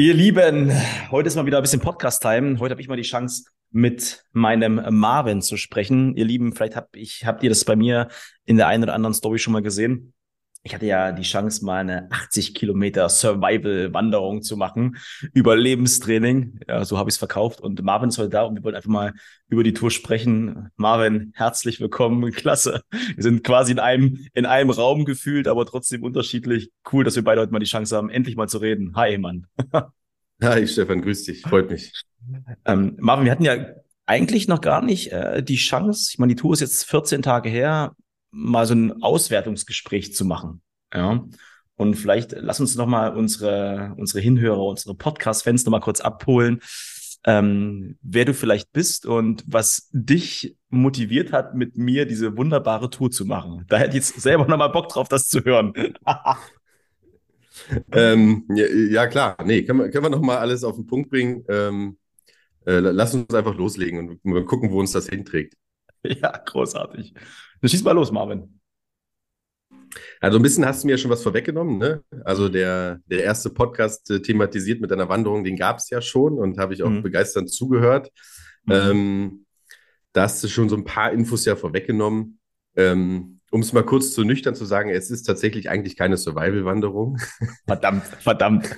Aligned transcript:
Ihr 0.00 0.14
Lieben, 0.14 0.72
heute 1.10 1.26
ist 1.26 1.36
mal 1.36 1.44
wieder 1.44 1.58
ein 1.58 1.62
bisschen 1.62 1.82
Podcast-Time. 1.82 2.58
Heute 2.58 2.72
habe 2.72 2.80
ich 2.80 2.88
mal 2.88 2.96
die 2.96 3.02
Chance, 3.02 3.44
mit 3.70 4.24
meinem 4.32 4.80
Marvin 4.98 5.42
zu 5.42 5.58
sprechen. 5.58 6.16
Ihr 6.16 6.24
Lieben, 6.24 6.54
vielleicht 6.54 6.74
hab 6.74 6.96
ich, 6.96 7.26
habt 7.26 7.42
ihr 7.42 7.50
das 7.50 7.66
bei 7.66 7.76
mir 7.76 8.08
in 8.46 8.56
der 8.56 8.68
einen 8.68 8.84
oder 8.84 8.94
anderen 8.94 9.12
Story 9.12 9.38
schon 9.38 9.52
mal 9.52 9.60
gesehen 9.60 10.14
ich 10.62 10.74
hatte 10.74 10.86
ja 10.86 11.12
die 11.12 11.22
Chance, 11.22 11.64
mal 11.64 11.78
eine 11.78 12.10
80 12.10 12.54
Kilometer 12.54 13.08
Survival-Wanderung 13.08 14.42
zu 14.42 14.56
machen, 14.56 14.98
Überlebenstraining. 15.32 16.60
Ja, 16.68 16.84
so 16.84 16.98
habe 16.98 17.08
ich 17.08 17.14
es 17.14 17.18
verkauft. 17.18 17.60
Und 17.60 17.82
Marvin 17.82 18.10
ist 18.10 18.18
heute 18.18 18.28
da 18.28 18.42
und 18.42 18.56
wir 18.56 18.64
wollen 18.64 18.74
einfach 18.74 18.90
mal 18.90 19.14
über 19.48 19.64
die 19.64 19.72
Tour 19.72 19.90
sprechen. 19.90 20.68
Marvin, 20.76 21.32
herzlich 21.34 21.80
willkommen, 21.80 22.30
klasse. 22.32 22.82
Wir 22.90 23.22
sind 23.22 23.42
quasi 23.42 23.72
in 23.72 23.78
einem, 23.78 24.26
in 24.34 24.44
einem 24.44 24.70
Raum 24.70 25.06
gefühlt, 25.06 25.48
aber 25.48 25.64
trotzdem 25.64 26.02
unterschiedlich. 26.02 26.70
Cool, 26.92 27.04
dass 27.04 27.16
wir 27.16 27.24
beide 27.24 27.40
heute 27.40 27.52
mal 27.52 27.58
die 27.58 27.66
Chance 27.66 27.96
haben, 27.96 28.10
endlich 28.10 28.36
mal 28.36 28.48
zu 28.48 28.58
reden. 28.58 28.94
Hi, 28.96 29.16
Mann. 29.16 29.46
Hi, 30.44 30.66
Stefan, 30.66 31.02
grüß 31.02 31.24
dich, 31.24 31.42
freut 31.42 31.70
mich. 31.70 31.92
Ähm, 32.64 32.96
Marvin, 32.98 33.26
wir 33.26 33.32
hatten 33.32 33.44
ja 33.44 33.74
eigentlich 34.06 34.48
noch 34.48 34.62
gar 34.62 34.82
nicht 34.82 35.12
äh, 35.12 35.42
die 35.42 35.56
Chance, 35.56 36.10
ich 36.12 36.18
meine, 36.18 36.34
die 36.34 36.40
Tour 36.40 36.54
ist 36.54 36.60
jetzt 36.60 36.84
14 36.84 37.20
Tage 37.20 37.50
her, 37.50 37.94
mal 38.30 38.66
so 38.66 38.74
ein 38.74 39.02
Auswertungsgespräch 39.02 40.14
zu 40.14 40.24
machen. 40.24 40.62
Ja. 40.94 41.24
Und 41.76 41.94
vielleicht 41.94 42.32
lass 42.32 42.60
uns 42.60 42.74
noch 42.74 42.86
mal 42.86 43.14
unsere, 43.14 43.94
unsere 43.98 44.20
Hinhörer, 44.20 44.64
unsere 44.64 44.94
Podcast-Fans 44.94 45.64
noch 45.64 45.72
mal 45.72 45.80
kurz 45.80 46.00
abholen, 46.00 46.60
ähm, 47.26 47.98
wer 48.00 48.24
du 48.24 48.32
vielleicht 48.32 48.72
bist 48.72 49.04
und 49.04 49.44
was 49.46 49.90
dich 49.92 50.56
motiviert 50.70 51.32
hat, 51.32 51.54
mit 51.54 51.76
mir 51.76 52.06
diese 52.06 52.36
wunderbare 52.36 52.88
Tour 52.88 53.10
zu 53.10 53.26
machen. 53.26 53.66
Da 53.68 53.76
hätte 53.76 53.90
ich 53.90 54.06
jetzt 54.06 54.20
selber 54.20 54.46
noch 54.46 54.56
mal 54.56 54.68
Bock 54.68 54.88
drauf, 54.88 55.08
das 55.08 55.28
zu 55.28 55.44
hören. 55.44 55.74
ähm, 57.92 58.44
ja, 58.54 58.66
ja, 58.66 59.06
klar. 59.06 59.36
Nee, 59.44 59.64
können 59.64 59.80
wir, 59.80 59.90
können 59.90 60.04
wir 60.04 60.10
noch 60.10 60.20
mal 60.20 60.38
alles 60.38 60.64
auf 60.64 60.76
den 60.76 60.86
Punkt 60.86 61.10
bringen. 61.10 61.44
Ähm, 61.48 61.98
äh, 62.66 62.78
lass 62.78 63.14
uns 63.14 63.32
einfach 63.34 63.56
loslegen 63.56 64.20
und 64.22 64.46
gucken, 64.46 64.70
wo 64.70 64.80
uns 64.80 64.92
das 64.92 65.08
hinträgt. 65.08 65.54
Ja, 66.02 66.30
großartig. 66.30 67.12
Dann 67.60 67.68
schieß 67.68 67.84
mal 67.84 67.92
los, 67.92 68.10
Marvin. 68.10 68.58
Also 70.20 70.38
ein 70.38 70.42
bisschen 70.42 70.64
hast 70.64 70.82
du 70.82 70.86
mir 70.86 70.96
schon 70.96 71.10
was 71.10 71.22
vorweggenommen. 71.22 71.78
Ne? 71.78 72.02
Also 72.24 72.48
der, 72.48 73.00
der 73.06 73.24
erste 73.24 73.50
Podcast 73.50 74.10
äh, 74.10 74.22
thematisiert 74.22 74.80
mit 74.80 74.92
einer 74.92 75.10
Wanderung, 75.10 75.44
den 75.44 75.56
gab 75.56 75.78
es 75.78 75.90
ja 75.90 76.00
schon 76.00 76.38
und 76.38 76.58
habe 76.58 76.74
ich 76.74 76.82
auch 76.82 76.88
mhm. 76.88 77.02
begeisternd 77.02 77.50
zugehört. 77.50 78.10
Mhm. 78.64 78.72
Ähm, 78.72 79.46
da 80.12 80.22
hast 80.22 80.42
du 80.42 80.48
schon 80.48 80.68
so 80.68 80.76
ein 80.76 80.84
paar 80.84 81.12
Infos 81.12 81.44
ja 81.44 81.56
vorweggenommen. 81.56 82.38
Ähm, 82.76 83.39
um 83.50 83.60
es 83.60 83.72
mal 83.72 83.82
kurz 83.82 84.12
zu 84.12 84.24
nüchtern 84.24 84.54
zu 84.54 84.64
sagen, 84.64 84.90
es 84.90 85.10
ist 85.10 85.24
tatsächlich 85.24 85.68
eigentlich 85.68 85.96
keine 85.96 86.16
Survival-Wanderung. 86.16 87.18
Verdammt, 87.66 88.04
verdammt. 88.06 88.70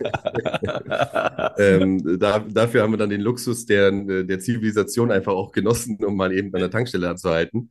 ähm, 1.58 2.18
da, 2.18 2.38
dafür 2.38 2.82
haben 2.82 2.92
wir 2.92 2.96
dann 2.96 3.10
den 3.10 3.20
Luxus 3.20 3.66
der, 3.66 3.90
der 3.90 4.38
Zivilisation 4.40 5.10
einfach 5.10 5.34
auch 5.34 5.52
genossen, 5.52 6.02
um 6.02 6.16
mal 6.16 6.32
eben 6.32 6.54
an 6.54 6.60
der 6.60 6.70
Tankstelle 6.70 7.10
anzuhalten. 7.10 7.68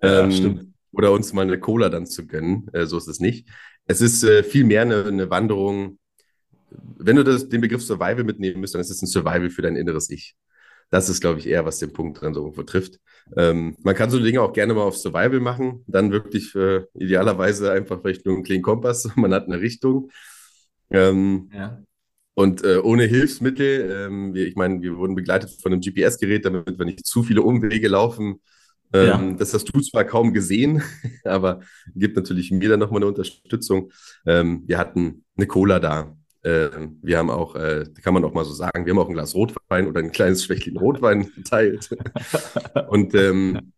Ja, 0.00 0.24
ähm, 0.24 0.32
stimmt. 0.32 0.74
Oder 0.92 1.10
uns 1.10 1.32
mal 1.32 1.42
eine 1.42 1.58
Cola 1.58 1.88
dann 1.88 2.06
zu 2.06 2.24
gönnen. 2.26 2.68
Äh, 2.72 2.86
so 2.86 2.98
ist 2.98 3.08
es 3.08 3.18
nicht. 3.18 3.48
Es 3.86 4.00
ist 4.00 4.22
äh, 4.22 4.44
viel 4.44 4.64
mehr 4.64 4.82
eine, 4.82 5.04
eine 5.06 5.30
Wanderung. 5.30 5.98
Wenn 6.70 7.16
du 7.16 7.24
das, 7.24 7.48
den 7.48 7.62
Begriff 7.62 7.82
Survival 7.82 8.22
mitnehmen 8.22 8.60
müsst, 8.60 8.74
dann 8.74 8.80
ist 8.80 8.90
es 8.90 9.02
ein 9.02 9.08
Survival 9.08 9.50
für 9.50 9.62
dein 9.62 9.74
inneres 9.74 10.08
Ich. 10.08 10.36
Das 10.90 11.08
ist, 11.08 11.20
glaube 11.20 11.40
ich, 11.40 11.48
eher, 11.48 11.64
was 11.64 11.80
den 11.80 11.92
Punkt 11.92 12.20
dran 12.20 12.34
so 12.34 12.42
irgendwo 12.42 12.62
trifft. 12.62 13.00
Ähm, 13.36 13.76
man 13.82 13.94
kann 13.94 14.10
so 14.10 14.18
Dinge 14.18 14.42
auch 14.42 14.52
gerne 14.52 14.74
mal 14.74 14.82
auf 14.82 14.96
Survival 14.96 15.40
machen, 15.40 15.84
dann 15.86 16.12
wirklich 16.12 16.54
äh, 16.54 16.82
idealerweise 16.94 17.72
einfach 17.72 18.00
vielleicht 18.00 18.26
nur 18.26 18.34
einen 18.34 18.44
kleinen 18.44 18.62
Kompass, 18.62 19.08
man 19.16 19.32
hat 19.32 19.46
eine 19.46 19.60
Richtung. 19.60 20.10
Ähm, 20.90 21.50
ja. 21.52 21.82
Und 22.34 22.64
äh, 22.64 22.78
ohne 22.78 23.04
Hilfsmittel, 23.04 23.90
ähm, 23.90 24.34
wir, 24.34 24.46
ich 24.46 24.56
meine, 24.56 24.82
wir 24.82 24.96
wurden 24.96 25.14
begleitet 25.14 25.50
von 25.62 25.72
einem 25.72 25.80
GPS-Gerät, 25.80 26.44
damit 26.44 26.78
wir 26.78 26.84
nicht 26.84 27.06
zu 27.06 27.22
viele 27.22 27.42
Umwege 27.42 27.88
laufen. 27.88 28.40
Ähm, 28.92 29.06
ja. 29.06 29.32
Das 29.38 29.54
hast 29.54 29.64
du 29.72 29.80
zwar 29.80 30.04
kaum 30.04 30.32
gesehen, 30.32 30.82
aber 31.24 31.60
gibt 31.94 32.16
natürlich 32.16 32.50
mir 32.50 32.68
dann 32.68 32.80
nochmal 32.80 32.98
eine 32.98 33.06
Unterstützung. 33.06 33.92
Ähm, 34.26 34.64
wir 34.66 34.78
hatten 34.78 35.24
eine 35.36 35.46
Cola 35.46 35.78
da, 35.78 36.16
wir 36.44 37.18
haben 37.18 37.30
auch, 37.30 37.56
äh, 37.56 37.84
kann 38.02 38.14
man 38.14 38.24
auch 38.24 38.34
mal 38.34 38.44
so 38.44 38.52
sagen, 38.52 38.84
wir 38.84 38.92
haben 38.92 38.98
auch 38.98 39.08
ein 39.08 39.14
Glas 39.14 39.34
Rotwein 39.34 39.86
oder 39.86 40.00
ein 40.00 40.12
kleines 40.12 40.44
Schwächchen 40.44 40.76
Rotwein 40.76 41.30
geteilt. 41.36 41.88
und 42.88 43.14
ähm, 43.14 43.72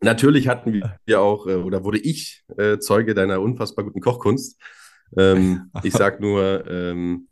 natürlich 0.00 0.48
hatten 0.48 0.82
wir 1.06 1.20
auch, 1.20 1.46
äh, 1.46 1.54
oder 1.54 1.84
wurde 1.84 1.98
ich 1.98 2.44
äh, 2.56 2.78
Zeuge 2.78 3.14
deiner 3.14 3.40
unfassbar 3.40 3.84
guten 3.84 4.00
Kochkunst. 4.00 4.60
Ähm, 5.16 5.70
ich 5.82 5.92
sag 5.94 6.20
nur, 6.20 6.68
ähm, 6.70 7.28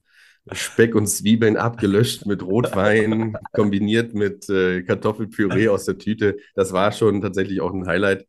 Speck 0.52 0.94
und 0.94 1.06
Zwiebeln 1.06 1.56
abgelöscht 1.56 2.26
mit 2.26 2.42
Rotwein, 2.42 3.36
kombiniert 3.52 4.14
mit 4.14 4.48
äh, 4.48 4.82
Kartoffelpüree 4.82 5.68
aus 5.68 5.84
der 5.84 5.98
Tüte. 5.98 6.38
Das 6.54 6.72
war 6.72 6.92
schon 6.92 7.20
tatsächlich 7.20 7.60
auch 7.60 7.72
ein 7.72 7.86
Highlight. 7.86 8.26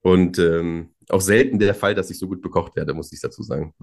Und 0.00 0.38
ähm, 0.38 0.94
auch 1.08 1.20
selten 1.20 1.58
der 1.58 1.74
Fall, 1.74 1.94
dass 1.94 2.10
ich 2.10 2.18
so 2.18 2.26
gut 2.26 2.42
bekocht 2.42 2.74
werde, 2.74 2.94
muss 2.94 3.12
ich 3.12 3.20
dazu 3.20 3.42
sagen. 3.42 3.74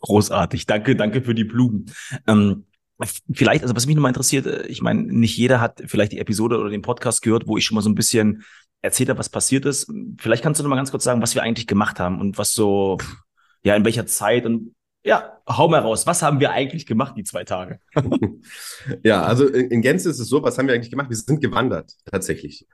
Großartig. 0.00 0.66
Danke, 0.66 0.96
danke 0.96 1.22
für 1.22 1.34
die 1.34 1.44
Blumen. 1.44 1.86
Ähm, 2.26 2.64
vielleicht, 3.32 3.62
also 3.62 3.74
was 3.74 3.86
mich 3.86 3.96
nochmal 3.96 4.10
interessiert, 4.10 4.46
äh, 4.46 4.66
ich 4.66 4.82
meine, 4.82 5.02
nicht 5.02 5.36
jeder 5.36 5.60
hat 5.60 5.82
vielleicht 5.86 6.12
die 6.12 6.18
Episode 6.18 6.58
oder 6.58 6.70
den 6.70 6.82
Podcast 6.82 7.22
gehört, 7.22 7.46
wo 7.46 7.56
ich 7.56 7.64
schon 7.64 7.74
mal 7.74 7.82
so 7.82 7.90
ein 7.90 7.94
bisschen 7.94 8.44
erzählt 8.82 9.08
habe, 9.08 9.18
was 9.18 9.28
passiert 9.28 9.64
ist. 9.66 9.90
Vielleicht 10.18 10.42
kannst 10.42 10.58
du 10.58 10.64
noch 10.64 10.70
mal 10.70 10.76
ganz 10.76 10.90
kurz 10.90 11.04
sagen, 11.04 11.22
was 11.22 11.34
wir 11.34 11.42
eigentlich 11.42 11.66
gemacht 11.66 12.00
haben 12.00 12.20
und 12.20 12.38
was 12.38 12.52
so, 12.52 12.98
ja, 13.62 13.74
in 13.76 13.84
welcher 13.84 14.06
Zeit 14.06 14.46
und 14.46 14.74
ja, 15.02 15.38
hau 15.48 15.68
mal 15.68 15.80
raus. 15.80 16.06
Was 16.06 16.22
haben 16.22 16.40
wir 16.40 16.50
eigentlich 16.50 16.84
gemacht 16.84 17.14
die 17.16 17.24
zwei 17.24 17.44
Tage? 17.44 17.80
ja, 19.02 19.22
also 19.22 19.46
in, 19.46 19.70
in 19.70 19.82
Gänze 19.82 20.10
ist 20.10 20.18
es 20.18 20.28
so, 20.28 20.42
was 20.42 20.58
haben 20.58 20.66
wir 20.66 20.74
eigentlich 20.74 20.90
gemacht? 20.90 21.08
Wir 21.08 21.16
sind 21.16 21.40
gewandert, 21.40 21.94
tatsächlich. 22.04 22.66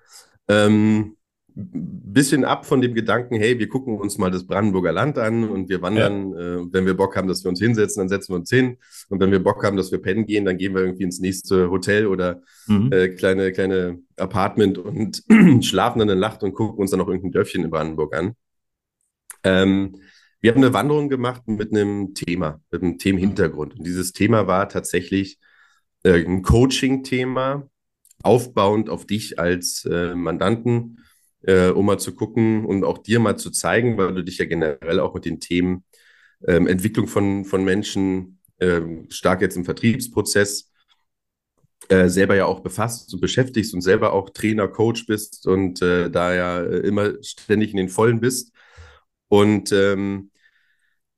Ähm, 0.48 1.16
bisschen 1.58 2.44
ab 2.44 2.66
von 2.66 2.82
dem 2.82 2.94
Gedanken, 2.94 3.36
hey, 3.36 3.58
wir 3.58 3.68
gucken 3.68 3.98
uns 3.98 4.18
mal 4.18 4.30
das 4.30 4.46
Brandenburger 4.46 4.92
Land 4.92 5.16
an 5.16 5.48
und 5.48 5.70
wir 5.70 5.80
wandern. 5.80 6.32
Ja. 6.32 6.38
Äh, 6.38 6.66
wenn 6.70 6.84
wir 6.84 6.94
Bock 6.94 7.16
haben, 7.16 7.28
dass 7.28 7.44
wir 7.44 7.48
uns 7.48 7.60
hinsetzen, 7.60 8.02
dann 8.02 8.08
setzen 8.10 8.34
wir 8.34 8.36
uns 8.36 8.50
hin. 8.50 8.76
Und 9.08 9.20
wenn 9.20 9.30
wir 9.30 9.42
Bock 9.42 9.64
haben, 9.64 9.78
dass 9.78 9.90
wir 9.90 10.02
pennen 10.02 10.26
gehen, 10.26 10.44
dann 10.44 10.58
gehen 10.58 10.74
wir 10.74 10.82
irgendwie 10.82 11.04
ins 11.04 11.18
nächste 11.18 11.70
Hotel 11.70 12.06
oder 12.06 12.42
mhm. 12.66 12.92
äh, 12.92 13.08
kleine, 13.08 13.52
kleine 13.52 14.00
Apartment 14.18 14.76
und 14.76 15.24
schlafen 15.64 15.98
dann 16.00 16.08
in 16.10 16.20
der 16.20 16.28
Nacht 16.28 16.42
und 16.42 16.52
gucken 16.52 16.78
uns 16.78 16.90
dann 16.90 16.98
noch 16.98 17.08
irgendein 17.08 17.32
Dörfchen 17.32 17.64
in 17.64 17.70
Brandenburg 17.70 18.14
an. 18.14 18.34
Ähm, 19.42 19.96
wir 20.40 20.52
haben 20.52 20.62
eine 20.62 20.74
Wanderung 20.74 21.08
gemacht 21.08 21.48
mit 21.48 21.72
einem 21.72 22.12
Thema, 22.12 22.60
mit 22.70 22.82
einem 22.82 22.98
Themenhintergrund. 22.98 23.78
Und 23.78 23.86
dieses 23.86 24.12
Thema 24.12 24.46
war 24.46 24.68
tatsächlich 24.68 25.38
äh, 26.02 26.22
ein 26.22 26.42
Coaching-Thema, 26.42 27.68
aufbauend 28.22 28.90
auf 28.90 29.06
dich 29.06 29.38
als 29.38 29.86
äh, 29.86 30.14
Mandanten 30.14 30.98
äh, 31.46 31.68
um 31.68 31.86
mal 31.86 31.98
zu 31.98 32.14
gucken 32.14 32.64
und 32.64 32.84
auch 32.84 32.98
dir 32.98 33.20
mal 33.20 33.36
zu 33.36 33.50
zeigen, 33.50 33.96
weil 33.96 34.14
du 34.14 34.24
dich 34.24 34.38
ja 34.38 34.44
generell 34.44 35.00
auch 35.00 35.14
mit 35.14 35.24
den 35.24 35.40
Themen 35.40 35.84
ähm, 36.46 36.66
Entwicklung 36.66 37.08
von, 37.08 37.44
von 37.44 37.64
Menschen 37.64 38.40
ähm, 38.60 39.06
stark 39.10 39.40
jetzt 39.42 39.56
im 39.56 39.64
Vertriebsprozess 39.64 40.72
äh, 41.88 42.08
selber 42.08 42.34
ja 42.34 42.46
auch 42.46 42.60
befasst 42.60 43.12
und 43.14 43.20
beschäftigst 43.20 43.72
und 43.74 43.80
selber 43.80 44.12
auch 44.12 44.30
Trainer, 44.30 44.68
Coach 44.68 45.06
bist 45.06 45.46
und 45.46 45.82
äh, 45.82 46.10
da 46.10 46.34
ja 46.34 46.60
immer 46.62 47.22
ständig 47.22 47.70
in 47.70 47.76
den 47.76 47.88
Vollen 47.88 48.20
bist. 48.20 48.52
Und 49.28 49.72
ähm, 49.72 50.30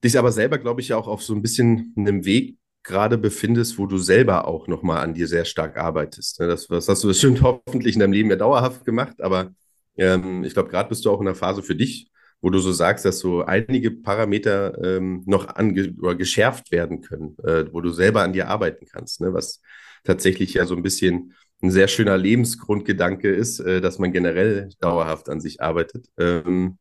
dich 0.05 0.19
aber 0.19 0.33
selber, 0.33 0.59
glaube 0.59 0.81
ich, 0.81 0.89
ja 0.89 0.97
auch 0.97 1.09
auf 1.09 1.23
so 1.23 1.35
ein 1.35 1.43
bisschen 1.43 1.95
einem 1.97 2.25
Weg 2.25 2.59
gerade 2.83 3.19
befindest, 3.19 3.79
wo 3.79 3.87
du 3.87 3.99
selber 3.99 4.47
auch 4.47 4.67
nochmal 4.67 5.03
an 5.03 5.15
dir 5.15 5.27
sehr 5.27 5.45
stark 5.45 5.77
arbeitest. 5.77 6.41
Ne, 6.41 6.47
das, 6.47 6.67
das 6.67 6.89
hast 6.89 7.05
du 7.05 7.09
bestimmt 7.09 7.43
hoffentlich 7.43 7.95
in 7.95 8.01
deinem 8.01 8.13
Leben 8.13 8.31
ja 8.31 8.37
dauerhaft 8.37 8.85
gemacht, 8.85 9.21
aber 9.21 9.53
ähm, 9.99 10.45
ich 10.45 10.55
glaube, 10.55 10.71
gerade 10.71 10.89
bist 10.89 11.05
du 11.05 11.11
auch 11.11 11.21
in 11.21 11.27
einer 11.27 11.35
Phase 11.35 11.63
für 11.63 11.75
dich, 11.77 12.11
wo 12.41 12.51
du 12.51 12.59
so 12.59 12.73
sagst, 12.73 13.05
dass 13.05 13.19
so 13.19 13.45
einige 13.45 13.91
Parameter 13.91 14.83
ähm, 14.83 15.23
noch 15.27 15.49
ange 15.49 15.95
oder 16.01 16.15
geschärft 16.15 16.71
werden 16.71 17.01
können, 17.03 17.37
äh, 17.45 17.65
wo 17.73 17.81
du 17.81 17.91
selber 17.91 18.23
an 18.23 18.33
dir 18.33 18.49
arbeiten 18.49 18.87
kannst, 18.87 19.21
ne? 19.21 19.35
was 19.35 19.61
tatsächlich 20.05 20.55
ja 20.55 20.65
so 20.65 20.77
ein 20.77 20.83
bisschen 20.83 21.35
ein 21.61 21.71
sehr 21.73 21.89
schöner 21.89 22.17
Lebensgrundgedanke 22.17 23.29
ist, 23.29 23.59
äh, 23.59 23.81
dass 23.81 23.99
man 23.99 24.13
generell 24.13 24.71
dauerhaft 24.81 25.29
an 25.29 25.41
sich 25.41 25.61
arbeitet. 25.61 26.07
Ähm, 26.17 26.79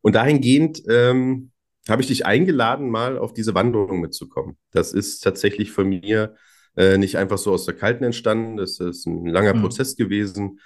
und 0.00 0.14
dahingehend 0.14 0.82
ähm, 0.88 1.50
habe 1.88 2.02
ich 2.02 2.08
dich 2.08 2.26
eingeladen, 2.26 2.90
mal 2.90 3.18
auf 3.18 3.32
diese 3.32 3.54
Wanderung 3.54 4.00
mitzukommen. 4.00 4.56
Das 4.70 4.92
ist 4.92 5.20
tatsächlich 5.20 5.72
von 5.72 5.88
mir 5.88 6.36
äh, 6.76 6.98
nicht 6.98 7.16
einfach 7.16 7.38
so 7.38 7.52
aus 7.52 7.64
der 7.64 7.74
Kalten 7.74 8.04
entstanden. 8.04 8.56
Das 8.56 8.78
ist 8.78 9.06
ein 9.06 9.26
langer 9.26 9.54
mhm. 9.54 9.62
Prozess 9.62 9.96
gewesen. 9.96 10.60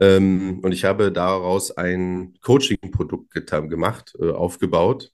Ähm, 0.00 0.60
und 0.62 0.72
ich 0.72 0.84
habe 0.84 1.12
daraus 1.12 1.76
ein 1.76 2.34
Coaching-Produkt 2.40 3.32
gemacht, 3.68 4.14
äh, 4.18 4.30
aufgebaut 4.30 5.12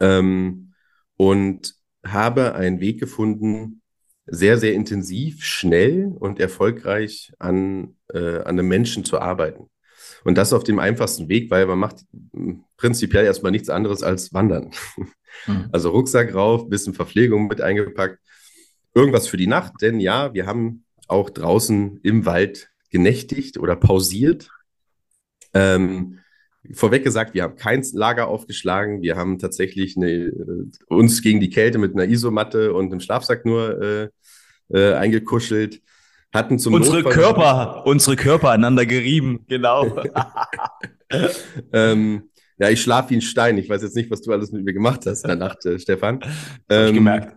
ähm, 0.00 0.72
und 1.16 1.74
habe 2.04 2.54
einen 2.54 2.80
Weg 2.80 2.98
gefunden, 2.98 3.82
sehr, 4.26 4.56
sehr 4.56 4.72
intensiv, 4.72 5.44
schnell 5.44 6.14
und 6.18 6.40
erfolgreich 6.40 7.32
an, 7.38 7.96
äh, 8.12 8.38
an 8.38 8.58
einem 8.58 8.68
Menschen 8.68 9.04
zu 9.04 9.20
arbeiten. 9.20 9.68
Und 10.24 10.38
das 10.38 10.52
auf 10.52 10.64
dem 10.64 10.78
einfachsten 10.78 11.28
Weg, 11.28 11.50
weil 11.50 11.66
man 11.66 11.78
macht 11.78 12.04
prinzipiell 12.76 13.24
erstmal 13.24 13.52
nichts 13.52 13.68
anderes 13.68 14.02
als 14.02 14.32
wandern. 14.32 14.70
Mhm. 15.46 15.70
Also 15.72 15.88
Rucksack 15.88 16.34
rauf, 16.34 16.68
bisschen 16.68 16.92
Verpflegung 16.92 17.48
mit 17.48 17.62
eingepackt, 17.62 18.18
irgendwas 18.94 19.28
für 19.28 19.38
die 19.38 19.46
Nacht, 19.46 19.72
denn 19.80 19.98
ja, 19.98 20.34
wir 20.34 20.44
haben 20.44 20.84
auch 21.08 21.30
draußen 21.30 22.00
im 22.02 22.26
Wald 22.26 22.71
genächtigt 22.92 23.58
oder 23.58 23.74
pausiert. 23.74 24.50
Ähm, 25.54 26.20
vorweg 26.72 27.02
gesagt, 27.02 27.34
wir 27.34 27.42
haben 27.42 27.56
kein 27.56 27.84
Lager 27.92 28.28
aufgeschlagen. 28.28 29.02
Wir 29.02 29.16
haben 29.16 29.38
tatsächlich 29.38 29.96
eine, 29.96 30.10
äh, 30.10 30.70
uns 30.86 31.22
gegen 31.22 31.40
die 31.40 31.50
Kälte 31.50 31.78
mit 31.78 31.94
einer 31.94 32.04
Isomatte 32.04 32.72
und 32.72 32.92
einem 32.92 33.00
Schlafsack 33.00 33.44
nur 33.44 33.82
äh, 33.82 34.08
äh, 34.72 34.94
eingekuschelt. 34.94 35.82
Hatten 36.32 36.58
zum 36.58 36.74
unsere 36.74 37.02
Notfall 37.02 37.12
Körper, 37.12 37.86
unsere 37.86 38.16
Körper 38.16 38.50
aneinander 38.50 38.86
gerieben, 38.86 39.44
genau. 39.48 40.02
ähm, 41.72 42.30
ja, 42.58 42.70
ich 42.70 42.80
schlafe 42.80 43.10
wie 43.10 43.16
ein 43.16 43.20
Stein. 43.20 43.58
Ich 43.58 43.68
weiß 43.68 43.82
jetzt 43.82 43.96
nicht, 43.96 44.10
was 44.10 44.22
du 44.22 44.32
alles 44.32 44.52
mit 44.52 44.64
mir 44.64 44.72
gemacht 44.72 45.04
hast 45.04 45.24
in 45.24 45.28
der 45.28 45.36
Nacht, 45.36 45.66
äh, 45.66 45.78
Stefan. 45.78 46.20
Ähm, 46.70 46.88
ich 46.88 46.94
gemerkt. 46.94 47.36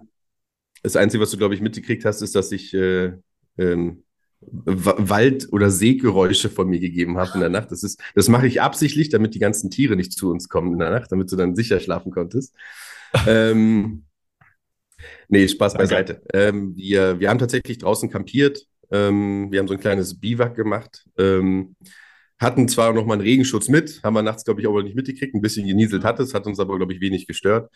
Das 0.83 0.95
Einzige, 0.95 1.23
was 1.23 1.31
du, 1.31 1.37
glaube 1.37 1.55
ich, 1.55 1.61
mitgekriegt 1.61 2.05
hast, 2.05 2.21
ist, 2.21 2.35
dass 2.35 2.51
ich 2.51 2.73
äh, 2.73 3.13
ähm, 3.57 4.03
Wald- 4.41 5.51
oder 5.51 5.69
Seegeräusche 5.69 6.49
von 6.49 6.69
mir 6.69 6.79
gegeben 6.79 7.17
habe 7.17 7.31
in 7.35 7.39
der 7.39 7.49
Nacht. 7.49 7.71
Das, 7.71 7.83
ist, 7.83 8.01
das 8.13 8.29
mache 8.29 8.47
ich 8.47 8.61
absichtlich, 8.61 9.09
damit 9.09 9.33
die 9.33 9.39
ganzen 9.39 9.71
Tiere 9.71 9.95
nicht 9.95 10.13
zu 10.13 10.29
uns 10.29 10.49
kommen 10.49 10.73
in 10.73 10.79
der 10.79 10.91
Nacht, 10.91 11.11
damit 11.11 11.31
du 11.31 11.35
dann 11.35 11.55
sicher 11.55 11.79
schlafen 11.79 12.11
konntest. 12.11 12.55
ähm, 13.27 14.05
nee, 15.27 15.47
Spaß 15.47 15.73
Danke. 15.73 15.83
beiseite. 15.83 16.21
Ähm, 16.33 16.75
wir, 16.75 17.19
wir 17.19 17.29
haben 17.29 17.39
tatsächlich 17.39 17.77
draußen 17.77 18.09
kampiert. 18.09 18.65
Ähm, 18.91 19.51
wir 19.51 19.59
haben 19.59 19.67
so 19.67 19.73
ein 19.73 19.79
kleines 19.79 20.19
Biwak 20.19 20.55
gemacht. 20.55 21.05
Ähm, 21.17 21.75
hatten 22.38 22.67
zwar 22.67 22.93
noch 22.93 23.05
mal 23.05 23.13
einen 23.13 23.21
Regenschutz 23.21 23.69
mit, 23.69 24.01
haben 24.03 24.13
wir 24.13 24.21
nachts, 24.21 24.43
glaube 24.43 24.61
ich, 24.61 24.67
aber 24.67 24.83
nicht 24.83 24.95
mitgekriegt. 24.95 25.33
Ein 25.33 25.41
bisschen 25.41 25.67
genieselt 25.67 26.03
hat 26.03 26.19
es, 26.19 26.33
hat 26.33 26.45
uns 26.45 26.59
aber, 26.59 26.77
glaube 26.77 26.93
ich, 26.93 27.01
wenig 27.01 27.27
gestört. 27.27 27.71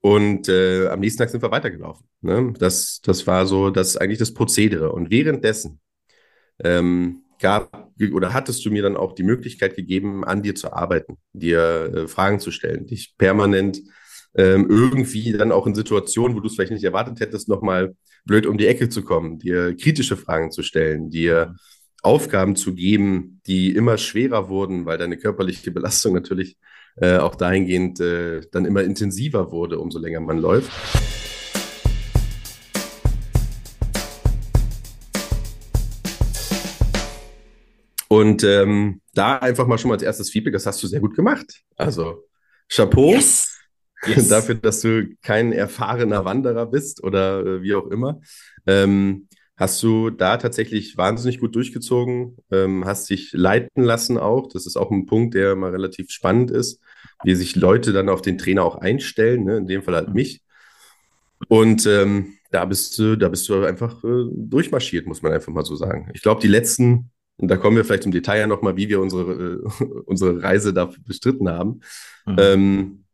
Und 0.00 0.48
äh, 0.48 0.86
am 0.88 1.00
nächsten 1.00 1.18
Tag 1.18 1.30
sind 1.30 1.42
wir 1.42 1.50
weitergelaufen. 1.50 2.06
Ne? 2.20 2.52
Das, 2.58 3.00
das 3.02 3.26
war 3.26 3.46
so 3.46 3.70
das 3.70 3.96
eigentlich 3.96 4.18
das 4.18 4.34
Prozedere. 4.34 4.92
Und 4.92 5.10
währenddessen 5.10 5.80
ähm, 6.62 7.22
gab 7.40 7.90
oder 8.12 8.34
hattest 8.34 8.64
du 8.64 8.70
mir 8.70 8.82
dann 8.82 8.96
auch 8.96 9.14
die 9.14 9.22
Möglichkeit 9.22 9.76
gegeben, 9.76 10.24
an 10.24 10.42
dir 10.42 10.54
zu 10.54 10.72
arbeiten, 10.72 11.16
dir 11.32 11.92
äh, 11.94 12.08
Fragen 12.08 12.40
zu 12.40 12.50
stellen, 12.50 12.86
dich 12.86 13.14
permanent 13.16 13.80
ähm, 14.34 14.66
irgendwie 14.68 15.32
dann 15.32 15.52
auch 15.52 15.66
in 15.66 15.74
Situationen, 15.74 16.36
wo 16.36 16.40
du 16.40 16.46
es 16.46 16.54
vielleicht 16.54 16.72
nicht 16.72 16.84
erwartet 16.84 17.20
hättest, 17.20 17.48
nochmal 17.48 17.94
blöd 18.24 18.46
um 18.46 18.58
die 18.58 18.66
Ecke 18.66 18.88
zu 18.88 19.02
kommen, 19.02 19.38
dir 19.38 19.74
kritische 19.76 20.16
Fragen 20.16 20.50
zu 20.50 20.62
stellen, 20.62 21.10
dir 21.10 21.54
Aufgaben 22.02 22.54
zu 22.54 22.74
geben, 22.74 23.40
die 23.46 23.74
immer 23.74 23.98
schwerer 23.98 24.48
wurden, 24.48 24.84
weil 24.84 24.98
deine 24.98 25.16
körperliche 25.16 25.70
Belastung 25.70 26.14
natürlich 26.14 26.56
äh, 26.96 27.16
auch 27.16 27.34
dahingehend 27.34 28.00
äh, 28.00 28.42
dann 28.52 28.64
immer 28.64 28.84
intensiver 28.84 29.50
wurde, 29.50 29.78
umso 29.78 29.98
länger 29.98 30.20
man 30.20 30.38
läuft. 30.38 30.70
Und 38.08 38.44
ähm, 38.44 39.00
da 39.14 39.38
einfach 39.38 39.66
mal 39.66 39.78
schon 39.78 39.88
mal 39.88 39.94
als 39.94 40.02
erstes 40.02 40.30
Feedback, 40.30 40.52
das 40.52 40.66
hast 40.66 40.82
du 40.82 40.86
sehr 40.86 41.00
gut 41.00 41.16
gemacht. 41.16 41.62
Also 41.76 42.24
Chapeau 42.68 43.12
yes. 43.12 43.58
Yes. 44.06 44.28
dafür, 44.28 44.56
dass 44.56 44.80
du 44.80 45.08
kein 45.22 45.52
erfahrener 45.52 46.24
Wanderer 46.24 46.66
bist 46.66 47.02
oder 47.02 47.44
äh, 47.44 47.62
wie 47.62 47.74
auch 47.74 47.88
immer. 47.88 48.20
Ähm, 48.66 49.28
hast 49.56 49.82
du 49.82 50.10
da 50.10 50.36
tatsächlich 50.36 50.96
wahnsinnig 50.96 51.40
gut 51.40 51.54
durchgezogen, 51.54 52.36
ähm, 52.50 52.84
hast 52.84 53.08
dich 53.08 53.32
leiten 53.32 53.82
lassen 53.82 54.18
auch. 54.18 54.48
Das 54.48 54.66
ist 54.66 54.76
auch 54.76 54.90
ein 54.90 55.06
Punkt, 55.06 55.34
der 55.34 55.56
mal 55.56 55.70
relativ 55.70 56.10
spannend 56.10 56.50
ist, 56.50 56.80
wie 57.24 57.34
sich 57.34 57.56
Leute 57.56 57.92
dann 57.92 58.08
auf 58.08 58.22
den 58.22 58.38
Trainer 58.38 58.64
auch 58.64 58.76
einstellen, 58.76 59.44
ne? 59.44 59.56
in 59.56 59.66
dem 59.66 59.82
Fall 59.82 59.94
halt 59.94 60.12
mich. 60.12 60.42
Und 61.48 61.86
ähm, 61.86 62.34
da 62.50 62.64
bist 62.64 62.98
du, 62.98 63.16
da 63.16 63.28
bist 63.28 63.48
du 63.48 63.64
einfach 63.64 64.02
äh, 64.04 64.24
durchmarschiert, 64.30 65.06
muss 65.06 65.22
man 65.22 65.32
einfach 65.32 65.52
mal 65.52 65.64
so 65.64 65.74
sagen. 65.74 66.10
Ich 66.14 66.22
glaube, 66.22 66.40
die 66.40 66.48
letzten 66.48 67.10
und 67.38 67.48
da 67.48 67.56
kommen 67.56 67.76
wir 67.76 67.84
vielleicht 67.84 68.06
im 68.06 68.12
Detail 68.12 68.40
ja 68.40 68.46
nochmal, 68.46 68.76
wie 68.76 68.88
wir 68.88 69.00
unsere, 69.00 69.32
äh, 69.32 69.84
unsere 70.06 70.42
Reise 70.42 70.72
da 70.72 70.90
bestritten 71.04 71.48
haben. 71.48 71.80
Mhm. 72.26 72.36
Ähm, 72.38 73.04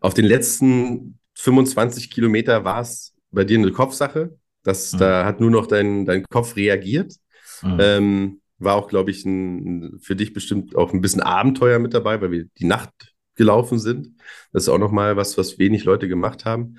auf 0.00 0.14
den 0.14 0.24
letzten 0.24 1.18
25 1.36 2.10
Kilometer 2.10 2.64
war 2.64 2.80
es 2.80 3.14
bei 3.30 3.44
dir 3.44 3.58
eine 3.58 3.72
Kopfsache. 3.72 4.36
Das, 4.64 4.92
mhm. 4.92 4.98
Da 4.98 5.24
hat 5.24 5.40
nur 5.40 5.50
noch 5.50 5.66
dein, 5.66 6.04
dein 6.04 6.24
Kopf 6.24 6.56
reagiert. 6.56 7.14
Mhm. 7.62 7.78
Ähm, 7.80 8.40
war 8.58 8.76
auch, 8.76 8.88
glaube 8.88 9.10
ich, 9.10 9.24
ein, 9.24 9.98
für 10.00 10.16
dich 10.16 10.32
bestimmt 10.32 10.76
auch 10.76 10.92
ein 10.92 11.00
bisschen 11.00 11.20
Abenteuer 11.20 11.78
mit 11.78 11.94
dabei, 11.94 12.20
weil 12.20 12.30
wir 12.30 12.44
die 12.58 12.64
Nacht 12.64 12.90
gelaufen 13.34 13.78
sind. 13.78 14.16
Das 14.52 14.64
ist 14.64 14.68
auch 14.68 14.78
nochmal 14.78 15.16
was, 15.16 15.38
was 15.38 15.58
wenig 15.58 15.84
Leute 15.84 16.08
gemacht 16.08 16.44
haben. 16.44 16.78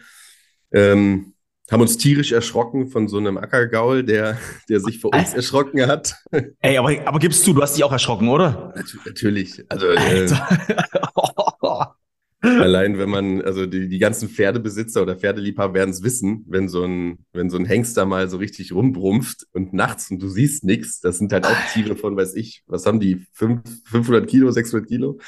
Ähm, 0.72 1.33
haben 1.72 1.82
uns 1.82 1.98
tierisch 1.98 2.32
erschrocken 2.32 2.88
von 2.88 3.08
so 3.08 3.18
einem 3.18 3.38
Ackergaul, 3.38 4.04
der, 4.04 4.38
der 4.70 4.80
sich 4.80 5.00
vor 5.00 5.14
uns 5.14 5.34
erschrocken 5.34 5.86
hat. 5.88 6.16
Ey, 6.60 6.78
aber, 6.78 6.92
aber 7.06 7.20
gibst 7.20 7.46
du, 7.48 7.54
du 7.54 7.62
hast 7.62 7.76
dich 7.76 7.84
auch 7.84 7.92
erschrocken, 7.92 8.28
oder? 8.28 8.74
Natürlich. 9.06 9.64
Also, 9.70 9.88
äh, 9.88 10.28
Allein 12.44 12.98
wenn 12.98 13.10
man, 13.10 13.42
also 13.42 13.66
die, 13.66 13.88
die 13.88 14.00
ganzen 14.00 14.28
Pferdebesitzer 14.28 15.02
oder 15.02 15.16
Pferdeliebhaber 15.16 15.74
werden 15.76 15.92
es 15.92 16.04
wissen, 16.04 16.44
wenn 16.48 16.68
so 16.68 16.84
ein, 16.84 17.20
wenn 17.32 17.50
so 17.50 17.58
ein 17.58 17.64
Hengster 17.64 18.06
mal 18.06 18.28
so 18.28 18.36
richtig 18.36 18.74
rumbrumpft 18.74 19.48
und 19.54 19.74
nachts 19.74 20.12
und 20.12 20.22
du 20.22 20.28
siehst 20.28 20.66
nichts, 20.66 21.00
das 21.00 21.20
sind 21.20 21.32
halt 21.32 21.46
auch 21.46 21.56
Tiere 21.72 21.96
von, 21.96 22.18
weiß 22.18 22.36
ich, 22.36 22.64
was 22.68 22.86
haben 22.86 23.00
die, 23.00 23.26
500 23.34 24.28
Kilo, 24.28 24.52
600 24.52 24.88
Kilo? 24.90 25.20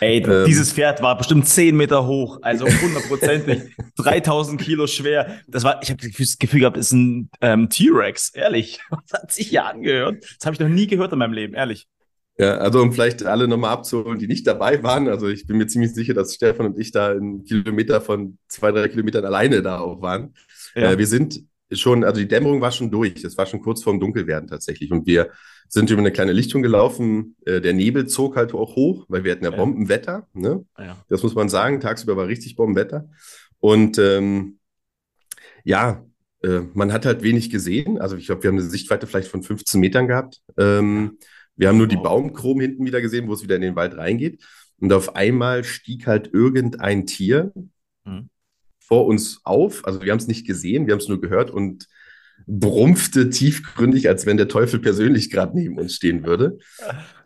Ey, 0.00 0.22
ähm, 0.22 0.46
dieses 0.46 0.72
Pferd 0.72 1.02
war 1.02 1.18
bestimmt 1.18 1.46
10 1.46 1.76
Meter 1.76 2.06
hoch, 2.06 2.38
also 2.40 2.66
hundertprozentig, 2.66 3.76
3000 3.98 4.58
Kilo 4.58 4.86
schwer. 4.86 5.40
Das 5.46 5.64
war, 5.64 5.82
ich 5.82 5.90
habe 5.90 6.00
das 6.02 6.38
Gefühl 6.38 6.60
gehabt, 6.60 6.78
ist 6.78 6.92
ein 6.92 7.28
ähm, 7.42 7.68
T-Rex, 7.68 8.30
ehrlich. 8.30 8.80
Das 9.10 9.20
hat 9.20 9.32
sich 9.32 9.50
ja 9.50 9.64
angehört. 9.64 10.24
Das 10.38 10.46
habe 10.46 10.54
ich 10.54 10.60
noch 10.60 10.68
nie 10.68 10.86
gehört 10.86 11.12
in 11.12 11.18
meinem 11.18 11.32
Leben, 11.32 11.54
ehrlich. 11.54 11.86
Ja, 12.38 12.56
also 12.56 12.80
um 12.80 12.92
vielleicht 12.92 13.24
alle 13.24 13.46
nochmal 13.46 13.72
abzuholen, 13.72 14.18
die 14.18 14.26
nicht 14.26 14.46
dabei 14.46 14.82
waren. 14.82 15.08
Also 15.08 15.28
ich 15.28 15.46
bin 15.46 15.58
mir 15.58 15.66
ziemlich 15.66 15.92
sicher, 15.92 16.14
dass 16.14 16.34
Stefan 16.34 16.66
und 16.66 16.78
ich 16.78 16.90
da 16.90 17.10
einen 17.10 17.44
Kilometer 17.44 18.00
von 18.00 18.38
zwei, 18.48 18.72
drei 18.72 18.88
Kilometern 18.88 19.24
alleine 19.24 19.62
da 19.62 19.80
auch 19.80 20.00
waren. 20.00 20.34
Ja. 20.74 20.92
Äh, 20.92 20.98
wir 20.98 21.06
sind 21.06 21.44
schon, 21.70 22.04
also 22.04 22.20
die 22.20 22.28
Dämmerung 22.28 22.60
war 22.60 22.72
schon 22.72 22.90
durch. 22.90 23.22
Es 23.22 23.36
war 23.36 23.46
schon 23.46 23.60
kurz 23.60 23.82
vorm 23.82 24.00
Dunkelwerden 24.00 24.48
tatsächlich. 24.48 24.90
Und 24.92 25.06
wir 25.06 25.30
sind 25.68 25.90
über 25.90 26.00
eine 26.00 26.10
kleine 26.10 26.32
Lichtung 26.32 26.62
gelaufen. 26.62 27.36
Äh, 27.44 27.60
der 27.60 27.74
Nebel 27.74 28.06
zog 28.06 28.36
halt 28.36 28.54
auch 28.54 28.76
hoch, 28.76 29.04
weil 29.08 29.24
wir 29.24 29.32
hatten 29.32 29.44
ja, 29.44 29.50
ja. 29.50 29.56
Bombenwetter. 29.56 30.26
Ne? 30.32 30.64
Ja. 30.78 30.96
Das 31.08 31.22
muss 31.22 31.34
man 31.34 31.48
sagen. 31.50 31.80
Tagsüber 31.80 32.16
war 32.16 32.28
richtig 32.28 32.56
Bombenwetter. 32.56 33.08
Und 33.58 33.98
ähm, 33.98 34.58
ja, 35.64 36.04
äh, 36.42 36.60
man 36.74 36.92
hat 36.92 37.06
halt 37.06 37.22
wenig 37.22 37.50
gesehen. 37.50 38.00
Also 38.00 38.16
ich 38.16 38.26
glaube, 38.26 38.42
wir 38.42 38.48
haben 38.48 38.58
eine 38.58 38.68
Sichtweite 38.68 39.06
vielleicht 39.06 39.28
von 39.28 39.42
15 39.42 39.80
Metern 39.80 40.08
gehabt. 40.08 40.40
Ähm, 40.58 41.18
wir 41.62 41.68
haben 41.68 41.78
nur 41.78 41.86
die 41.86 41.96
Baumkrom 41.96 42.60
hinten 42.60 42.84
wieder 42.84 43.00
gesehen, 43.00 43.28
wo 43.28 43.34
es 43.34 43.44
wieder 43.44 43.54
in 43.54 43.62
den 43.62 43.76
Wald 43.76 43.96
reingeht. 43.96 44.42
Und 44.80 44.92
auf 44.92 45.14
einmal 45.14 45.62
stieg 45.62 46.08
halt 46.08 46.30
irgendein 46.32 47.06
Tier 47.06 47.52
mhm. 48.04 48.30
vor 48.80 49.06
uns 49.06 49.42
auf. 49.44 49.86
Also 49.86 50.02
wir 50.02 50.10
haben 50.10 50.18
es 50.18 50.26
nicht 50.26 50.44
gesehen, 50.44 50.88
wir 50.88 50.94
haben 50.94 50.98
es 50.98 51.06
nur 51.06 51.20
gehört 51.20 51.52
und 51.52 51.86
brumpfte 52.48 53.30
tiefgründig, 53.30 54.08
als 54.08 54.26
wenn 54.26 54.38
der 54.38 54.48
Teufel 54.48 54.80
persönlich 54.80 55.30
gerade 55.30 55.56
neben 55.56 55.78
uns 55.78 55.94
stehen 55.94 56.26
würde. 56.26 56.58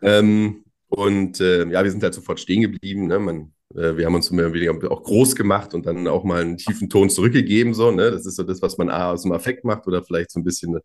ähm, 0.03 0.63
und 0.87 1.41
äh, 1.41 1.67
ja, 1.71 1.83
wir 1.83 1.89
sind 1.89 2.03
halt 2.03 2.13
sofort 2.13 2.39
stehen 2.39 2.61
geblieben. 2.61 3.07
Ne? 3.07 3.17
Man, 3.17 3.53
äh, 3.73 3.97
wir 3.97 4.05
haben 4.05 4.13
uns 4.13 4.29
mehr 4.29 4.45
oder 4.45 4.53
weniger 4.53 4.91
auch 4.91 5.01
groß 5.01 5.35
gemacht 5.35 5.73
und 5.73 5.87
dann 5.87 6.07
auch 6.07 6.23
mal 6.23 6.43
einen 6.43 6.57
tiefen 6.57 6.91
Ton 6.91 7.09
zurückgegeben. 7.09 7.73
So, 7.73 7.89
ne? 7.89 8.11
Das 8.11 8.27
ist 8.27 8.35
so 8.35 8.43
das, 8.43 8.61
was 8.61 8.77
man 8.77 8.89
A 8.89 9.13
aus 9.13 9.23
dem 9.23 9.31
Affekt 9.31 9.65
macht 9.65 9.87
oder 9.87 10.03
vielleicht 10.03 10.29
so 10.29 10.39
ein 10.39 10.43
bisschen 10.43 10.77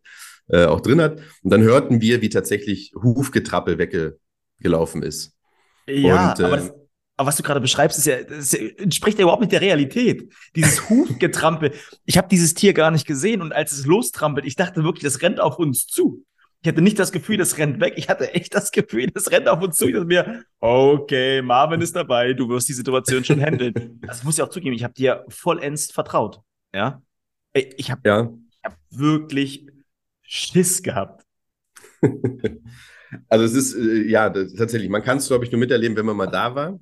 äh, 0.49 0.65
auch 0.65 0.81
drin 0.81 1.01
hat. 1.01 1.19
Und 1.43 1.51
dann 1.51 1.63
hörten 1.63 2.01
wir, 2.01 2.23
wie 2.23 2.29
tatsächlich 2.29 2.93
Hufgetrappel 2.95 3.79
weggelaufen 3.79 5.03
ist. 5.03 5.37
Ja, 5.87 6.33
und, 6.33 6.45
aber, 6.45 6.57
das, 6.57 6.73
aber 7.17 7.29
was 7.29 7.37
du 7.37 7.43
gerade 7.43 7.61
beschreibst, 7.61 7.99
ist 7.99 8.07
ja, 8.07 8.23
das 8.23 8.55
entspricht 8.55 9.19
ja 9.19 9.25
überhaupt 9.25 9.43
mit 9.43 9.53
der 9.53 9.61
Realität. 9.61 10.33
Dieses 10.55 10.89
Hufgetrampel. 10.91 11.73
ich 12.05 12.19
habe 12.19 12.29
dieses 12.29 12.55
Tier 12.55 12.73
gar 12.73 12.91
nicht 12.91 13.07
gesehen 13.07 13.43
und 13.43 13.53
als 13.53 13.73
es 13.73 13.87
lostrampelt, 13.87 14.47
ich 14.47 14.57
dachte 14.57 14.85
wirklich, 14.85 15.05
das 15.05 15.23
rennt 15.23 15.41
auf 15.41 15.59
uns 15.59 15.87
zu. 15.87 16.25
Ich 16.65 16.69
hatte 16.69 16.81
nicht 16.81 16.99
das 16.99 17.11
Gefühl, 17.11 17.39
das 17.39 17.59
rennt 17.59 17.81
weg. 17.81 17.95
Ich 17.97 18.09
hatte 18.09 18.35
echt 18.35 18.55
das 18.55 18.71
Gefühl, 18.71 19.09
das 19.13 19.33
rennt 19.33 19.49
auf 19.49 19.61
uns 19.61 19.77
zu. 19.77 19.89
Ich 19.89 19.95
dachte 19.95 20.07
mir, 20.07 20.45
okay, 20.61 21.43
Marvin 21.43 21.81
ist 21.81 21.97
dabei, 21.97 22.35
du 22.35 22.49
wirst 22.49 22.69
die 22.69 22.73
Situation 22.73 23.25
schon 23.25 23.41
handeln. 23.41 24.01
Das 24.07 24.23
muss 24.23 24.39
ich 24.39 24.43
auch 24.43 24.49
zugeben, 24.49 24.77
ich 24.77 24.85
habe 24.85 24.95
dir 24.95 25.25
vollends 25.29 25.91
vertraut. 25.91 26.41
Ja. 26.73 27.03
Ich 27.53 27.91
habe 27.91 28.01
ja. 28.05 28.31
Ich 28.51 28.65
hab 28.65 28.77
wirklich 28.91 29.67
Schiss 30.35 30.83
gehabt. 30.83 31.27
also 33.29 33.45
es 33.45 33.53
ist, 33.55 33.75
äh, 33.75 34.09
ja, 34.09 34.31
das, 34.31 34.55
tatsächlich, 34.55 34.89
man 34.89 35.03
kann 35.03 35.19
es, 35.19 35.29
glaube 35.29 35.45
ich, 35.45 35.53
nur 35.53 35.61
miterleben, 35.61 35.95
wenn 35.97 36.07
man 36.07 36.17
mal 36.17 36.27
da 36.27 36.55
war. 36.55 36.81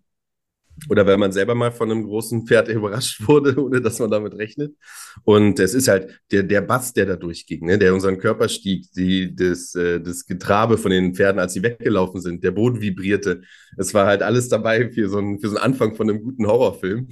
oder 0.88 1.07
wenn 1.07 1.21
man 1.21 1.33
selber 1.33 1.54
mal 1.57 1.73
von 1.73 1.90
einem 1.90 2.04
großen 2.04 2.47
Pferd 2.47 2.69
überrascht 2.69 3.21
wurde, 3.28 3.61
ohne 3.61 3.80
dass 3.83 3.99
man 3.99 4.11
damit 4.11 4.35
rechnet. 4.35 4.76
Und 5.25 5.59
es 5.59 5.75
ist 5.75 5.88
halt 5.88 6.21
der, 6.30 6.45
der 6.45 6.61
Bass, 6.62 6.92
der 6.92 7.07
da 7.07 7.16
durchging, 7.16 7.66
ne? 7.66 7.78
der 7.78 7.92
unseren 7.92 8.19
Körper 8.19 8.49
stieg, 8.49 8.87
die, 8.97 9.35
das, 9.35 9.75
äh, 9.75 10.00
das 10.00 10.26
Getrabe 10.26 10.78
von 10.78 10.92
den 10.92 11.14
Pferden, 11.14 11.40
als 11.40 11.54
sie 11.54 11.62
weggelaufen 11.64 12.21
sind, 12.21 12.45
der 12.45 12.52
Boden 12.52 12.80
vibrierte. 12.80 13.42
Es 13.76 13.95
war 13.95 14.07
halt 14.07 14.23
alles 14.23 14.49
dabei 14.49 14.90
für 14.90 15.09
so 15.09 15.19
einen, 15.19 15.40
für 15.40 15.49
so 15.49 15.57
einen 15.57 15.64
Anfang 15.64 15.97
von 15.97 16.09
einem 16.09 16.23
guten 16.23 16.47
Horrorfilm. 16.47 17.09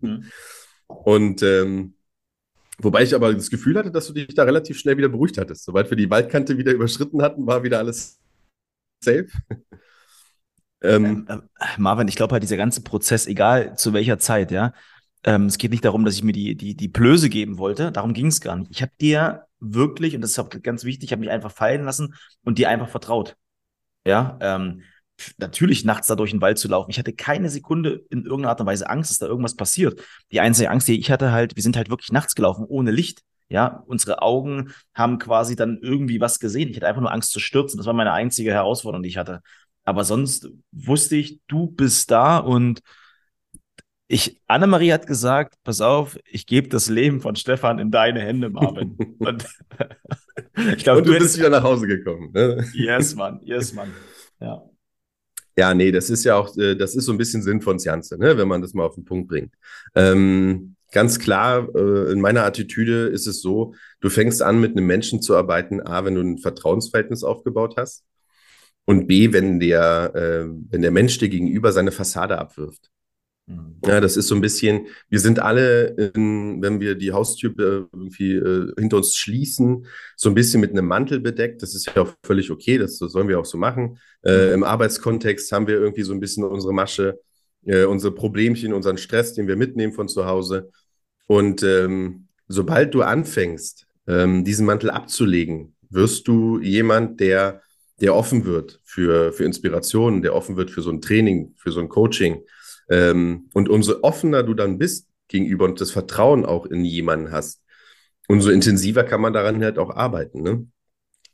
Mhm. 0.00 0.24
Und 0.86 1.42
ähm, 1.42 1.94
wobei 2.78 3.02
ich 3.02 3.14
aber 3.14 3.32
das 3.32 3.50
Gefühl 3.50 3.78
hatte, 3.78 3.90
dass 3.90 4.06
du 4.06 4.12
dich 4.12 4.34
da 4.34 4.44
relativ 4.44 4.78
schnell 4.78 4.96
wieder 4.96 5.08
beruhigt 5.08 5.38
hattest. 5.38 5.64
Sobald 5.64 5.90
wir 5.90 5.96
die 5.96 6.10
Waldkante 6.10 6.58
wieder 6.58 6.72
überschritten 6.72 7.22
hatten, 7.22 7.46
war 7.46 7.62
wieder 7.62 7.78
alles 7.78 8.20
safe. 9.02 9.28
Ähm, 10.82 11.26
ähm, 11.30 11.42
Marvin, 11.78 12.08
ich 12.08 12.16
glaube 12.16 12.32
halt, 12.32 12.42
dieser 12.42 12.58
ganze 12.58 12.82
Prozess, 12.82 13.26
egal 13.26 13.76
zu 13.76 13.94
welcher 13.94 14.18
Zeit, 14.18 14.50
ja, 14.50 14.74
ähm, 15.24 15.46
es 15.46 15.56
geht 15.56 15.70
nicht 15.70 15.84
darum, 15.84 16.04
dass 16.04 16.14
ich 16.14 16.22
mir 16.22 16.32
die, 16.32 16.56
die, 16.56 16.76
die 16.76 16.88
Blöße 16.88 17.30
geben 17.30 17.58
wollte. 17.58 17.90
Darum 17.90 18.12
ging 18.12 18.26
es 18.26 18.40
gar 18.40 18.56
nicht. 18.56 18.70
Ich 18.70 18.82
habe 18.82 18.92
dir 19.00 19.46
wirklich, 19.60 20.14
und 20.14 20.20
das 20.20 20.32
ist 20.32 20.38
auch 20.38 20.50
ganz 20.50 20.84
wichtig, 20.84 21.08
ich 21.08 21.12
habe 21.12 21.20
mich 21.20 21.30
einfach 21.30 21.50
fallen 21.50 21.84
lassen 21.84 22.14
und 22.44 22.58
dir 22.58 22.68
einfach 22.68 22.90
vertraut. 22.90 23.36
Ja, 24.06 24.38
ähm, 24.42 24.82
natürlich 25.38 25.84
nachts 25.84 26.08
da 26.08 26.16
durch 26.16 26.30
den 26.30 26.40
Wald 26.40 26.58
zu 26.58 26.68
laufen. 26.68 26.90
Ich 26.90 26.98
hatte 26.98 27.12
keine 27.12 27.48
Sekunde 27.48 28.04
in 28.10 28.22
irgendeiner 28.22 28.50
Art 28.50 28.60
und 28.60 28.66
Weise 28.66 28.88
Angst, 28.88 29.10
dass 29.10 29.18
da 29.18 29.26
irgendwas 29.26 29.56
passiert. 29.56 30.02
Die 30.32 30.40
einzige 30.40 30.70
Angst, 30.70 30.88
die 30.88 30.98
ich 30.98 31.10
hatte 31.10 31.32
halt, 31.32 31.56
wir 31.56 31.62
sind 31.62 31.76
halt 31.76 31.90
wirklich 31.90 32.12
nachts 32.12 32.34
gelaufen, 32.34 32.64
ohne 32.66 32.90
Licht. 32.90 33.22
Ja, 33.48 33.84
unsere 33.86 34.22
Augen 34.22 34.72
haben 34.94 35.18
quasi 35.18 35.54
dann 35.54 35.78
irgendwie 35.82 36.20
was 36.20 36.40
gesehen. 36.40 36.70
Ich 36.70 36.76
hatte 36.76 36.88
einfach 36.88 37.02
nur 37.02 37.12
Angst 37.12 37.30
zu 37.30 37.40
stürzen. 37.40 37.76
Das 37.76 37.86
war 37.86 37.92
meine 37.92 38.12
einzige 38.12 38.52
Herausforderung, 38.52 39.02
die 39.02 39.10
ich 39.10 39.18
hatte. 39.18 39.40
Aber 39.84 40.04
sonst 40.04 40.48
wusste 40.72 41.16
ich, 41.16 41.40
du 41.46 41.66
bist 41.68 42.10
da 42.10 42.38
und 42.38 42.80
ich, 44.06 44.40
Annemarie 44.46 44.92
hat 44.92 45.06
gesagt, 45.06 45.56
pass 45.62 45.80
auf, 45.80 46.18
ich 46.26 46.46
gebe 46.46 46.68
das 46.68 46.88
Leben 46.88 47.20
von 47.20 47.36
Stefan 47.36 47.78
in 47.78 47.90
deine 47.90 48.20
Hände, 48.20 48.50
Marvin. 48.50 48.96
und 49.18 49.46
ich 50.76 50.84
glaube, 50.84 51.02
du, 51.02 51.12
du, 51.12 51.18
bist 51.18 51.38
wieder 51.38 51.50
nach 51.50 51.62
Hause 51.62 51.86
gekommen. 51.86 52.30
Ne? 52.32 52.64
Yes, 52.74 53.14
Mann, 53.14 53.40
yes, 53.44 53.72
Mann. 53.72 53.92
Ja. 54.40 54.62
Ja, 55.56 55.72
nee, 55.72 55.92
das 55.92 56.10
ist 56.10 56.24
ja 56.24 56.36
auch, 56.36 56.56
äh, 56.56 56.74
das 56.74 56.94
ist 56.96 57.04
so 57.04 57.12
ein 57.12 57.18
bisschen 57.18 57.42
Sinn 57.42 57.60
von 57.60 57.78
Sianze, 57.78 58.18
ne, 58.18 58.36
wenn 58.36 58.48
man 58.48 58.60
das 58.60 58.74
mal 58.74 58.84
auf 58.84 58.96
den 58.96 59.04
Punkt 59.04 59.28
bringt. 59.28 59.54
Ähm, 59.94 60.74
ganz 60.92 61.18
klar, 61.18 61.68
äh, 61.74 62.12
in 62.12 62.20
meiner 62.20 62.44
Attitüde 62.44 63.06
ist 63.06 63.26
es 63.26 63.40
so, 63.40 63.74
du 64.00 64.10
fängst 64.10 64.42
an, 64.42 64.60
mit 64.60 64.72
einem 64.76 64.86
Menschen 64.86 65.22
zu 65.22 65.36
arbeiten, 65.36 65.80
A, 65.80 66.04
wenn 66.04 66.16
du 66.16 66.22
ein 66.22 66.38
Vertrauensverhältnis 66.38 67.22
aufgebaut 67.22 67.74
hast 67.76 68.04
und 68.84 69.06
B, 69.06 69.32
wenn 69.32 69.60
der, 69.60 70.12
äh, 70.14 70.46
wenn 70.70 70.82
der 70.82 70.90
Mensch 70.90 71.18
dir 71.18 71.28
gegenüber 71.28 71.72
seine 71.72 71.92
Fassade 71.92 72.38
abwirft. 72.38 72.90
Ja, 73.46 74.00
das 74.00 74.16
ist 74.16 74.28
so 74.28 74.34
ein 74.34 74.40
bisschen, 74.40 74.86
wir 75.10 75.20
sind 75.20 75.38
alle, 75.38 75.88
in, 76.14 76.62
wenn 76.62 76.80
wir 76.80 76.94
die 76.94 77.12
Haustür 77.12 77.50
äh, 77.58 77.84
irgendwie 77.92 78.32
äh, 78.32 78.72
hinter 78.78 78.96
uns 78.96 79.14
schließen, 79.14 79.86
so 80.16 80.30
ein 80.30 80.34
bisschen 80.34 80.62
mit 80.62 80.70
einem 80.70 80.86
Mantel 80.86 81.20
bedeckt. 81.20 81.62
Das 81.62 81.74
ist 81.74 81.86
ja 81.86 82.02
auch 82.02 82.14
völlig 82.22 82.50
okay, 82.50 82.78
das, 82.78 82.98
das 82.98 83.12
sollen 83.12 83.28
wir 83.28 83.38
auch 83.38 83.44
so 83.44 83.58
machen. 83.58 83.98
Äh, 84.22 84.48
mhm. 84.48 84.54
Im 84.54 84.64
Arbeitskontext 84.64 85.52
haben 85.52 85.66
wir 85.66 85.74
irgendwie 85.74 86.02
so 86.02 86.14
ein 86.14 86.20
bisschen 86.20 86.44
unsere 86.44 86.72
Masche, 86.72 87.20
äh, 87.66 87.84
unsere 87.84 88.14
Problemchen, 88.14 88.72
unseren 88.72 88.96
Stress, 88.96 89.34
den 89.34 89.46
wir 89.46 89.56
mitnehmen 89.56 89.92
von 89.92 90.08
zu 90.08 90.24
Hause. 90.24 90.70
Und 91.26 91.62
ähm, 91.62 92.28
sobald 92.48 92.94
du 92.94 93.02
anfängst, 93.02 93.86
ähm, 94.06 94.44
diesen 94.44 94.64
Mantel 94.64 94.88
abzulegen, 94.88 95.74
wirst 95.90 96.26
du 96.28 96.60
jemand, 96.60 97.20
der 97.20 97.60
der 98.00 98.14
offen 98.14 98.44
wird 98.44 98.80
für, 98.82 99.32
für 99.32 99.44
Inspirationen, 99.44 100.22
der 100.22 100.34
offen 100.34 100.56
wird 100.56 100.70
für 100.70 100.82
so 100.82 100.90
ein 100.90 101.00
Training, 101.00 101.54
für 101.56 101.70
so 101.70 101.80
ein 101.80 101.88
Coaching. 101.88 102.42
Ähm, 102.88 103.48
und 103.54 103.68
umso 103.68 104.02
offener 104.02 104.42
du 104.42 104.54
dann 104.54 104.78
bist 104.78 105.08
gegenüber 105.28 105.64
und 105.64 105.80
das 105.80 105.90
Vertrauen 105.90 106.44
auch 106.44 106.66
in 106.66 106.84
jemanden 106.84 107.30
hast, 107.30 107.62
umso 108.28 108.50
intensiver 108.50 109.04
kann 109.04 109.20
man 109.20 109.32
daran 109.32 109.62
halt 109.62 109.78
auch 109.78 109.90
arbeiten. 109.90 110.42
Ne? 110.42 110.66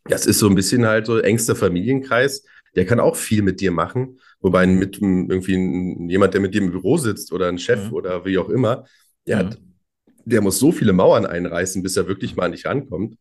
Das 0.04 0.26
ist 0.26 0.38
so 0.38 0.49
ein 0.49 0.54
bisschen 0.54 0.87
halt 0.87 1.07
so 1.07 1.19
engster 1.19 1.57
Familienkreis, 1.57 2.45
der 2.75 2.87
kann 2.87 3.00
auch 3.00 3.16
viel 3.16 3.42
mit 3.42 3.61
dir 3.61 3.73
machen. 3.73 4.21
Wobei 4.40 4.66
mit 4.66 4.99
irgendwie 5.00 5.54
ein, 5.54 6.09
jemand, 6.09 6.35
der 6.35 6.40
mit 6.40 6.54
dir 6.54 6.62
im 6.62 6.71
Büro 6.71 6.97
sitzt 6.97 7.33
oder 7.33 7.49
ein 7.49 7.59
Chef 7.59 7.88
mhm. 7.88 7.92
oder 7.92 8.25
wie 8.25 8.38
auch 8.38 8.49
immer, 8.49 8.87
der, 9.26 9.37
mhm. 9.37 9.40
hat, 9.40 9.59
der 10.25 10.40
muss 10.40 10.59
so 10.59 10.73
viele 10.73 10.92
Mauern 10.92 11.26
einreißen, 11.26 11.83
bis 11.83 11.97
er 11.97 12.09
wirklich 12.09 12.37
mal 12.37 12.47
an 12.47 12.52
dich 12.52 12.66
rankommt. 12.66 13.16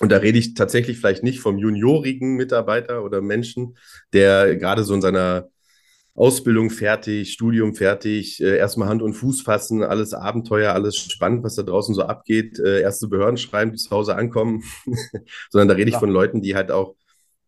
Und 0.00 0.10
da 0.10 0.16
rede 0.16 0.38
ich 0.38 0.54
tatsächlich 0.54 0.98
vielleicht 0.98 1.22
nicht 1.22 1.40
vom 1.40 1.58
juniorigen 1.58 2.36
Mitarbeiter 2.36 3.04
oder 3.04 3.20
Menschen, 3.20 3.76
der 4.14 4.56
gerade 4.56 4.82
so 4.84 4.94
in 4.94 5.02
seiner 5.02 5.48
Ausbildung 6.14 6.70
fertig, 6.70 7.32
Studium 7.32 7.74
fertig, 7.74 8.40
äh, 8.40 8.56
erstmal 8.56 8.88
Hand 8.88 9.02
und 9.02 9.14
Fuß 9.14 9.42
fassen, 9.42 9.82
alles 9.82 10.12
Abenteuer, 10.12 10.72
alles 10.72 10.96
spannend, 10.96 11.44
was 11.44 11.54
da 11.54 11.62
draußen 11.62 11.94
so 11.94 12.02
abgeht, 12.02 12.58
äh, 12.58 12.80
erste 12.80 13.08
Behörden 13.08 13.36
schreiben, 13.36 13.72
die 13.72 13.78
zu 13.78 13.90
Hause 13.90 14.16
ankommen, 14.16 14.62
sondern 15.50 15.68
da 15.68 15.74
rede 15.74 15.88
ich 15.88 15.94
ja. 15.94 16.00
von 16.00 16.10
Leuten, 16.10 16.42
die 16.42 16.54
halt 16.54 16.70
auch 16.70 16.96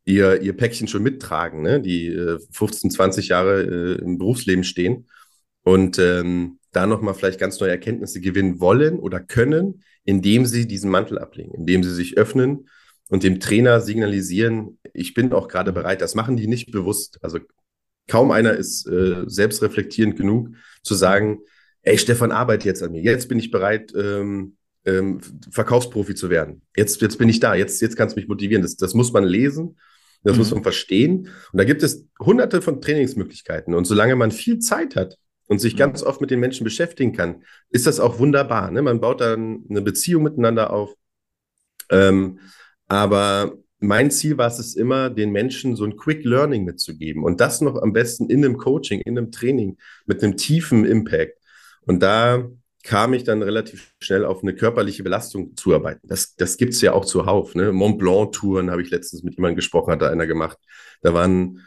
ihr, 0.05 0.41
ihr 0.43 0.57
Päckchen 0.57 0.89
schon 0.89 1.03
mittragen, 1.03 1.63
ne? 1.63 1.81
die 1.81 2.07
äh, 2.07 2.39
15, 2.53 2.91
20 2.91 3.29
Jahre 3.29 3.63
äh, 3.63 4.03
im 4.03 4.19
Berufsleben 4.19 4.65
stehen 4.65 5.07
und 5.65 5.99
ähm, 5.99 6.59
da 6.73 6.87
nochmal 6.87 7.15
vielleicht 7.15 7.39
ganz 7.39 7.61
neue 7.61 7.71
Erkenntnisse 7.71 8.21
gewinnen 8.21 8.61
wollen 8.61 8.99
oder 8.99 9.21
können, 9.21 9.83
indem 10.05 10.47
sie 10.47 10.67
diesen 10.67 10.91
Mantel 10.91 11.19
ablegen, 11.19 11.53
indem 11.55 11.85
sie 11.85 11.95
sich 11.95 12.17
öffnen 12.17 12.69
und 13.09 13.23
dem 13.23 13.41
Trainer 13.41 13.81
signalisieren, 13.81 14.79
ich 14.95 15.15
bin 15.15 15.33
auch 15.33 15.49
gerade 15.49 15.73
bereit. 15.73 16.01
Das 16.01 16.15
machen 16.15 16.37
die 16.37 16.47
nicht 16.47 16.73
bewusst. 16.73 17.19
Also 17.23 17.39
kaum 18.09 18.31
einer 18.31 18.53
ist 18.53 18.87
äh, 18.87 19.25
selbstreflektierend 19.27 20.17
genug 20.17 20.51
zu 20.83 20.95
sagen, 20.95 21.41
ey, 21.83 21.99
Stefan, 21.99 22.33
arbeite 22.33 22.69
jetzt 22.69 22.83
an 22.83 22.93
mir. 22.93 23.03
Jetzt 23.03 23.29
bin 23.29 23.39
ich 23.39 23.51
bereit, 23.51 23.93
ähm, 23.97 24.57
ähm, 24.85 25.21
Verkaufsprofi 25.51 26.15
zu 26.15 26.31
werden. 26.31 26.63
Jetzt, 26.77 27.01
jetzt 27.01 27.19
bin 27.19 27.29
ich 27.29 27.41
da. 27.41 27.55
Jetzt, 27.55 27.81
jetzt 27.81 27.97
kannst 27.97 28.17
du 28.17 28.21
mich 28.21 28.29
motivieren. 28.29 28.63
Das, 28.63 28.77
das 28.77 28.95
muss 28.95 29.13
man 29.13 29.25
lesen. 29.25 29.79
Das 30.25 30.35
mhm. 30.35 30.39
muss 30.39 30.51
man 30.53 30.63
verstehen. 30.63 31.29
Und 31.53 31.59
da 31.59 31.65
gibt 31.65 31.83
es 31.83 32.07
hunderte 32.21 32.63
von 32.63 32.81
Trainingsmöglichkeiten. 32.81 33.75
Und 33.75 33.85
solange 33.87 34.17
man 34.17 34.31
viel 34.31 34.59
Zeit 34.59 34.97
hat, 34.97 35.19
und 35.53 35.59
sich 35.59 35.75
mhm. 35.75 35.79
ganz 35.79 36.03
oft 36.03 36.21
mit 36.21 36.31
den 36.31 36.41
Menschen 36.41 36.65
beschäftigen 36.65 37.13
kann, 37.13 37.45
ist 37.69 37.87
das 37.87 38.01
auch 38.01 38.19
wunderbar. 38.19 38.71
Ne? 38.71 38.81
Man 38.81 39.01
baut 39.01 39.21
dann 39.21 39.65
eine 39.69 39.83
Beziehung 39.83 40.23
miteinander 40.23 40.73
auf. 40.73 40.95
Ähm, 41.91 42.39
aber 42.89 43.59
mein 43.83 44.11
Ziel 44.11 44.39
war 44.39 44.47
es 44.47 44.75
immer, 44.75 45.11
den 45.11 45.31
Menschen 45.31 45.77
so 45.77 45.85
ein 45.85 45.97
Quick 45.97 46.25
Learning 46.25 46.65
mitzugeben 46.65 47.25
und 47.25 47.41
das 47.41 47.61
noch 47.61 47.81
am 47.83 47.93
besten 47.93 48.31
in 48.31 48.45
einem 48.45 48.57
Coaching, 48.57 49.01
in 49.01 49.19
einem 49.19 49.33
Training 49.33 49.77
mit 50.07 50.23
einem 50.23 50.37
tiefen 50.37 50.85
Impact. 50.85 51.39
Und 51.85 52.01
da 52.03 52.49
kam 52.85 53.13
ich 53.13 53.25
dann 53.25 53.43
relativ 53.43 53.95
schnell 54.01 54.25
auf 54.25 54.43
eine 54.43 54.55
körperliche 54.55 55.03
Belastung 55.03 55.57
zu 55.57 55.75
arbeiten. 55.75 56.07
Das, 56.07 56.35
das 56.37 56.57
gibt 56.57 56.75
es 56.75 56.81
ja 56.81 56.93
auch 56.93 57.05
zuhauf. 57.05 57.55
Ne? 57.55 57.73
Mont 57.73 57.99
Blanc-Touren 57.99 58.71
habe 58.71 58.83
ich 58.83 58.91
letztens 58.91 59.23
mit 59.23 59.37
jemandem 59.37 59.57
gesprochen, 59.57 59.93
hat 59.93 60.03
da 60.03 60.11
einer 60.11 60.27
gemacht. 60.27 60.59
Da 61.03 61.15
waren 61.15 61.61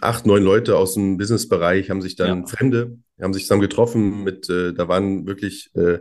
acht, 0.00 0.26
neun 0.26 0.42
Leute 0.42 0.76
aus 0.76 0.94
dem 0.94 1.16
Businessbereich 1.16 1.90
haben 1.90 2.02
sich 2.02 2.16
dann 2.16 2.40
ja. 2.40 2.46
Fremde, 2.46 2.98
haben 3.20 3.32
sich 3.32 3.44
zusammen 3.44 3.62
getroffen 3.62 4.24
mit, 4.24 4.48
äh, 4.50 4.74
da 4.74 4.88
waren 4.88 5.26
wirklich 5.26 5.70
äh, 5.74 6.00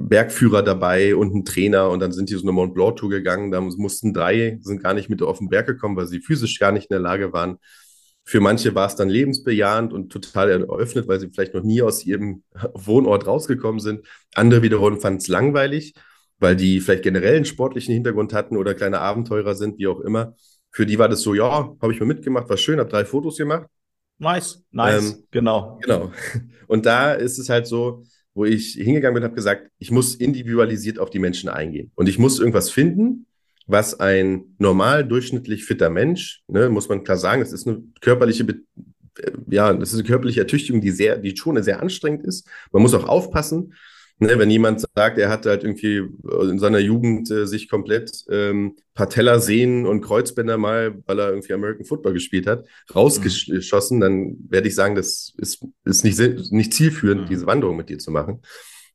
Bergführer 0.00 0.62
dabei 0.62 1.16
und 1.16 1.34
ein 1.34 1.44
Trainer 1.44 1.90
und 1.90 1.98
dann 2.00 2.12
sind 2.12 2.30
die 2.30 2.34
so 2.34 2.42
eine 2.42 2.52
Mont 2.52 2.72
Blanc 2.72 2.96
Tour 2.96 3.10
gegangen. 3.10 3.50
Da 3.50 3.60
mussten 3.60 4.14
drei, 4.14 4.58
sind 4.62 4.82
gar 4.82 4.94
nicht 4.94 5.10
mit 5.10 5.20
auf 5.22 5.38
den 5.38 5.48
Berg 5.48 5.66
gekommen, 5.66 5.96
weil 5.96 6.06
sie 6.06 6.20
physisch 6.20 6.58
gar 6.60 6.70
nicht 6.70 6.84
in 6.84 6.94
der 6.94 7.00
Lage 7.00 7.32
waren. 7.32 7.58
Für 8.24 8.40
manche 8.40 8.74
war 8.74 8.86
es 8.86 8.94
dann 8.94 9.08
lebensbejahend 9.08 9.92
und 9.92 10.12
total 10.12 10.50
eröffnet, 10.50 11.08
weil 11.08 11.18
sie 11.18 11.30
vielleicht 11.30 11.54
noch 11.54 11.64
nie 11.64 11.82
aus 11.82 12.06
ihrem 12.06 12.44
Wohnort 12.74 13.26
rausgekommen 13.26 13.80
sind. 13.80 14.06
Andere 14.34 14.62
wiederum 14.62 15.00
fanden 15.00 15.18
es 15.18 15.28
langweilig, 15.28 15.94
weil 16.38 16.54
die 16.54 16.80
vielleicht 16.80 17.02
generell 17.02 17.34
einen 17.34 17.44
sportlichen 17.44 17.92
Hintergrund 17.92 18.32
hatten 18.32 18.56
oder 18.56 18.74
kleine 18.74 19.00
Abenteurer 19.00 19.56
sind, 19.56 19.78
wie 19.78 19.88
auch 19.88 20.00
immer. 20.00 20.34
Für 20.70 20.86
die 20.86 20.98
war 20.98 21.08
das 21.08 21.22
so, 21.22 21.34
ja, 21.34 21.74
habe 21.82 21.92
ich 21.92 21.98
mal 21.98 22.06
mitgemacht, 22.06 22.48
war 22.48 22.56
schön, 22.56 22.78
habe 22.78 22.90
drei 22.90 23.04
Fotos 23.04 23.36
gemacht. 23.36 23.66
Nice, 24.18 24.62
nice, 24.70 25.12
ähm, 25.14 25.24
genau. 25.32 25.78
Genau. 25.82 26.12
Und 26.68 26.86
da 26.86 27.14
ist 27.14 27.38
es 27.38 27.48
halt 27.48 27.66
so, 27.66 28.04
wo 28.34 28.44
ich 28.44 28.74
hingegangen 28.74 29.14
bin, 29.14 29.24
habe 29.24 29.34
gesagt, 29.34 29.70
ich 29.78 29.90
muss 29.90 30.14
individualisiert 30.14 30.98
auf 30.98 31.10
die 31.10 31.18
Menschen 31.18 31.48
eingehen. 31.48 31.90
Und 31.94 32.08
ich 32.08 32.18
muss 32.18 32.38
irgendwas 32.38 32.70
finden, 32.70 33.26
was 33.66 33.98
ein 34.00 34.54
normal 34.58 35.06
durchschnittlich 35.06 35.64
fitter 35.64 35.90
Mensch, 35.90 36.42
ne, 36.48 36.68
muss 36.68 36.88
man 36.88 37.04
klar 37.04 37.18
sagen, 37.18 37.40
das 37.40 37.52
ist 37.52 37.66
eine 37.66 37.82
körperliche, 38.00 38.44
äh, 38.44 39.32
ja, 39.50 39.72
das 39.72 39.90
ist 39.90 39.98
eine 39.98 40.08
körperliche 40.08 40.40
Ertüchtigung, 40.40 40.80
die 40.80 40.90
sehr, 40.90 41.18
die 41.18 41.36
schon 41.36 41.62
sehr 41.62 41.82
anstrengend 41.82 42.24
ist. 42.24 42.48
Man 42.72 42.82
muss 42.82 42.94
auch 42.94 43.06
aufpassen, 43.06 43.74
Ne, 44.20 44.36
wenn 44.36 44.50
jemand 44.50 44.84
sagt, 44.96 45.16
er 45.18 45.28
hat 45.28 45.46
halt 45.46 45.62
irgendwie 45.62 46.02
in 46.24 46.58
seiner 46.58 46.80
Jugend 46.80 47.30
äh, 47.30 47.46
sich 47.46 47.68
komplett 47.68 48.24
ähm, 48.28 48.74
Patellasehnen 48.94 49.86
und 49.86 50.00
Kreuzbänder 50.00 50.58
mal, 50.58 51.00
weil 51.06 51.20
er 51.20 51.28
irgendwie 51.30 51.52
American 51.52 51.84
Football 51.84 52.14
gespielt 52.14 52.48
hat, 52.48 52.66
rausgeschossen, 52.92 53.98
mhm. 53.98 54.00
dann 54.00 54.36
werde 54.48 54.66
ich 54.66 54.74
sagen, 54.74 54.96
das 54.96 55.32
ist, 55.36 55.64
ist 55.84 56.04
nicht, 56.04 56.18
nicht 56.50 56.74
zielführend, 56.74 57.22
mhm. 57.22 57.26
diese 57.28 57.46
Wanderung 57.46 57.76
mit 57.76 57.90
dir 57.90 57.98
zu 57.98 58.10
machen. 58.10 58.42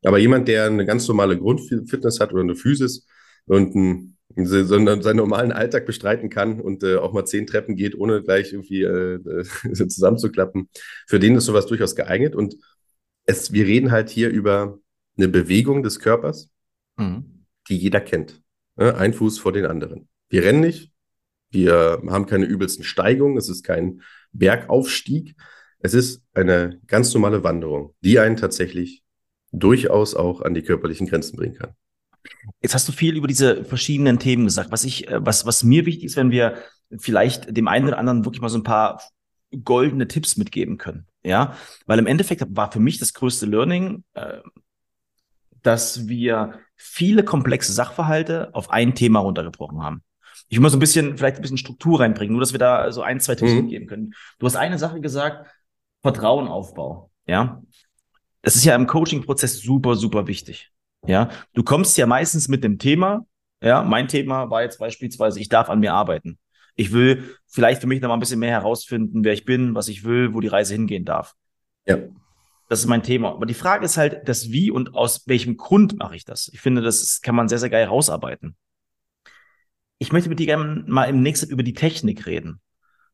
Aber 0.03 0.17
jemand, 0.17 0.49
der 0.49 0.65
eine 0.65 0.85
ganz 0.85 1.07
normale 1.07 1.37
Grundfitness 1.37 2.19
hat 2.19 2.33
oder 2.33 2.41
eine 2.41 2.55
Physis 2.55 3.07
und 3.45 3.75
ein 3.75 4.17
sondern 4.35 5.01
seinen 5.01 5.17
normalen 5.17 5.51
Alltag 5.51 5.85
bestreiten 5.85 6.29
kann 6.29 6.59
und 6.59 6.83
äh, 6.83 6.95
auch 6.95 7.13
mal 7.13 7.25
zehn 7.25 7.45
Treppen 7.45 7.75
geht, 7.75 7.95
ohne 7.95 8.23
gleich 8.23 8.51
irgendwie 8.51 8.81
äh, 8.81 9.43
zusammenzuklappen. 9.73 10.69
Für 11.07 11.19
den 11.19 11.35
ist 11.35 11.45
sowas 11.45 11.67
durchaus 11.67 11.95
geeignet. 11.95 12.35
Und 12.35 12.55
es, 13.25 13.53
wir 13.53 13.65
reden 13.65 13.91
halt 13.91 14.09
hier 14.09 14.29
über 14.29 14.79
eine 15.17 15.27
Bewegung 15.27 15.83
des 15.83 15.99
Körpers, 15.99 16.49
mhm. 16.97 17.45
die 17.69 17.77
jeder 17.77 18.01
kennt. 18.01 18.41
Ja, 18.77 18.95
ein 18.95 19.13
Fuß 19.13 19.39
vor 19.39 19.51
den 19.51 19.65
anderen. 19.65 20.07
Wir 20.29 20.43
rennen 20.43 20.61
nicht, 20.61 20.91
wir 21.51 22.01
haben 22.09 22.25
keine 22.25 22.45
übelsten 22.45 22.83
Steigungen, 22.83 23.37
es 23.37 23.47
ist 23.47 23.63
kein 23.63 24.01
Bergaufstieg. 24.31 25.35
Es 25.79 25.93
ist 25.93 26.23
eine 26.33 26.79
ganz 26.87 27.13
normale 27.13 27.43
Wanderung, 27.43 27.93
die 28.01 28.17
einen 28.17 28.37
tatsächlich 28.37 29.03
durchaus 29.51 30.15
auch 30.15 30.41
an 30.41 30.53
die 30.53 30.63
körperlichen 30.63 31.07
Grenzen 31.07 31.35
bringen 31.35 31.55
kann. 31.55 31.75
Jetzt 32.61 32.73
hast 32.73 32.87
du 32.87 32.91
viel 32.91 33.15
über 33.17 33.27
diese 33.27 33.65
verschiedenen 33.65 34.17
Themen 34.17 34.45
gesagt. 34.45 34.71
Was 34.71 34.83
ich, 34.83 35.07
äh, 35.09 35.23
was, 35.23 35.45
was 35.45 35.63
mir 35.63 35.85
wichtig 35.85 36.05
ist, 36.05 36.15
wenn 36.15 36.31
wir 36.31 36.57
vielleicht 36.97 37.55
dem 37.55 37.67
einen 37.67 37.87
oder 37.87 37.97
anderen 37.97 38.25
wirklich 38.25 38.41
mal 38.41 38.49
so 38.49 38.57
ein 38.57 38.63
paar 38.63 39.01
goldene 39.63 40.07
Tipps 40.07 40.37
mitgeben 40.37 40.77
können. 40.77 41.05
Ja, 41.23 41.55
weil 41.85 41.99
im 41.99 42.07
Endeffekt 42.07 42.43
war 42.49 42.71
für 42.71 42.79
mich 42.79 42.97
das 42.97 43.13
größte 43.13 43.45
Learning, 43.45 44.03
äh, 44.13 44.39
dass 45.63 46.07
wir 46.07 46.59
viele 46.75 47.23
komplexe 47.23 47.73
Sachverhalte 47.73 48.53
auf 48.53 48.69
ein 48.69 48.95
Thema 48.95 49.19
runtergebrochen 49.19 49.81
haben. 49.81 50.03
Ich 50.49 50.59
so 50.59 50.77
ein 50.77 50.79
bisschen, 50.79 51.17
vielleicht 51.17 51.37
ein 51.37 51.41
bisschen 51.41 51.57
Struktur 51.57 51.99
reinbringen, 51.99 52.33
nur 52.33 52.41
dass 52.41 52.51
wir 52.51 52.59
da 52.59 52.91
so 52.91 53.01
ein, 53.01 53.19
zwei 53.19 53.35
Tipps 53.35 53.53
mhm. 53.53 53.61
mitgeben 53.61 53.87
können. 53.87 54.13
Du 54.37 54.45
hast 54.45 54.55
eine 54.55 54.77
Sache 54.77 55.01
gesagt, 55.01 55.49
Vertrauenaufbau. 56.01 57.09
Ja, 57.25 57.61
das 58.41 58.55
ist 58.55 58.65
ja 58.65 58.75
im 58.75 58.85
Coaching-Prozess 58.85 59.61
super, 59.61 59.95
super 59.95 60.27
wichtig. 60.27 60.69
Ja, 61.05 61.29
du 61.53 61.63
kommst 61.63 61.97
ja 61.97 62.05
meistens 62.05 62.47
mit 62.49 62.63
dem 62.63 62.77
Thema. 62.77 63.25
Ja, 63.61 63.83
mein 63.83 64.09
Thema 64.09 64.49
war 64.49 64.61
jetzt 64.61 64.79
beispielsweise, 64.79 65.39
ich 65.39 65.49
darf 65.49 65.69
an 65.69 65.79
mir 65.79 65.93
arbeiten. 65.93 66.37
Ich 66.75 66.91
will 66.91 67.35
vielleicht 67.47 67.81
für 67.81 67.87
mich 67.87 68.01
noch 68.01 68.09
mal 68.09 68.15
ein 68.15 68.19
bisschen 68.19 68.39
mehr 68.39 68.51
herausfinden, 68.51 69.23
wer 69.23 69.33
ich 69.33 69.45
bin, 69.45 69.75
was 69.75 69.87
ich 69.87 70.03
will, 70.03 70.33
wo 70.33 70.41
die 70.41 70.47
Reise 70.47 70.73
hingehen 70.73 71.05
darf. 71.05 71.35
Ja. 71.85 71.97
Das 72.69 72.79
ist 72.79 72.87
mein 72.87 73.03
Thema. 73.03 73.31
Aber 73.31 73.45
die 73.45 73.53
Frage 73.53 73.85
ist 73.85 73.97
halt, 73.97 74.27
das 74.27 74.51
Wie 74.51 74.71
und 74.71 74.95
aus 74.95 75.27
welchem 75.27 75.57
Grund 75.57 75.97
mache 75.97 76.15
ich 76.15 76.25
das? 76.25 76.49
Ich 76.53 76.61
finde, 76.61 76.81
das 76.81 77.21
kann 77.21 77.35
man 77.35 77.47
sehr, 77.47 77.59
sehr 77.59 77.69
geil 77.69 77.85
rausarbeiten. 77.85 78.55
Ich 79.99 80.11
möchte 80.11 80.29
mit 80.29 80.39
dir 80.39 80.47
gerne 80.47 80.83
mal 80.87 81.05
im 81.05 81.21
nächsten 81.21 81.49
über 81.49 81.63
die 81.63 81.73
Technik 81.73 82.25
reden. 82.25 82.59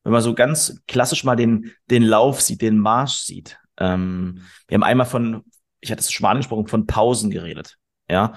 Wenn 0.03 0.13
man 0.13 0.22
so 0.22 0.34
ganz 0.34 0.82
klassisch 0.88 1.24
mal 1.24 1.36
den, 1.36 1.72
den 1.89 2.03
Lauf 2.03 2.41
sieht, 2.41 2.62
den 2.62 2.77
Marsch 2.77 3.18
sieht. 3.18 3.60
Ähm, 3.77 4.41
wir 4.68 4.75
haben 4.75 4.84
einmal 4.84 5.06
von, 5.06 5.44
ich 5.82 5.91
hatte 5.91 6.01
es 6.01 6.12
schon 6.12 6.24
mal 6.24 6.32
angesprochen, 6.32 6.68
von 6.68 6.88
Pausen 6.88 7.29
geredet. 7.29 7.77
Ja. 8.10 8.34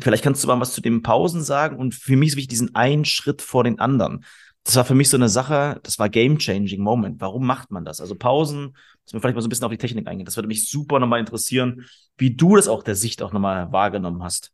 Vielleicht 0.00 0.24
kannst 0.24 0.42
du 0.42 0.48
mal 0.48 0.60
was 0.60 0.72
zu 0.72 0.80
den 0.80 1.02
Pausen 1.02 1.42
sagen 1.42 1.78
und 1.78 1.94
für 1.94 2.16
mich 2.16 2.30
ist 2.30 2.36
wichtig 2.36 2.48
diesen 2.48 2.74
einen 2.74 3.04
Schritt 3.04 3.42
vor 3.42 3.64
den 3.64 3.78
anderen. 3.78 4.24
Das 4.64 4.76
war 4.76 4.84
für 4.84 4.94
mich 4.94 5.10
so 5.10 5.16
eine 5.16 5.28
Sache, 5.28 5.78
das 5.82 5.98
war 5.98 6.08
game-changing 6.08 6.80
Moment. 6.80 7.20
Warum 7.20 7.46
macht 7.46 7.70
man 7.70 7.84
das? 7.84 8.00
Also 8.00 8.14
Pausen, 8.14 8.76
dass 9.04 9.12
wir 9.12 9.20
vielleicht 9.20 9.34
mal 9.34 9.42
so 9.42 9.48
ein 9.48 9.50
bisschen 9.50 9.64
auf 9.64 9.72
die 9.72 9.78
Technik 9.78 10.06
eingehen. 10.06 10.24
Das 10.24 10.36
würde 10.36 10.48
mich 10.48 10.68
super 10.68 10.98
nochmal 10.98 11.20
interessieren, 11.20 11.84
wie 12.16 12.34
du 12.34 12.56
das 12.56 12.68
auch 12.68 12.82
der 12.82 12.94
Sicht 12.94 13.22
auch 13.22 13.32
nochmal 13.32 13.70
wahrgenommen 13.72 14.22
hast. 14.22 14.52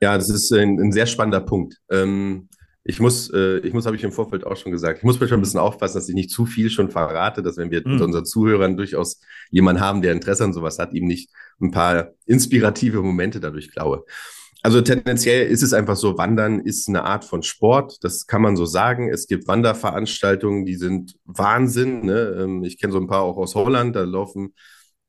Ja, 0.00 0.16
das 0.16 0.30
ist 0.30 0.52
ein, 0.52 0.78
ein 0.80 0.92
sehr 0.92 1.06
spannender 1.06 1.40
Punkt. 1.40 1.80
Ähm, 1.90 2.48
ich 2.88 3.00
muss, 3.00 3.30
äh, 3.32 3.58
ich 3.58 3.72
muss, 3.72 3.84
habe 3.84 3.96
ich 3.96 4.04
im 4.04 4.12
Vorfeld 4.12 4.46
auch 4.46 4.56
schon 4.56 4.70
gesagt, 4.70 4.98
ich 4.98 5.04
muss 5.04 5.18
mir 5.18 5.26
schon 5.26 5.40
ein 5.40 5.42
bisschen 5.42 5.58
aufpassen, 5.58 5.96
dass 5.96 6.08
ich 6.08 6.14
nicht 6.14 6.30
zu 6.30 6.46
viel 6.46 6.70
schon 6.70 6.88
verrate, 6.88 7.42
dass 7.42 7.56
wenn 7.56 7.72
wir 7.72 7.82
mhm. 7.84 7.94
mit 7.94 8.02
unseren 8.02 8.24
Zuhörern 8.24 8.76
durchaus 8.76 9.20
jemanden 9.50 9.82
haben, 9.82 10.02
der 10.02 10.12
Interesse 10.12 10.44
an 10.44 10.52
sowas 10.52 10.78
hat, 10.78 10.92
ihm 10.92 11.06
nicht 11.06 11.30
ein 11.60 11.72
paar 11.72 12.12
inspirative 12.26 13.02
Momente 13.02 13.40
dadurch 13.40 13.72
klaue. 13.72 14.04
Also 14.62 14.80
tendenziell 14.80 15.48
ist 15.48 15.62
es 15.62 15.72
einfach 15.72 15.96
so, 15.96 16.18
Wandern 16.18 16.60
ist 16.60 16.88
eine 16.88 17.04
Art 17.04 17.24
von 17.24 17.42
Sport, 17.42 18.02
das 18.02 18.26
kann 18.26 18.42
man 18.42 18.56
so 18.56 18.66
sagen. 18.66 19.08
Es 19.08 19.26
gibt 19.26 19.46
Wanderveranstaltungen, 19.46 20.64
die 20.64 20.74
sind 20.74 21.16
Wahnsinn. 21.24 22.04
Ne? 22.04 22.36
Ähm, 22.40 22.64
ich 22.64 22.78
kenne 22.78 22.92
so 22.92 22.98
ein 22.98 23.06
paar 23.06 23.22
auch 23.22 23.36
aus 23.36 23.54
Holland, 23.54 23.94
da 23.94 24.02
laufen 24.02 24.54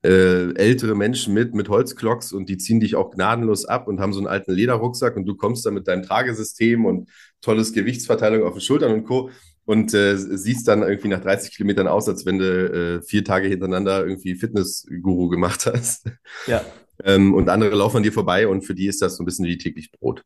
äh, 0.04 0.54
ältere 0.54 0.96
Menschen 0.96 1.34
mit, 1.34 1.54
mit 1.54 1.70
Holzklocks 1.70 2.32
und 2.32 2.50
die 2.50 2.58
ziehen 2.58 2.80
dich 2.80 2.96
auch 2.96 3.12
gnadenlos 3.12 3.66
ab 3.66 3.88
und 3.88 4.00
haben 4.00 4.14
so 4.14 4.20
einen 4.20 4.28
alten 4.28 4.52
Lederrucksack 4.52 5.16
und 5.16 5.26
du 5.26 5.36
kommst 5.36 5.66
da 5.66 5.72
mit 5.72 5.88
deinem 5.88 6.04
Tragesystem 6.04 6.86
und 6.86 7.10
tolles 7.42 7.74
Gewichtsverteilung 7.74 8.44
auf 8.44 8.54
den 8.54 8.62
Schultern 8.62 8.94
und 8.94 9.06
Co. 9.06 9.32
Und 9.66 9.94
äh, 9.94 10.16
siehst 10.16 10.66
dann 10.70 10.82
irgendwie 10.82 11.10
nach 11.10 11.20
30 11.20 11.54
Kilometern 11.54 11.90
aus, 11.90 12.08
als 12.08 12.26
wenn 12.26 12.40
du 12.40 12.46
äh, 12.46 13.02
vier 13.02 13.26
Tage 13.26 13.50
hintereinander 13.50 14.06
irgendwie 14.06 14.36
Fitnessguru 14.36 15.28
gemacht 15.28 15.66
hast. 15.66 16.10
Ja. 16.46 16.64
Ähm, 17.04 17.34
und 17.34 17.50
andere 17.50 17.76
laufen 17.76 17.98
an 17.98 18.04
dir 18.04 18.14
vorbei 18.14 18.48
und 18.48 18.64
für 18.64 18.76
die 18.76 18.88
ist 18.88 19.02
das 19.02 19.18
so 19.18 19.24
ein 19.24 19.26
bisschen 19.26 19.46
wie 19.46 19.58
täglich 19.58 19.92
Brot. 19.92 20.24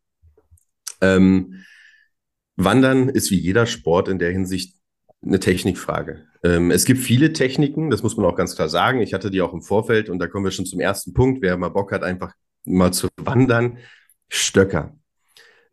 Ähm, 1.02 1.64
Wandern 2.56 3.10
ist 3.10 3.32
wie 3.32 3.40
jeder 3.40 3.66
Sport 3.66 4.08
in 4.08 4.20
der 4.20 4.32
Hinsicht 4.32 4.76
eine 5.24 5.40
Technikfrage. 5.40 6.26
Ähm, 6.44 6.72
es 6.72 6.86
gibt 6.86 7.00
viele 7.00 7.34
Techniken, 7.34 7.90
das 7.90 8.04
muss 8.04 8.18
man 8.18 8.26
auch 8.26 8.36
ganz 8.36 8.56
klar 8.56 8.70
sagen. 8.70 9.02
Ich 9.02 9.14
hatte 9.14 9.32
die 9.32 9.42
auch 9.42 9.54
im 9.54 9.62
Vorfeld 9.62 10.10
und 10.10 10.20
da 10.20 10.28
kommen 10.28 10.46
wir 10.46 10.52
schon 10.52 10.66
zum 10.66 10.80
ersten 10.80 11.14
Punkt. 11.14 11.42
Wer 11.42 11.58
mal 11.58 11.70
Bock 11.70 11.92
hat, 11.92 12.04
einfach 12.04 12.34
mal 12.66 12.92
zu 12.92 13.08
wandern, 13.18 13.78
Stöcker. 14.30 14.96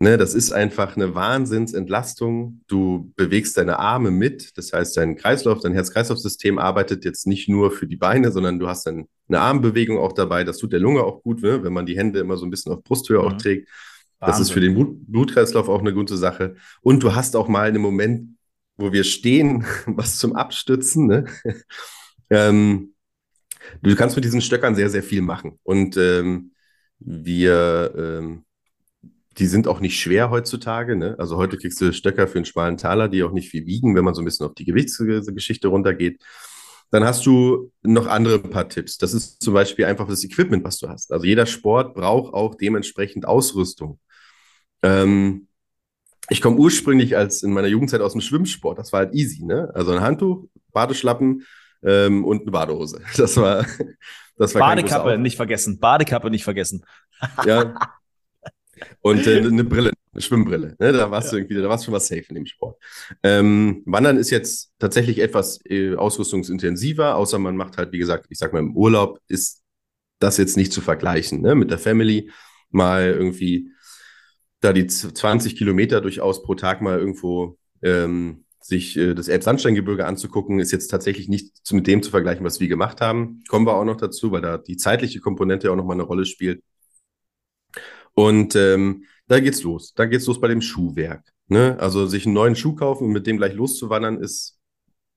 Ne, 0.00 0.16
das 0.16 0.34
ist 0.34 0.52
einfach 0.52 0.94
eine 0.94 1.16
Wahnsinnsentlastung. 1.16 2.60
Du 2.68 3.12
bewegst 3.16 3.56
deine 3.56 3.80
Arme 3.80 4.12
mit, 4.12 4.56
das 4.56 4.72
heißt, 4.72 4.96
dein 4.96 5.16
Kreislauf, 5.16 5.58
dein 5.58 5.72
Herz-Kreislauf-System 5.74 6.60
arbeitet 6.60 7.04
jetzt 7.04 7.26
nicht 7.26 7.48
nur 7.48 7.72
für 7.72 7.88
die 7.88 7.96
Beine, 7.96 8.30
sondern 8.30 8.60
du 8.60 8.68
hast 8.68 8.86
dann 8.86 9.08
eine 9.28 9.40
Armbewegung 9.40 9.98
auch 9.98 10.12
dabei. 10.12 10.44
Das 10.44 10.58
tut 10.58 10.72
der 10.72 10.78
Lunge 10.78 11.02
auch 11.02 11.24
gut, 11.24 11.42
ne? 11.42 11.64
wenn 11.64 11.72
man 11.72 11.84
die 11.84 11.96
Hände 11.96 12.20
immer 12.20 12.36
so 12.36 12.46
ein 12.46 12.50
bisschen 12.50 12.72
auf 12.72 12.84
Brusthöhe 12.84 13.18
mhm. 13.18 13.24
auch 13.24 13.32
trägt. 13.38 13.68
Das 14.20 14.28
Wahnsinn. 14.28 14.42
ist 14.42 14.50
für 14.52 14.60
den 14.60 14.74
Blut 14.74 15.06
Blutkreislauf 15.06 15.68
auch 15.68 15.80
eine 15.80 15.92
gute 15.92 16.16
Sache. 16.16 16.54
Und 16.80 17.02
du 17.02 17.16
hast 17.16 17.34
auch 17.34 17.48
mal 17.48 17.68
einen 17.68 17.82
Moment, 17.82 18.36
wo 18.76 18.92
wir 18.92 19.02
stehen, 19.02 19.66
was 19.86 20.16
zum 20.18 20.36
Abstützen. 20.36 21.08
Ne? 21.08 21.24
ähm, 22.30 22.94
du 23.82 23.96
kannst 23.96 24.14
mit 24.14 24.24
diesen 24.24 24.42
Stöckern 24.42 24.76
sehr, 24.76 24.90
sehr 24.90 25.02
viel 25.02 25.22
machen. 25.22 25.58
Und 25.64 25.96
ähm, 25.96 26.52
wir, 27.00 27.94
ähm, 27.96 28.44
die 29.38 29.46
sind 29.46 29.68
auch 29.68 29.80
nicht 29.80 30.00
schwer 30.00 30.30
heutzutage. 30.30 30.96
Ne? 30.96 31.14
Also 31.18 31.36
heute 31.36 31.56
kriegst 31.58 31.80
du 31.80 31.92
Stöcker 31.92 32.26
für 32.26 32.38
einen 32.38 32.44
schmalen 32.44 32.76
Taler, 32.76 33.08
die 33.08 33.22
auch 33.22 33.32
nicht 33.32 33.48
viel 33.50 33.66
wiegen, 33.66 33.94
wenn 33.94 34.04
man 34.04 34.14
so 34.14 34.22
ein 34.22 34.24
bisschen 34.24 34.46
auf 34.46 34.54
die 34.54 34.64
Gewichtsgeschichte 34.64 35.68
runtergeht. 35.68 36.20
Dann 36.90 37.04
hast 37.04 37.24
du 37.26 37.70
noch 37.82 38.06
andere 38.06 38.38
paar 38.38 38.68
Tipps. 38.68 38.98
Das 38.98 39.12
ist 39.14 39.42
zum 39.42 39.54
Beispiel 39.54 39.84
einfach 39.84 40.08
das 40.08 40.24
Equipment, 40.24 40.64
was 40.64 40.78
du 40.78 40.88
hast. 40.88 41.12
Also 41.12 41.26
jeder 41.26 41.46
Sport 41.46 41.94
braucht 41.94 42.34
auch 42.34 42.54
dementsprechend 42.54 43.26
Ausrüstung. 43.26 44.00
Ähm, 44.82 45.48
ich 46.30 46.40
komme 46.40 46.56
ursprünglich 46.56 47.16
als 47.16 47.42
in 47.42 47.52
meiner 47.52 47.68
Jugendzeit 47.68 48.00
aus 48.00 48.12
dem 48.12 48.20
Schwimmsport. 48.20 48.78
Das 48.78 48.92
war 48.92 49.00
halt 49.00 49.14
easy, 49.14 49.44
ne? 49.44 49.70
Also 49.74 49.92
ein 49.92 50.00
Handtuch, 50.00 50.46
Badeschlappen 50.72 51.44
ähm, 51.82 52.24
und 52.24 52.42
eine 52.42 52.50
Badehose. 52.50 53.02
Das 53.16 53.36
war, 53.36 53.66
das 54.36 54.54
war 54.54 54.60
Badekappe 54.60 55.18
nicht 55.18 55.36
vergessen. 55.36 55.78
Badekappe 55.78 56.30
nicht 56.30 56.44
vergessen. 56.44 56.84
ja. 57.44 57.74
Und 59.00 59.26
äh, 59.26 59.38
eine 59.40 59.64
Brille, 59.64 59.92
eine 60.12 60.22
Schwimmbrille. 60.22 60.76
Ne? 60.78 60.92
Da 60.92 61.10
warst 61.10 61.28
ja. 61.28 61.32
du 61.32 61.36
irgendwie, 61.38 61.54
da 61.54 61.68
warst 61.68 61.84
du 61.84 61.86
schon 61.86 61.92
mal 61.92 62.00
safe 62.00 62.24
in 62.28 62.34
dem 62.34 62.46
Sport. 62.46 62.76
Ähm, 63.22 63.82
Wandern 63.86 64.16
ist 64.16 64.30
jetzt 64.30 64.72
tatsächlich 64.78 65.20
etwas 65.20 65.60
äh, 65.66 65.94
ausrüstungsintensiver, 65.94 67.16
außer 67.16 67.38
man 67.38 67.56
macht 67.56 67.78
halt, 67.78 67.92
wie 67.92 67.98
gesagt, 67.98 68.26
ich 68.30 68.38
sag 68.38 68.52
mal, 68.52 68.60
im 68.60 68.76
Urlaub 68.76 69.20
ist 69.28 69.62
das 70.18 70.36
jetzt 70.36 70.56
nicht 70.56 70.72
zu 70.72 70.80
vergleichen, 70.80 71.42
ne? 71.42 71.54
Mit 71.54 71.70
der 71.70 71.78
Family 71.78 72.30
mal 72.70 73.04
irgendwie 73.04 73.70
da 74.60 74.72
die 74.72 74.86
20 74.86 75.56
Kilometer 75.56 76.00
durchaus 76.00 76.42
pro 76.42 76.54
Tag 76.54 76.80
mal 76.82 76.98
irgendwo 76.98 77.56
ähm, 77.82 78.44
sich 78.60 78.96
äh, 78.96 79.14
das 79.14 79.28
Elbsandsteingebirge 79.28 80.06
anzugucken, 80.06 80.60
ist 80.60 80.72
jetzt 80.72 80.88
tatsächlich 80.88 81.28
nicht 81.28 81.56
zu, 81.64 81.76
mit 81.76 81.86
dem 81.86 82.02
zu 82.02 82.10
vergleichen, 82.10 82.44
was 82.44 82.60
wir 82.60 82.68
gemacht 82.68 83.00
haben. 83.00 83.42
Kommen 83.48 83.66
wir 83.66 83.74
auch 83.74 83.84
noch 83.84 83.96
dazu, 83.96 84.32
weil 84.32 84.42
da 84.42 84.58
die 84.58 84.76
zeitliche 84.76 85.20
Komponente 85.20 85.70
auch 85.70 85.76
nochmal 85.76 85.96
eine 85.96 86.02
Rolle 86.02 86.26
spielt. 86.26 86.62
Und 88.18 88.56
ähm, 88.56 89.04
da 89.28 89.38
geht's 89.38 89.62
los. 89.62 89.94
Da 89.94 90.04
geht's 90.04 90.26
los 90.26 90.40
bei 90.40 90.48
dem 90.48 90.60
Schuhwerk. 90.60 91.22
Ne? 91.46 91.76
Also 91.78 92.04
sich 92.06 92.26
einen 92.26 92.34
neuen 92.34 92.56
Schuh 92.56 92.74
kaufen 92.74 93.04
und 93.04 93.12
mit 93.12 93.28
dem 93.28 93.36
gleich 93.36 93.54
loszuwandern 93.54 94.20
ist, 94.20 94.58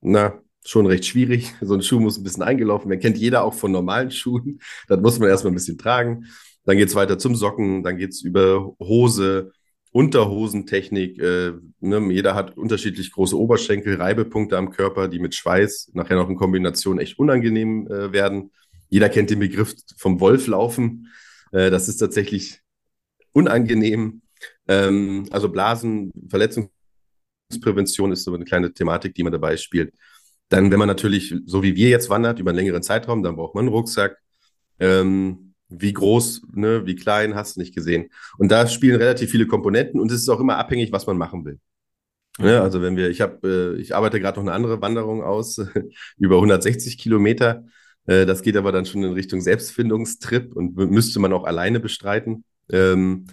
na, 0.00 0.40
schon 0.64 0.86
recht 0.86 1.04
schwierig. 1.04 1.52
So 1.60 1.74
ein 1.74 1.82
Schuh 1.82 1.98
muss 1.98 2.16
ein 2.16 2.22
bisschen 2.22 2.44
eingelaufen 2.44 2.88
werden. 2.88 3.00
Kennt 3.00 3.18
jeder 3.18 3.42
auch 3.42 3.54
von 3.54 3.72
normalen 3.72 4.12
Schuhen. 4.12 4.60
Das 4.86 5.00
muss 5.00 5.18
man 5.18 5.28
erstmal 5.28 5.50
ein 5.50 5.56
bisschen 5.56 5.78
tragen. 5.78 6.26
Dann 6.64 6.76
geht 6.76 6.90
es 6.90 6.94
weiter 6.94 7.18
zum 7.18 7.34
Socken, 7.34 7.82
dann 7.82 7.96
geht 7.96 8.10
es 8.10 8.22
über 8.22 8.72
Hose, 8.78 9.50
Unterhosentechnik. 9.90 11.18
Äh, 11.18 11.54
ne? 11.80 12.12
Jeder 12.12 12.36
hat 12.36 12.56
unterschiedlich 12.56 13.10
große 13.10 13.36
Oberschenkel, 13.36 13.96
Reibepunkte 13.96 14.56
am 14.56 14.70
Körper, 14.70 15.08
die 15.08 15.18
mit 15.18 15.34
Schweiß 15.34 15.90
nachher 15.94 16.18
noch 16.18 16.30
in 16.30 16.36
Kombination 16.36 17.00
echt 17.00 17.18
unangenehm 17.18 17.88
äh, 17.88 18.12
werden. 18.12 18.52
Jeder 18.90 19.08
kennt 19.08 19.30
den 19.30 19.40
Begriff 19.40 19.74
vom 19.96 20.20
Wolflaufen. 20.20 21.08
Äh, 21.50 21.70
das 21.70 21.88
ist 21.88 21.96
tatsächlich 21.96 22.61
unangenehm. 23.32 24.22
Ähm, 24.68 25.26
also 25.30 25.48
Blasen, 25.48 26.12
Verletzungsprävention 26.28 28.12
ist 28.12 28.24
so 28.24 28.34
eine 28.34 28.44
kleine 28.44 28.72
Thematik, 28.72 29.14
die 29.14 29.22
man 29.22 29.32
dabei 29.32 29.56
spielt. 29.56 29.94
Dann, 30.48 30.70
wenn 30.70 30.78
man 30.78 30.88
natürlich, 30.88 31.34
so 31.46 31.62
wie 31.62 31.76
wir 31.76 31.88
jetzt 31.88 32.10
wandert, 32.10 32.38
über 32.38 32.50
einen 32.50 32.58
längeren 32.58 32.82
Zeitraum, 32.82 33.22
dann 33.22 33.36
braucht 33.36 33.54
man 33.54 33.62
einen 33.66 33.74
Rucksack. 33.74 34.18
Ähm, 34.78 35.52
wie 35.68 35.92
groß, 35.92 36.42
ne, 36.52 36.86
wie 36.86 36.96
klein, 36.96 37.34
hast 37.34 37.56
du 37.56 37.60
nicht 37.60 37.74
gesehen. 37.74 38.10
Und 38.38 38.50
da 38.50 38.66
spielen 38.66 38.96
relativ 38.96 39.30
viele 39.30 39.46
Komponenten 39.46 40.00
und 40.00 40.10
es 40.12 40.20
ist 40.20 40.28
auch 40.28 40.40
immer 40.40 40.58
abhängig, 40.58 40.92
was 40.92 41.06
man 41.06 41.16
machen 41.16 41.44
will. 41.44 41.58
Mhm. 42.38 42.44
Ne, 42.44 42.60
also 42.60 42.82
wenn 42.82 42.96
wir, 42.96 43.10
ich 43.10 43.20
habe, 43.20 43.76
äh, 43.76 43.80
ich 43.80 43.94
arbeite 43.94 44.20
gerade 44.20 44.38
noch 44.38 44.46
eine 44.46 44.52
andere 44.52 44.80
Wanderung 44.80 45.22
aus, 45.22 45.58
über 46.18 46.36
160 46.36 46.98
Kilometer. 46.98 47.64
Äh, 48.06 48.26
das 48.26 48.42
geht 48.42 48.56
aber 48.56 48.72
dann 48.72 48.86
schon 48.86 49.02
in 49.02 49.12
Richtung 49.12 49.40
Selbstfindungstrip 49.40 50.54
und 50.54 50.76
müsste 50.76 51.20
man 51.20 51.32
auch 51.32 51.44
alleine 51.44 51.80
bestreiten. 51.80 52.44
Ähm, 52.72 53.26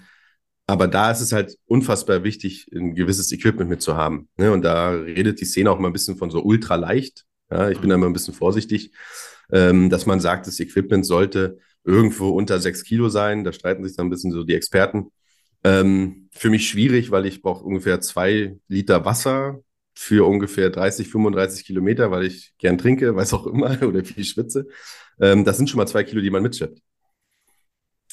aber 0.67 0.87
da 0.87 1.09
ist 1.09 1.21
es 1.21 1.31
halt 1.31 1.57
unfassbar 1.65 2.23
wichtig, 2.23 2.67
ein 2.75 2.93
gewisses 2.93 3.31
Equipment 3.31 3.69
mitzuhaben. 3.71 4.29
Ne? 4.37 4.51
Und 4.51 4.61
da 4.61 4.91
redet 4.91 5.41
die 5.41 5.45
Szene 5.45 5.71
auch 5.71 5.79
mal 5.79 5.87
ein 5.87 5.93
bisschen 5.93 6.17
von 6.17 6.29
so 6.29 6.43
ultra 6.43 6.75
leicht. 6.75 7.25
Ja, 7.49 7.71
ich 7.71 7.79
bin 7.79 7.89
da 7.89 7.95
immer 7.95 8.05
ein 8.05 8.13
bisschen 8.13 8.35
vorsichtig, 8.35 8.91
ähm, 9.51 9.89
dass 9.89 10.05
man 10.05 10.19
sagt, 10.19 10.45
das 10.45 10.59
Equipment 10.59 11.05
sollte 11.07 11.57
irgendwo 11.83 12.29
unter 12.29 12.59
sechs 12.59 12.83
Kilo 12.83 13.09
sein. 13.09 13.43
Da 13.43 13.51
streiten 13.51 13.83
sich 13.83 13.97
dann 13.97 14.07
ein 14.07 14.09
bisschen 14.11 14.31
so 14.31 14.43
die 14.43 14.53
Experten. 14.53 15.11
Ähm, 15.63 16.29
für 16.31 16.49
mich 16.49 16.69
schwierig, 16.69 17.11
weil 17.11 17.25
ich 17.25 17.41
brauche 17.41 17.63
ungefähr 17.65 17.99
zwei 18.01 18.55
Liter 18.67 19.05
Wasser 19.05 19.61
für 19.95 20.27
ungefähr 20.27 20.69
30, 20.69 21.09
35 21.09 21.65
Kilometer, 21.65 22.11
weil 22.11 22.25
ich 22.25 22.53
gern 22.59 22.77
trinke, 22.77 23.15
weiß 23.15 23.33
auch 23.33 23.47
immer, 23.47 23.81
oder 23.83 24.03
viel 24.05 24.23
schwitze. 24.23 24.67
Ähm, 25.19 25.43
das 25.45 25.57
sind 25.57 25.69
schon 25.69 25.77
mal 25.77 25.87
zwei 25.87 26.03
Kilo, 26.03 26.21
die 26.21 26.29
man 26.29 26.43
mitschleppt. 26.43 26.79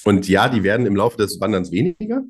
Und 0.06 0.28
ja, 0.28 0.48
die 0.48 0.62
werden 0.62 0.86
im 0.86 0.96
Laufe 0.96 1.16
des 1.16 1.40
Wanderns 1.40 1.72
weniger. 1.72 2.22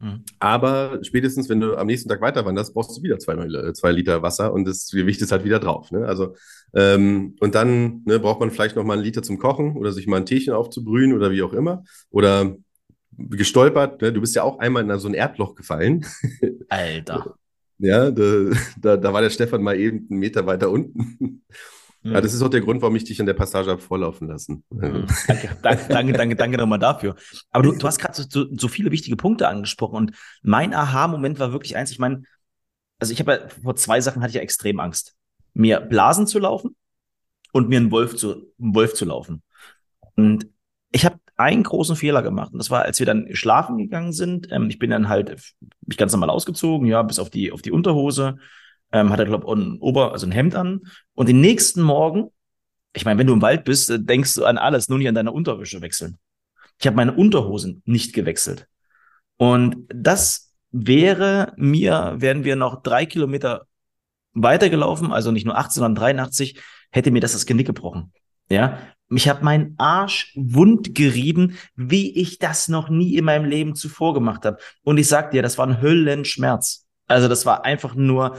Mhm. 0.00 0.24
Aber 0.40 0.98
spätestens, 1.02 1.48
wenn 1.48 1.60
du 1.60 1.76
am 1.76 1.86
nächsten 1.86 2.08
Tag 2.08 2.20
weiter 2.20 2.44
wanderst, 2.44 2.74
brauchst 2.74 2.98
du 2.98 3.02
wieder 3.02 3.18
zwei, 3.18 3.72
zwei 3.72 3.92
Liter 3.92 4.22
Wasser 4.22 4.52
und 4.52 4.66
das 4.66 4.90
Gewicht 4.90 5.22
ist 5.22 5.30
halt 5.30 5.44
wieder 5.44 5.60
drauf. 5.60 5.90
Ne? 5.92 6.04
Also, 6.04 6.34
ähm, 6.74 7.36
und 7.40 7.54
dann 7.54 8.02
ne, 8.04 8.18
braucht 8.18 8.40
man 8.40 8.50
vielleicht 8.50 8.74
noch 8.74 8.84
mal 8.84 8.94
einen 8.94 9.04
Liter 9.04 9.22
zum 9.22 9.38
Kochen 9.38 9.76
oder 9.76 9.92
sich 9.92 10.06
mal 10.06 10.16
ein 10.16 10.26
Teechen 10.26 10.52
aufzubrühen 10.52 11.12
oder 11.12 11.30
wie 11.30 11.42
auch 11.42 11.52
immer. 11.52 11.84
Oder 12.10 12.56
gestolpert. 13.16 14.02
Ne? 14.02 14.12
Du 14.12 14.20
bist 14.20 14.34
ja 14.34 14.42
auch 14.42 14.58
einmal 14.58 14.82
in 14.82 14.98
so 14.98 15.06
ein 15.06 15.14
Erdloch 15.14 15.54
gefallen. 15.54 16.04
Alter. 16.68 17.36
ja, 17.78 18.10
da, 18.10 18.50
da, 18.80 18.96
da, 18.96 19.12
war 19.12 19.20
der 19.20 19.30
Stefan 19.30 19.62
mal 19.62 19.78
eben 19.78 20.08
einen 20.10 20.18
Meter 20.18 20.46
weiter 20.46 20.70
unten. 20.70 21.44
Ja, 22.04 22.20
das 22.20 22.34
ist 22.34 22.42
auch 22.42 22.48
der 22.48 22.60
Grund, 22.60 22.82
warum 22.82 22.96
ich 22.96 23.04
dich 23.04 23.20
an 23.20 23.26
der 23.26 23.34
Passage 23.34 23.70
habe 23.70 23.80
vorlaufen 23.80 24.28
lassen. 24.28 24.64
Danke, 24.70 25.56
danke, 25.62 25.86
danke, 25.88 26.12
danke, 26.12 26.36
danke 26.36 26.58
nochmal 26.58 26.78
dafür. 26.78 27.14
Aber 27.50 27.62
du, 27.62 27.72
du 27.72 27.86
hast 27.86 27.98
gerade 27.98 28.14
so, 28.28 28.46
so 28.50 28.68
viele 28.68 28.90
wichtige 28.90 29.16
Punkte 29.16 29.46
angesprochen 29.46 29.96
und 29.96 30.16
mein 30.42 30.74
Aha-Moment 30.74 31.38
war 31.38 31.52
wirklich 31.52 31.76
eins. 31.76 31.92
Ich 31.92 32.00
meine, 32.00 32.24
also 32.98 33.12
ich 33.12 33.20
habe 33.20 33.32
ja 33.32 33.48
vor 33.62 33.76
zwei 33.76 34.00
Sachen 34.00 34.22
hatte 34.22 34.30
ich 34.30 34.36
ja 34.36 34.42
extrem 34.42 34.80
Angst, 34.80 35.14
mir 35.54 35.80
Blasen 35.80 36.26
zu 36.26 36.38
laufen 36.38 36.74
und 37.52 37.68
mir 37.68 37.78
einen 37.78 37.90
Wolf 37.90 38.16
zu, 38.16 38.52
einen 38.60 38.74
Wolf 38.74 38.94
zu 38.94 39.04
laufen. 39.04 39.42
Und 40.16 40.48
ich 40.90 41.04
habe 41.04 41.18
einen 41.36 41.62
großen 41.62 41.96
Fehler 41.96 42.22
gemacht. 42.22 42.52
Und 42.52 42.58
das 42.58 42.70
war, 42.70 42.82
als 42.82 42.98
wir 42.98 43.06
dann 43.06 43.28
schlafen 43.32 43.78
gegangen 43.78 44.12
sind. 44.12 44.48
Ähm, 44.50 44.68
ich 44.68 44.78
bin 44.78 44.90
dann 44.90 45.08
halt 45.08 45.36
mich 45.86 45.96
ganz 45.96 46.12
normal 46.12 46.30
ausgezogen, 46.30 46.86
ja, 46.86 47.02
bis 47.02 47.18
auf 47.18 47.30
die, 47.30 47.52
auf 47.52 47.62
die 47.62 47.72
Unterhose. 47.72 48.36
Ähm, 48.92 49.10
hatte, 49.10 49.24
glaube 49.24 49.46
ich, 49.46 49.52
ein 49.52 49.78
Ober, 49.80 50.12
also 50.12 50.26
ein 50.26 50.32
Hemd 50.32 50.54
an. 50.54 50.82
Und 51.14 51.28
den 51.28 51.40
nächsten 51.40 51.82
Morgen, 51.82 52.30
ich 52.92 53.04
meine, 53.04 53.18
wenn 53.18 53.26
du 53.26 53.32
im 53.32 53.42
Wald 53.42 53.64
bist, 53.64 53.90
äh, 53.90 53.98
denkst 53.98 54.34
du 54.34 54.44
an 54.44 54.58
alles, 54.58 54.88
nur 54.88 54.98
nicht 54.98 55.08
an 55.08 55.14
deine 55.14 55.32
Unterwäsche 55.32 55.80
wechseln. 55.80 56.18
Ich 56.78 56.86
habe 56.86 56.96
meine 56.96 57.12
Unterhosen 57.12 57.82
nicht 57.84 58.12
gewechselt. 58.12 58.66
Und 59.36 59.86
das 59.88 60.52
wäre 60.70 61.52
mir, 61.56 62.14
wären 62.16 62.44
wir 62.44 62.56
noch 62.56 62.82
drei 62.82 63.06
Kilometer 63.06 63.66
weitergelaufen, 64.34 65.12
also 65.12 65.30
nicht 65.30 65.44
nur 65.44 65.56
18, 65.58 65.82
sondern 65.82 65.94
83, 65.94 66.58
hätte 66.90 67.10
mir 67.10 67.20
das 67.20 67.32
das 67.32 67.46
Genick 67.46 67.66
gebrochen. 67.66 68.12
Ja, 68.48 68.78
mich 69.08 69.28
hat 69.28 69.42
mein 69.42 69.74
Arsch 69.76 70.32
wund 70.34 70.94
gerieben, 70.94 71.58
wie 71.76 72.18
ich 72.18 72.38
das 72.38 72.68
noch 72.68 72.88
nie 72.88 73.16
in 73.16 73.26
meinem 73.26 73.44
Leben 73.44 73.74
zuvor 73.74 74.14
gemacht 74.14 74.44
habe. 74.46 74.58
Und 74.84 74.98
ich 74.98 75.06
sag 75.06 75.30
dir, 75.30 75.42
das 75.42 75.58
war 75.58 75.66
ein 75.66 75.82
Höllenschmerz. 75.82 76.86
Also 77.08 77.28
das 77.28 77.44
war 77.44 77.64
einfach 77.64 77.94
nur 77.94 78.36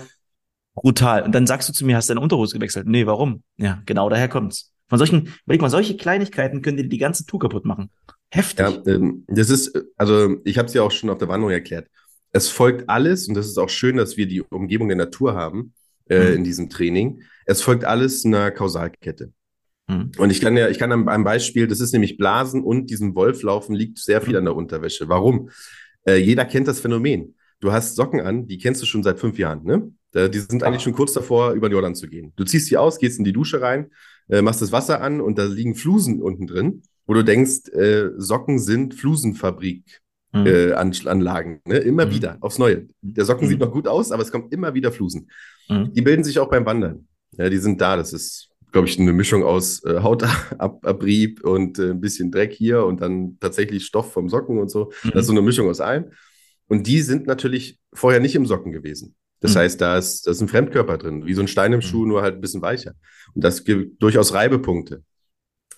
brutal. 0.74 1.24
Und 1.24 1.34
dann 1.34 1.48
sagst 1.48 1.70
du 1.70 1.74
zu 1.74 1.86
mir, 1.86 1.96
hast 1.96 2.10
du 2.10 2.14
deine 2.14 2.24
Unterhose 2.24 2.56
gewechselt? 2.56 2.88
Nee, 2.88 3.06
warum? 3.06 3.44
Ja, 3.58 3.82
genau 3.86 4.10
daher 4.10 4.28
kommt's. 4.28 4.74
Von 4.90 4.98
solchen, 4.98 5.30
überleg 5.46 5.62
mal, 5.62 5.70
solche 5.70 5.98
Kleinigkeiten 5.98 6.62
können 6.62 6.78
dir 6.78 6.88
die 6.88 6.98
ganze 6.98 7.26
Tour 7.26 7.40
kaputt 7.40 7.66
machen. 7.66 7.90
Heftig. 8.30 8.66
Ja, 8.66 8.94
ähm, 8.94 9.24
das 9.28 9.50
ist, 9.50 9.78
also 9.98 10.38
ich 10.44 10.58
habe 10.58 10.68
es 10.68 10.74
ja 10.74 10.82
auch 10.82 10.92
schon 10.92 11.10
auf 11.10 11.18
der 11.18 11.28
Wanderung 11.28 11.52
erklärt. 11.52 11.88
Es 12.32 12.50
folgt 12.50 12.90
alles, 12.90 13.28
und 13.28 13.36
das 13.36 13.48
ist 13.48 13.58
auch 13.58 13.70
schön, 13.70 13.98
dass 13.98 14.18
wir 14.18 14.28
die 14.28 14.42
Umgebung 14.42 14.88
der 14.88 14.98
Natur 14.98 15.36
haben 15.36 15.74
äh, 16.10 16.30
mhm. 16.30 16.36
in 16.38 16.44
diesem 16.44 16.70
Training. 16.70 17.22
Es 17.46 17.62
folgt 17.62 17.86
alles 17.86 18.26
einer 18.26 18.52
Kausalkette. 18.52 19.32
Mhm. 19.88 20.12
Und 20.18 20.30
ich 20.32 20.42
kann 20.42 20.58
ja, 20.58 20.70
ich 20.70 20.80
kann 20.80 20.92
am 20.92 21.24
Beispiel, 21.24 21.68
das 21.68 21.80
ist 21.80 21.94
nämlich 21.94 22.18
Blasen 22.18 22.64
und 22.64 22.90
diesem 22.90 23.16
Wolflaufen 23.16 23.76
liegt 23.76 24.00
sehr 24.00 24.22
viel 24.22 24.34
mhm. 24.34 24.40
an 24.40 24.46
der 24.46 24.56
Unterwäsche. 24.56 25.10
Warum? 25.10 25.50
Äh, 26.06 26.18
jeder 26.18 26.46
kennt 26.46 26.68
das 26.68 26.80
Phänomen. 26.80 27.36
Du 27.60 27.72
hast 27.72 27.96
Socken 27.96 28.20
an, 28.20 28.48
die 28.48 28.58
kennst 28.58 28.82
du 28.82 28.86
schon 28.86 29.04
seit 29.04 29.20
fünf 29.20 29.38
Jahren, 29.38 29.64
ne? 29.64 29.92
Die 30.14 30.40
sind 30.40 30.64
eigentlich 30.64 30.84
schon 30.84 30.94
kurz 30.94 31.14
davor, 31.14 31.54
über 31.54 31.70
den 31.70 31.74
Jordan 31.74 31.96
zu 31.96 32.08
gehen. 32.08 32.34
Du 32.36 32.44
ziehst 32.44 32.68
sie 32.68 32.78
aus, 32.78 33.00
gehst 33.00 33.18
in 33.18 33.24
die 33.24 33.34
Dusche 33.34 33.62
rein, 33.62 33.92
äh, 34.30 34.42
machst 34.42 34.62
das 34.62 34.72
Wasser 34.72 35.02
an 35.02 35.22
und 35.22 35.38
da 35.38 35.46
liegen 35.46 35.76
Flusen 35.76 36.22
unten 36.22 36.48
drin, 36.48 36.84
wo 37.06 37.14
du 37.14 37.24
denkst, 37.24 37.70
äh, 37.70 38.10
Socken 38.18 38.60
sind 38.60 38.94
Flusenfabrik. 38.94 40.02
Mhm. 40.36 40.48
Äh, 40.48 40.74
Anlagen, 40.74 41.62
ne? 41.68 41.78
immer 41.78 42.08
mhm. 42.08 42.12
wieder 42.12 42.38
aufs 42.42 42.58
Neue. 42.58 42.88
Der 43.02 43.24
Socken 43.24 43.46
mhm. 43.46 43.52
sieht 43.52 43.60
noch 43.60 43.72
gut 43.72 43.88
aus, 43.88 44.12
aber 44.12 44.24
es 44.24 44.32
kommt 44.32 44.52
immer 44.52 44.74
wieder 44.74 44.92
Flusen. 44.92 45.30
Mhm. 45.70 45.94
Die 45.94 46.02
bilden 46.02 46.24
sich 46.24 46.40
auch 46.40 46.50
beim 46.50 46.66
Wandern. 46.66 47.08
Ja, 47.38 47.50
die 47.50 47.60
sind 47.60 47.80
da. 47.80 47.98
Das 47.98 48.14
ist 48.14 48.50
glaube 48.74 48.88
ich, 48.88 49.00
eine 49.00 49.14
Mischung 49.14 49.44
aus 49.44 49.84
äh, 49.86 50.02
Hautabrieb 50.02 51.44
und 51.46 51.80
äh, 51.80 51.92
ein 51.92 52.02
bisschen 52.02 52.32
Dreck 52.32 52.52
hier 52.52 52.84
und 52.86 53.00
dann 53.00 53.38
tatsächlich 53.40 53.86
Stoff 53.86 54.12
vom 54.12 54.28
Socken 54.28 54.60
und 54.60 54.70
so. 54.70 54.92
Mhm. 55.04 55.12
Das 55.12 55.22
ist 55.22 55.28
so 55.28 55.34
eine 55.34 55.42
Mischung 55.42 55.70
aus 55.70 55.80
allem. 55.80 56.12
Und 56.68 56.88
die 56.88 57.02
sind 57.02 57.28
natürlich 57.28 57.80
vorher 57.94 58.20
nicht 58.20 58.36
im 58.36 58.46
Socken 58.46 58.72
gewesen. 58.72 59.16
Das 59.44 59.56
mhm. 59.56 59.60
heißt, 59.60 59.82
da 59.82 59.98
ist, 59.98 60.26
da 60.26 60.32
ist 60.32 60.42
ein 60.42 60.48
Fremdkörper 60.48 60.98
drin, 60.98 61.26
wie 61.26 61.34
so 61.34 61.42
ein 61.42 61.50
Stein 61.50 61.74
im 61.74 61.82
Schuh, 61.82 62.04
mhm. 62.04 62.08
nur 62.08 62.22
halt 62.22 62.36
ein 62.36 62.42
bisschen 62.42 62.62
weicher. 62.62 62.94
Und 63.36 63.44
das 63.44 63.66
gibt 63.66 64.02
durchaus 64.02 64.34
Reibepunkte. 64.34 65.04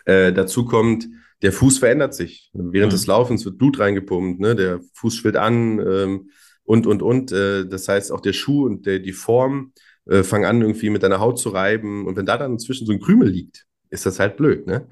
Äh, 0.05 0.31
dazu 0.31 0.65
kommt, 0.65 1.07
der 1.41 1.51
Fuß 1.51 1.79
verändert 1.79 2.13
sich. 2.13 2.51
Während 2.53 2.91
mhm. 2.91 2.95
des 2.95 3.07
Laufens 3.07 3.43
wird 3.43 3.57
Blut 3.57 3.79
reingepumpt, 3.79 4.39
ne? 4.39 4.55
der 4.55 4.81
Fuß 4.93 5.15
schwillt 5.15 5.35
an 5.35 5.79
ähm, 5.79 6.29
und, 6.63 6.85
und, 6.85 7.01
und. 7.01 7.31
Äh, 7.31 7.65
das 7.65 7.87
heißt, 7.87 8.11
auch 8.11 8.21
der 8.21 8.33
Schuh 8.33 8.67
und 8.67 8.85
der, 8.85 8.99
die 8.99 9.13
Form 9.13 9.73
äh, 10.05 10.21
fang 10.21 10.45
an, 10.45 10.61
irgendwie 10.61 10.91
mit 10.91 11.01
deiner 11.01 11.19
Haut 11.19 11.39
zu 11.39 11.49
reiben. 11.49 12.05
Und 12.05 12.15
wenn 12.17 12.27
da 12.27 12.37
dann 12.37 12.53
inzwischen 12.53 12.85
so 12.85 12.93
ein 12.93 12.99
Krümel 12.99 13.29
liegt, 13.29 13.65
ist 13.89 14.05
das 14.05 14.19
halt 14.19 14.37
blöd, 14.37 14.67
ne? 14.67 14.87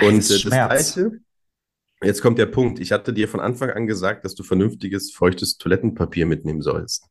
Und 0.00 0.18
das, 0.18 0.30
äh, 0.30 0.50
das 0.50 0.94
Gleiche, 0.94 1.12
jetzt 2.02 2.20
kommt 2.20 2.38
der 2.38 2.46
Punkt. 2.46 2.78
Ich 2.78 2.92
hatte 2.92 3.14
dir 3.14 3.26
von 3.26 3.40
Anfang 3.40 3.70
an 3.70 3.86
gesagt, 3.86 4.26
dass 4.26 4.34
du 4.34 4.42
vernünftiges, 4.42 5.12
feuchtes 5.12 5.56
Toilettenpapier 5.56 6.26
mitnehmen 6.26 6.60
sollst. 6.60 7.08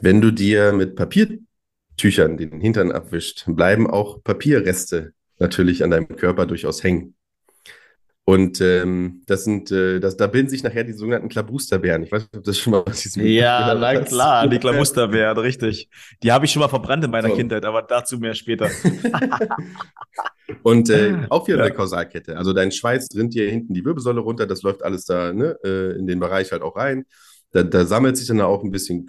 Wenn 0.00 0.20
du 0.20 0.30
dir 0.30 0.72
mit 0.72 0.96
Papiertüchern 0.96 2.36
den 2.36 2.60
Hintern 2.60 2.92
abwischt, 2.92 3.44
bleiben 3.46 3.88
auch 3.88 4.22
Papierreste 4.22 5.12
natürlich 5.38 5.82
an 5.82 5.90
deinem 5.90 6.08
Körper 6.08 6.46
durchaus 6.46 6.82
hängen. 6.82 7.14
Und 8.24 8.60
ähm, 8.60 9.22
das 9.26 9.42
sind, 9.42 9.72
äh, 9.72 9.98
das, 9.98 10.16
da 10.16 10.28
bilden 10.28 10.48
sich 10.48 10.62
nachher 10.62 10.84
die 10.84 10.92
sogenannten 10.92 11.28
Klabusterbären. 11.28 12.04
Ich 12.04 12.12
weiß 12.12 12.22
nicht, 12.22 12.36
ob 12.36 12.44
das 12.44 12.58
schon 12.58 12.70
mal 12.72 12.84
was 12.86 13.04
ist. 13.04 13.16
Ja, 13.16 13.74
na 13.74 14.00
klar, 14.02 14.46
die 14.46 14.58
Klabusterbären, 14.58 15.36
richtig. 15.38 15.88
Die 16.22 16.30
habe 16.30 16.44
ich 16.44 16.52
schon 16.52 16.60
mal 16.60 16.68
verbrannt 16.68 17.02
in 17.02 17.10
meiner 17.10 17.30
so. 17.30 17.34
Kindheit, 17.34 17.64
aber 17.64 17.82
dazu 17.82 18.18
mehr 18.18 18.34
später. 18.34 18.70
Und 20.62 20.90
äh, 20.90 21.26
auch 21.28 21.48
wieder 21.48 21.58
ja. 21.58 21.64
eine 21.64 21.74
Kausalkette. 21.74 22.36
Also 22.36 22.52
dein 22.52 22.70
Schweiß 22.70 23.08
rinnt 23.16 23.34
dir 23.34 23.50
hinten 23.50 23.74
die 23.74 23.84
Wirbelsäule 23.84 24.20
runter, 24.20 24.46
das 24.46 24.62
läuft 24.62 24.84
alles 24.84 25.06
da 25.06 25.32
ne, 25.32 25.56
äh, 25.64 25.98
in 25.98 26.06
den 26.06 26.20
Bereich 26.20 26.52
halt 26.52 26.62
auch 26.62 26.76
rein. 26.76 27.06
Da, 27.50 27.64
da 27.64 27.84
sammelt 27.84 28.16
sich 28.16 28.28
dann 28.28 28.40
auch 28.42 28.62
ein 28.62 28.70
bisschen 28.70 29.06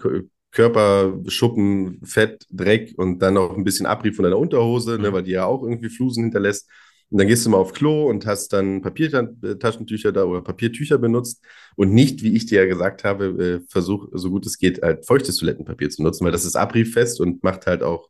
Körper, 0.52 1.18
Schuppen, 1.28 2.00
Fett, 2.04 2.46
Dreck 2.52 2.94
und 2.98 3.20
dann 3.20 3.38
auch 3.38 3.56
ein 3.56 3.64
bisschen 3.64 3.86
Abrieb 3.86 4.16
von 4.16 4.24
deiner 4.24 4.38
Unterhose, 4.38 4.92
ne, 4.92 4.98
mhm. 4.98 5.04
ne, 5.04 5.14
weil 5.14 5.24
die 5.24 5.32
ja 5.32 5.46
auch 5.46 5.64
irgendwie 5.64 5.90
Flusen 5.90 6.24
hinterlässt. 6.24 6.70
Und 7.10 7.18
dann 7.18 7.28
gehst 7.28 7.46
du 7.46 7.50
mal 7.50 7.58
auf 7.58 7.74
Klo 7.74 8.10
und 8.10 8.26
hast 8.26 8.54
dann 8.54 8.82
Papiertaschentücher 8.82 10.14
da 10.14 10.24
oder 10.24 10.42
Papiertücher 10.42 10.98
benutzt 10.98 11.44
und 11.76 11.94
nicht, 11.94 12.24
wie 12.24 12.36
ich 12.36 12.46
dir 12.46 12.62
ja 12.62 12.68
gesagt 12.68 13.04
habe, 13.04 13.26
äh, 13.26 13.66
versuch, 13.70 14.08
so 14.14 14.30
gut 14.30 14.46
es 14.46 14.58
geht, 14.58 14.82
halt 14.82 15.06
feuchtes 15.06 15.36
Toilettenpapier 15.38 15.90
zu 15.90 16.04
nutzen, 16.04 16.24
weil 16.24 16.32
das 16.32 16.46
ist 16.46 16.56
abriebfest 16.56 17.20
und 17.20 17.44
macht 17.44 17.68
halt 17.68 17.84
auch 17.84 18.10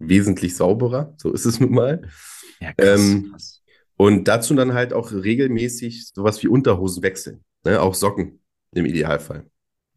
wesentlich 0.00 0.56
sauberer. 0.56 1.14
So 1.18 1.32
ist 1.32 1.44
es 1.44 1.60
nun 1.60 1.72
mal. 1.72 2.02
Ja, 2.60 2.72
krass, 2.72 3.00
ähm, 3.00 3.30
krass. 3.30 3.62
Und 3.96 4.26
dazu 4.28 4.54
dann 4.54 4.74
halt 4.74 4.94
auch 4.94 5.12
regelmäßig 5.12 6.08
sowas 6.14 6.42
wie 6.42 6.48
Unterhosen 6.48 7.02
wechseln, 7.02 7.44
ne? 7.64 7.80
auch 7.80 7.94
Socken 7.94 8.40
im 8.72 8.86
Idealfall. 8.86 9.49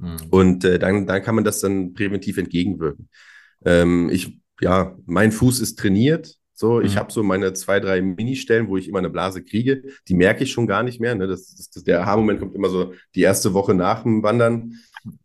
Mhm. 0.03 0.17
Und 0.29 0.65
äh, 0.65 0.79
dann, 0.79 1.07
dann 1.07 1.21
kann 1.23 1.35
man 1.35 1.43
das 1.43 1.61
dann 1.61 1.93
präventiv 1.93 2.37
entgegenwirken. 2.37 3.09
Ähm, 3.65 4.09
ich, 4.11 4.39
ja, 4.59 4.95
mein 5.05 5.31
Fuß 5.31 5.59
ist 5.59 5.79
trainiert, 5.79 6.37
so, 6.53 6.79
mhm. 6.79 6.85
ich 6.85 6.97
habe 6.97 7.11
so 7.11 7.23
meine 7.23 7.53
zwei, 7.53 7.79
drei 7.79 8.01
Ministellen, 8.01 8.67
wo 8.67 8.77
ich 8.77 8.87
immer 8.87 8.99
eine 8.99 9.09
Blase 9.09 9.43
kriege. 9.43 9.83
Die 10.07 10.13
merke 10.13 10.43
ich 10.43 10.51
schon 10.51 10.67
gar 10.67 10.83
nicht 10.83 10.99
mehr. 10.99 11.15
Ne? 11.15 11.27
Das, 11.27 11.55
das, 11.55 11.69
das, 11.69 11.83
der 11.83 12.01
Aha-Moment 12.01 12.39
kommt 12.39 12.55
immer 12.55 12.69
so 12.69 12.93
die 13.15 13.21
erste 13.21 13.53
Woche 13.53 13.73
nach 13.73 14.03
dem 14.03 14.21
Wandern, 14.21 14.73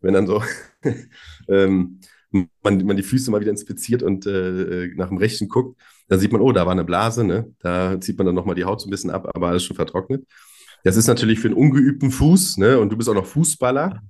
wenn 0.01 0.14
dann 0.14 0.27
so. 0.27 0.43
ähm, 1.49 2.01
man, 2.31 2.85
man 2.85 2.97
die 2.97 3.03
Füße 3.03 3.31
mal 3.31 3.41
wieder 3.41 3.51
inspiziert 3.51 4.03
und 4.03 4.27
äh, 4.27 4.88
nach 4.97 5.09
dem 5.09 5.17
Rechten 5.17 5.49
guckt, 5.49 5.81
dann 6.09 6.21
sieht 6.21 6.33
man, 6.33 6.43
oh, 6.43 6.53
da 6.53 6.67
war 6.67 6.73
eine 6.73 6.85
Blase, 6.85 7.25
ne? 7.25 7.55
Da 7.61 7.99
zieht 8.01 8.19
man 8.19 8.27
dann 8.27 8.35
nochmal 8.35 8.55
die 8.55 8.64
Haut 8.64 8.81
so 8.81 8.87
ein 8.87 8.91
bisschen 8.91 9.11
ab, 9.11 9.31
aber 9.35 9.49
alles 9.49 9.64
schon 9.64 9.77
vertrocknet. 9.77 10.27
Das 10.85 10.97
ist 10.97 11.07
natürlich 11.07 11.41
für 11.41 11.49
einen 11.49 11.57
ungeübten 11.57 12.11
Fuß, 12.11 12.59
ne? 12.59 12.79
Und 12.79 12.91
du 12.91 12.97
bist 12.97 13.09
auch 13.09 13.14
noch 13.14 13.27
Fußballer. 13.27 14.03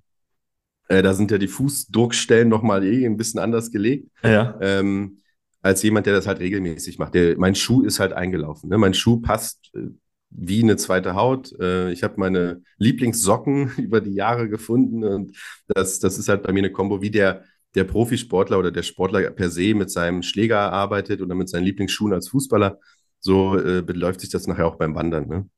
Äh, 0.88 1.02
da 1.02 1.14
sind 1.14 1.30
ja 1.30 1.38
die 1.38 1.48
Fußdruckstellen 1.48 2.48
nochmal 2.48 2.84
eh 2.84 3.06
ein 3.06 3.16
bisschen 3.16 3.40
anders 3.40 3.70
gelegt. 3.70 4.08
Ja. 4.22 4.58
Ähm, 4.60 5.18
als 5.62 5.82
jemand, 5.82 6.06
der 6.06 6.14
das 6.14 6.26
halt 6.26 6.40
regelmäßig 6.40 6.98
macht. 6.98 7.14
Der, 7.14 7.38
mein 7.38 7.54
Schuh 7.54 7.82
ist 7.82 8.00
halt 8.00 8.12
eingelaufen. 8.12 8.70
Ne? 8.70 8.78
Mein 8.78 8.94
Schuh 8.94 9.20
passt 9.20 9.70
äh, 9.74 9.88
wie 10.30 10.62
eine 10.62 10.76
zweite 10.76 11.14
Haut. 11.14 11.52
Äh, 11.58 11.90
ich 11.92 12.02
habe 12.02 12.14
meine 12.16 12.62
Lieblingssocken 12.78 13.72
über 13.76 14.00
die 14.00 14.14
Jahre 14.14 14.48
gefunden 14.48 15.04
und 15.04 15.36
das, 15.66 15.98
das 16.00 16.18
ist 16.18 16.28
halt 16.28 16.42
bei 16.42 16.52
mir 16.52 16.60
eine 16.60 16.72
Kombo, 16.72 17.02
wie 17.02 17.10
der, 17.10 17.44
der 17.74 17.84
Profisportler 17.84 18.58
oder 18.58 18.70
der 18.70 18.82
Sportler 18.82 19.30
per 19.30 19.50
se 19.50 19.74
mit 19.74 19.90
seinem 19.90 20.22
Schläger 20.22 20.72
arbeitet 20.72 21.20
oder 21.20 21.34
mit 21.34 21.48
seinen 21.48 21.64
Lieblingsschuhen 21.64 22.12
als 22.12 22.28
Fußballer. 22.28 22.78
So 23.20 23.58
äh, 23.58 23.82
beläuft 23.82 24.20
sich 24.20 24.30
das 24.30 24.46
nachher 24.46 24.66
auch 24.66 24.76
beim 24.76 24.94
Wandern. 24.94 25.28
Ne? 25.28 25.48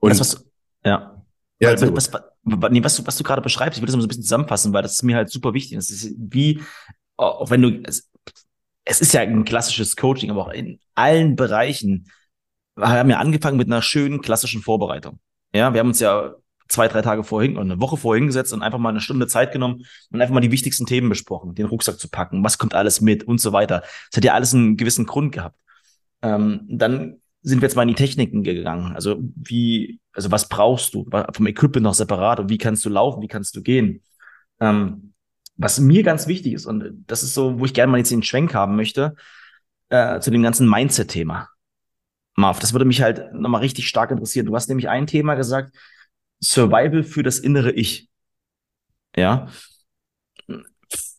Und 0.00 0.10
das, 0.10 0.20
was, 0.20 0.44
ja. 0.84 1.24
Ja, 1.60 1.72
was, 1.72 1.82
was, 1.82 2.12
was, 2.12 2.22
nee, 2.44 2.82
was, 2.82 2.96
du, 2.96 3.06
was 3.06 3.16
du 3.16 3.24
gerade 3.24 3.42
beschreibst, 3.42 3.78
ich 3.78 3.82
will 3.82 3.86
das 3.86 3.96
mal 3.96 4.02
so 4.02 4.06
ein 4.06 4.08
bisschen 4.08 4.22
zusammenfassen, 4.22 4.72
weil 4.72 4.82
das 4.82 4.92
ist 4.92 5.02
mir 5.02 5.16
halt 5.16 5.30
super 5.30 5.54
wichtig. 5.54 5.76
Das 5.76 5.90
ist 5.90 6.14
wie, 6.18 6.62
auch 7.16 7.50
wenn 7.50 7.62
du, 7.62 7.82
es, 7.84 8.10
es 8.84 9.00
ist 9.00 9.12
ja 9.12 9.20
ein 9.20 9.44
klassisches 9.44 9.96
Coaching, 9.96 10.30
aber 10.30 10.46
auch 10.46 10.52
in 10.52 10.80
allen 10.94 11.36
Bereichen. 11.36 12.10
Wir 12.76 12.88
haben 12.88 13.10
ja 13.10 13.18
angefangen 13.18 13.56
mit 13.56 13.68
einer 13.68 13.82
schönen 13.82 14.22
klassischen 14.22 14.62
Vorbereitung. 14.62 15.18
Ja, 15.54 15.72
wir 15.72 15.80
haben 15.80 15.88
uns 15.88 16.00
ja 16.00 16.34
zwei, 16.68 16.88
drei 16.88 17.02
Tage 17.02 17.24
vorhin 17.24 17.52
oder 17.52 17.62
eine 17.62 17.80
Woche 17.80 17.96
vorhin 17.96 18.26
gesetzt 18.26 18.52
und 18.52 18.62
einfach 18.62 18.78
mal 18.78 18.90
eine 18.90 19.00
Stunde 19.00 19.26
Zeit 19.26 19.52
genommen 19.52 19.84
und 20.10 20.20
einfach 20.20 20.34
mal 20.34 20.40
die 20.40 20.52
wichtigsten 20.52 20.86
Themen 20.86 21.08
besprochen, 21.08 21.54
den 21.54 21.66
Rucksack 21.66 21.98
zu 21.98 22.08
packen, 22.08 22.44
was 22.44 22.58
kommt 22.58 22.74
alles 22.74 23.00
mit 23.00 23.24
und 23.24 23.40
so 23.40 23.52
weiter. 23.52 23.80
Das 24.10 24.18
hat 24.18 24.24
ja 24.24 24.34
alles 24.34 24.54
einen 24.54 24.76
gewissen 24.76 25.06
Grund 25.06 25.32
gehabt. 25.32 25.58
Ähm, 26.22 26.66
dann 26.68 27.20
sind 27.42 27.60
wir 27.60 27.68
jetzt 27.68 27.76
mal 27.76 27.82
in 27.82 27.88
die 27.88 27.94
Techniken 27.94 28.42
gegangen. 28.42 28.94
Also 28.94 29.18
wie, 29.36 30.00
also 30.12 30.30
was 30.30 30.48
brauchst 30.48 30.94
du 30.94 31.08
vom 31.32 31.46
Equipment 31.46 31.84
noch 31.84 31.94
separat 31.94 32.40
und 32.40 32.50
wie 32.50 32.58
kannst 32.58 32.84
du 32.84 32.88
laufen, 32.88 33.22
wie 33.22 33.28
kannst 33.28 33.54
du 33.56 33.62
gehen? 33.62 34.02
Ähm, 34.60 35.12
was 35.56 35.80
mir 35.80 36.02
ganz 36.02 36.26
wichtig 36.26 36.52
ist 36.54 36.66
und 36.66 37.04
das 37.06 37.22
ist 37.22 37.34
so, 37.34 37.58
wo 37.58 37.64
ich 37.64 37.74
gerne 37.74 37.90
mal 37.90 37.98
jetzt 37.98 38.10
den 38.10 38.22
Schwenk 38.22 38.54
haben 38.54 38.76
möchte, 38.76 39.14
äh, 39.88 40.20
zu 40.20 40.30
dem 40.30 40.42
ganzen 40.42 40.68
Mindset-Thema. 40.68 41.48
Marv, 42.36 42.60
das 42.60 42.72
würde 42.72 42.84
mich 42.84 43.02
halt 43.02 43.34
nochmal 43.34 43.62
richtig 43.62 43.88
stark 43.88 44.12
interessieren. 44.12 44.46
Du 44.46 44.54
hast 44.54 44.68
nämlich 44.68 44.88
ein 44.88 45.06
Thema 45.08 45.34
gesagt, 45.34 45.76
Survival 46.40 47.02
für 47.02 47.24
das 47.24 47.40
innere 47.40 47.72
Ich. 47.72 48.08
Ja. 49.16 49.48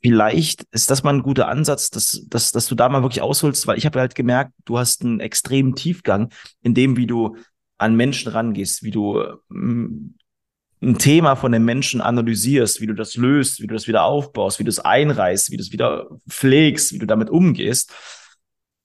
Vielleicht 0.02 0.64
ist 0.72 0.90
das 0.90 1.04
mal 1.04 1.14
ein 1.14 1.24
guter 1.24 1.48
Ansatz, 1.48 1.90
dass, 1.90 2.24
dass, 2.28 2.52
dass 2.52 2.68
du 2.68 2.76
da 2.76 2.90
mal 2.90 3.04
wirklich 3.04 3.22
ausholst, 3.22 3.68
weil 3.68 3.78
ich 3.78 3.86
habe 3.86 4.00
halt 4.00 4.16
gemerkt, 4.16 4.54
du 4.66 4.80
hast 4.80 5.04
einen 5.04 5.20
extremen 5.20 5.76
Tiefgang 5.76 6.32
in 6.62 6.74
dem, 6.74 6.96
wie 6.96 7.08
du 7.08 7.36
an 7.78 7.96
Menschen 7.96 8.32
rangehst, 8.32 8.84
wie 8.84 8.92
du 8.92 9.24
mm, 9.50 10.16
ein 10.82 10.98
Thema 10.98 11.36
von 11.36 11.52
den 11.52 11.66
Menschen 11.66 12.02
analysierst, 12.02 12.80
wie 12.80 12.88
du 12.88 12.94
das 12.94 13.16
löst, 13.16 13.62
wie 13.62 13.68
du 13.68 13.74
das 13.74 13.88
wieder 13.88 14.04
aufbaust, 14.04 14.60
wie 14.60 14.64
du 14.64 14.70
es 14.70 14.80
einreißt, 14.80 15.52
wie 15.52 15.58
du 15.58 15.64
es 15.64 15.72
wieder 15.72 16.10
pflegst, 16.30 16.94
wie 16.94 17.00
du 17.00 17.06
damit 17.06 17.30
umgehst. 17.30 17.94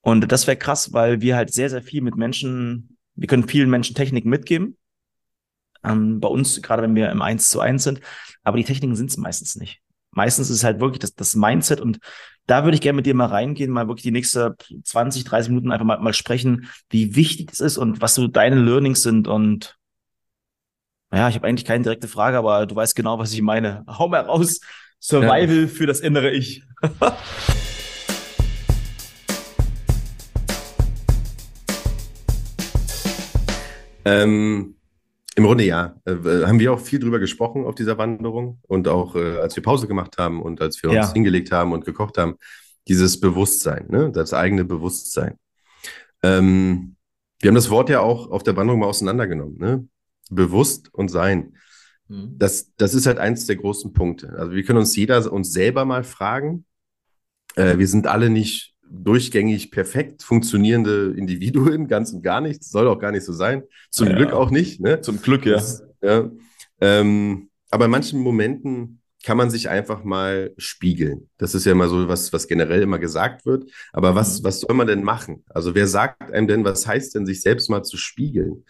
Und 0.01 0.33
das 0.33 0.47
wäre 0.47 0.57
krass, 0.57 0.93
weil 0.93 1.21
wir 1.21 1.37
halt 1.37 1.53
sehr, 1.53 1.71
sehr 1.71 1.83
viel 1.83 2.03
mit 2.03 2.17
Menschen, 2.17 2.99
wir 3.15 3.29
können 3.29 3.49
vielen 3.49 3.71
Menschen 3.71 3.95
Techniken 3.95 4.29
mitgeben. 4.29 4.77
Ähm, 5.85 6.19
bei 6.19 6.29
uns, 6.29 6.61
gerade 6.63 6.83
wenn 6.83 6.97
wir 6.97 7.11
im 7.11 7.23
Eins 7.23 7.49
zu 7.49 7.61
eins 7.61 7.85
sind, 7.85 8.01
aber 8.43 8.57
die 8.57 8.65
Techniken 8.65 8.97
sind 8.97 9.11
es 9.11 9.17
meistens 9.17 9.55
nicht. 9.55 9.81
Meistens 10.15 10.51
ist 10.51 10.59
es 10.59 10.65
halt 10.65 10.81
wirklich 10.81 11.01
das, 11.01 11.15
das 11.15 11.35
Mindset 11.35 11.81
und 11.81 11.99
da 12.47 12.65
würde 12.65 12.75
ich 12.75 12.81
gerne 12.81 12.97
mit 12.97 13.07
dir 13.07 13.15
mal 13.15 13.27
reingehen, 13.27 13.71
mal 13.71 13.89
wirklich 13.89 14.03
die 14.03 14.11
nächste 14.11 14.57
20, 14.85 15.25
30 15.25 15.51
Minuten 15.51 15.73
einfach 15.73 15.87
mal, 15.87 15.99
mal 15.99 16.13
sprechen, 16.13 16.69
wie 16.91 17.17
wichtig 17.17 17.51
es 17.53 17.61
ist 17.61 17.79
und 17.79 18.01
was 18.01 18.15
so 18.15 18.29
deine 18.29 18.57
Learnings 18.57 19.03
sind 19.03 19.29
und 19.29 19.77
ja, 21.13 21.29
ich 21.29 21.37
habe 21.37 21.47
eigentlich 21.47 21.65
keine 21.65 21.85
direkte 21.85 22.09
Frage, 22.09 22.39
aber 22.39 22.67
du 22.67 22.75
weißt 22.75 22.97
genau, 22.97 23.21
was 23.21 23.33
ich 23.33 23.41
meine. 23.41 23.85
Hau 23.87 24.09
mal 24.09 24.23
raus. 24.23 24.59
Survival 24.99 25.63
ja. 25.63 25.69
für 25.69 25.87
das 25.87 26.01
innere 26.01 26.33
Ich. 26.33 26.65
ähm, 34.05 34.74
Im 35.37 35.45
Grunde 35.45 35.65
ja. 35.65 35.97
Äh, 36.05 36.45
haben 36.47 36.61
wir 36.61 36.73
auch 36.73 36.81
viel 36.81 37.01
drüber 37.01 37.19
gesprochen 37.19 37.65
auf 37.65 37.75
dieser 37.75 37.99
Wanderung 37.99 38.61
und 38.63 38.89
auch 38.89 39.17
äh, 39.17 39.39
als 39.39 39.57
wir 39.57 39.63
Pause 39.63 39.89
gemacht 39.89 40.17
haben 40.19 40.43
und 40.43 40.61
als 40.61 40.83
wir 40.83 40.91
uns 40.91 41.09
ja. 41.09 41.13
hingelegt 41.13 41.51
haben 41.51 41.73
und 41.73 41.85
gekocht 41.85 42.19
haben, 42.19 42.37
dieses 42.87 43.19
Bewusstsein, 43.19 43.87
ne? 43.89 44.13
das 44.13 44.33
eigene 44.33 44.65
Bewusstsein. 44.65 45.39
Ähm, 46.23 46.97
wir 47.41 47.49
haben 47.49 47.55
das 47.57 47.71
Wort 47.71 47.91
ja 47.91 48.01
auch 48.01 48.31
auf 48.31 48.43
der 48.43 48.57
Wanderung 48.57 48.81
mal 48.81 48.87
auseinandergenommen. 48.87 49.59
Ne? 49.59 49.89
bewusst 50.31 50.93
und 50.93 51.09
sein. 51.11 51.57
Mhm. 52.09 52.35
Das, 52.39 52.73
das 52.77 52.95
ist 52.95 53.07
halt 53.07 53.19
eins 53.19 53.47
der 53.47 53.57
großen 53.57 53.93
Punkte. 53.93 54.35
Also 54.39 54.53
wir 54.53 54.63
können 54.65 54.79
uns 54.79 54.97
jeder 54.97 55.33
uns 55.33 55.53
selber 55.53 55.85
mal 55.85 56.05
fragen. 56.05 56.65
Äh, 57.57 57.79
wir 57.79 57.89
sind 57.89 58.07
alle 58.07 58.31
nicht 58.31 58.74
durchgängig 58.91 59.71
perfekt 59.71 60.23
funktionierende 60.23 61.15
Individuen, 61.17 61.89
ganz 61.89 62.13
und 62.13 62.23
gar 62.23 62.41
nicht. 62.41 62.65
Soll 62.65 62.89
auch 62.89 62.99
gar 62.99 63.13
nicht 63.13 63.25
so 63.25 63.33
sein. 63.33 63.63
Zum 63.91 64.09
ja, 64.09 64.17
Glück 64.17 64.33
auch 64.33 64.51
nicht. 64.51 64.81
Ne? 64.81 65.01
Zum 65.01 65.21
Glück, 65.21 65.47
ja. 65.47 65.55
Das, 65.55 65.83
ja. 66.03 66.31
Ähm, 66.81 67.51
aber 67.71 67.87
in 67.87 67.91
manchen 67.91 68.21
Momenten 68.21 69.01
kann 69.25 69.39
man 69.39 69.51
sich 69.51 69.71
einfach 69.71 70.05
mal 70.05 70.53
spiegeln. 70.59 71.31
Das 71.39 71.55
ist 71.55 71.65
ja 71.65 71.73
immer 71.73 71.89
so 71.89 72.09
was, 72.09 72.33
was 72.33 72.47
generell 72.47 72.83
immer 72.83 72.99
gesagt 72.99 73.47
wird. 73.47 73.71
Aber 73.93 74.15
was, 74.15 74.41
mhm. 74.41 74.45
was 74.45 74.61
soll 74.61 74.77
man 74.77 74.87
denn 74.87 75.03
machen? 75.03 75.45
Also 75.49 75.75
wer 75.75 75.87
sagt 75.87 76.31
einem 76.33 76.47
denn, 76.47 76.65
was 76.65 76.87
heißt 76.87 77.15
denn, 77.15 77.25
sich 77.25 77.41
selbst 77.41 77.71
mal 77.71 77.83
zu 77.83 77.97
spiegeln? 77.97 78.65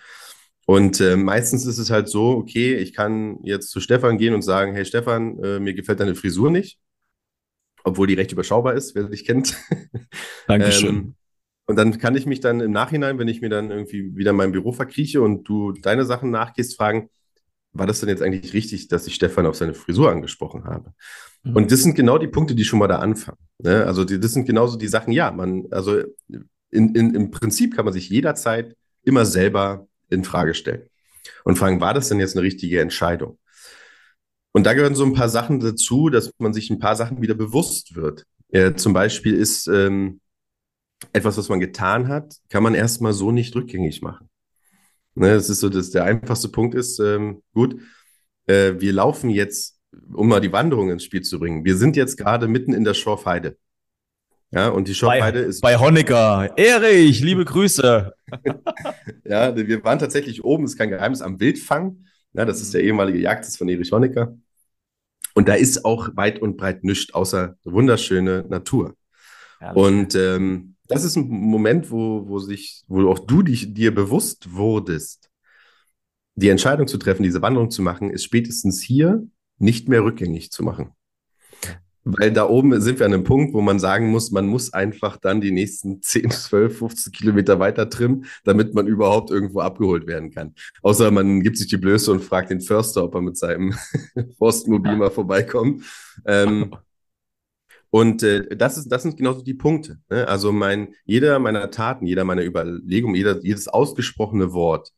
Und 0.67 1.01
äh, 1.01 1.17
meistens 1.17 1.67
ist 1.67 1.79
es 1.79 1.91
halt 1.91 2.09
so, 2.09 2.31
okay, 2.31 2.77
ich 2.77 2.95
kann 2.95 3.39
jetzt 3.43 3.71
zu 3.71 3.81
Stefan 3.81 4.17
gehen 4.17 4.33
und 4.33 4.43
sagen, 4.43 4.75
hey 4.75 4.85
Stefan, 4.85 5.39
äh, 5.43 5.61
mir 5.61 5.75
gefällt 5.75 6.01
deine 6.01 6.15
Frisur 6.15 6.51
nicht, 6.51 6.79
obwohl 7.85 8.07
die 8.07 8.15
recht 8.15 8.33
überschaubar 8.33 8.75
ist, 8.75 8.95
wer 8.95 9.05
dich 9.05 9.25
kennt. 9.25 9.57
Dankeschön. 10.49 10.95
ähm, 10.95 11.15
und 11.67 11.77
dann 11.77 11.97
kann 11.99 12.15
ich 12.15 12.27
mich 12.27 12.41
dann 12.41 12.61
im 12.61 12.73
Nachhinein, 12.73 13.19
wenn 13.19 13.29
ich 13.29 13.41
mir 13.41 13.49
dann 13.49 13.71
irgendwie 13.71 14.17
wieder 14.17 14.31
in 14.31 14.37
mein 14.37 14.53
Büro 14.53 14.73
verkrieche 14.73 15.23
und 15.23 15.45
du 15.45 15.73
deine 15.73 16.05
Sachen 16.05 16.31
nachgehst, 16.31 16.77
fragen, 16.77 17.09
war 17.73 17.87
das 17.87 18.01
denn 18.01 18.09
jetzt 18.09 18.23
eigentlich 18.23 18.53
richtig, 18.53 18.89
dass 18.89 19.07
ich 19.07 19.15
Stefan 19.15 19.47
auf 19.47 19.57
seine 19.57 19.75
Frisur 19.75 20.11
angesprochen 20.11 20.65
habe? 20.65 20.93
Mhm. 21.43 21.57
Und 21.57 21.73
das 21.73 21.83
sind 21.83 21.95
genau 21.95 22.19
die 22.19 22.29
Punkte, 22.29 22.55
die 22.55 22.65
schon 22.65 22.79
mal 22.79 22.89
da 22.89 22.99
anfangen. 22.99 23.39
Ne? 23.59 23.85
Also 23.85 24.05
die, 24.05 24.21
das 24.21 24.33
sind 24.33 24.47
genauso 24.47 24.77
die 24.77 24.89
Sachen, 24.89 25.13
ja, 25.13 25.31
man, 25.31 25.67
also 25.71 26.03
in, 26.71 26.95
in, 26.95 27.15
im 27.15 27.31
Prinzip 27.31 27.75
kann 27.75 27.85
man 27.85 27.95
sich 27.95 28.09
jederzeit 28.09 28.77
immer 29.03 29.25
selber 29.25 29.87
in 30.11 30.25
Frage 30.25 30.55
stellen 30.55 30.89
und 31.45 31.59
fragen, 31.59 31.81
war 31.81 31.95
das 31.95 32.09
denn 32.09 32.21
jetzt 32.21 32.37
eine 32.37 32.45
richtige 32.45 32.81
Entscheidung? 32.81 33.39
Und 34.57 34.65
da 34.65 34.73
gehören 34.73 34.95
so 34.95 35.05
ein 35.05 35.15
paar 35.15 35.29
Sachen 35.29 35.59
dazu, 35.59 36.11
dass 36.11 36.31
man 36.39 36.55
sich 36.55 36.71
ein 36.71 36.79
paar 36.79 36.95
Sachen 36.95 37.21
wieder 37.21 37.35
bewusst 37.35 37.97
wird. 37.97 38.25
Äh, 38.51 38.75
zum 38.75 38.93
Beispiel 38.93 39.35
ist 39.35 39.67
ähm, 39.67 40.21
etwas, 41.13 41.37
was 41.37 41.49
man 41.49 41.59
getan 41.59 42.07
hat, 42.07 42.37
kann 42.49 42.63
man 42.63 42.75
erstmal 42.75 43.13
so 43.13 43.33
nicht 43.33 43.55
rückgängig 43.57 44.01
machen. 44.01 44.29
Ne, 45.17 45.35
das 45.35 45.51
ist 45.51 45.59
so, 45.59 45.69
dass 45.69 45.91
der 45.91 46.05
einfachste 46.05 46.49
Punkt 46.49 46.77
ist, 46.77 47.01
ähm, 47.01 47.43
gut, 47.53 47.81
äh, 48.47 48.75
wir 48.79 48.93
laufen 48.93 49.29
jetzt, 49.29 49.81
um 50.13 50.29
mal 50.29 50.41
die 50.41 50.53
Wanderung 50.53 50.89
ins 50.91 51.03
Spiel 51.03 51.23
zu 51.23 51.41
bringen. 51.41 51.65
Wir 51.65 51.77
sind 51.77 51.97
jetzt 51.97 52.17
gerade 52.17 52.47
mitten 52.47 52.73
in 52.73 52.85
der 52.85 52.95
Schorfheide. 52.95 53.57
Ja, 54.53 54.69
und 54.69 54.87
die 54.87 54.95
Shopheide 54.95 55.41
ist. 55.41 55.63
Bei 55.63 55.79
Honecker. 55.79 56.57
Erich, 56.57 57.21
liebe 57.21 57.45
Grüße. 57.45 58.13
ja, 59.25 59.57
wir 59.57 59.83
waren 59.83 59.99
tatsächlich 59.99 60.45
oben, 60.45 60.65
ist 60.65 60.79
kein 60.79 60.91
Geheimnis, 60.91 61.23
am 61.23 61.41
Wildfang. 61.41 62.05
Ja, 62.35 62.45
das 62.45 62.61
ist 62.61 62.73
der 62.73 62.85
ehemalige 62.85 63.19
Jagdsitz 63.19 63.57
von 63.57 63.69
Erich 63.69 63.91
Honecker. 63.91 64.37
Und 65.35 65.49
da 65.49 65.55
ist 65.55 65.85
auch 65.85 66.11
weit 66.17 66.41
und 66.41 66.57
breit 66.57 66.85
nichts 66.85 67.13
außer 67.13 67.57
wunderschöne 67.65 68.47
Natur. 68.49 68.95
Herrlich. 69.59 69.85
Und 69.85 70.15
ähm, 70.15 70.77
das 70.87 71.05
ist 71.05 71.17
ein 71.17 71.29
Moment, 71.29 71.91
wo, 71.91 72.29
wo 72.29 72.39
sich, 72.39 72.85
wo 72.87 73.09
auch 73.11 73.19
du 73.19 73.43
dich, 73.43 73.75
dir 73.75 73.95
bewusst 73.95 74.53
wurdest, 74.53 75.31
die 76.37 76.49
Entscheidung 76.49 76.87
zu 76.87 76.99
treffen, 76.99 77.23
diese 77.23 77.43
Wanderung 77.43 77.71
zu 77.71 77.83
machen, 77.83 78.11
ist 78.11 78.25
spätestens 78.25 78.83
hier 78.83 79.27
nicht 79.59 79.89
mehr 79.89 80.05
rückgängig 80.05 80.51
zu 80.51 80.63
machen. 80.63 80.91
Weil 82.05 82.33
da 82.33 82.47
oben 82.47 82.79
sind 82.83 82.99
wir 82.99 83.07
an 83.07 83.15
einem 83.15 83.25
Punkt, 83.25 83.55
wo 83.55 83.63
man 83.63 83.79
sagen 83.79 84.11
muss, 84.11 84.31
man 84.31 84.47
muss 84.47 84.75
einfach 84.75 85.17
dann 85.17 85.41
die 85.41 85.53
nächsten 85.53 86.03
10, 86.03 86.31
12, 86.31 86.79
15 86.79 87.13
Kilometer 87.13 87.59
weiter 87.59 87.89
trimmen, 87.89 88.27
damit 88.45 88.75
man 88.75 88.87
überhaupt 88.87 89.31
irgendwo 89.31 89.61
abgeholt 89.61 90.07
werden 90.07 90.31
kann. 90.31 90.55
Außer 90.83 91.11
man 91.11 91.43
gibt 91.43 91.57
sich 91.57 91.69
die 91.69 91.79
Blöße 91.79 92.13
und 92.13 92.23
fragt 92.23 92.51
den 92.51 92.61
Förster, 92.61 93.05
ob 93.05 93.15
er 93.15 93.23
mit 93.23 93.39
seinem 93.39 93.75
Forstmobil 94.39 94.97
mal 94.97 95.11
vorbeikommt. 95.11 95.83
Ähm, 96.27 96.77
und 97.89 98.23
äh, 98.23 98.55
das, 98.55 98.77
ist, 98.77 98.89
das 98.89 99.03
sind 99.03 99.17
genauso 99.17 99.43
die 99.43 99.55
Punkte. 99.55 99.99
Ne? 100.11 100.29
Also 100.29 100.53
mein, 100.53 100.89
jeder 101.07 101.39
meiner 101.39 101.71
Taten, 101.71 102.07
jeder 102.07 102.25
meiner 102.25 102.45
Überlegungen, 102.45 103.15
jeder, 103.15 103.43
jedes 103.43 103.69
ausgesprochene 103.69 104.53
Wort 104.53 104.91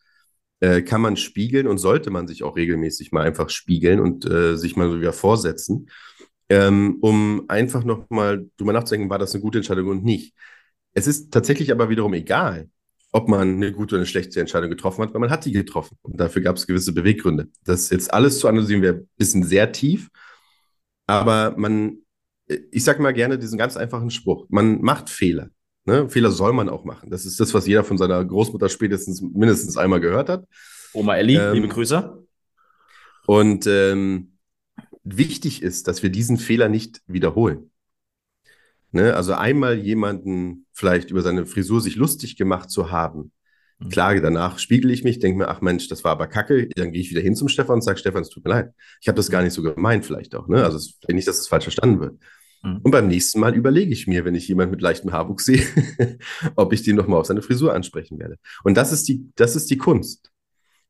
äh, 0.61 0.83
kann 0.83 1.03
man 1.03 1.17
spiegeln 1.17 1.69
und 1.69 1.79
sollte 1.79 2.11
man 2.11 2.27
sich 2.27 2.43
auch 2.43 2.57
regelmäßig 2.57 3.13
mal 3.13 3.27
einfach 3.27 3.51
spiegeln 3.51 4.01
und 4.01 4.25
äh, 4.25 4.57
sich 4.57 4.77
mal 4.77 4.91
so 4.91 4.99
wieder 4.99 5.13
vorsetzen 5.13 5.89
ähm, 6.49 6.99
um 7.01 7.45
einfach 7.49 7.85
nochmal 7.85 8.47
drüber 8.57 8.73
nachzudenken, 8.73 9.11
war 9.11 9.19
das 9.19 9.35
eine 9.35 9.43
gute 9.43 9.59
Entscheidung 9.59 9.89
und 9.89 10.05
nicht. 10.05 10.35
Es 10.95 11.07
ist 11.07 11.33
tatsächlich 11.33 11.73
aber 11.73 11.89
wiederum 11.89 12.15
egal, 12.15 12.69
ob 13.13 13.29
man 13.29 13.57
eine 13.57 13.73
gute 13.73 13.95
oder 13.95 14.01
eine 14.01 14.07
schlechte 14.07 14.41
Entscheidung 14.41 14.71
getroffen 14.71 15.03
hat, 15.03 15.15
weil 15.15 15.21
man 15.21 15.31
hat 15.31 15.45
die 15.45 15.53
getroffen. 15.53 15.99
Und 16.03 16.19
dafür 16.21 16.43
gab 16.43 16.57
es 16.57 16.67
gewisse 16.67 16.93
Beweggründe. 16.93 17.49
Das 17.65 17.91
jetzt 17.91 18.13
alles 18.13 18.39
zu 18.39 18.49
analysieren 18.49 18.83
wäre 18.83 18.95
ein 18.97 19.09
bisschen 19.17 19.43
sehr 19.43 19.73
tief, 19.73 20.09
aber 21.07 21.55
man, 21.57 21.99
ich 22.47 22.85
sage 22.85 23.03
mal 23.03 23.13
gerne 23.13 23.39
diesen 23.39 23.59
ganz 23.59 23.77
einfachen 23.77 24.11
Spruch, 24.11 24.47
man 24.49 24.81
macht 24.81 25.11
Fehler. 25.11 25.51
Ne? 25.85 26.09
Fehler 26.09 26.31
soll 26.31 26.53
man 26.53 26.69
auch 26.69 26.85
machen. 26.85 27.11
Das 27.11 27.25
ist 27.25 27.39
das, 27.39 27.55
was 27.55 27.67
jeder 27.67 27.85
von 27.85 27.97
seiner 27.97 28.25
Großmutter 28.25 28.69
spätestens 28.69 29.21
mindestens 29.23 29.77
einmal 29.77 30.01
gehört 30.01 30.29
hat. 30.29 30.45
Oma 30.93 31.17
Elli, 31.17 31.37
ähm, 31.37 31.55
liebe 31.55 31.69
Grüße. 31.69 32.27
Und 33.27 33.67
ähm, 33.67 34.36
wichtig 35.07 35.63
ist, 35.63 35.89
dass 35.89 36.03
wir 36.03 36.11
diesen 36.11 36.37
Fehler 36.37 36.69
nicht 36.69 37.01
wiederholen. 37.07 37.71
Ne? 38.91 39.15
Also 39.15 39.35
einmal 39.35 39.79
jemanden 39.79 40.67
vielleicht 40.73 41.11
über 41.11 41.23
seine 41.23 41.47
Frisur 41.47 41.81
sich 41.81 41.97
lustig 41.97 42.37
gemacht 42.37 42.71
zu 42.71 42.91
haben. 42.91 43.33
Mhm. 43.79 43.89
Klar, 43.91 44.21
danach 44.21 44.59
spiegel 44.59 44.91
ich 44.91 45.05
mich, 45.05 45.19
denke 45.19 45.39
mir, 45.39 45.49
ach 45.49 45.61
Mensch, 45.61 45.89
das 45.89 46.03
war 46.03 46.13
aber 46.13 46.27
kacke. 46.27 46.69
Dann 46.75 46.93
gehe 46.93 47.01
ich 47.01 47.11
wieder 47.11 47.21
hin 47.21 47.37
zum 47.37 47.49
Stefan 47.49 47.77
und 47.77 47.83
sage, 47.83 47.99
Stefan, 47.99 48.23
es 48.23 48.31
tut 48.31 48.45
mir 48.45 48.51
leid. 48.51 48.73
Ich 49.01 49.09
habe 49.09 49.17
das 49.17 49.31
gar 49.31 49.43
nicht 49.43 49.53
so 49.53 49.63
gemeint 49.63 50.05
vielleicht 50.05 50.35
auch. 50.35 50.49
Ne? 50.49 50.65
Also 50.65 50.79
nicht, 51.09 51.29
dass 51.29 51.39
es 51.39 51.49
falsch 51.49 51.65
verstanden 51.65 52.01
wird. 52.01 52.19
Mhm. 52.63 52.81
Und 52.83 52.91
beim 52.91 53.07
nächsten 53.07 53.39
Mal 53.39 53.55
überlege 53.55 53.93
ich 53.93 54.07
mir, 54.07 54.25
wenn 54.25 54.35
ich 54.35 54.49
jemanden 54.49 54.73
mit 54.73 54.83
leichtem 54.83 55.13
Haarwuchs 55.13 55.45
sehe, 55.45 55.63
ob 56.57 56.73
ich 56.73 56.83
den 56.83 56.97
nochmal 56.97 57.21
auf 57.21 57.27
seine 57.27 57.43
Frisur 57.43 57.75
ansprechen 57.75 58.19
werde. 58.19 58.39
Und 58.65 58.77
das 58.77 58.93
ist 58.93 59.07
die, 59.09 59.31
das 59.37 59.55
ist 59.57 59.71
die 59.71 59.79
Kunst. 59.79 60.33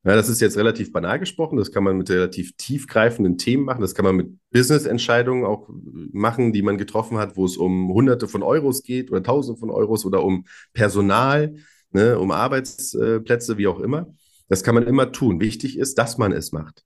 Ja, 0.07 0.15
das 0.15 0.29
ist 0.29 0.41
jetzt 0.41 0.57
relativ 0.57 0.93
banal 0.93 1.19
gesprochen. 1.19 1.59
Das 1.59 1.73
kann 1.73 1.83
man 1.83 1.99
mit 1.99 2.09
relativ 2.11 2.57
tiefgreifenden 2.57 3.39
Themen 3.39 3.65
machen. 3.65 3.81
Das 3.81 3.93
kann 3.93 4.05
man 4.05 4.15
mit 4.15 4.39
Business-Entscheidungen 4.53 5.45
auch 5.45 5.69
machen, 6.13 6.53
die 6.53 6.63
man 6.63 6.79
getroffen 6.79 7.19
hat, 7.19 7.37
wo 7.37 7.45
es 7.45 7.57
um 7.57 7.93
Hunderte 7.93 8.29
von 8.29 8.45
Euros 8.45 8.85
geht 8.85 9.11
oder 9.11 9.21
Tausende 9.25 9.59
von 9.59 9.69
Euros 9.69 10.07
oder 10.07 10.23
um 10.23 10.45
Personal, 10.75 11.57
ne, 11.91 12.21
um 12.21 12.31
Arbeitsplätze, 12.31 13.59
wie 13.59 13.67
auch 13.67 13.81
immer. 13.81 14.15
Das 14.49 14.63
kann 14.63 14.77
man 14.77 14.87
immer 14.87 15.11
tun. 15.11 15.41
Wichtig 15.41 15.77
ist, 15.77 15.99
dass 15.99 16.19
man 16.19 16.31
es 16.31 16.53
macht. 16.53 16.85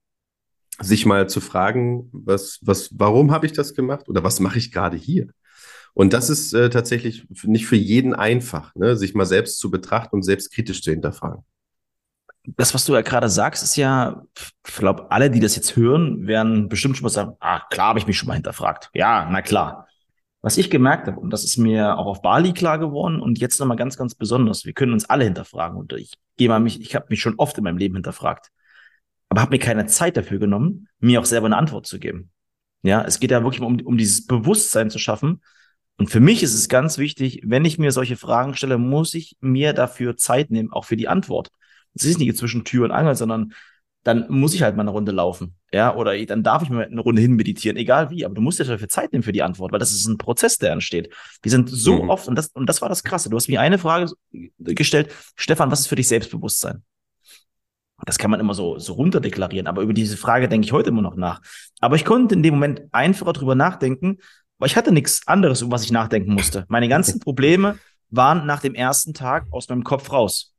Sich 0.79 1.05
mal 1.05 1.29
zu 1.29 1.41
fragen, 1.41 2.09
was, 2.11 2.57
was, 2.63 2.89
warum 2.97 3.29
habe 3.29 3.45
ich 3.45 3.53
das 3.53 3.75
gemacht 3.75 4.09
oder 4.09 4.23
was 4.23 4.39
mache 4.39 4.57
ich 4.57 4.71
gerade 4.71 4.97
hier? 4.97 5.27
Und 5.93 6.13
das 6.13 6.31
ist 6.31 6.53
äh, 6.53 6.71
tatsächlich 6.71 7.27
nicht 7.43 7.67
für 7.67 7.75
jeden 7.75 8.15
einfach, 8.15 8.73
ne, 8.73 8.97
sich 8.97 9.13
mal 9.13 9.27
selbst 9.27 9.59
zu 9.59 9.69
betrachten 9.69 10.15
und 10.15 10.23
selbstkritisch 10.23 10.81
zu 10.81 10.89
hinterfragen 10.89 11.43
das, 12.43 12.73
was 12.73 12.85
du 12.85 12.93
ja 12.93 13.01
gerade 13.01 13.29
sagst, 13.29 13.63
ist 13.63 13.75
ja, 13.75 14.23
ich 14.67 14.75
glaube, 14.75 15.11
alle, 15.11 15.29
die 15.29 15.39
das 15.39 15.55
jetzt 15.55 15.75
hören, 15.75 16.25
werden 16.27 16.69
bestimmt 16.69 16.97
schon 16.97 17.03
mal 17.03 17.09
sagen, 17.09 17.35
ah, 17.39 17.61
klar 17.69 17.89
habe 17.89 17.99
ich 17.99 18.07
mich 18.07 18.17
schon 18.17 18.27
mal 18.27 18.33
hinterfragt. 18.33 18.89
Ja, 18.93 19.27
na 19.31 19.41
klar. 19.41 19.87
Was 20.41 20.57
ich 20.57 20.71
gemerkt 20.71 21.07
habe, 21.07 21.19
und 21.19 21.29
das 21.29 21.43
ist 21.43 21.57
mir 21.57 21.99
auch 21.99 22.07
auf 22.07 22.21
Bali 22.23 22.53
klar 22.53 22.79
geworden 22.79 23.21
und 23.21 23.39
jetzt 23.39 23.59
nochmal 23.59 23.77
ganz, 23.77 23.95
ganz 23.95 24.15
besonders, 24.15 24.65
wir 24.65 24.73
können 24.73 24.93
uns 24.93 25.07
alle 25.07 25.23
hinterfragen. 25.23 25.77
Und 25.77 25.93
ich 25.93 26.13
gehe 26.37 26.49
mal 26.49 26.59
mich, 26.59 26.81
ich 26.81 26.95
habe 26.95 27.05
mich 27.09 27.21
schon 27.21 27.35
oft 27.37 27.57
in 27.59 27.63
meinem 27.63 27.77
Leben 27.77 27.93
hinterfragt, 27.93 28.49
aber 29.29 29.41
habe 29.41 29.51
mir 29.51 29.59
keine 29.59 29.85
Zeit 29.85 30.17
dafür 30.17 30.39
genommen, 30.39 30.87
mir 30.99 31.19
auch 31.19 31.25
selber 31.25 31.45
eine 31.45 31.57
Antwort 31.57 31.85
zu 31.85 31.99
geben. 31.99 32.31
Ja, 32.81 33.03
es 33.03 33.19
geht 33.19 33.29
ja 33.29 33.43
wirklich 33.43 33.61
um, 33.61 33.79
um 33.81 33.97
dieses 33.97 34.25
Bewusstsein 34.25 34.89
zu 34.89 34.97
schaffen. 34.97 35.43
Und 35.97 36.09
für 36.09 36.19
mich 36.19 36.41
ist 36.41 36.55
es 36.55 36.67
ganz 36.67 36.97
wichtig, 36.97 37.41
wenn 37.45 37.63
ich 37.63 37.77
mir 37.77 37.91
solche 37.91 38.17
Fragen 38.17 38.55
stelle, 38.55 38.79
muss 38.79 39.13
ich 39.13 39.37
mir 39.41 39.73
dafür 39.73 40.17
Zeit 40.17 40.49
nehmen, 40.49 40.73
auch 40.73 40.85
für 40.85 40.97
die 40.97 41.07
Antwort 41.07 41.49
es 41.93 42.05
ist 42.05 42.19
nicht 42.19 42.37
zwischen 42.37 42.63
Tür 42.63 42.85
und 42.85 42.91
Angel, 42.91 43.15
sondern 43.15 43.53
dann 44.03 44.25
muss 44.29 44.53
ich 44.53 44.63
halt 44.63 44.75
mal 44.75 44.81
eine 44.81 44.91
Runde 44.91 45.11
laufen. 45.11 45.55
Ja, 45.71 45.95
oder 45.95 46.17
dann 46.25 46.43
darf 46.43 46.63
ich 46.63 46.69
mal 46.69 46.85
eine 46.85 47.01
Runde 47.01 47.21
hin 47.21 47.33
meditieren, 47.33 47.77
egal 47.77 48.09
wie, 48.09 48.25
aber 48.25 48.33
du 48.33 48.41
musst 48.41 48.59
dir 48.59 48.65
dafür 48.65 48.89
Zeit 48.89 49.11
nehmen 49.11 49.23
für 49.23 49.31
die 49.31 49.43
Antwort, 49.43 49.71
weil 49.71 49.79
das 49.79 49.91
ist 49.91 50.07
ein 50.07 50.17
Prozess, 50.17 50.57
der 50.57 50.71
entsteht. 50.71 51.13
Wir 51.41 51.51
sind 51.51 51.69
so 51.69 52.03
mhm. 52.03 52.09
oft, 52.09 52.27
und 52.27 52.35
das, 52.35 52.47
und 52.47 52.67
das 52.67 52.81
war 52.81 52.89
das 52.89 53.03
Krasse. 53.03 53.29
Du 53.29 53.37
hast 53.37 53.47
mir 53.47 53.61
eine 53.61 53.77
Frage 53.77 54.11
gestellt, 54.57 55.13
Stefan, 55.35 55.69
was 55.69 55.81
ist 55.81 55.87
für 55.87 55.95
dich 55.95 56.07
Selbstbewusstsein? 56.07 56.83
Das 58.03 58.17
kann 58.17 58.31
man 58.31 58.39
immer 58.39 58.55
so, 58.55 58.79
so 58.79 58.93
runterdeklarieren, 58.93 59.67
aber 59.67 59.83
über 59.83 59.93
diese 59.93 60.17
Frage 60.17 60.49
denke 60.49 60.65
ich 60.65 60.73
heute 60.73 60.89
immer 60.89 61.03
noch 61.03 61.15
nach. 61.15 61.41
Aber 61.79 61.95
ich 61.95 62.03
konnte 62.03 62.33
in 62.33 62.41
dem 62.41 62.55
Moment 62.55 62.81
einfacher 62.91 63.33
drüber 63.33 63.53
nachdenken, 63.53 64.17
weil 64.57 64.67
ich 64.67 64.75
hatte 64.75 64.91
nichts 64.91 65.27
anderes, 65.27 65.61
um 65.61 65.71
was 65.71 65.83
ich 65.83 65.91
nachdenken 65.91 66.33
musste. 66.33 66.65
Meine 66.67 66.89
ganzen 66.89 67.19
Probleme 67.21 67.77
waren 68.09 68.47
nach 68.47 68.61
dem 68.61 68.73
ersten 68.73 69.13
Tag 69.13 69.45
aus 69.51 69.69
meinem 69.69 69.83
Kopf 69.83 70.11
raus 70.11 70.50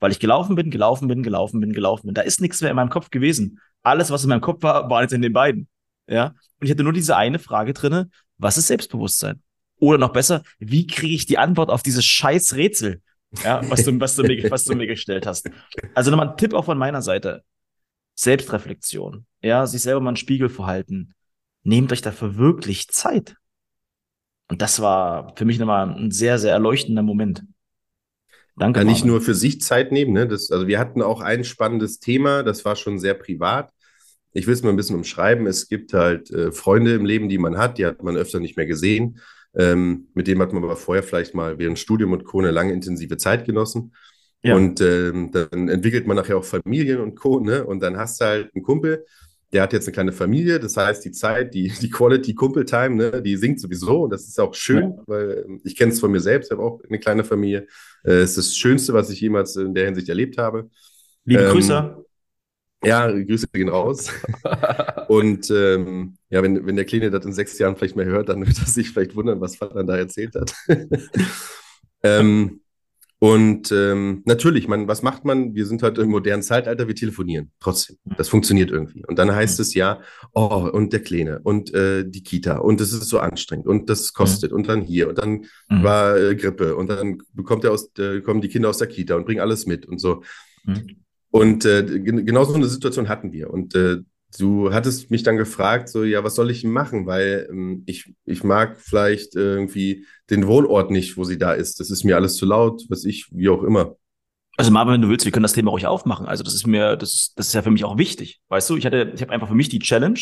weil 0.00 0.10
ich 0.10 0.18
gelaufen 0.18 0.56
bin, 0.56 0.70
gelaufen 0.70 1.08
bin, 1.08 1.22
gelaufen 1.22 1.60
bin, 1.60 1.72
gelaufen 1.72 2.06
bin. 2.06 2.14
Da 2.14 2.22
ist 2.22 2.40
nichts 2.40 2.60
mehr 2.60 2.70
in 2.70 2.76
meinem 2.76 2.90
Kopf 2.90 3.10
gewesen. 3.10 3.60
Alles, 3.82 4.10
was 4.10 4.24
in 4.24 4.30
meinem 4.30 4.40
Kopf 4.40 4.62
war, 4.62 4.90
war 4.90 5.02
jetzt 5.02 5.12
in 5.12 5.22
den 5.22 5.32
beiden. 5.32 5.68
Ja. 6.08 6.26
Und 6.26 6.64
ich 6.64 6.70
hatte 6.70 6.82
nur 6.82 6.92
diese 6.92 7.16
eine 7.16 7.38
Frage 7.38 7.72
drinne: 7.72 8.10
Was 8.38 8.58
ist 8.58 8.66
Selbstbewusstsein? 8.66 9.42
Oder 9.76 9.98
noch 9.98 10.12
besser, 10.12 10.42
wie 10.58 10.86
kriege 10.86 11.14
ich 11.14 11.26
die 11.26 11.38
Antwort 11.38 11.70
auf 11.70 11.82
dieses 11.82 12.04
scheiß 12.04 12.54
Rätsel, 12.54 13.00
ja, 13.42 13.62
was 13.70 13.84
du, 13.84 13.98
was 13.98 14.14
du, 14.16 14.22
mir, 14.22 14.50
was 14.50 14.64
du 14.64 14.74
mir 14.74 14.86
gestellt 14.86 15.26
hast? 15.26 15.48
Also 15.94 16.10
nochmal 16.10 16.30
ein 16.30 16.36
Tipp 16.36 16.52
auch 16.52 16.64
von 16.64 16.76
meiner 16.76 17.00
Seite. 17.00 17.42
Selbstreflexion. 18.14 19.24
Ja, 19.40 19.66
sich 19.66 19.82
selber 19.82 20.00
mal 20.00 20.10
einen 20.10 20.16
Spiegel 20.16 20.50
verhalten. 20.50 21.14
Nehmt 21.62 21.92
euch 21.92 22.02
dafür 22.02 22.36
wirklich 22.36 22.88
Zeit. 22.88 23.36
Und 24.48 24.60
das 24.60 24.80
war 24.80 25.34
für 25.36 25.44
mich 25.44 25.58
nochmal 25.58 25.88
ein 25.88 26.10
sehr, 26.10 26.38
sehr 26.38 26.52
erleuchtender 26.52 27.02
Moment. 27.02 27.44
Danke. 28.60 28.80
Ja, 28.80 28.84
nicht 28.84 29.06
nur 29.06 29.22
für 29.22 29.34
sich 29.34 29.62
Zeit 29.62 29.90
nehmen. 29.90 30.12
Ne? 30.12 30.28
Das, 30.28 30.50
also 30.50 30.66
wir 30.66 30.78
hatten 30.78 31.00
auch 31.00 31.22
ein 31.22 31.44
spannendes 31.44 31.98
Thema, 31.98 32.42
das 32.42 32.66
war 32.66 32.76
schon 32.76 32.98
sehr 32.98 33.14
privat. 33.14 33.72
Ich 34.34 34.46
will 34.46 34.52
es 34.52 34.62
mal 34.62 34.68
ein 34.68 34.76
bisschen 34.76 34.96
umschreiben. 34.96 35.46
Es 35.46 35.66
gibt 35.66 35.94
halt 35.94 36.30
äh, 36.30 36.52
Freunde 36.52 36.94
im 36.94 37.06
Leben, 37.06 37.30
die 37.30 37.38
man 37.38 37.56
hat, 37.56 37.78
die 37.78 37.86
hat 37.86 38.02
man 38.02 38.18
öfter 38.18 38.38
nicht 38.38 38.58
mehr 38.58 38.66
gesehen. 38.66 39.18
Ähm, 39.56 40.08
mit 40.12 40.28
dem 40.28 40.42
hat 40.42 40.52
man 40.52 40.62
aber 40.62 40.76
vorher 40.76 41.02
vielleicht 41.02 41.34
mal 41.34 41.58
während 41.58 41.78
Studium 41.78 42.12
und 42.12 42.24
Co. 42.24 42.38
eine 42.38 42.50
lange 42.50 42.74
intensive 42.74 43.16
Zeit 43.16 43.46
genossen. 43.46 43.94
Ja. 44.42 44.54
Und 44.56 44.82
ähm, 44.82 45.30
dann 45.32 45.70
entwickelt 45.70 46.06
man 46.06 46.18
nachher 46.18 46.36
auch 46.36 46.44
Familien 46.44 47.00
und 47.00 47.14
Co. 47.14 47.40
Ne? 47.40 47.64
Und 47.64 47.80
dann 47.80 47.96
hast 47.96 48.20
du 48.20 48.26
halt 48.26 48.54
einen 48.54 48.62
Kumpel, 48.62 49.06
der 49.52 49.62
hat 49.62 49.72
jetzt 49.72 49.86
eine 49.86 49.92
kleine 49.92 50.12
Familie, 50.12 50.60
das 50.60 50.76
heißt, 50.76 51.04
die 51.04 51.10
Zeit, 51.10 51.54
die, 51.54 51.72
die 51.80 51.90
Quality 51.90 52.34
Kumpel 52.34 52.64
Time, 52.64 52.94
ne, 52.94 53.22
die 53.22 53.36
sinkt 53.36 53.60
sowieso 53.60 54.04
und 54.04 54.10
das 54.10 54.28
ist 54.28 54.38
auch 54.38 54.54
schön, 54.54 54.94
ja. 54.96 55.02
weil 55.06 55.44
ähm, 55.46 55.60
ich 55.64 55.76
kenne 55.76 55.92
es 55.92 55.98
von 55.98 56.12
mir 56.12 56.20
selbst, 56.20 56.46
ich 56.50 56.52
habe 56.56 56.62
auch 56.62 56.80
eine 56.88 56.98
kleine 56.98 57.24
Familie. 57.24 57.66
Äh, 58.04 58.12
es 58.12 58.36
ist 58.36 58.36
das 58.36 58.56
Schönste, 58.56 58.94
was 58.94 59.10
ich 59.10 59.20
jemals 59.20 59.56
in 59.56 59.74
der 59.74 59.86
Hinsicht 59.86 60.08
erlebt 60.08 60.38
habe. 60.38 60.70
Liebe 61.24 61.42
ähm, 61.42 61.52
Grüße. 61.52 62.04
Ja, 62.82 63.10
Grüße 63.10 63.48
gehen 63.52 63.68
raus. 63.68 64.10
und 65.08 65.50
ähm, 65.50 66.16
ja, 66.30 66.42
wenn, 66.42 66.64
wenn 66.64 66.76
der 66.76 66.84
Kleine 66.84 67.10
das 67.10 67.26
in 67.26 67.32
sechs 67.32 67.58
Jahren 67.58 67.76
vielleicht 67.76 67.96
mehr 67.96 68.06
hört, 68.06 68.28
dann 68.28 68.46
wird 68.46 68.58
er 68.58 68.66
sich 68.66 68.90
vielleicht 68.90 69.16
wundern, 69.16 69.40
was 69.40 69.56
Vater 69.56 69.84
da 69.84 69.96
erzählt 69.96 70.34
hat. 70.34 70.54
ähm, 72.02 72.59
und 73.22 73.70
ähm, 73.70 74.22
natürlich, 74.24 74.66
man, 74.66 74.88
was 74.88 75.02
macht 75.02 75.26
man? 75.26 75.54
Wir 75.54 75.66
sind 75.66 75.82
heute 75.82 76.00
im 76.00 76.08
modernen 76.08 76.42
Zeitalter, 76.42 76.88
wir 76.88 76.94
telefonieren. 76.94 77.52
Trotzdem, 77.60 77.98
das 78.16 78.30
funktioniert 78.30 78.70
irgendwie. 78.70 79.04
Und 79.06 79.18
dann 79.18 79.30
heißt 79.30 79.58
mhm. 79.58 79.62
es 79.62 79.74
ja, 79.74 80.00
oh, 80.32 80.70
und 80.72 80.94
der 80.94 81.00
Kleine 81.00 81.40
und 81.42 81.72
äh, 81.74 82.02
die 82.08 82.22
Kita 82.22 82.56
und 82.56 82.80
es 82.80 82.94
ist 82.94 83.10
so 83.10 83.18
anstrengend 83.18 83.66
und 83.66 83.90
das 83.90 84.14
kostet 84.14 84.52
mhm. 84.52 84.56
und 84.56 84.68
dann 84.68 84.80
hier 84.80 85.10
und 85.10 85.18
dann 85.18 85.44
mhm. 85.68 85.82
war 85.82 86.16
äh, 86.16 86.34
Grippe 86.34 86.74
und 86.76 86.88
dann 86.88 87.18
bekommt 87.34 87.64
er 87.64 87.72
aus, 87.72 87.90
äh, 87.98 88.22
kommen 88.22 88.40
die 88.40 88.48
Kinder 88.48 88.70
aus 88.70 88.78
der 88.78 88.88
Kita 88.88 89.16
und 89.16 89.26
bringen 89.26 89.40
alles 89.40 89.66
mit 89.66 89.84
und 89.84 90.00
so. 90.00 90.22
Mhm. 90.64 90.96
Und 91.30 91.66
äh, 91.66 91.84
genau 92.00 92.44
so 92.44 92.54
eine 92.54 92.66
Situation 92.66 93.10
hatten 93.10 93.32
wir. 93.32 93.50
Und 93.50 93.74
äh, 93.74 93.98
du 94.38 94.72
hattest 94.72 95.10
mich 95.10 95.22
dann 95.22 95.36
gefragt, 95.36 95.88
so, 95.88 96.04
ja, 96.04 96.22
was 96.24 96.34
soll 96.34 96.50
ich 96.50 96.64
machen? 96.64 97.06
Weil 97.06 97.48
ähm, 97.50 97.82
ich, 97.86 98.14
ich 98.24 98.44
mag 98.44 98.80
vielleicht 98.80 99.34
irgendwie 99.34 100.06
den 100.30 100.46
Wohnort 100.46 100.90
nicht, 100.90 101.16
wo 101.16 101.24
sie 101.24 101.38
da 101.38 101.52
ist. 101.52 101.80
Das 101.80 101.90
ist 101.90 102.04
mir 102.04 102.16
alles 102.16 102.36
zu 102.36 102.46
laut, 102.46 102.82
was 102.88 103.04
ich, 103.04 103.28
wie 103.32 103.48
auch 103.48 103.62
immer. 103.62 103.96
Also 104.56 104.70
Marvin, 104.70 104.94
wenn 104.94 105.02
du 105.02 105.08
willst, 105.08 105.24
wir 105.24 105.32
können 105.32 105.44
das 105.44 105.54
Thema 105.54 105.70
ruhig 105.70 105.86
aufmachen. 105.86 106.26
Also 106.26 106.42
das 106.42 106.54
ist 106.54 106.66
mir, 106.66 106.96
das, 106.96 107.32
das 107.34 107.48
ist 107.48 107.54
ja 107.54 107.62
für 107.62 107.70
mich 107.70 107.84
auch 107.84 107.98
wichtig. 107.98 108.40
Weißt 108.48 108.68
du, 108.68 108.76
ich 108.76 108.84
hatte, 108.84 109.12
ich 109.14 109.22
habe 109.22 109.32
einfach 109.32 109.48
für 109.48 109.54
mich 109.54 109.68
die 109.68 109.78
Challenge, 109.78 110.20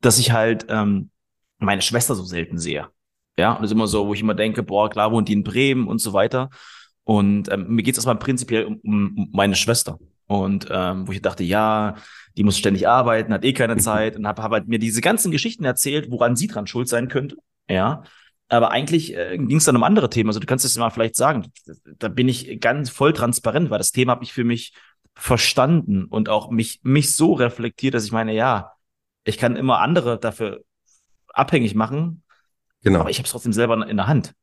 dass 0.00 0.18
ich 0.18 0.32
halt 0.32 0.66
ähm, 0.68 1.10
meine 1.58 1.82
Schwester 1.82 2.14
so 2.14 2.24
selten 2.24 2.58
sehe. 2.58 2.88
Ja, 3.38 3.52
und 3.52 3.62
das 3.62 3.70
ist 3.70 3.74
immer 3.74 3.86
so, 3.86 4.06
wo 4.06 4.14
ich 4.14 4.20
immer 4.20 4.34
denke, 4.34 4.62
boah, 4.62 4.90
klar 4.90 5.12
wohnt 5.12 5.28
die 5.28 5.32
in 5.32 5.44
Bremen 5.44 5.86
und 5.86 6.00
so 6.00 6.12
weiter. 6.12 6.50
Und 7.04 7.50
ähm, 7.50 7.68
mir 7.68 7.82
geht 7.82 7.94
es 7.94 7.98
erstmal 7.98 8.18
prinzipiell 8.18 8.64
um, 8.64 8.80
um 8.82 9.30
meine 9.32 9.54
Schwester. 9.54 9.98
Und 10.28 10.68
ähm, 10.70 11.08
wo 11.08 11.12
ich 11.12 11.22
dachte, 11.22 11.42
ja, 11.42 11.96
die 12.36 12.44
muss 12.44 12.56
ständig 12.56 12.86
arbeiten, 12.86 13.32
hat 13.32 13.44
eh 13.44 13.52
keine 13.52 13.76
Zeit 13.78 14.16
und 14.16 14.26
habe 14.26 14.42
hab 14.42 14.52
halt 14.52 14.68
mir 14.68 14.78
diese 14.78 15.00
ganzen 15.00 15.32
Geschichten 15.32 15.64
erzählt, 15.64 16.10
woran 16.10 16.36
sie 16.36 16.46
dran 16.46 16.68
schuld 16.68 16.88
sein 16.88 17.08
könnte. 17.08 17.36
Ja. 17.68 18.04
Aber 18.48 18.70
eigentlich 18.70 19.16
äh, 19.16 19.36
ging 19.36 19.56
es 19.56 19.64
dann 19.64 19.76
um 19.76 19.82
andere 19.82 20.08
Themen. 20.08 20.30
Also 20.30 20.40
du 20.40 20.46
kannst 20.46 20.64
es 20.64 20.78
mal 20.78 20.90
vielleicht 20.90 21.16
sagen. 21.16 21.50
Da 21.98 22.08
bin 22.08 22.28
ich 22.28 22.60
ganz 22.60 22.88
voll 22.90 23.12
transparent, 23.12 23.70
weil 23.70 23.78
das 23.78 23.92
Thema 23.92 24.12
habe 24.12 24.24
ich 24.24 24.32
für 24.32 24.44
mich 24.44 24.72
verstanden 25.14 26.04
und 26.04 26.28
auch 26.28 26.50
mich, 26.50 26.80
mich 26.82 27.14
so 27.14 27.32
reflektiert, 27.32 27.94
dass 27.94 28.04
ich 28.04 28.12
meine, 28.12 28.32
ja, 28.32 28.72
ich 29.24 29.36
kann 29.36 29.56
immer 29.56 29.80
andere 29.80 30.18
dafür 30.18 30.60
abhängig 31.28 31.74
machen. 31.74 32.22
Genau. 32.82 33.00
Aber 33.00 33.10
ich 33.10 33.18
habe 33.18 33.26
es 33.26 33.32
trotzdem 33.32 33.52
selber 33.52 33.86
in 33.86 33.96
der 33.96 34.06
Hand. 34.06 34.34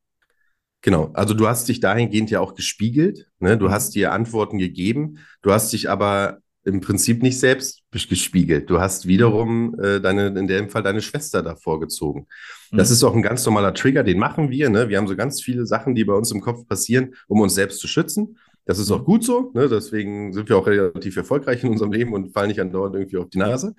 Genau, 0.86 1.10
also 1.16 1.34
du 1.34 1.48
hast 1.48 1.68
dich 1.68 1.80
dahingehend 1.80 2.30
ja 2.30 2.42
auch 2.42 2.54
gespiegelt, 2.54 3.28
ne? 3.40 3.58
du 3.58 3.66
mhm. 3.66 3.72
hast 3.72 3.96
dir 3.96 4.12
Antworten 4.12 4.60
gegeben, 4.60 5.18
du 5.42 5.52
hast 5.52 5.74
dich 5.74 5.90
aber 5.90 6.38
im 6.64 6.80
Prinzip 6.80 7.24
nicht 7.24 7.40
selbst 7.40 7.82
gespiegelt. 7.92 8.70
Du 8.70 8.80
hast 8.80 9.08
wiederum 9.08 9.80
äh, 9.80 10.00
deine, 10.00 10.28
in 10.28 10.46
dem 10.46 10.70
Fall 10.70 10.84
deine 10.84 11.02
Schwester 11.02 11.42
davor 11.42 11.80
gezogen. 11.80 12.28
Das 12.72 12.90
mhm. 12.90 12.94
ist 12.94 13.04
auch 13.04 13.16
ein 13.16 13.24
ganz 13.24 13.44
normaler 13.48 13.74
Trigger, 13.74 14.04
den 14.04 14.20
machen 14.20 14.52
wir. 14.52 14.70
Ne? 14.70 14.88
Wir 14.88 15.00
haben 15.00 15.08
so 15.08 15.16
ganz 15.16 15.42
viele 15.42 15.66
Sachen, 15.66 15.96
die 15.96 16.04
bei 16.04 16.14
uns 16.14 16.32
im 16.32 16.42
Kopf 16.42 16.68
passieren, 16.68 17.16
um 17.28 17.42
uns 17.42 17.56
selbst 17.56 17.80
zu 17.80 17.88
schützen. 17.88 18.38
Das 18.66 18.78
ist 18.78 18.92
auch 18.92 19.00
mhm. 19.00 19.06
gut 19.06 19.24
so. 19.24 19.52
Ne? 19.56 19.68
Deswegen 19.68 20.34
sind 20.34 20.50
wir 20.50 20.58
auch 20.58 20.68
relativ 20.68 21.18
erfolgreich 21.18 21.64
in 21.64 21.72
unserem 21.72 21.94
Leben 21.94 22.14
und 22.14 22.32
fallen 22.32 22.50
nicht 22.50 22.62
andauernd 22.62 22.94
irgendwie 22.94 23.18
auf 23.18 23.30
die 23.30 23.40
Nase. 23.40 23.74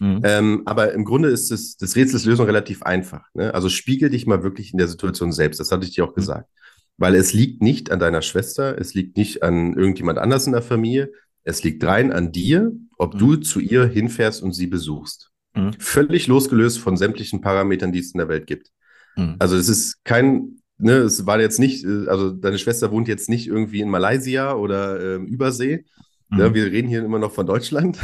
Mhm. 0.00 0.22
Ähm, 0.24 0.62
aber 0.64 0.92
im 0.92 1.04
Grunde 1.04 1.28
ist 1.28 1.50
das, 1.50 1.76
das 1.76 1.94
Rätselslösung 1.94 2.46
relativ 2.46 2.82
einfach. 2.82 3.26
Ne? 3.34 3.54
Also 3.54 3.68
spiegel 3.68 4.08
dich 4.08 4.26
mal 4.26 4.42
wirklich 4.42 4.72
in 4.72 4.78
der 4.78 4.88
Situation 4.88 5.30
selbst. 5.30 5.60
Das 5.60 5.70
hatte 5.70 5.86
ich 5.86 5.94
dir 5.94 6.04
auch 6.04 6.12
mhm. 6.12 6.20
gesagt. 6.20 6.50
Weil 6.96 7.14
es 7.14 7.32
liegt 7.34 7.62
nicht 7.62 7.90
an 7.90 8.00
deiner 8.00 8.22
Schwester, 8.22 8.78
es 8.78 8.94
liegt 8.94 9.16
nicht 9.16 9.42
an 9.42 9.74
irgendjemand 9.74 10.18
anders 10.18 10.46
in 10.46 10.52
der 10.52 10.62
Familie, 10.62 11.12
es 11.44 11.62
liegt 11.62 11.84
rein 11.84 12.12
an 12.12 12.32
dir, 12.32 12.72
ob 12.96 13.14
mhm. 13.14 13.18
du 13.18 13.36
zu 13.36 13.60
ihr 13.60 13.86
hinfährst 13.86 14.42
und 14.42 14.52
sie 14.52 14.66
besuchst. 14.66 15.30
Mhm. 15.54 15.74
Völlig 15.78 16.26
losgelöst 16.26 16.78
von 16.78 16.96
sämtlichen 16.96 17.42
Parametern, 17.42 17.92
die 17.92 17.98
es 17.98 18.12
in 18.12 18.18
der 18.18 18.28
Welt 18.28 18.46
gibt. 18.46 18.70
Mhm. 19.16 19.36
Also 19.38 19.56
es 19.56 19.68
ist 19.68 20.02
kein, 20.04 20.60
ne, 20.78 20.92
es 20.92 21.26
war 21.26 21.38
jetzt 21.40 21.58
nicht, 21.58 21.84
äh, 21.84 22.06
also 22.08 22.30
deine 22.30 22.58
Schwester 22.58 22.90
wohnt 22.90 23.06
jetzt 23.06 23.28
nicht 23.28 23.48
irgendwie 23.48 23.80
in 23.80 23.90
Malaysia 23.90 24.54
oder 24.54 24.98
äh, 24.98 25.16
Übersee. 25.16 25.84
Ne, 26.32 26.54
wir 26.54 26.66
reden 26.66 26.88
hier 26.88 27.04
immer 27.04 27.18
noch 27.18 27.32
von 27.32 27.44
Deutschland. 27.44 27.98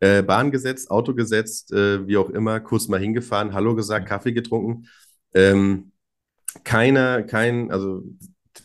Äh, 0.00 0.22
Bahn 0.22 0.50
gesetzt, 0.50 0.90
Auto 0.90 1.14
gesetzt, 1.14 1.72
äh, 1.72 2.06
wie 2.06 2.16
auch 2.16 2.30
immer, 2.30 2.60
kurz 2.60 2.88
mal 2.88 3.00
hingefahren, 3.00 3.54
Hallo 3.54 3.74
gesagt, 3.74 4.06
Kaffee 4.06 4.32
getrunken. 4.32 4.88
Ähm, 5.34 5.92
keiner, 6.64 7.22
kein, 7.22 7.70
also 7.70 8.02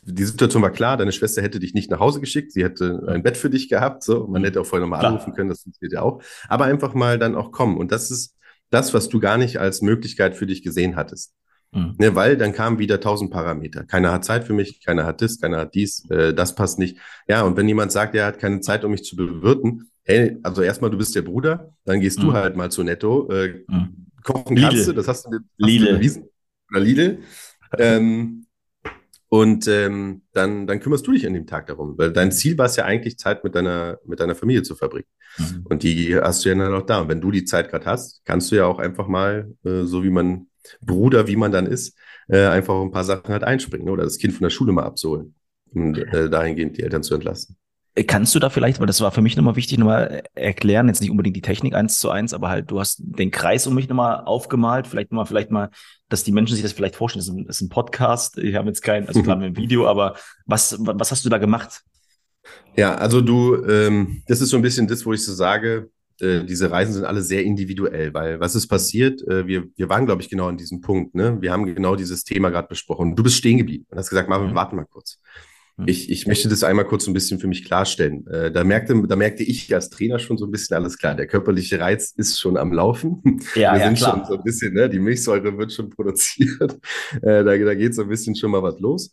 die 0.03 0.23
Situation 0.23 0.61
war 0.61 0.71
klar, 0.71 0.97
deine 0.97 1.11
Schwester 1.11 1.41
hätte 1.41 1.59
dich 1.59 1.73
nicht 1.73 1.91
nach 1.91 1.99
Hause 1.99 2.19
geschickt, 2.19 2.51
sie 2.51 2.63
hätte 2.63 3.03
ein 3.07 3.23
Bett 3.23 3.37
für 3.37 3.49
dich 3.49 3.69
gehabt, 3.69 4.03
so, 4.03 4.27
man 4.27 4.43
hätte 4.43 4.61
auch 4.61 4.65
vorher 4.65 4.87
nochmal 4.87 5.05
anrufen 5.05 5.33
können, 5.33 5.49
das 5.49 5.63
funktioniert 5.63 5.93
ja 5.93 6.01
auch, 6.01 6.21
aber 6.47 6.65
einfach 6.65 6.93
mal 6.93 7.19
dann 7.19 7.35
auch 7.35 7.51
kommen 7.51 7.77
und 7.77 7.91
das 7.91 8.11
ist 8.11 8.35
das, 8.69 8.93
was 8.93 9.09
du 9.09 9.19
gar 9.19 9.37
nicht 9.37 9.57
als 9.57 9.81
Möglichkeit 9.81 10.35
für 10.35 10.45
dich 10.45 10.63
gesehen 10.63 10.95
hattest. 10.95 11.33
Mhm. 11.73 11.95
Ne, 11.97 12.15
weil 12.15 12.35
dann 12.35 12.51
kamen 12.51 12.79
wieder 12.79 12.99
tausend 12.99 13.31
Parameter. 13.31 13.85
Keiner 13.85 14.11
hat 14.11 14.25
Zeit 14.25 14.43
für 14.43 14.53
mich, 14.53 14.83
keiner 14.83 15.05
hat 15.05 15.21
das, 15.21 15.39
keiner 15.39 15.57
hat 15.57 15.73
dies, 15.73 16.09
äh, 16.09 16.33
das 16.33 16.53
passt 16.53 16.79
nicht. 16.79 16.97
Ja, 17.29 17.43
und 17.43 17.55
wenn 17.55 17.67
jemand 17.67 17.93
sagt, 17.93 18.13
er 18.13 18.25
hat 18.25 18.39
keine 18.39 18.59
Zeit, 18.59 18.83
um 18.83 18.91
mich 18.91 19.05
zu 19.05 19.15
bewirten, 19.15 19.90
hey, 20.11 20.37
also 20.43 20.61
erstmal, 20.61 20.91
du 20.91 20.97
bist 20.97 21.15
der 21.15 21.21
Bruder, 21.21 21.73
dann 21.85 21.99
gehst 21.99 22.19
mhm. 22.19 22.23
du 22.23 22.33
halt 22.33 22.55
mal 22.55 22.71
zu 22.71 22.83
Netto, 22.83 23.29
äh, 23.31 23.63
mhm. 23.67 24.07
kochen 24.23 24.55
Lidl. 24.55 24.69
kannst 24.69 24.87
du, 24.87 24.93
das 24.93 25.07
hast 25.07 25.25
du, 25.25 25.31
hast 25.31 25.43
Lidl. 25.57 25.85
du 25.87 25.93
bewiesen. 25.93 26.29
Oder 26.71 26.79
Lidl. 26.81 27.19
ähm, 27.77 28.45
und 29.33 29.65
ähm, 29.69 30.23
dann, 30.33 30.67
dann 30.67 30.81
kümmerst 30.81 31.07
du 31.07 31.13
dich 31.13 31.25
an 31.25 31.33
dem 31.33 31.47
Tag 31.47 31.67
darum, 31.67 31.97
weil 31.97 32.11
dein 32.11 32.33
Ziel 32.33 32.57
war 32.57 32.65
es 32.65 32.75
ja 32.75 32.83
eigentlich, 32.83 33.17
Zeit 33.17 33.45
mit 33.45 33.55
deiner, 33.55 33.97
mit 34.05 34.19
deiner 34.19 34.35
Familie 34.35 34.61
zu 34.61 34.75
verbringen. 34.75 35.07
Mhm. 35.37 35.65
Und 35.69 35.83
die 35.83 36.17
hast 36.17 36.43
du 36.43 36.49
ja 36.49 36.55
dann 36.55 36.73
auch 36.73 36.85
da. 36.85 36.99
Und 36.99 37.07
wenn 37.07 37.21
du 37.21 37.31
die 37.31 37.45
Zeit 37.45 37.69
gerade 37.69 37.85
hast, 37.85 38.25
kannst 38.25 38.51
du 38.51 38.57
ja 38.57 38.65
auch 38.65 38.77
einfach 38.77 39.07
mal, 39.07 39.53
äh, 39.63 39.83
so 39.83 40.03
wie 40.03 40.09
man 40.09 40.47
Bruder, 40.81 41.27
wie 41.27 41.37
man 41.37 41.53
dann 41.53 41.65
ist, 41.65 41.97
äh, 42.27 42.45
einfach 42.47 42.81
ein 42.81 42.91
paar 42.91 43.05
Sachen 43.05 43.29
halt 43.29 43.43
einspringen 43.43 43.89
oder 43.89 44.03
das 44.03 44.17
Kind 44.17 44.33
von 44.33 44.43
der 44.43 44.49
Schule 44.49 44.73
mal 44.73 44.83
abzuholen 44.83 45.33
und 45.73 45.97
äh, 45.97 46.29
dahingehend 46.29 46.77
die 46.77 46.83
Eltern 46.83 47.03
zu 47.03 47.15
entlasten. 47.15 47.55
Kannst 48.07 48.33
du 48.33 48.39
da 48.39 48.49
vielleicht, 48.49 48.79
weil 48.79 48.87
das 48.87 49.01
war 49.01 49.11
für 49.11 49.21
mich 49.21 49.35
nochmal 49.35 49.57
wichtig, 49.57 49.77
nochmal 49.77 50.23
erklären, 50.33 50.87
jetzt 50.87 51.01
nicht 51.01 51.11
unbedingt 51.11 51.35
die 51.35 51.41
Technik 51.41 51.75
eins 51.75 51.99
zu 51.99 52.09
eins, 52.09 52.33
aber 52.33 52.47
halt, 52.47 52.71
du 52.71 52.79
hast 52.79 53.01
den 53.03 53.31
Kreis 53.31 53.67
um 53.67 53.75
mich 53.75 53.89
nochmal 53.89 54.23
aufgemalt, 54.23 54.87
vielleicht 54.87 55.11
mal, 55.11 55.25
vielleicht 55.25 55.51
mal, 55.51 55.69
dass 56.07 56.23
die 56.23 56.31
Menschen 56.31 56.53
sich 56.55 56.63
das 56.63 56.71
vielleicht 56.71 56.95
vorstellen, 56.95 57.19
das 57.19 57.27
ist 57.27 57.35
ein, 57.35 57.47
das 57.47 57.55
ist 57.57 57.61
ein 57.63 57.69
Podcast, 57.69 58.37
ich 58.37 58.55
habe 58.55 58.69
jetzt 58.69 58.81
kein, 58.81 59.07
also 59.09 59.21
klar 59.21 59.37
ein 59.37 59.55
Video, 59.57 59.87
aber 59.87 60.15
was, 60.45 60.77
was 60.79 61.11
hast 61.11 61.25
du 61.25 61.29
da 61.29 61.37
gemacht? 61.37 61.81
Ja, 62.77 62.95
also 62.95 63.19
du, 63.19 63.61
ähm, 63.65 64.23
das 64.27 64.39
ist 64.39 64.51
so 64.51 64.55
ein 64.55 64.61
bisschen 64.63 64.87
das, 64.87 65.05
wo 65.05 65.11
ich 65.11 65.25
so 65.25 65.33
sage, 65.33 65.89
äh, 66.21 66.45
diese 66.45 66.71
Reisen 66.71 66.93
sind 66.93 67.03
alle 67.03 67.21
sehr 67.21 67.43
individuell, 67.43 68.13
weil 68.13 68.39
was 68.39 68.55
ist 68.55 68.67
passiert? 68.67 69.21
Äh, 69.27 69.47
wir, 69.47 69.65
wir 69.75 69.89
waren, 69.89 70.05
glaube 70.05 70.21
ich, 70.21 70.29
genau 70.29 70.47
an 70.47 70.57
diesem 70.57 70.79
Punkt, 70.79 71.13
ne? 71.13 71.41
Wir 71.41 71.51
haben 71.51 71.65
genau 71.65 71.95
dieses 71.95 72.23
Thema 72.23 72.49
gerade 72.49 72.67
besprochen. 72.67 73.15
Du 73.15 73.23
bist 73.23 73.35
stehen 73.35 73.57
geblieben 73.57 73.85
und 73.89 73.97
hast 73.97 74.09
gesagt, 74.09 74.29
Marvin, 74.29 74.51
mhm. 74.51 74.55
warte 74.55 74.75
mal 74.75 74.85
kurz. 74.85 75.19
Hm. 75.81 75.87
Ich, 75.87 76.09
ich 76.09 76.27
möchte 76.27 76.47
das 76.47 76.63
einmal 76.63 76.85
kurz 76.85 77.07
ein 77.07 77.13
bisschen 77.13 77.39
für 77.39 77.47
mich 77.47 77.65
klarstellen. 77.65 78.25
Äh, 78.27 78.51
da, 78.51 78.63
merkte, 78.63 79.01
da 79.07 79.15
merkte 79.15 79.43
ich 79.43 79.73
als 79.73 79.89
Trainer 79.89 80.19
schon 80.19 80.37
so 80.37 80.45
ein 80.45 80.51
bisschen 80.51 80.75
alles 80.75 80.97
klar. 80.97 81.15
Der 81.15 81.27
körperliche 81.27 81.79
Reiz 81.79 82.13
ist 82.15 82.39
schon 82.39 82.57
am 82.57 82.71
Laufen. 82.73 83.21
Ja, 83.55 83.73
Wir 83.73 83.79
ja, 83.79 83.85
sind 83.87 83.97
klar. 83.97 84.17
schon 84.17 84.25
so 84.25 84.37
ein 84.37 84.43
bisschen, 84.43 84.73
ne, 84.73 84.89
die 84.89 84.99
Milchsäure 84.99 85.57
wird 85.57 85.73
schon 85.73 85.89
produziert. 85.89 86.79
Äh, 87.21 87.43
da, 87.43 87.57
da 87.57 87.75
geht 87.75 87.93
so 87.93 88.03
ein 88.03 88.09
bisschen 88.09 88.35
schon 88.35 88.51
mal 88.51 88.63
was 88.63 88.79
los. 88.79 89.11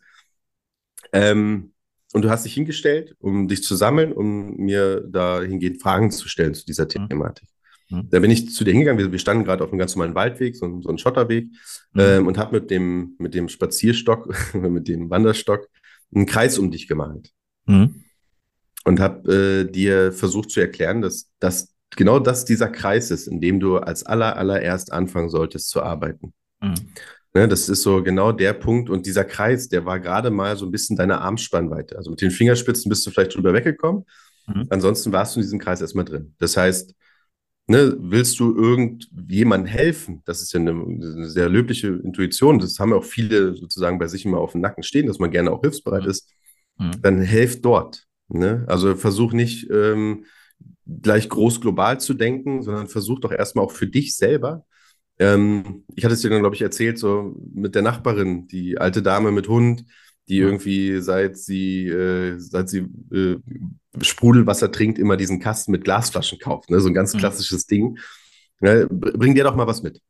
Ähm, 1.12 1.72
und 2.12 2.22
du 2.22 2.30
hast 2.30 2.44
dich 2.44 2.54
hingestellt, 2.54 3.16
um 3.18 3.48
dich 3.48 3.62
zu 3.62 3.74
sammeln, 3.74 4.12
um 4.12 4.56
mir 4.56 5.00
dahingehend 5.00 5.82
Fragen 5.82 6.10
zu 6.10 6.28
stellen 6.28 6.54
zu 6.54 6.64
dieser 6.64 6.86
hm. 6.86 7.08
Thematik. 7.08 7.48
Mhm. 7.90 8.08
Da 8.10 8.20
bin 8.20 8.30
ich 8.30 8.52
zu 8.52 8.64
dir 8.64 8.72
hingegangen. 8.72 9.10
Wir, 9.12 9.18
standen 9.18 9.44
gerade 9.44 9.64
auf 9.64 9.70
einem 9.70 9.78
ganz 9.78 9.94
normalen 9.96 10.14
Waldweg, 10.14 10.56
so, 10.56 10.80
so 10.80 10.88
ein 10.88 10.98
Schotterweg, 10.98 11.46
mhm. 11.92 12.00
ähm, 12.00 12.26
und 12.26 12.38
habe 12.38 12.60
mit 12.60 12.70
dem, 12.70 13.14
mit 13.18 13.34
dem 13.34 13.48
Spazierstock, 13.48 14.34
mit 14.54 14.88
dem 14.88 15.10
Wanderstock 15.10 15.68
einen 16.14 16.26
Kreis 16.26 16.58
um 16.58 16.70
dich 16.70 16.88
gemalt. 16.88 17.30
Mhm. 17.66 18.04
Und 18.84 19.00
habe 19.00 19.66
äh, 19.66 19.70
dir 19.70 20.12
versucht 20.12 20.50
zu 20.50 20.60
erklären, 20.60 21.02
dass, 21.02 21.30
dass 21.40 21.74
genau 21.96 22.18
das 22.18 22.44
dieser 22.44 22.68
Kreis 22.68 23.10
ist, 23.10 23.26
in 23.26 23.40
dem 23.40 23.60
du 23.60 23.76
als 23.78 24.04
aller, 24.04 24.36
allererst 24.36 24.92
anfangen 24.92 25.28
solltest 25.28 25.68
zu 25.68 25.82
arbeiten. 25.82 26.32
Mhm. 26.60 26.74
Ne, 27.34 27.46
das 27.46 27.68
ist 27.68 27.82
so 27.82 28.02
genau 28.02 28.32
der 28.32 28.54
Punkt. 28.54 28.88
Und 28.88 29.06
dieser 29.06 29.24
Kreis, 29.24 29.68
der 29.68 29.84
war 29.84 30.00
gerade 30.00 30.30
mal 30.30 30.56
so 30.56 30.64
ein 30.64 30.70
bisschen 30.70 30.96
deine 30.96 31.20
Armspannweite. 31.20 31.96
Also 31.96 32.10
mit 32.10 32.20
den 32.22 32.30
Fingerspitzen 32.30 32.88
bist 32.88 33.06
du 33.06 33.10
vielleicht 33.10 33.34
drüber 33.34 33.52
weggekommen. 33.52 34.04
Mhm. 34.46 34.66
Ansonsten 34.70 35.12
warst 35.12 35.36
du 35.36 35.40
in 35.40 35.44
diesem 35.44 35.58
Kreis 35.58 35.80
erstmal 35.80 36.06
drin. 36.06 36.34
Das 36.38 36.56
heißt, 36.56 36.94
ne, 37.68 37.96
willst 38.00 38.40
du 38.40 38.56
irgendjemandem 38.56 39.66
helfen? 39.66 40.22
Das 40.24 40.42
ist 40.42 40.52
ja 40.52 40.60
eine, 40.60 40.72
eine, 40.72 41.28
sehr 41.28 41.48
löbliche 41.48 41.88
Intuition. 41.88 42.58
Das 42.58 42.78
haben 42.78 42.90
ja 42.90 42.96
auch 42.96 43.04
viele 43.04 43.54
sozusagen 43.54 43.98
bei 43.98 44.08
sich 44.08 44.24
immer 44.24 44.38
auf 44.38 44.52
dem 44.52 44.62
Nacken 44.62 44.82
stehen, 44.82 45.06
dass 45.06 45.18
man 45.18 45.30
gerne 45.30 45.52
auch 45.52 45.60
hilfsbereit 45.60 46.04
mhm. 46.04 46.10
ist. 46.10 46.30
Mhm. 46.78 46.90
Dann 47.02 47.20
helft 47.20 47.64
dort. 47.64 48.06
Ne? 48.28 48.64
Also 48.66 48.96
versuch 48.96 49.32
nicht 49.32 49.70
ähm, 49.70 50.24
gleich 50.86 51.28
groß 51.28 51.60
global 51.60 52.00
zu 52.00 52.14
denken, 52.14 52.62
sondern 52.62 52.88
versuch 52.88 53.20
doch 53.20 53.32
erstmal 53.32 53.64
auch 53.64 53.72
für 53.72 53.86
dich 53.86 54.16
selber. 54.16 54.64
Ähm, 55.18 55.84
ich 55.94 56.04
hatte 56.04 56.14
es 56.14 56.22
dir 56.22 56.30
dann, 56.30 56.40
glaube 56.40 56.56
ich, 56.56 56.62
erzählt, 56.62 56.98
so 56.98 57.34
mit 57.52 57.74
der 57.74 57.82
Nachbarin, 57.82 58.46
die 58.46 58.78
alte 58.78 59.02
Dame 59.02 59.30
mit 59.30 59.48
Hund, 59.48 59.84
die 60.28 60.38
irgendwie 60.38 61.00
seit 61.00 61.38
sie, 61.38 61.88
äh, 61.88 62.38
seit 62.38 62.68
sie 62.68 62.86
äh, 63.12 63.36
Sprudelwasser 64.00 64.70
trinkt, 64.70 64.98
immer 64.98 65.16
diesen 65.16 65.40
Kasten 65.40 65.72
mit 65.72 65.84
Glasflaschen 65.84 66.38
kauft. 66.38 66.70
Ne? 66.70 66.80
So 66.80 66.88
ein 66.88 66.94
ganz 66.94 67.14
mhm. 67.14 67.18
klassisches 67.18 67.66
Ding. 67.66 67.98
Ne? 68.60 68.86
Bring 68.90 69.34
dir 69.34 69.44
doch 69.44 69.56
mal 69.56 69.66
was 69.66 69.82
mit. 69.82 70.00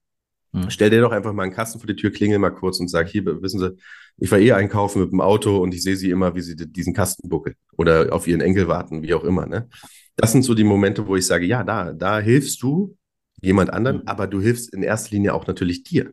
Mhm. 0.52 0.70
Stell 0.70 0.90
dir 0.90 1.00
doch 1.00 1.12
einfach 1.12 1.32
mal 1.32 1.44
einen 1.44 1.52
Kasten 1.52 1.78
vor 1.78 1.86
die 1.86 1.96
Tür, 1.96 2.10
klingel 2.10 2.38
mal 2.38 2.50
kurz 2.50 2.80
und 2.80 2.88
sag, 2.88 3.08
hier, 3.08 3.24
wissen 3.42 3.60
Sie, 3.60 3.76
ich 4.18 4.30
war 4.30 4.38
eh 4.38 4.52
einkaufen 4.52 5.02
mit 5.02 5.12
dem 5.12 5.20
Auto 5.20 5.58
und 5.58 5.74
ich 5.74 5.82
sehe 5.82 5.96
sie 5.96 6.10
immer, 6.10 6.34
wie 6.34 6.40
sie 6.40 6.56
diesen 6.56 6.92
Kasten 6.92 7.28
buckeln 7.28 7.54
oder 7.76 8.12
auf 8.12 8.26
ihren 8.26 8.40
Enkel 8.40 8.66
warten, 8.66 9.02
wie 9.02 9.14
auch 9.14 9.24
immer. 9.24 9.46
Ne? 9.46 9.68
Das 10.16 10.32
sind 10.32 10.42
so 10.42 10.54
die 10.54 10.64
Momente, 10.64 11.06
wo 11.06 11.14
ich 11.14 11.26
sage, 11.26 11.46
ja, 11.46 11.62
da, 11.62 11.92
da 11.92 12.18
hilfst 12.18 12.60
du 12.62 12.96
jemand 13.40 13.72
anderen, 13.72 13.98
mhm. 13.98 14.02
aber 14.06 14.26
du 14.26 14.40
hilfst 14.40 14.74
in 14.74 14.82
erster 14.82 15.12
Linie 15.12 15.34
auch 15.34 15.46
natürlich 15.46 15.84
dir. 15.84 16.10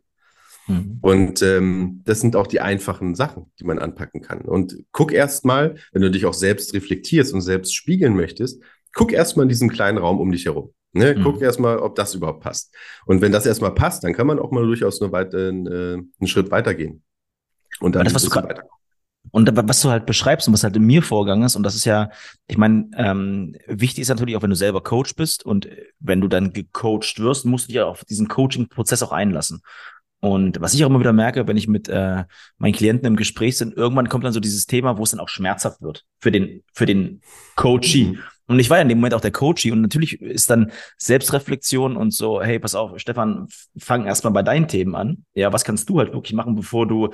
Mhm. 0.66 0.98
Und 1.00 1.42
ähm, 1.42 2.02
das 2.04 2.20
sind 2.20 2.36
auch 2.36 2.46
die 2.46 2.60
einfachen 2.60 3.14
Sachen, 3.14 3.52
die 3.60 3.64
man 3.64 3.78
anpacken 3.78 4.22
kann. 4.22 4.40
Und 4.42 4.76
guck 4.92 5.12
erst 5.12 5.44
mal, 5.44 5.76
wenn 5.92 6.02
du 6.02 6.10
dich 6.10 6.26
auch 6.26 6.34
selbst 6.34 6.74
reflektierst 6.74 7.32
und 7.32 7.40
selbst 7.40 7.74
spiegeln 7.74 8.16
möchtest, 8.16 8.62
guck 8.92 9.12
erst 9.12 9.36
mal 9.36 9.44
in 9.44 9.48
diesem 9.48 9.68
kleinen 9.68 9.98
Raum 9.98 10.20
um 10.20 10.32
dich 10.32 10.46
herum. 10.46 10.72
Ne? 10.92 11.14
Mhm. 11.14 11.22
Guck 11.22 11.42
erst 11.42 11.60
mal, 11.60 11.78
ob 11.78 11.94
das 11.94 12.14
überhaupt 12.14 12.40
passt. 12.40 12.74
Und 13.04 13.20
wenn 13.20 13.32
das 13.32 13.46
erstmal 13.46 13.74
passt, 13.74 14.02
dann 14.04 14.14
kann 14.14 14.26
man 14.26 14.38
auch 14.38 14.50
mal 14.50 14.64
durchaus 14.64 15.00
eine 15.00 15.12
weit, 15.12 15.34
äh, 15.34 15.48
einen 15.48 16.10
Schritt 16.24 16.50
weitergehen. 16.50 17.02
Und 17.80 17.94
dann 17.94 18.04
das, 18.04 18.14
was 18.14 18.24
du 18.24 18.34
weiter. 18.34 18.64
Und 19.32 19.50
was 19.68 19.80
du 19.82 19.90
halt 19.90 20.06
beschreibst 20.06 20.46
und 20.46 20.54
was 20.54 20.64
halt 20.64 20.76
in 20.76 20.84
mir 20.84 21.02
vorgegangen 21.02 21.44
ist, 21.44 21.56
und 21.56 21.62
das 21.62 21.74
ist 21.74 21.84
ja, 21.84 22.10
ich 22.46 22.56
meine, 22.56 22.88
ähm, 22.96 23.56
wichtig 23.66 24.02
ist 24.02 24.08
natürlich 24.08 24.36
auch, 24.36 24.42
wenn 24.42 24.50
du 24.50 24.56
selber 24.56 24.82
Coach 24.82 25.16
bist 25.16 25.44
und 25.44 25.68
wenn 25.98 26.20
du 26.20 26.28
dann 26.28 26.52
gecoacht 26.52 27.18
wirst, 27.18 27.44
musst 27.44 27.64
du 27.64 27.68
dich 27.68 27.76
ja 27.76 27.86
auf 27.86 28.04
diesen 28.04 28.28
Coaching-Prozess 28.28 29.02
auch 29.02 29.12
einlassen. 29.12 29.60
Und 30.26 30.60
was 30.60 30.74
ich 30.74 30.84
auch 30.84 30.88
immer 30.88 30.98
wieder 30.98 31.12
merke, 31.12 31.46
wenn 31.46 31.56
ich 31.56 31.68
mit 31.68 31.88
äh, 31.88 32.24
meinen 32.58 32.72
Klienten 32.72 33.06
im 33.06 33.14
Gespräch 33.14 33.56
bin, 33.60 33.70
irgendwann 33.70 34.08
kommt 34.08 34.24
dann 34.24 34.32
so 34.32 34.40
dieses 34.40 34.66
Thema, 34.66 34.98
wo 34.98 35.04
es 35.04 35.12
dann 35.12 35.20
auch 35.20 35.28
schmerzhaft 35.28 35.80
wird 35.82 36.04
für 36.18 36.32
den, 36.32 36.64
für 36.72 36.84
den 36.84 37.20
Coachee. 37.54 38.06
Mhm. 38.06 38.18
Und 38.48 38.58
ich 38.58 38.68
war 38.68 38.78
ja 38.78 38.82
in 38.82 38.88
dem 38.88 38.98
Moment 38.98 39.14
auch 39.14 39.20
der 39.20 39.30
Coachee 39.30 39.70
und 39.70 39.82
natürlich 39.82 40.20
ist 40.20 40.50
dann 40.50 40.72
Selbstreflexion 40.98 41.96
und 41.96 42.12
so, 42.12 42.42
hey, 42.42 42.58
pass 42.58 42.74
auf, 42.74 42.98
Stefan, 42.98 43.46
fang 43.78 44.04
erstmal 44.04 44.32
bei 44.32 44.42
deinen 44.42 44.66
Themen 44.66 44.96
an. 44.96 45.24
Ja, 45.34 45.52
was 45.52 45.64
kannst 45.64 45.88
du 45.88 45.98
halt 45.98 46.12
wirklich 46.12 46.32
machen, 46.32 46.56
bevor 46.56 46.88
du 46.88 47.10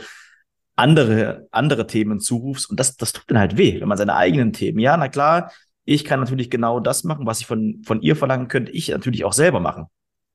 andere, 0.75 1.49
andere 1.51 1.87
Themen 1.87 2.19
zurufst? 2.19 2.71
Und 2.71 2.81
das, 2.81 2.97
das 2.97 3.13
tut 3.13 3.25
dann 3.27 3.39
halt 3.39 3.59
weh, 3.59 3.79
wenn 3.79 3.89
man 3.89 3.99
seine 3.99 4.17
eigenen 4.17 4.55
Themen, 4.55 4.79
ja, 4.79 4.97
na 4.97 5.09
klar, 5.09 5.53
ich 5.85 6.07
kann 6.07 6.21
natürlich 6.21 6.49
genau 6.49 6.81
das 6.81 7.05
machen, 7.05 7.27
was 7.27 7.41
ich 7.41 7.47
von, 7.47 7.83
von 7.85 8.01
ihr 8.01 8.17
verlangen 8.17 8.49
könnte, 8.49 8.73
ich 8.73 8.89
natürlich 8.89 9.25
auch 9.25 9.35
selber 9.35 9.61
machen. 9.61 9.87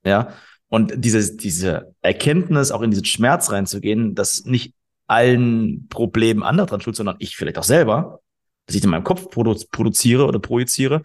Ja, 0.04 0.30
und 0.70 0.94
diese, 0.98 1.36
diese 1.36 1.94
Erkenntnis, 2.02 2.72
auch 2.72 2.82
in 2.82 2.92
diesen 2.92 3.06
Schmerz 3.06 3.52
reinzugehen, 3.52 4.16
dass 4.16 4.46
nicht 4.46 4.74
allen 5.08 5.88
Problemen 5.90 6.44
andere 6.44 6.68
dran 6.68 6.82
schuld, 6.82 6.96
sondern 6.96 7.16
ich 7.20 7.38
vielleicht 7.38 7.58
auch 7.58 7.64
selber, 7.64 8.20
dass 8.66 8.76
ich 8.76 8.84
in 8.84 8.90
meinem 8.90 9.06
Kopf 9.06 9.30
produ 9.30 9.56
produziere 9.72 10.26
oder 10.26 10.40
projiziere, 10.40 11.02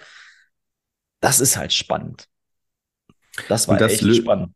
Das 1.21 1.41
ist 1.41 1.57
halt 1.57 1.73
spannend. 1.73 2.27
Das 3.49 3.69
war 3.69 3.77
das 3.79 3.93
echt 3.93 4.17
spannend. 4.17 4.53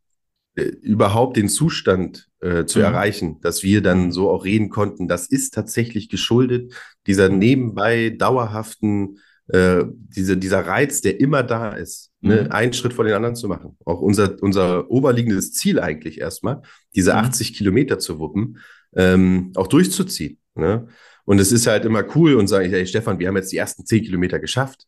Äh, 0.57 0.63
überhaupt 0.63 1.37
den 1.37 1.49
Zustand 1.49 2.29
äh, 2.41 2.65
zu 2.65 2.79
Mhm. 2.79 2.85
erreichen, 2.85 3.41
dass 3.41 3.63
wir 3.63 3.83
dann 3.83 4.11
so 4.11 4.31
auch 4.31 4.45
reden 4.45 4.69
konnten, 4.71 5.07
das 5.07 5.27
ist 5.27 5.55
tatsächlich 5.55 6.09
geschuldet 6.09 6.73
dieser 7.07 7.29
nebenbei 7.29 8.11
dauerhaften, 8.11 9.19
äh, 9.49 9.85
diese, 9.87 10.37
dieser 10.37 10.67
Reiz, 10.67 11.01
der 11.03 11.21
immer 11.21 11.43
da 11.43 11.71
ist, 11.71 12.11
ne, 12.27 12.43
Mhm. 12.45 12.53
einen 12.53 12.73
Schritt 12.73 12.93
vor 12.93 13.05
den 13.05 13.15
anderen 13.15 13.37
zu 13.37 13.49
machen. 13.49 13.77
Auch 13.85 14.01
unser, 14.01 14.37
unser 14.43 14.91
oberliegendes 14.91 15.53
Ziel 15.53 15.81
eigentlich 15.81 16.21
erstmal, 16.21 16.63
diese 16.95 17.13
Mhm. 17.13 17.19
80 17.19 17.55
Kilometer 17.55 17.99
zu 17.99 18.19
wuppen, 18.19 18.59
ähm, 18.97 19.53
auch 19.57 19.67
durchzuziehen. 19.67 20.39
Ne? 20.55 20.87
Und 21.25 21.39
es 21.41 21.53
ist 21.53 21.67
halt 21.67 21.85
immer 21.85 22.05
cool 22.17 22.35
und 22.35 22.47
sage 22.49 22.67
ich, 22.67 22.73
hey 22.73 22.87
Stefan, 22.87 23.19
wir 23.19 23.29
haben 23.29 23.37
jetzt 23.37 23.53
die 23.53 23.57
ersten 23.57 23.85
10 23.85 24.05
Kilometer 24.05 24.39
geschafft. 24.39 24.87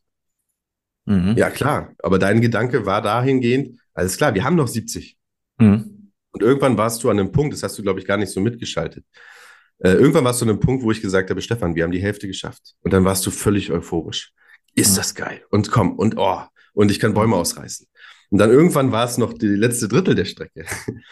Mhm. 1.05 1.35
Ja, 1.37 1.49
klar. 1.49 1.93
Aber 2.03 2.19
dein 2.19 2.41
Gedanke 2.41 2.85
war 2.85 3.01
dahingehend, 3.01 3.79
alles 3.93 4.17
klar, 4.17 4.33
wir 4.33 4.43
haben 4.43 4.55
noch 4.55 4.67
70. 4.67 5.17
Mhm. 5.59 6.11
Und 6.31 6.43
irgendwann 6.43 6.77
warst 6.77 7.03
du 7.03 7.09
an 7.09 7.19
einem 7.19 7.31
Punkt, 7.31 7.53
das 7.53 7.63
hast 7.63 7.77
du, 7.77 7.81
glaube 7.81 7.99
ich, 7.99 8.05
gar 8.05 8.17
nicht 8.17 8.31
so 8.31 8.39
mitgeschaltet. 8.39 9.03
Äh, 9.79 9.93
irgendwann 9.93 10.23
warst 10.25 10.41
du 10.41 10.45
an 10.45 10.49
einem 10.51 10.59
Punkt, 10.59 10.83
wo 10.83 10.91
ich 10.91 11.01
gesagt 11.01 11.29
habe, 11.29 11.41
Stefan, 11.41 11.73
wir 11.75 11.83
haben 11.83 11.91
die 11.91 12.01
Hälfte 12.01 12.27
geschafft. 12.27 12.75
Und 12.81 12.93
dann 12.93 13.03
warst 13.05 13.25
du 13.25 13.31
völlig 13.31 13.71
euphorisch. 13.71 14.31
Ist 14.75 14.91
Mhm. 14.91 14.95
das 14.97 15.15
geil? 15.15 15.41
Und 15.49 15.71
komm, 15.71 15.93
und 15.97 16.17
oh, 16.17 16.41
und 16.73 16.91
ich 16.91 16.99
kann 16.99 17.13
Bäume 17.13 17.35
ausreißen. 17.35 17.87
Und 18.29 18.37
dann 18.37 18.49
irgendwann 18.51 18.91
war 18.91 19.05
es 19.05 19.17
noch 19.17 19.33
die 19.33 19.47
letzte 19.47 19.87
Drittel 19.87 20.15
der 20.15 20.25
Strecke. 20.25 20.65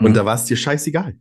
Und 0.00 0.10
Mhm. 0.10 0.14
da 0.14 0.24
war 0.24 0.36
es 0.36 0.44
dir 0.44 0.56
scheißegal. 0.56 1.16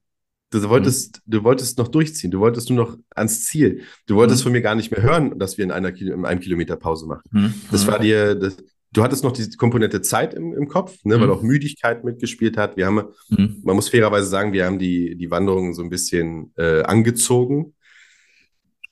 Du 0.51 0.69
wolltest, 0.69 1.21
du 1.25 1.43
wolltest 1.43 1.77
noch 1.77 1.87
durchziehen. 1.87 2.29
Du 2.31 2.39
wolltest 2.39 2.69
nur 2.69 2.85
noch 2.85 2.97
ans 3.15 3.45
Ziel. 3.45 3.81
Du 4.05 4.15
wolltest 4.15 4.41
Mhm. 4.41 4.43
von 4.43 4.51
mir 4.53 4.61
gar 4.61 4.75
nicht 4.75 4.91
mehr 4.91 5.01
hören, 5.01 5.39
dass 5.39 5.57
wir 5.57 5.65
in 5.65 5.71
einer 5.71 5.91
Kilo, 5.91 6.13
in 6.13 6.25
einem 6.25 6.39
Kilometer 6.39 6.75
Pause 6.77 7.07
machen. 7.07 7.23
Mhm. 7.31 7.53
Das 7.71 7.87
war 7.87 7.97
dir, 7.99 8.35
das, 8.35 8.55
du 8.93 9.03
hattest 9.03 9.23
noch 9.23 9.31
die 9.33 9.49
Komponente 9.57 10.01
Zeit 10.01 10.33
im, 10.35 10.53
im 10.53 10.67
Kopf, 10.67 10.97
ne, 11.03 11.19
weil 11.19 11.27
Mhm. 11.27 11.33
auch 11.33 11.41
Müdigkeit 11.41 12.03
mitgespielt 12.03 12.55
hat. 12.55 12.77
Wir 12.77 12.85
haben, 12.85 13.01
Mhm. 13.29 13.61
man 13.63 13.75
muss 13.75 13.89
fairerweise 13.89 14.27
sagen, 14.27 14.53
wir 14.53 14.65
haben 14.65 14.79
die, 14.79 15.15
die 15.17 15.31
Wanderung 15.31 15.73
so 15.73 15.81
ein 15.81 15.89
bisschen 15.89 16.53
äh, 16.57 16.83
angezogen. 16.83 17.73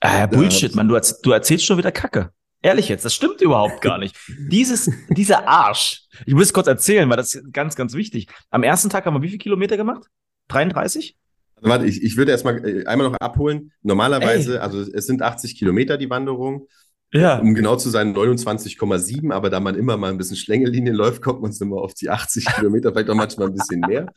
Da- 0.02 0.28
Bullshit, 0.28 0.76
Mann, 0.76 0.88
du, 0.88 1.00
du 1.24 1.32
erzählst 1.32 1.66
schon 1.66 1.78
wieder 1.78 1.92
Kacke. 1.92 2.32
Ehrlich 2.66 2.90
jetzt, 2.90 3.06
das 3.06 3.14
stimmt 3.14 3.42
überhaupt 3.42 3.80
gar 3.82 4.00
nicht. 4.00 4.18
Dieses, 4.50 4.90
dieser 5.10 5.48
Arsch. 5.48 6.02
Ich 6.26 6.34
muss 6.34 6.46
es 6.46 6.54
kurz 6.54 6.66
erzählen, 6.66 7.08
weil 7.08 7.18
das 7.18 7.36
ist 7.36 7.54
ganz, 7.54 7.76
ganz 7.76 7.94
wichtig. 7.94 8.26
Am 8.50 8.64
ersten 8.64 8.90
Tag 8.90 9.06
haben 9.06 9.14
wir 9.14 9.22
wie 9.22 9.28
viele 9.28 9.38
Kilometer 9.38 9.78
gemacht? 9.78 10.08
33? 10.48 11.16
Warte, 11.62 11.86
ich, 11.86 12.02
ich 12.02 12.18
würde 12.18 12.32
erstmal 12.32 12.68
äh, 12.68 12.84
einmal 12.88 13.12
noch 13.12 13.18
abholen. 13.20 13.72
Normalerweise, 13.84 14.56
Ey. 14.56 14.60
also 14.62 14.82
es 14.82 15.06
sind 15.06 15.22
80 15.22 15.60
Kilometer 15.60 16.00
die 16.00 16.10
Wanderung. 16.10 16.68
Ja. 17.14 17.38
Um 17.38 17.54
genau 17.54 17.76
zu 17.76 17.92
sein, 17.92 18.16
29,7, 18.16 19.32
aber 19.32 19.52
da 19.52 19.60
man 19.60 19.76
immer 19.76 19.96
mal 19.98 20.10
ein 20.10 20.18
bisschen 20.18 20.36
Schlängelinien 20.36 20.96
läuft, 20.96 21.22
kommt 21.22 21.44
man 21.44 21.54
immer 21.62 21.78
auf 21.78 21.94
die 21.94 22.10
80 22.10 22.46
Kilometer, 22.46 22.92
vielleicht 22.92 23.12
auch 23.12 23.16
manchmal 23.16 23.50
ein 23.50 23.54
bisschen 23.54 23.82
mehr. 23.82 24.12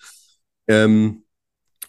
Ähm, 0.67 1.25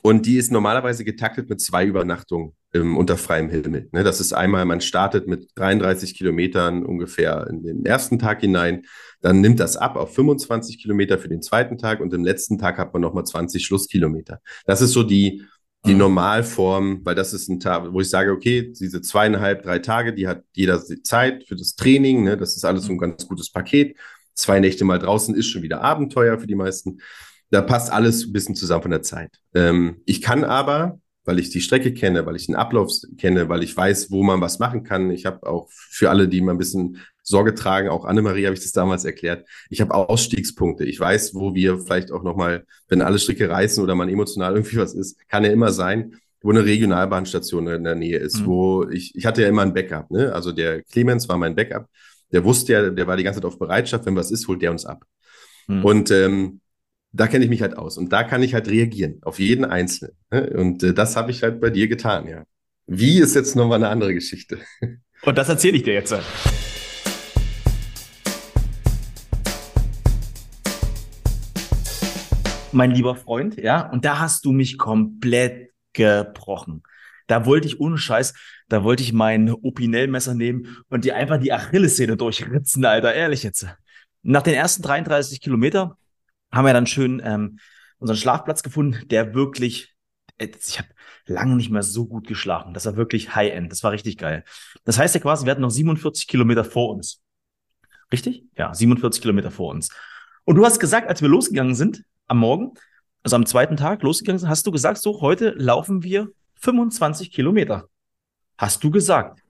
und 0.02 0.26
die 0.26 0.36
ist 0.36 0.52
normalerweise 0.52 1.06
getaktet 1.06 1.50
mit 1.50 1.62
zwei 1.62 1.86
Übernachtungen 1.86 2.54
ähm, 2.74 2.98
unter 2.98 3.18
freiem 3.18 3.50
Himmel. 3.50 3.90
Ne, 3.92 4.04
das 4.04 4.20
ist 4.20 4.34
einmal, 4.34 4.66
man 4.66 4.82
startet 4.82 5.28
mit 5.28 5.50
33 5.56 6.16
Kilometern 6.16 6.86
ungefähr 6.86 7.48
in 7.50 7.64
den 7.64 7.86
ersten 7.86 8.20
Tag 8.20 8.42
hinein, 8.42 8.84
dann 9.22 9.42
nimmt 9.42 9.60
das 9.60 9.78
ab 9.78 9.96
auf 9.96 10.14
25 10.14 10.82
Kilometer 10.82 11.18
für 11.18 11.30
den 11.30 11.42
zweiten 11.42 11.78
Tag 11.78 12.00
und 12.00 12.14
im 12.14 12.24
letzten 12.24 12.58
Tag 12.58 12.78
hat 12.78 12.94
man 12.94 13.02
nochmal 13.02 13.26
20 13.26 13.66
Schlusskilometer. 13.66 14.40
Das 14.66 14.82
ist 14.82 14.94
so 14.94 15.04
die, 15.04 15.44
die 15.86 15.94
Mhm. 15.94 16.00
Normalform, 16.00 17.02
weil 17.06 17.16
das 17.16 17.34
ist 17.34 17.50
ein 17.50 17.60
Tag, 17.60 17.92
wo 17.94 18.02
ich 18.02 18.10
sage, 18.10 18.32
okay, 18.32 18.74
diese 18.78 19.02
zweieinhalb, 19.02 19.64
drei 19.64 19.80
Tage, 19.80 20.14
die 20.14 20.28
hat 20.28 20.44
jeder 20.54 20.84
Zeit 21.04 21.46
für 21.48 21.56
das 21.56 21.76
Training, 21.76 22.24
ne? 22.24 22.38
das 22.38 22.56
ist 22.58 22.66
alles 22.66 22.86
so 22.86 22.92
ein 22.92 22.98
ganz 22.98 23.28
gutes 23.28 23.50
Paket. 23.52 23.98
Zwei 24.34 24.60
Nächte 24.60 24.86
mal 24.86 25.00
draußen 25.00 25.36
ist 25.36 25.48
schon 25.48 25.64
wieder 25.64 25.82
Abenteuer 25.82 26.38
für 26.40 26.48
die 26.48 26.56
meisten. 26.56 27.00
Da 27.50 27.62
passt 27.62 27.92
alles 27.92 28.26
ein 28.26 28.34
bisschen 28.34 28.56
zusammen 28.56 28.84
von 28.84 28.92
der 28.92 29.02
Zeit. 29.02 29.40
Ähm, 29.54 30.02
ich 30.06 30.22
kann 30.22 30.44
aber, 30.44 31.00
weil 31.26 31.40
ich 31.40 31.50
die 31.50 31.62
Strecke 31.62 31.94
kenne, 31.94 32.26
weil 32.26 32.36
ich 32.36 32.48
den 32.48 32.56
Ablauf 32.56 32.92
kenne, 33.18 33.50
weil 33.50 33.64
ich 33.64 33.76
weiß, 33.76 34.10
wo 34.12 34.24
man 34.24 34.42
was 34.42 34.60
machen 34.60 34.84
kann. 34.84 35.12
Ich 35.12 35.26
habe 35.26 35.46
auch 35.46 35.68
für 35.72 36.10
alle, 36.10 36.28
die 36.28 36.42
mal 36.42 36.54
ein 36.54 36.58
bisschen 36.58 36.98
Sorge 37.22 37.54
tragen, 37.54 37.90
auch 37.90 38.06
Annemarie 38.06 38.46
habe 38.46 38.56
ich 38.56 38.62
das 38.62 38.72
damals 38.72 39.06
erklärt. 39.06 39.48
Ich 39.70 39.82
habe 39.82 39.94
Ausstiegspunkte. 39.94 40.86
Ich 40.86 41.00
weiß, 41.00 41.36
wo 41.36 41.54
wir 41.54 41.78
vielleicht 41.80 42.12
auch 42.12 42.24
nochmal, 42.24 42.66
wenn 42.88 43.02
alle 43.04 43.20
Stricke 43.20 43.50
reißen 43.50 43.84
oder 43.84 43.94
man 43.94 44.10
emotional 44.10 44.56
irgendwie 44.56 44.78
was 44.78 44.94
ist, 44.96 45.20
kann 45.30 45.44
ja 45.44 45.52
immer 45.52 45.72
sein, 45.72 46.16
wo 46.42 46.50
eine 46.50 46.66
Regionalbahnstation 46.66 47.68
in 47.68 47.84
der 47.84 47.96
Nähe 47.96 48.18
ist, 48.18 48.42
Mhm. 48.42 48.46
wo 48.46 48.90
ich, 48.90 49.14
ich 49.16 49.26
hatte 49.26 49.42
ja 49.44 49.50
immer 49.50 49.62
ein 49.62 49.74
Backup, 49.74 50.10
ne? 50.10 50.34
Also 50.34 50.52
der 50.54 50.82
Clemens 50.84 51.30
war 51.30 51.38
mein 51.38 51.56
Backup. 51.56 51.88
Der 52.32 52.44
wusste 52.44 52.74
ja, 52.74 52.90
der 52.90 53.08
war 53.08 53.18
die 53.18 53.24
ganze 53.24 53.42
Zeit 53.42 53.46
auf 53.46 53.60
Bereitschaft, 53.60 54.06
wenn 54.06 54.16
was 54.16 54.32
ist, 54.32 54.48
holt 54.48 54.62
der 54.62 54.72
uns 54.72 54.86
ab. 54.86 55.04
Mhm. 55.68 55.86
Und 55.86 56.12
ähm, 56.12 56.62
da 57.12 57.28
kenne 57.28 57.44
ich 57.44 57.50
mich 57.50 57.62
halt 57.62 57.76
aus 57.78 57.98
und 57.98 58.14
da 58.14 58.24
kann 58.24 58.44
ich 58.44 58.54
halt 58.54 58.70
reagieren 58.70 59.20
auf 59.24 59.40
jeden 59.40 59.66
Einzelnen. 59.66 60.16
Ne? 60.32 60.50
Und 60.52 60.84
äh, 60.84 60.94
das 60.94 61.16
habe 61.16 61.32
ich 61.32 61.42
halt 61.42 61.60
bei 61.60 61.70
dir 61.70 61.88
getan, 61.88 62.28
ja. 62.28 62.44
Wie 62.86 63.20
ist 63.20 63.36
jetzt 63.36 63.56
nochmal 63.56 63.78
eine 63.78 63.90
andere 63.90 64.14
Geschichte. 64.14 64.60
Und 65.22 65.38
das 65.38 65.50
erzähle 65.50 65.76
ich 65.76 65.84
dir 65.84 65.94
jetzt. 65.94 66.16
Mein 72.72 72.92
lieber 72.92 73.16
Freund, 73.18 73.58
ja, 73.58 73.92
und 73.92 74.06
da 74.06 74.20
hast 74.20 74.46
du 74.46 74.54
mich 74.54 74.78
komplett 74.78 75.72
gebrochen. 75.92 76.84
Da 77.28 77.46
wollte 77.46 77.68
ich 77.68 77.82
ohne 77.82 77.98
Scheiß, 77.98 78.34
da 78.70 78.84
wollte 78.86 79.04
ich 79.04 79.12
mein 79.12 79.52
Opinel-Messer 79.52 80.36
nehmen 80.36 80.78
und 80.88 81.04
dir 81.04 81.18
einfach 81.18 81.38
die 81.38 81.52
Achillessehne 81.52 82.16
durchritzen, 82.16 82.86
Alter, 82.86 83.14
ehrlich 83.14 83.44
jetzt. 83.44 83.68
Nach 84.22 84.44
den 84.44 84.54
ersten 84.54 84.84
33 84.84 85.42
Kilometer 85.42 85.98
haben 86.52 86.66
wir 86.66 86.74
dann 86.74 86.88
schön 86.88 87.22
ähm, 87.24 87.60
unseren 88.00 88.18
Schlafplatz 88.18 88.64
gefunden, 88.64 89.08
der 89.10 89.34
wirklich, 89.34 89.96
äh, 90.38 90.48
ich 90.48 90.80
habe 90.80 90.90
lange 91.26 91.56
nicht 91.56 91.70
mehr 91.70 91.84
so 91.84 92.06
gut 92.06 92.28
geschlafen. 92.28 92.74
Das 92.74 92.86
war 92.86 92.96
wirklich 92.96 93.36
High-End. 93.36 93.72
Das 93.72 93.84
war 93.84 93.92
richtig 93.92 94.18
geil. 94.18 94.44
Das 94.84 94.98
heißt 94.98 95.16
ja 95.16 95.22
quasi, 95.22 95.46
wir 95.46 95.52
hatten 95.52 95.62
noch 95.62 95.70
47 95.70 96.28
Kilometer 96.28 96.64
vor 96.64 96.90
uns. 96.90 97.22
Richtig? 98.12 98.46
Ja, 98.58 98.74
47 98.74 99.22
Kilometer 99.22 99.52
vor 99.52 99.72
uns. 99.72 99.90
Und 100.46 100.56
du 100.56 100.66
hast 100.66 100.80
gesagt, 100.80 101.08
als 101.08 101.22
wir 101.22 101.30
losgegangen 101.30 101.76
sind 101.76 102.04
am 102.28 102.40
Morgen, 102.40 102.74
also 103.22 103.36
am 103.36 103.46
zweiten 103.46 103.78
Tag 103.78 104.02
losgegangen 104.02 104.40
sind, 104.40 104.50
hast 104.50 104.66
du 104.66 104.72
gesagt, 104.72 104.98
so 105.00 105.22
heute 105.22 105.50
laufen 105.52 106.04
wir 106.04 106.30
25 106.56 107.32
Kilometer. 107.32 107.88
Hast 108.58 108.84
du 108.84 108.90
gesagt. 108.90 109.44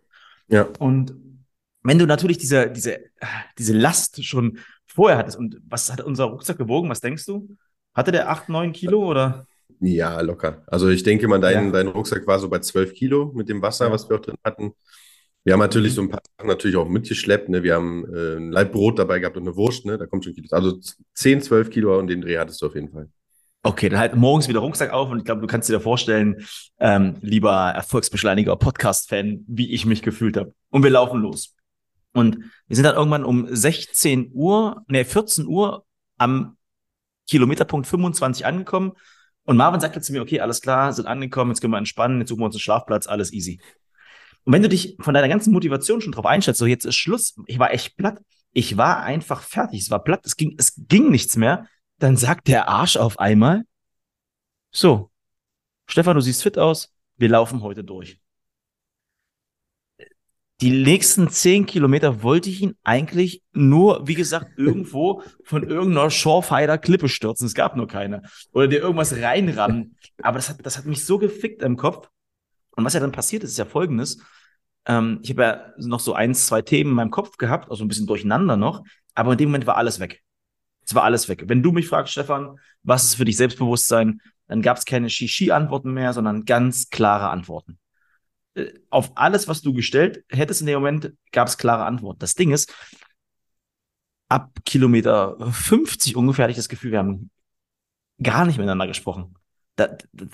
Ja. 0.48 0.68
Und 0.80 1.14
wenn 1.84 1.98
du 1.98 2.06
natürlich 2.06 2.38
diese, 2.38 2.70
diese, 2.70 3.00
diese 3.58 3.74
Last 3.74 4.26
schon 4.26 4.60
vorher 4.94 5.18
hattest, 5.18 5.38
und 5.38 5.60
was 5.68 5.92
hat 5.92 6.02
unser 6.02 6.26
Rucksack 6.26 6.58
gewogen? 6.58 6.90
Was 6.90 7.02
denkst 7.02 7.26
du? 7.26 7.56
Hatte 7.94 8.12
der 8.12 8.30
8, 8.30 8.50
9 8.50 8.72
Kilo 8.74 9.06
oder? 9.06 9.46
Ja, 9.80 10.20
locker. 10.22 10.64
Also 10.68 10.90
ich 10.90 11.04
denke 11.04 11.28
mal, 11.28 11.40
dein, 11.40 11.66
Ja. 11.68 11.72
dein 11.72 11.88
Rucksack 11.88 12.26
war 12.28 12.40
so 12.40 12.50
bei 12.50 12.60
12 12.60 12.94
Kilo 12.94 13.32
mit 13.34 13.48
dem 13.50 13.62
Wasser, 13.62 13.86
Ja. 13.88 13.92
was 13.92 14.10
wir 14.10 14.18
auch 14.18 14.22
drin 14.22 14.36
hatten. 14.44 14.74
Wir 15.46 15.54
haben 15.54 15.60
natürlich 15.62 15.94
Mhm. 15.94 15.96
so 15.96 16.02
ein 16.04 16.10
paar 16.10 16.22
Sachen 16.38 16.48
natürlich 16.50 16.76
auch 16.78 16.88
mitgeschleppt. 16.88 17.50
Ne? 17.50 17.64
Wir 17.64 17.76
haben 17.76 18.06
äh, 18.14 18.36
ein 18.38 18.52
Laib 18.52 18.72
Brot 18.74 19.00
dabei 19.00 19.20
gehabt 19.20 19.38
und 19.38 19.44
eine 19.44 19.56
Wurst. 19.56 19.86
Ne? 19.86 19.98
Da 19.98 20.06
kommt 20.06 20.26
schon 20.26 20.34
Kilos. 20.34 20.52
Also 20.52 20.78
10, 21.14 21.42
12 21.42 21.70
Kilo 21.70 21.98
und 21.98 22.08
den 22.08 22.22
Dreh 22.22 22.38
hattest 22.38 22.62
du 22.62 22.66
auf 22.68 22.76
jeden 22.76 22.90
Fall. 22.92 23.10
Okay, 23.64 23.90
dann 23.90 24.00
halt 24.00 24.16
morgens 24.16 24.48
wieder 24.48 24.60
Rucksack 24.60 24.92
auf 24.92 25.10
und 25.10 25.18
ich 25.20 25.26
glaube, 25.26 25.42
du 25.42 25.48
kannst 25.48 25.68
dir 25.70 25.74
da 25.74 25.80
vorstellen, 25.80 26.46
ähm, 26.80 27.16
lieber 27.22 27.52
Erfolgsbeschleuniger 27.76 28.56
Podcast-Fan, 28.56 29.44
wie 29.48 29.72
ich 29.74 29.86
mich 29.86 30.02
gefühlt 30.02 30.38
habe. 30.38 30.54
Und 30.70 30.84
wir 30.84 30.90
laufen 30.92 31.22
los. 31.22 31.56
Und 32.14 32.40
wir 32.68 32.76
sind 32.76 32.84
dann 32.84 32.96
irgendwann 32.96 33.24
um 33.24 33.48
16 33.50 34.32
Uhr, 34.34 34.84
nee, 34.88 35.04
14 35.04 35.48
Uhr 35.48 35.86
am 36.18 36.58
Kilometerpunkt 37.28 37.88
25 37.88 38.46
angekommen. 38.46 38.94
Und 39.44 39.58
Marvin 39.58 39.80
sagte 39.80 40.02
zu 40.02 40.12
mir, 40.12 40.22
okay, 40.22 40.40
alles 40.42 40.62
klar, 40.62 40.94
sind 40.94 41.08
angekommen, 41.08 41.52
jetzt 41.52 41.62
können 41.62 41.74
wir 41.74 41.78
entspannen, 41.78 42.20
jetzt 42.20 42.30
suchen 42.30 42.42
wir 42.42 42.46
uns 42.46 42.56
einen 42.56 42.62
Schlafplatz, 42.62 43.08
alles 43.08 43.32
easy. 43.34 43.60
Und 44.44 44.54
wenn 44.54 44.64
du 44.64 44.70
dich 44.70 44.98
von 45.00 45.14
deiner 45.14 45.28
ganzen 45.28 45.54
Motivation 45.54 46.02
schon 46.02 46.12
drauf 46.12 46.26
einstellst, 46.26 46.60
so 46.60 46.66
jetzt 46.66 46.86
ist 46.86 46.96
Schluss, 46.96 47.36
ich 47.46 47.60
war 47.60 47.72
echt 47.72 47.98
platt, 47.98 48.22
ich 48.52 48.78
war 48.78 49.02
einfach 49.04 49.42
fertig, 49.42 49.82
es 49.82 49.92
war 49.92 50.04
platt, 50.04 50.22
es 50.26 50.36
ging, 50.36 50.56
es 50.58 50.74
ging 50.76 51.10
nichts 51.10 51.36
mehr, 51.36 51.68
dann 52.00 52.18
sagt 52.18 52.48
der 52.48 52.68
Arsch 52.68 52.98
auf 52.98 53.20
einmal, 53.20 53.64
so, 54.72 55.12
Stefan, 55.88 56.16
du 56.16 56.22
siehst 56.22 56.44
fit 56.44 56.58
aus, 56.58 56.94
wir 57.18 57.30
laufen 57.30 57.62
heute 57.62 57.84
durch. 57.84 58.20
Die 60.62 60.72
nächsten 60.72 61.30
zehn 61.30 61.66
Kilometer 61.66 62.22
wollte 62.22 62.50
ich 62.50 62.62
ihn 62.62 62.76
eigentlich 62.84 63.44
nur, 63.54 64.08
wie 64.08 64.16
gesagt, 64.16 64.52
irgendwo 64.58 65.24
von 65.44 65.64
irgendeiner 65.64 66.10
Shorefighter-Klippe 66.10 67.08
stürzen. 67.08 67.48
Es 67.48 67.54
gab 67.54 67.78
nur 67.78 67.88
keine. 67.88 68.24
Oder 68.52 68.68
dir 68.68 68.80
irgendwas 68.80 69.16
reinrammen. 69.16 69.96
Aber 70.22 70.38
das 70.38 70.50
hat, 70.50 70.66
das 70.66 70.78
hat 70.78 70.86
mich 70.86 71.06
so 71.06 71.18
gefickt 71.18 71.62
im 71.62 71.78
Kopf. 71.78 72.10
Und 72.76 72.84
was 72.84 72.94
ja 72.94 73.00
dann 73.00 73.12
passiert 73.12 73.44
ist, 73.44 73.52
ist 73.52 73.58
ja 73.58 73.66
folgendes. 73.66 74.22
Ähm, 74.86 75.20
ich 75.24 75.32
habe 75.32 75.42
ja 75.42 75.74
noch 75.78 76.00
so 76.02 76.14
eins, 76.14 76.46
zwei 76.46 76.62
Themen 76.62 76.92
in 76.92 76.96
meinem 76.96 77.12
Kopf 77.12 77.38
gehabt, 77.38 77.72
also 77.72 77.84
ein 77.84 77.88
bisschen 77.88 78.08
durcheinander 78.08 78.58
noch. 78.58 78.84
Aber 79.16 79.34
in 79.34 79.38
dem 79.38 79.50
Moment 79.50 79.68
war 79.68 79.78
alles 79.78 80.00
weg. 80.00 80.22
Es 80.86 80.94
war 80.94 81.04
alles 81.04 81.30
weg. 81.30 81.44
Wenn 81.48 81.64
du 81.64 81.72
mich 81.72 81.88
fragst, 81.88 82.12
Stefan, 82.12 82.60
was 82.84 83.06
ist 83.06 83.16
für 83.16 83.26
dich 83.26 83.38
Selbstbewusstsein, 83.38 84.22
dann 84.48 84.62
gab 84.62 84.78
es 84.78 84.86
keine 84.86 85.10
Shishi-Antworten 85.10 85.94
mehr, 85.94 86.14
sondern 86.14 86.44
ganz 86.46 86.90
klare 86.90 87.30
Antworten. 87.30 87.79
Äh, 88.60 88.74
Auf 88.90 89.12
alles, 89.16 89.48
was 89.48 89.62
du 89.62 89.74
gestellt 89.74 90.24
hättest 90.30 90.62
in 90.62 90.68
dem 90.68 90.76
Moment, 90.76 91.14
gab 91.32 91.48
es 91.48 91.58
klare 91.58 91.86
Antworten. 91.86 92.20
Das 92.20 92.36
Ding 92.36 92.52
ist, 92.52 92.74
ab 94.28 94.60
Kilometer 94.66 95.38
50 95.52 96.16
ungefähr 96.16 96.44
hatte 96.44 96.52
ich 96.52 96.58
das 96.58 96.70
Gefühl, 96.70 96.92
wir 96.92 97.00
haben 97.00 97.30
gar 98.22 98.46
nicht 98.46 98.58
miteinander 98.58 98.88
gesprochen. 98.88 99.36
Da, 99.76 99.98
da, 100.14 100.26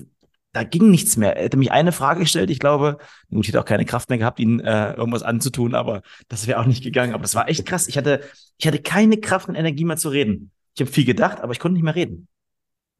da 0.53 0.63
ging 0.63 0.89
nichts 0.89 1.17
mehr. 1.17 1.35
Er 1.35 1.43
hätte 1.43 1.57
mich 1.57 1.71
eine 1.71 1.91
Frage 1.91 2.21
gestellt, 2.21 2.49
ich 2.49 2.59
glaube, 2.59 2.97
gut, 3.29 3.43
ich 3.43 3.49
hätte 3.49 3.59
auch 3.59 3.65
keine 3.65 3.85
Kraft 3.85 4.09
mehr 4.09 4.17
gehabt, 4.17 4.39
ihn 4.39 4.59
äh, 4.59 4.93
irgendwas 4.93 5.23
anzutun, 5.23 5.75
aber 5.75 6.01
das 6.29 6.47
wäre 6.47 6.59
auch 6.59 6.65
nicht 6.65 6.83
gegangen. 6.83 7.13
Aber 7.13 7.23
das 7.23 7.35
war 7.35 7.49
echt 7.49 7.65
krass. 7.65 7.87
Ich 7.87 7.97
hatte, 7.97 8.21
ich 8.57 8.67
hatte 8.67 8.81
keine 8.81 9.17
Kraft 9.17 9.49
und 9.49 9.55
Energie 9.55 9.85
mehr 9.85 9.97
zu 9.97 10.09
reden. 10.09 10.51
Ich 10.75 10.81
habe 10.81 10.91
viel 10.91 11.05
gedacht, 11.05 11.39
aber 11.41 11.51
ich 11.53 11.59
konnte 11.59 11.75
nicht 11.75 11.83
mehr 11.83 11.95
reden. 11.95 12.27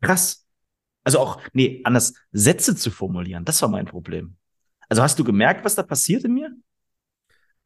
Krass. 0.01 0.45
Also 1.03 1.19
auch, 1.19 1.41
nee, 1.53 1.81
anders, 1.83 2.13
Sätze 2.31 2.75
zu 2.75 2.91
formulieren, 2.91 3.45
das 3.45 3.61
war 3.61 3.69
mein 3.69 3.85
Problem. 3.85 4.37
Also 4.95 5.03
hast 5.03 5.19
du 5.19 5.25
gemerkt, 5.25 5.65
was 5.65 5.75
da 5.75 5.83
passiert 5.83 6.23
in 6.23 6.35
mir? 6.35 6.55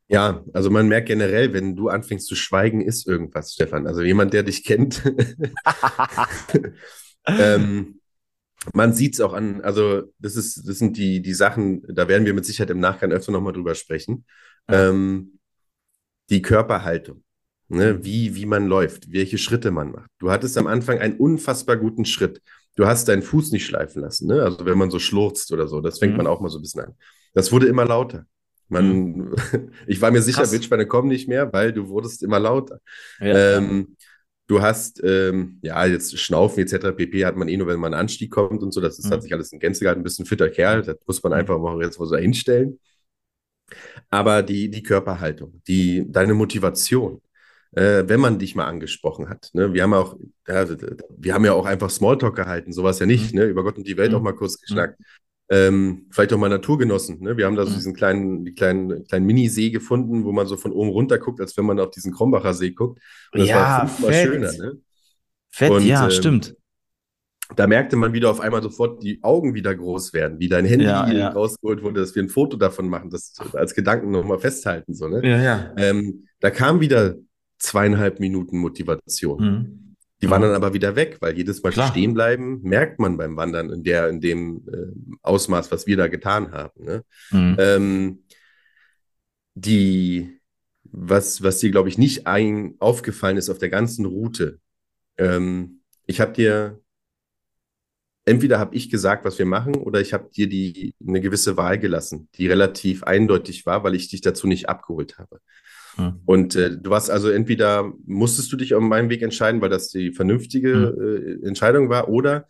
Ja, 0.07 0.43
also 0.51 0.71
man 0.71 0.87
merkt 0.87 1.09
generell, 1.09 1.53
wenn 1.53 1.75
du 1.75 1.89
anfängst 1.89 2.25
zu 2.25 2.35
schweigen, 2.35 2.81
ist 2.81 3.05
irgendwas, 3.05 3.53
Stefan. 3.53 3.85
Also 3.85 4.01
jemand, 4.01 4.33
der 4.33 4.41
dich 4.41 4.63
kennt. 4.63 5.03
ähm, 7.27 7.99
man 8.73 8.93
sieht 8.93 9.13
es 9.13 9.21
auch 9.21 9.33
an, 9.33 9.61
also 9.61 10.11
das 10.17 10.35
ist, 10.37 10.67
das 10.67 10.79
sind 10.79 10.97
die, 10.97 11.21
die 11.21 11.35
Sachen, 11.35 11.83
da 11.87 12.07
werden 12.07 12.25
wir 12.25 12.33
mit 12.33 12.47
Sicherheit 12.47 12.71
im 12.71 12.79
Nachgang 12.79 13.11
öfter 13.11 13.31
nochmal 13.31 13.53
drüber 13.53 13.75
sprechen. 13.75 14.25
Ja. 14.67 14.89
Ähm, 14.89 15.37
die 16.31 16.41
Körperhaltung, 16.41 17.23
ne? 17.67 18.03
wie, 18.03 18.33
wie 18.33 18.47
man 18.47 18.65
läuft, 18.65 19.11
welche 19.11 19.37
Schritte 19.37 19.69
man 19.69 19.91
macht. 19.91 20.09
Du 20.17 20.31
hattest 20.31 20.57
am 20.57 20.65
Anfang 20.65 20.97
einen 20.97 21.17
unfassbar 21.17 21.77
guten 21.77 22.05
Schritt. 22.05 22.41
Du 22.75 22.87
hast 22.87 23.07
deinen 23.07 23.21
Fuß 23.21 23.51
nicht 23.51 23.67
schleifen 23.67 24.01
lassen, 24.01 24.27
ne? 24.27 24.41
Also 24.41 24.65
wenn 24.65 24.77
man 24.79 24.89
so 24.89 24.97
schlurzt 24.97 25.51
oder 25.51 25.67
so, 25.67 25.79
das 25.79 25.99
fängt 25.99 26.13
mhm. 26.13 26.17
man 26.17 26.27
auch 26.27 26.39
mal 26.39 26.49
so 26.49 26.57
ein 26.57 26.61
bisschen 26.61 26.81
an. 26.81 26.95
Das 27.33 27.51
wurde 27.51 27.67
immer 27.67 27.85
lauter. 27.85 28.25
Man, 28.67 29.01
mhm. 29.01 29.35
ich 29.87 30.01
war 30.01 30.11
mir 30.11 30.21
sicher, 30.21 30.49
Wildschweine 30.51 30.85
kommen 30.85 31.09
nicht 31.09 31.27
mehr, 31.27 31.51
weil 31.51 31.73
du 31.73 31.89
wurdest 31.89 32.23
immer 32.23 32.39
lauter. 32.39 32.79
Ja. 33.19 33.57
Ähm, 33.57 33.95
du 34.47 34.61
hast, 34.61 35.01
ähm, 35.03 35.59
ja, 35.61 35.85
jetzt 35.85 36.17
Schnaufen 36.19 36.63
etc. 36.63 36.95
pp. 36.95 37.25
hat 37.25 37.35
man 37.35 37.47
eh 37.47 37.57
nur, 37.57 37.67
wenn 37.67 37.79
man 37.79 37.93
einen 37.93 38.01
Anstieg 38.01 38.31
kommt 38.31 38.63
und 38.63 38.71
so. 38.73 38.81
Das 38.81 38.99
ist, 38.99 39.05
mhm. 39.05 39.11
hat 39.11 39.23
sich 39.23 39.33
alles 39.33 39.51
in 39.51 39.59
Gänze 39.59 39.81
gehalten. 39.81 40.01
Ein 40.01 40.03
bisschen 40.03 40.25
fitter 40.25 40.49
Kerl, 40.49 40.83
das 40.83 40.97
muss 41.05 41.21
man 41.23 41.33
mhm. 41.33 41.39
einfach 41.39 41.59
mal 41.59 41.81
jetzt 41.81 41.99
mal 41.99 42.05
so 42.05 42.15
hinstellen. 42.15 42.79
Aber 44.09 44.41
die, 44.43 44.69
die 44.69 44.83
Körperhaltung, 44.83 45.61
die, 45.67 46.05
deine 46.07 46.33
Motivation, 46.33 47.21
äh, 47.71 48.03
wenn 48.07 48.19
man 48.19 48.39
dich 48.39 48.55
mal 48.55 48.65
angesprochen 48.65 49.29
hat. 49.29 49.51
Ne? 49.53 49.73
Wir 49.73 49.83
haben 49.83 49.93
auch, 49.93 50.17
ja, 50.47 50.65
wir 51.17 51.33
haben 51.33 51.45
ja 51.45 51.53
auch 51.53 51.65
einfach 51.65 51.89
Smalltalk 51.89 52.35
gehalten, 52.35 52.73
sowas 52.73 52.99
ja 52.99 53.05
nicht, 53.05 53.33
mhm. 53.33 53.39
ne? 53.39 53.45
über 53.45 53.63
Gott 53.63 53.77
und 53.77 53.87
die 53.87 53.97
Welt 53.97 54.11
mhm. 54.11 54.17
auch 54.17 54.21
mal 54.21 54.33
kurz 54.33 54.59
geschnackt. 54.59 54.99
Ähm, 55.51 56.05
vielleicht 56.11 56.31
auch 56.31 56.37
mal 56.37 56.49
Naturgenossen. 56.49 57.21
Ne? 57.21 57.35
Wir 57.35 57.47
haben 57.47 57.55
da 57.55 57.65
so 57.65 57.73
diesen 57.73 57.95
kleinen, 57.95 58.45
die 58.45 58.53
kleinen, 58.53 59.05
kleinen 59.05 59.25
Minisee 59.25 59.71
gefunden, 59.71 60.23
wo 60.23 60.31
man 60.31 60.45
so 60.45 60.57
von 60.57 60.71
oben 60.71 60.89
runter 60.89 61.17
guckt, 61.17 61.41
als 61.41 61.57
wenn 61.57 61.65
man 61.65 61.79
auf 61.79 61.89
diesen 61.89 62.13
Krombacher 62.13 62.53
See 62.53 62.71
guckt. 62.71 63.01
Und 63.33 63.39
das 63.39 63.49
ja, 63.49 63.55
war 63.55 63.87
fünfmal 63.87 64.13
fett. 64.13 64.27
schöner. 64.27 64.51
Ne? 64.51 64.77
Fett, 65.49 65.71
und, 65.71 65.85
ja, 65.85 66.03
ähm, 66.03 66.11
stimmt. 66.11 66.55
Da 67.55 67.65
merkte 67.65 67.95
man 67.95 68.13
wieder 68.13 68.29
auf 68.29 68.41
einmal 68.41 68.61
sofort 68.61 69.01
die 69.01 69.23
Augen 69.23 69.55
wieder 69.55 69.73
groß 69.73 70.13
werden, 70.13 70.39
wie 70.39 70.49
dein 70.49 70.65
Handy 70.65 70.85
ja, 70.85 71.11
ja. 71.11 71.29
rausgeholt 71.29 71.81
wurde, 71.81 72.01
dass 72.01 72.13
wir 72.13 72.21
ein 72.21 72.29
Foto 72.29 72.57
davon 72.57 72.87
machen, 72.87 73.09
das 73.09 73.33
als 73.53 73.73
Gedanken 73.73 74.11
nochmal 74.11 74.37
festhalten. 74.37 74.93
So, 74.93 75.07
ne? 75.07 75.27
ja, 75.27 75.41
ja. 75.41 75.73
Ähm, 75.77 76.27
da 76.41 76.51
kam 76.51 76.79
wieder 76.79 77.15
zweieinhalb 77.57 78.19
Minuten 78.19 78.59
Motivation. 78.59 79.43
Mhm. 79.43 79.88
Die 80.21 80.29
waren 80.29 80.41
dann 80.41 80.53
aber 80.53 80.73
wieder 80.73 80.95
weg, 80.95 81.17
weil 81.21 81.37
jedes 81.37 81.63
Mal 81.63 81.71
Klar. 81.71 81.87
stehen 81.89 82.13
bleiben 82.13 82.61
merkt 82.61 82.99
man 82.99 83.15
beim 83.15 83.37
Wandern 83.37 83.69
in 83.69 83.83
der, 83.83 84.09
in 84.09 84.19
dem 84.19 84.67
äh, 84.67 85.17
Ausmaß, 85.21 85.71
was 85.71 85.87
wir 85.87 85.95
da 85.95 86.07
getan 86.07 86.51
haben. 86.51 86.83
Ne? 86.83 87.03
Mhm. 87.31 87.55
Ähm, 87.57 88.23
die, 89.55 90.39
was, 90.83 91.41
was 91.41 91.59
dir, 91.59 91.71
glaube 91.71 91.89
ich, 91.89 91.97
nicht 91.97 92.27
ein, 92.27 92.75
aufgefallen 92.79 93.37
ist 93.37 93.49
auf 93.49 93.59
der 93.59 93.69
ganzen 93.69 94.05
Route. 94.05 94.59
Ähm, 95.17 95.81
ich 96.05 96.19
habe 96.19 96.33
dir, 96.33 96.81
entweder 98.25 98.59
habe 98.59 98.75
ich 98.75 98.89
gesagt, 98.89 99.25
was 99.25 99.39
wir 99.39 99.45
machen, 99.45 99.75
oder 99.75 100.01
ich 100.01 100.13
habe 100.13 100.29
dir 100.29 100.47
die 100.47 100.93
eine 101.05 101.21
gewisse 101.21 101.57
Wahl 101.57 101.79
gelassen, 101.79 102.29
die 102.35 102.47
relativ 102.47 103.03
eindeutig 103.03 103.65
war, 103.65 103.83
weil 103.83 103.95
ich 103.95 104.09
dich 104.09 104.21
dazu 104.21 104.47
nicht 104.47 104.69
abgeholt 104.69 105.17
habe. 105.17 105.39
Hm. 105.95 106.21
Und 106.25 106.55
äh, 106.55 106.77
du 106.77 106.89
warst 106.89 107.09
also 107.09 107.29
entweder 107.29 107.91
musstest 108.05 108.51
du 108.51 108.57
dich 108.57 108.73
auf 108.73 108.81
meinem 108.81 109.09
Weg 109.09 109.21
entscheiden, 109.21 109.61
weil 109.61 109.69
das 109.69 109.89
die 109.89 110.11
vernünftige 110.11 110.95
hm. 110.95 111.43
äh, 111.43 111.47
Entscheidung 111.47 111.89
war, 111.89 112.09
oder 112.09 112.47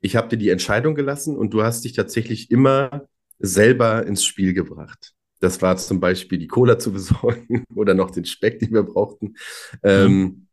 ich 0.00 0.16
habe 0.16 0.28
dir 0.28 0.36
die 0.36 0.50
Entscheidung 0.50 0.94
gelassen 0.94 1.36
und 1.36 1.54
du 1.54 1.62
hast 1.62 1.84
dich 1.84 1.94
tatsächlich 1.94 2.50
immer 2.50 3.08
selber 3.38 4.06
ins 4.06 4.24
Spiel 4.24 4.52
gebracht. 4.52 5.14
Das 5.40 5.60
war 5.62 5.76
zum 5.76 6.00
Beispiel 6.00 6.38
die 6.38 6.46
Cola 6.46 6.78
zu 6.78 6.92
besorgen 6.92 7.64
oder 7.74 7.94
noch 7.94 8.10
den 8.10 8.24
Speck, 8.24 8.58
den 8.58 8.72
wir 8.72 8.82
brauchten. 8.82 9.34
Ähm, 9.82 10.08
hm. 10.08 10.46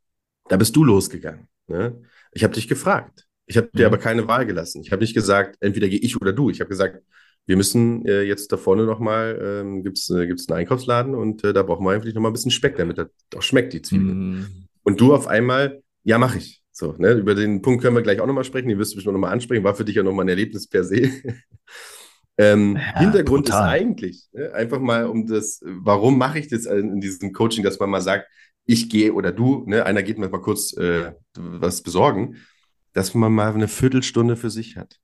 Da 0.47 0.57
bist 0.57 0.75
du 0.75 0.83
losgegangen. 0.83 1.47
Ne? 1.67 2.01
Ich 2.31 2.43
habe 2.43 2.53
dich 2.53 2.67
gefragt. 2.67 3.27
Ich 3.45 3.57
habe 3.57 3.69
dir 3.73 3.85
hm. 3.85 3.93
aber 3.93 3.97
keine 3.97 4.27
Wahl 4.27 4.45
gelassen. 4.45 4.81
Ich 4.83 4.91
habe 4.91 5.01
nicht 5.01 5.13
gesagt, 5.13 5.57
entweder 5.59 5.89
gehe 5.89 5.99
ich 5.99 6.19
oder 6.19 6.33
du. 6.33 6.49
Ich 6.49 6.59
habe 6.59 6.69
gesagt, 6.69 7.01
wir 7.47 7.57
müssen 7.57 8.05
äh, 8.05 8.21
jetzt 8.21 8.51
da 8.51 8.57
vorne 8.57 8.85
nochmal, 8.85 9.39
ähm, 9.43 9.83
gibt 9.83 9.97
es 9.97 10.09
äh, 10.09 10.27
gibt's 10.27 10.47
einen 10.47 10.59
Einkaufsladen 10.59 11.15
und 11.15 11.43
äh, 11.43 11.53
da 11.53 11.63
brauchen 11.63 11.85
wir 11.85 11.91
einfach 11.91 12.07
nochmal 12.13 12.31
ein 12.31 12.33
bisschen 12.33 12.51
Speck, 12.51 12.77
damit 12.77 12.97
das 12.97 13.07
auch 13.35 13.41
schmeckt, 13.41 13.73
die 13.73 13.81
Zwiebeln. 13.81 14.41
Mm. 14.41 14.45
Und 14.83 15.01
du 15.01 15.13
auf 15.13 15.27
einmal, 15.27 15.81
ja, 16.03 16.17
mache 16.17 16.37
ich. 16.37 16.61
So, 16.71 16.95
ne? 16.97 17.13
Über 17.13 17.35
den 17.35 17.61
Punkt 17.61 17.81
können 17.81 17.95
wir 17.95 18.01
gleich 18.01 18.21
auch 18.21 18.27
nochmal 18.27 18.43
sprechen, 18.43 18.69
den 18.69 18.79
wirst 18.79 18.93
du 18.93 18.95
bestimmt 18.95 19.13
nochmal 19.13 19.33
ansprechen, 19.33 19.63
war 19.63 19.75
für 19.75 19.85
dich 19.85 19.95
ja 19.95 20.03
nochmal 20.03 20.25
ein 20.25 20.29
Erlebnis 20.29 20.67
per 20.67 20.83
se. 20.83 21.09
ähm, 22.37 22.77
ja, 22.77 22.99
Hintergrund 22.99 23.45
brutal. 23.45 23.67
ist 23.67 23.81
eigentlich, 23.81 24.29
ne? 24.31 24.53
einfach 24.53 24.79
mal 24.79 25.05
um 25.07 25.27
das, 25.27 25.61
warum 25.63 26.17
mache 26.17 26.39
ich 26.39 26.47
das 26.47 26.65
in 26.65 27.01
diesem 27.01 27.33
Coaching, 27.33 27.63
dass 27.63 27.79
man 27.79 27.89
mal 27.89 28.01
sagt, 28.01 28.27
ich 28.65 28.89
gehe 28.89 29.13
oder 29.13 29.31
du, 29.31 29.63
ne, 29.67 29.85
einer 29.85 30.03
geht 30.03 30.17
mir 30.17 30.29
mal 30.29 30.41
kurz 30.41 30.75
äh, 30.77 31.11
was 31.37 31.81
besorgen, 31.81 32.37
dass 32.93 33.13
man 33.13 33.31
mal 33.33 33.53
eine 33.53 33.67
Viertelstunde 33.67 34.35
für 34.35 34.49
sich 34.49 34.77
hat 34.77 34.99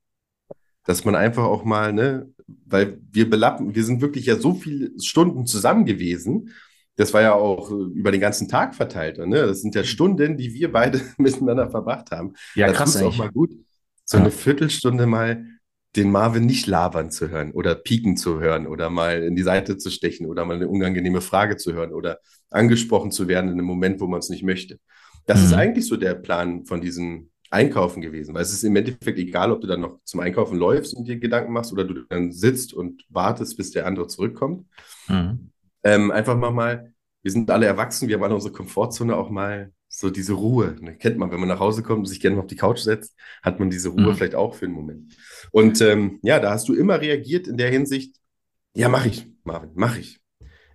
dass 0.88 1.04
man 1.04 1.14
einfach 1.14 1.44
auch 1.44 1.64
mal, 1.64 1.92
ne, 1.92 2.32
weil 2.64 2.98
wir 3.12 3.28
belappen, 3.28 3.74
wir 3.74 3.84
sind 3.84 4.00
wirklich 4.00 4.24
ja 4.24 4.36
so 4.36 4.54
viele 4.54 4.90
Stunden 4.98 5.44
zusammen 5.44 5.84
gewesen. 5.84 6.54
Das 6.96 7.12
war 7.12 7.20
ja 7.20 7.34
auch 7.34 7.70
über 7.70 8.10
den 8.10 8.22
ganzen 8.22 8.48
Tag 8.48 8.74
verteilt. 8.74 9.18
Ne? 9.18 9.36
Das 9.36 9.60
sind 9.60 9.74
ja 9.74 9.84
Stunden, 9.84 10.38
die 10.38 10.54
wir 10.54 10.72
beide 10.72 10.98
miteinander 11.18 11.70
verbracht 11.70 12.10
haben. 12.10 12.32
Ja, 12.54 12.68
das 12.68 12.76
krass. 12.78 12.94
ist 12.94 13.02
auch 13.02 13.18
mal 13.18 13.30
gut, 13.30 13.50
so 14.06 14.16
ja. 14.16 14.22
eine 14.22 14.32
Viertelstunde 14.32 15.06
mal 15.06 15.44
den 15.94 16.10
Marvin 16.10 16.46
nicht 16.46 16.66
labern 16.66 17.10
zu 17.10 17.28
hören 17.28 17.52
oder 17.52 17.74
pieken 17.74 18.16
zu 18.16 18.40
hören 18.40 18.66
oder 18.66 18.88
mal 18.88 19.22
in 19.24 19.36
die 19.36 19.42
Seite 19.42 19.76
zu 19.76 19.90
stechen 19.90 20.24
oder 20.24 20.46
mal 20.46 20.56
eine 20.56 20.68
unangenehme 20.68 21.20
Frage 21.20 21.58
zu 21.58 21.74
hören 21.74 21.92
oder 21.92 22.18
angesprochen 22.48 23.10
zu 23.10 23.28
werden 23.28 23.48
in 23.48 23.58
einem 23.58 23.66
Moment, 23.66 24.00
wo 24.00 24.06
man 24.06 24.20
es 24.20 24.30
nicht 24.30 24.42
möchte. 24.42 24.78
Das 25.26 25.40
mhm. 25.40 25.44
ist 25.44 25.52
eigentlich 25.52 25.86
so 25.86 25.98
der 25.98 26.14
Plan 26.14 26.64
von 26.64 26.80
diesem 26.80 27.28
Einkaufen 27.50 28.02
gewesen, 28.02 28.34
weil 28.34 28.42
es 28.42 28.52
ist 28.52 28.64
im 28.64 28.76
Endeffekt 28.76 29.18
egal, 29.18 29.52
ob 29.52 29.60
du 29.60 29.66
dann 29.66 29.80
noch 29.80 30.00
zum 30.04 30.20
Einkaufen 30.20 30.58
läufst 30.58 30.94
und 30.94 31.08
dir 31.08 31.18
Gedanken 31.18 31.52
machst 31.52 31.72
oder 31.72 31.84
du 31.84 32.04
dann 32.08 32.30
sitzt 32.30 32.74
und 32.74 33.04
wartest, 33.08 33.56
bis 33.56 33.70
der 33.70 33.86
andere 33.86 34.06
zurückkommt. 34.06 34.66
Mhm. 35.08 35.50
Ähm, 35.82 36.10
einfach 36.10 36.36
mal 36.36 36.50
mal, 36.50 36.92
wir 37.22 37.32
sind 37.32 37.50
alle 37.50 37.66
erwachsen, 37.66 38.08
wir 38.08 38.16
haben 38.16 38.22
alle 38.24 38.34
unsere 38.34 38.52
Komfortzone 38.52 39.16
auch 39.16 39.30
mal 39.30 39.72
so 39.88 40.10
diese 40.10 40.34
Ruhe. 40.34 40.76
Ne? 40.80 40.96
Kennt 40.96 41.16
man, 41.16 41.30
wenn 41.30 41.40
man 41.40 41.48
nach 41.48 41.60
Hause 41.60 41.82
kommt 41.82 42.00
und 42.00 42.06
sich 42.06 42.20
gerne 42.20 42.36
mal 42.36 42.42
auf 42.42 42.48
die 42.48 42.56
Couch 42.56 42.80
setzt, 42.80 43.16
hat 43.42 43.58
man 43.58 43.70
diese 43.70 43.88
Ruhe 43.88 44.12
mhm. 44.12 44.14
vielleicht 44.14 44.34
auch 44.34 44.54
für 44.54 44.66
einen 44.66 44.74
Moment. 44.74 45.16
Und 45.50 45.80
ähm, 45.80 46.18
ja, 46.22 46.40
da 46.40 46.50
hast 46.50 46.68
du 46.68 46.74
immer 46.74 47.00
reagiert 47.00 47.48
in 47.48 47.56
der 47.56 47.70
Hinsicht, 47.70 48.16
ja, 48.74 48.88
mach 48.88 49.06
ich, 49.06 49.26
Marvin, 49.44 49.70
mach 49.74 49.96
ich. 49.96 50.20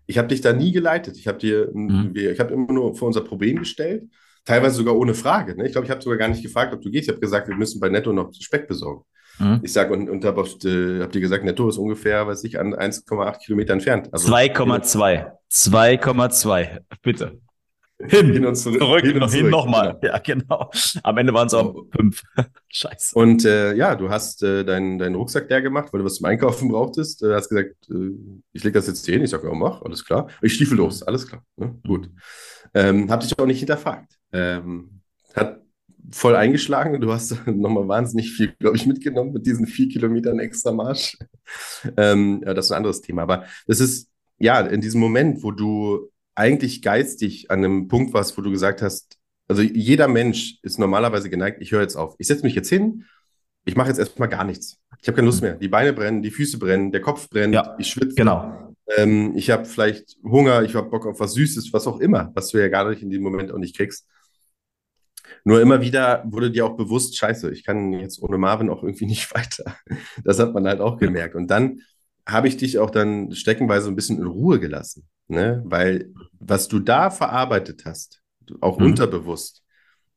Ich 0.08 0.18
habe 0.18 0.28
dich 0.28 0.42
da 0.42 0.52
nie 0.52 0.72
geleitet. 0.72 1.18
Ich 1.18 1.28
habe 1.28 1.38
dir, 1.38 1.70
mhm. 1.74 2.14
ich 2.16 2.40
habe 2.40 2.54
immer 2.54 2.74
nur 2.74 2.96
vor 2.96 3.08
unser 3.08 3.22
Problem 3.22 3.60
gestellt 3.60 4.10
teilweise 4.46 4.76
sogar 4.76 4.96
ohne 4.96 5.14
Frage. 5.14 5.56
Ne? 5.56 5.66
Ich 5.66 5.72
glaube, 5.72 5.86
ich 5.86 5.92
habe 5.92 6.02
sogar 6.02 6.18
gar 6.18 6.28
nicht 6.28 6.44
gefragt, 6.44 6.74
ob 6.74 6.82
du 6.82 6.90
gehst. 6.90 7.08
Ich 7.08 7.10
habe 7.10 7.22
gesagt, 7.22 7.48
wir 7.48 7.56
müssen 7.56 7.80
bei 7.80 7.90
Netto 7.90 8.14
noch 8.14 8.32
Speck 8.40 8.68
besorgen. 8.68 9.04
Mhm. 9.40 9.62
Ich 9.64 9.74
sage, 9.74 9.94
und, 9.94 10.10
und 10.10 10.24
habe 10.26 10.42
äh, 10.42 11.02
hab 11.02 11.12
dir 11.12 11.22
gesagt, 11.22 11.44
Netto 11.44 11.68
ist 11.68 11.78
ungefähr, 11.78 12.28
weiß 12.28 12.44
ich, 12.44 12.60
an 12.60 12.74
1,8 12.74 13.44
Kilometer 13.46 13.74
entfernt. 13.74 14.10
Also 14.12 14.32
2,2. 14.32 15.32
2,2. 15.52 16.80
Bitte. 17.02 17.40
Hin, 18.06 18.34
hin 18.34 18.46
und 18.46 18.56
zurück. 18.56 18.80
Zurück, 18.80 19.06
hin, 19.06 19.22
und 19.22 19.32
hin 19.32 19.50
nochmal. 19.50 19.98
Genau. 20.02 20.14
Ja, 20.14 20.20
genau. 20.20 20.72
Am 21.04 21.18
Ende 21.18 21.34
waren 21.34 21.48
es 21.48 21.54
auch 21.54 21.86
fünf. 21.96 22.22
Scheiße. 22.68 23.18
Und 23.18 23.46
äh, 23.46 23.74
ja, 23.76 23.96
du 23.96 24.10
hast 24.10 24.44
äh, 24.44 24.66
deinen 24.66 24.98
dein 24.98 25.16
Rucksack 25.16 25.50
leer 25.50 25.62
gemacht, 25.62 25.90
weil 25.92 26.00
du 26.00 26.06
was 26.06 26.16
zum 26.16 26.26
Einkaufen 26.26 26.70
brauchtest. 26.70 27.22
Du 27.22 27.34
hast 27.34 27.50
gesagt, 27.50 27.76
äh, 27.90 28.12
ich 28.52 28.64
lege 28.64 28.74
das 28.78 28.88
jetzt 28.88 29.06
hier 29.06 29.16
hin. 29.16 29.24
Ich 29.24 29.30
sage, 29.30 29.48
ja, 29.48 29.54
mach, 29.54 29.82
alles 29.84 30.04
klar. 30.04 30.28
Ich 30.42 30.56
stiefel 30.56 30.78
los, 30.78 31.04
alles 31.04 31.28
klar. 31.28 31.44
Ne? 31.56 31.80
Gut. 31.88 32.10
Ähm, 32.74 33.10
hab 33.10 33.22
dich 33.22 33.38
auch 33.38 33.46
nicht 33.46 33.60
hinterfragt. 33.60 34.18
Ähm, 34.34 35.02
hat 35.34 35.62
voll 36.12 36.36
eingeschlagen. 36.36 37.00
Du 37.00 37.12
hast 37.12 37.32
nochmal 37.48 37.88
wahnsinnig 37.88 38.32
viel, 38.32 38.54
glaube 38.60 38.76
ich, 38.76 38.86
mitgenommen 38.86 39.34
mit 39.34 39.46
diesen 39.46 39.68
vier 39.68 39.88
Kilometern 39.88 40.40
extra 40.40 40.72
Marsch. 40.72 41.18
ähm, 41.98 42.42
das 42.46 42.66
ist 42.66 42.72
ein 42.72 42.78
anderes 42.78 43.02
Thema. 43.02 43.24
Aber 43.24 43.46
das 43.68 43.80
ist, 43.80 44.10
ja, 44.38 44.60
in 44.60 44.82
diesem 44.82 45.00
Moment, 45.00 45.44
wo 45.44 45.52
du 45.52 46.10
eigentlich 46.36 46.82
geistig 46.82 47.52
an 47.52 47.60
einem 47.60 47.88
Punkt 47.88 48.14
warst, 48.14 48.38
wo 48.38 48.42
du 48.42 48.52
gesagt 48.52 48.82
hast, 48.82 49.18
also 49.48 49.62
jeder 49.62 50.08
Mensch 50.08 50.58
ist 50.64 50.80
normalerweise 50.80 51.30
geneigt, 51.30 51.62
ich 51.62 51.72
höre 51.72 51.82
jetzt 51.82 51.96
auf. 51.96 52.16
Ich 52.18 52.28
setze 52.28 52.44
mich 52.44 52.56
jetzt 52.56 52.70
hin, 52.70 53.06
ich 53.66 53.76
mache 53.76 53.90
jetzt 53.90 54.00
erstmal 54.00 54.30
gar 54.30 54.44
nichts. 54.44 54.80
Ich 55.02 55.08
habe 55.08 55.16
keine 55.16 55.28
Lust 55.28 55.42
mehr. 55.42 55.56
Die 55.56 55.68
Beine 55.68 55.94
brennen, 55.94 56.22
die 56.22 56.32
Füße 56.32 56.58
brennen, 56.58 56.92
der 56.92 57.02
Kopf 57.02 57.30
brennt, 57.30 57.54
ja, 57.54 57.76
ich 57.78 57.88
schwitze. 57.88 58.16
Genau. 58.16 58.74
Ähm, 58.98 59.34
ich 59.36 59.50
habe 59.50 59.66
vielleicht 59.66 60.18
Hunger, 60.24 60.64
ich 60.64 60.76
habe 60.76 60.90
Bock 60.90 61.06
auf 61.06 61.20
was 61.20 61.34
Süßes, 61.34 61.72
was 61.72 61.88
auch 61.88 62.00
immer, 62.00 62.32
was 62.36 62.50
du 62.50 62.58
ja 62.58 62.68
gar 62.68 62.90
nicht 62.90 63.02
in 63.02 63.10
dem 63.10 63.22
Moment 63.22 63.52
auch 63.52 63.58
nicht 63.58 63.76
kriegst. 63.76 64.08
Nur 65.44 65.62
immer 65.62 65.82
wieder 65.82 66.24
wurde 66.26 66.52
dir 66.52 66.66
auch 66.66 66.78
bewusst, 66.78 67.18
scheiße, 67.18 67.52
ich 67.52 67.64
kann 67.64 67.94
jetzt 67.94 68.22
ohne 68.22 68.38
Marvin 68.38 68.70
auch 68.70 68.84
irgendwie 68.84 69.06
nicht 69.08 69.34
weiter. 69.34 69.76
Das 70.24 70.40
hat 70.40 70.54
man 70.54 70.68
halt 70.68 70.80
auch 70.80 70.98
gemerkt. 70.98 71.36
Und 71.36 71.48
dann 71.48 71.82
habe 72.28 72.48
ich 72.48 72.58
dich 72.58 72.80
auch 72.80 72.90
dann 72.90 73.34
steckenweise 73.34 73.90
ein 73.90 73.96
bisschen 73.96 74.18
in 74.18 74.28
Ruhe 74.28 74.60
gelassen, 74.60 75.08
ne? 75.28 75.62
Weil 75.66 76.14
was 76.40 76.70
du 76.70 76.80
da 76.80 77.10
verarbeitet 77.10 77.84
hast, 77.86 78.22
auch 78.62 78.80
mhm. 78.80 78.86
unterbewusst, 78.88 79.64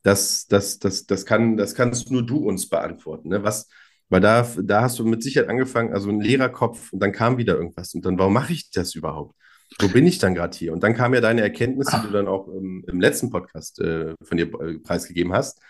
das, 0.06 0.46
das, 0.46 0.78
das, 0.78 1.06
das, 1.06 1.26
kann, 1.26 1.56
das 1.56 1.74
kannst 1.74 2.12
nur 2.12 2.24
du 2.24 2.38
uns 2.38 2.68
beantworten. 2.68 3.28
Ne? 3.28 3.42
Was, 3.42 3.68
weil 4.08 4.20
da, 4.20 4.46
da 4.62 4.82
hast 4.82 5.00
du 5.00 5.04
mit 5.04 5.20
Sicherheit 5.22 5.48
angefangen, 5.48 5.92
also 5.92 6.10
ein 6.10 6.20
leerer 6.20 6.48
Kopf 6.48 6.92
und 6.92 7.00
dann 7.00 7.10
kam 7.10 7.38
wieder 7.38 7.56
irgendwas. 7.56 7.92
Und 7.92 8.04
dann, 8.06 8.16
warum 8.16 8.32
mache 8.32 8.52
ich 8.52 8.70
das 8.70 8.94
überhaupt? 8.94 9.34
Wo 9.80 9.88
bin 9.88 10.06
ich 10.06 10.18
dann 10.18 10.34
gerade 10.34 10.56
hier? 10.56 10.72
Und 10.72 10.82
dann 10.82 10.94
kam 10.94 11.12
ja 11.14 11.20
deine 11.20 11.42
Erkenntnis, 11.42 11.88
die 11.88 12.06
du 12.06 12.12
dann 12.12 12.28
auch 12.28 12.48
im, 12.48 12.84
im 12.86 13.00
letzten 13.00 13.30
Podcast 13.30 13.80
äh, 13.80 14.14
von 14.22 14.36
dir 14.36 14.46
äh, 14.60 14.78
preisgegeben 14.78 15.32
hast. 15.32 15.60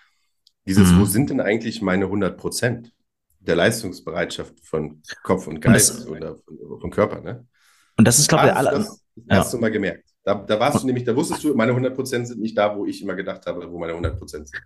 Dieses, 0.67 0.93
mhm. 0.93 1.01
wo 1.01 1.05
sind 1.05 1.31
denn 1.31 1.41
eigentlich 1.41 1.83
meine 1.83 2.05
100 2.05 2.37
Prozent 2.37 2.93
der 3.41 3.57
Leistungsbereitschaft 3.57 4.55
von 4.65 5.03
Kopf 5.23 5.47
und 5.47 5.61
Geist 5.61 6.07
und 6.07 6.21
das, 6.21 6.37
oder 6.37 6.37
von, 6.37 6.81
von, 6.81 6.91
Körper? 6.91 7.21
Ne? 7.21 7.47
Und 7.97 8.07
das 8.07 8.19
ist, 8.19 8.29
glaube 8.29 8.47
ich, 8.47 8.53
alle. 8.53 8.71
Das, 8.71 9.05
das 9.17 9.39
hast 9.39 9.55
du 9.55 9.59
mal 9.59 9.71
gemerkt. 9.71 10.05
Da, 10.23 10.35
da 10.35 10.59
warst 10.59 10.83
du 10.83 10.87
nämlich, 10.87 11.05
da 11.05 11.15
wusstest 11.15 11.45
du, 11.45 11.55
meine 11.55 11.71
100 11.71 11.95
Prozent 11.95 12.27
sind 12.27 12.41
nicht 12.41 12.59
da, 12.59 12.77
wo 12.77 12.85
ich 12.85 13.01
immer 13.01 13.15
gedacht 13.15 13.47
habe, 13.47 13.71
wo 13.71 13.79
meine 13.79 13.93
100 13.93 14.19
Prozent 14.19 14.49
sind. 14.49 14.63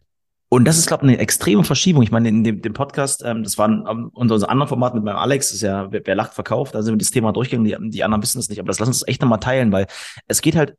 Und 0.52 0.64
das 0.64 0.78
ist, 0.78 0.88
glaube 0.88 1.06
ich, 1.06 1.12
eine 1.12 1.20
extreme 1.20 1.62
Verschiebung. 1.62 2.02
Ich 2.02 2.10
meine, 2.10 2.28
in 2.28 2.42
dem, 2.42 2.60
dem 2.60 2.72
Podcast, 2.72 3.22
ähm, 3.24 3.44
das 3.44 3.56
war 3.56 3.68
ein, 3.68 3.86
um, 3.86 4.08
unser 4.08 4.50
anderes 4.50 4.68
Format 4.68 4.94
mit 4.94 5.04
meinem 5.04 5.16
Alex, 5.16 5.52
ist 5.52 5.62
ja, 5.62 5.92
wer, 5.92 6.02
wer 6.04 6.14
lacht, 6.16 6.34
verkauft. 6.34 6.74
Da 6.74 6.82
sind 6.82 6.94
wir 6.94 6.98
das 6.98 7.12
Thema 7.12 7.32
durchgegangen, 7.32 7.84
die, 7.84 7.90
die 7.90 8.02
anderen 8.02 8.20
wissen 8.20 8.40
es 8.40 8.48
nicht. 8.48 8.58
Aber 8.58 8.66
das 8.66 8.80
lass 8.80 8.88
uns 8.88 9.06
echt 9.06 9.22
nochmal 9.22 9.38
teilen, 9.38 9.70
weil 9.70 9.86
es 10.26 10.42
geht 10.42 10.56
halt 10.56 10.76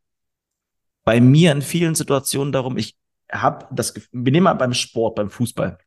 bei 1.06 1.22
mir 1.22 1.54
in 1.54 1.62
vielen 1.62 1.96
Situationen 1.96 2.52
darum, 2.52 2.78
ich 2.78 2.98
habe 3.32 3.66
das, 3.72 3.94
wir 4.12 4.32
nehmen 4.34 4.44
mal 4.44 4.54
beim 4.56 4.74
Sport, 4.74 5.16
beim 5.16 5.30
Fußball. 5.30 5.78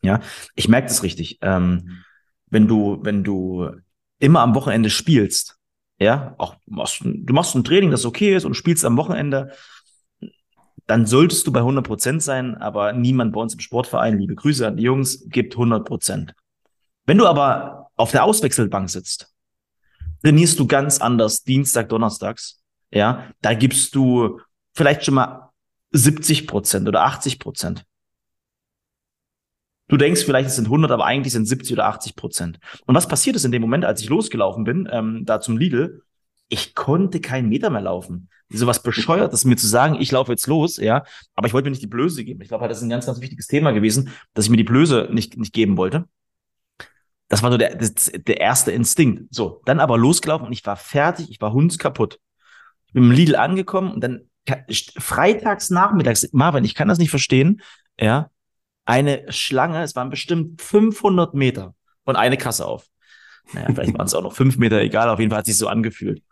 Ja, 0.00 0.20
ich 0.54 0.68
merke 0.68 0.88
das 0.88 1.02
richtig. 1.02 1.38
Ähm, 1.42 2.02
wenn 2.46 2.66
du, 2.66 2.98
wenn 3.02 3.24
du 3.24 3.68
immer 4.18 4.40
am 4.40 4.54
Wochenende 4.54 4.88
spielst, 4.88 5.58
ja, 6.00 6.34
auch 6.38 6.56
machst, 6.64 7.02
du 7.04 7.34
machst 7.34 7.54
ein 7.54 7.64
Training, 7.64 7.90
das 7.90 8.06
okay 8.06 8.34
ist 8.34 8.46
und 8.46 8.54
spielst 8.54 8.86
am 8.86 8.96
Wochenende, 8.96 9.52
dann 10.88 11.04
solltest 11.04 11.46
du 11.46 11.52
bei 11.52 11.60
100 11.60 11.86
Prozent 11.86 12.22
sein, 12.22 12.56
aber 12.56 12.94
niemand 12.94 13.34
bei 13.34 13.40
uns 13.40 13.52
im 13.52 13.60
Sportverein, 13.60 14.18
liebe 14.18 14.34
Grüße 14.34 14.66
an 14.66 14.78
die 14.78 14.84
Jungs, 14.84 15.28
gibt 15.28 15.54
100 15.54 15.86
Prozent. 15.86 16.34
Wenn 17.04 17.18
du 17.18 17.26
aber 17.26 17.90
auf 17.96 18.10
der 18.10 18.24
Auswechselbank 18.24 18.88
sitzt, 18.88 19.30
trainierst 20.22 20.58
du 20.58 20.66
ganz 20.66 20.98
anders 20.98 21.44
Dienstag, 21.44 21.90
Donnerstags, 21.90 22.62
ja, 22.90 23.30
da 23.42 23.52
gibst 23.52 23.94
du 23.94 24.40
vielleicht 24.72 25.04
schon 25.04 25.14
mal 25.14 25.50
70 25.90 26.46
Prozent 26.46 26.88
oder 26.88 27.04
80 27.04 27.38
Prozent. 27.38 27.84
Du 29.88 29.98
denkst 29.98 30.24
vielleicht, 30.24 30.48
es 30.48 30.56
sind 30.56 30.66
100, 30.66 30.90
aber 30.90 31.04
eigentlich 31.04 31.34
sind 31.34 31.44
70 31.44 31.74
oder 31.74 31.86
80 31.86 32.16
Prozent. 32.16 32.60
Und 32.86 32.94
was 32.94 33.08
passiert 33.08 33.36
ist 33.36 33.44
in 33.44 33.52
dem 33.52 33.60
Moment, 33.60 33.84
als 33.84 34.00
ich 34.00 34.08
losgelaufen 34.08 34.64
bin, 34.64 34.88
ähm, 34.90 35.26
da 35.26 35.40
zum 35.42 35.58
Lidl? 35.58 36.02
Ich 36.48 36.74
konnte 36.74 37.20
keinen 37.20 37.48
Meter 37.48 37.70
mehr 37.70 37.82
laufen 37.82 38.28
sowas 38.50 38.82
bescheuertes 38.82 39.44
mir 39.44 39.56
zu 39.56 39.66
sagen, 39.66 39.96
ich 40.00 40.10
laufe 40.10 40.32
jetzt 40.32 40.46
los, 40.46 40.78
ja, 40.78 41.04
aber 41.34 41.46
ich 41.46 41.52
wollte 41.52 41.66
mir 41.66 41.72
nicht 41.72 41.82
die 41.82 41.88
Blöße 41.88 42.24
geben. 42.24 42.40
Ich 42.40 42.48
glaube, 42.48 42.62
halt, 42.62 42.70
das 42.70 42.78
ist 42.78 42.84
ein 42.84 42.90
ganz, 42.90 43.06
ganz 43.06 43.20
wichtiges 43.20 43.46
Thema 43.46 43.72
gewesen, 43.72 44.10
dass 44.34 44.46
ich 44.46 44.50
mir 44.50 44.56
die 44.56 44.64
Blöße 44.64 45.08
nicht, 45.12 45.36
nicht 45.36 45.52
geben 45.52 45.76
wollte. 45.76 46.08
Das 47.28 47.42
war 47.42 47.52
so 47.52 47.58
der, 47.58 47.74
das, 47.74 48.10
der 48.14 48.40
erste 48.40 48.72
Instinkt. 48.72 49.34
So, 49.34 49.60
dann 49.66 49.80
aber 49.80 49.98
losgelaufen 49.98 50.46
und 50.46 50.52
ich 50.52 50.64
war 50.64 50.76
fertig, 50.76 51.30
ich 51.30 51.40
war 51.40 51.52
hundskaputt. 51.52 52.18
Ich 52.86 52.94
bin 52.94 53.04
im 53.04 53.10
Lidl 53.10 53.36
angekommen 53.36 53.92
und 53.92 54.02
dann 54.02 54.22
freitags 54.98 55.68
nachmittags, 55.68 56.26
Marvin, 56.32 56.64
ich 56.64 56.74
kann 56.74 56.88
das 56.88 56.96
nicht 56.96 57.10
verstehen, 57.10 57.60
ja, 58.00 58.30
eine 58.86 59.30
Schlange, 59.30 59.82
es 59.82 59.94
waren 59.94 60.08
bestimmt 60.08 60.62
500 60.62 61.34
Meter 61.34 61.74
und 62.04 62.16
eine 62.16 62.38
Kasse 62.38 62.64
auf. 62.64 62.86
Naja, 63.52 63.66
vielleicht 63.74 63.98
waren 63.98 64.06
es 64.06 64.14
auch 64.14 64.22
noch 64.22 64.32
fünf 64.32 64.56
Meter, 64.56 64.80
egal, 64.80 65.10
auf 65.10 65.18
jeden 65.18 65.30
Fall 65.30 65.40
hat 65.40 65.46
sich 65.46 65.58
so 65.58 65.68
angefühlt 65.68 66.22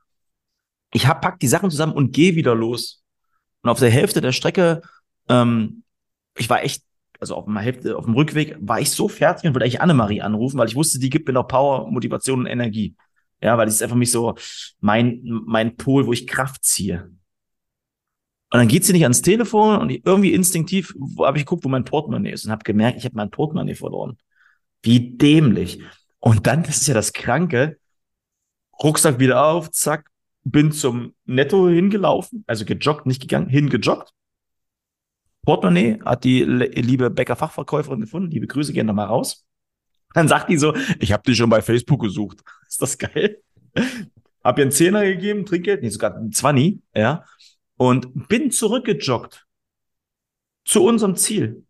ich 0.96 1.06
hab, 1.06 1.20
pack 1.20 1.38
die 1.40 1.46
Sachen 1.46 1.70
zusammen 1.70 1.92
und 1.92 2.12
gehe 2.12 2.36
wieder 2.36 2.54
los. 2.54 3.02
Und 3.62 3.68
auf 3.68 3.78
der 3.78 3.90
Hälfte 3.90 4.22
der 4.22 4.32
Strecke, 4.32 4.80
ähm, 5.28 5.82
ich 6.38 6.48
war 6.48 6.64
echt, 6.64 6.82
also 7.20 7.34
auf 7.34 7.44
der 7.44 7.58
Hälfte, 7.58 7.98
auf 7.98 8.06
dem 8.06 8.14
Rückweg, 8.14 8.56
war 8.60 8.80
ich 8.80 8.90
so 8.90 9.06
fertig 9.06 9.44
und 9.44 9.54
wollte 9.54 9.64
eigentlich 9.64 9.82
Annemarie 9.82 10.22
anrufen, 10.22 10.58
weil 10.58 10.68
ich 10.68 10.74
wusste, 10.74 10.98
die 10.98 11.10
gibt 11.10 11.28
mir 11.28 11.34
noch 11.34 11.48
Power, 11.48 11.90
Motivation 11.90 12.40
und 12.40 12.46
Energie. 12.46 12.96
Ja, 13.42 13.58
weil 13.58 13.66
das 13.66 13.74
ist 13.74 13.82
einfach 13.82 13.96
mich 13.96 14.10
so 14.10 14.36
mein, 14.80 15.20
mein 15.22 15.76
Pol, 15.76 16.06
wo 16.06 16.14
ich 16.14 16.26
Kraft 16.26 16.64
ziehe. 16.64 17.10
Und 18.50 18.58
dann 18.60 18.68
geht 18.68 18.86
sie 18.86 18.94
nicht 18.94 19.02
ans 19.02 19.20
Telefon 19.20 19.76
und 19.76 19.90
irgendwie 19.90 20.32
instinktiv 20.32 20.94
habe 21.18 21.36
ich 21.36 21.44
geguckt, 21.44 21.64
wo 21.64 21.68
mein 21.68 21.84
Portemonnaie 21.84 22.32
ist 22.32 22.46
und 22.46 22.52
habe 22.52 22.64
gemerkt, 22.64 22.96
ich 22.96 23.04
habe 23.04 23.16
mein 23.16 23.30
Portemonnaie 23.30 23.74
verloren. 23.74 24.16
Wie 24.82 25.14
dämlich. 25.18 25.82
Und 26.20 26.46
dann, 26.46 26.62
das 26.62 26.78
ist 26.78 26.86
ja 26.86 26.94
das 26.94 27.12
Kranke, 27.12 27.78
Rucksack 28.82 29.18
wieder 29.18 29.44
auf, 29.44 29.70
zack, 29.72 30.10
bin 30.50 30.70
zum 30.70 31.14
Netto 31.24 31.68
hingelaufen, 31.68 32.44
also 32.46 32.64
gejoggt, 32.64 33.04
nicht 33.04 33.20
gegangen, 33.20 33.48
hingejoggt. 33.48 34.12
Portemonnaie 35.42 35.98
hat 36.04 36.22
die 36.24 36.42
liebe 36.44 37.10
Bäcker-Fachverkäuferin 37.10 38.00
gefunden. 38.00 38.30
Liebe 38.30 38.46
Grüße 38.46 38.72
gehen 38.72 38.86
nochmal 38.86 39.06
raus. 39.06 39.44
Dann 40.14 40.28
sagt 40.28 40.48
die 40.48 40.56
so, 40.56 40.74
ich 41.00 41.12
habe 41.12 41.24
dich 41.24 41.36
schon 41.36 41.50
bei 41.50 41.62
Facebook 41.62 42.00
gesucht. 42.00 42.42
Ist 42.68 42.80
das 42.80 42.96
geil? 42.96 43.42
hab 44.42 44.58
ihr 44.58 44.62
einen 44.62 44.72
Zehner 44.72 45.04
gegeben, 45.04 45.44
Trinkgeld, 45.44 45.82
nee, 45.82 45.88
sogar 45.88 46.16
ein 46.16 46.30
Zwanni, 46.32 46.80
ja. 46.94 47.24
Und 47.76 48.28
bin 48.28 48.50
zurückgejoggt 48.52 49.46
zu 50.64 50.84
unserem 50.84 51.16
Ziel. 51.16 51.65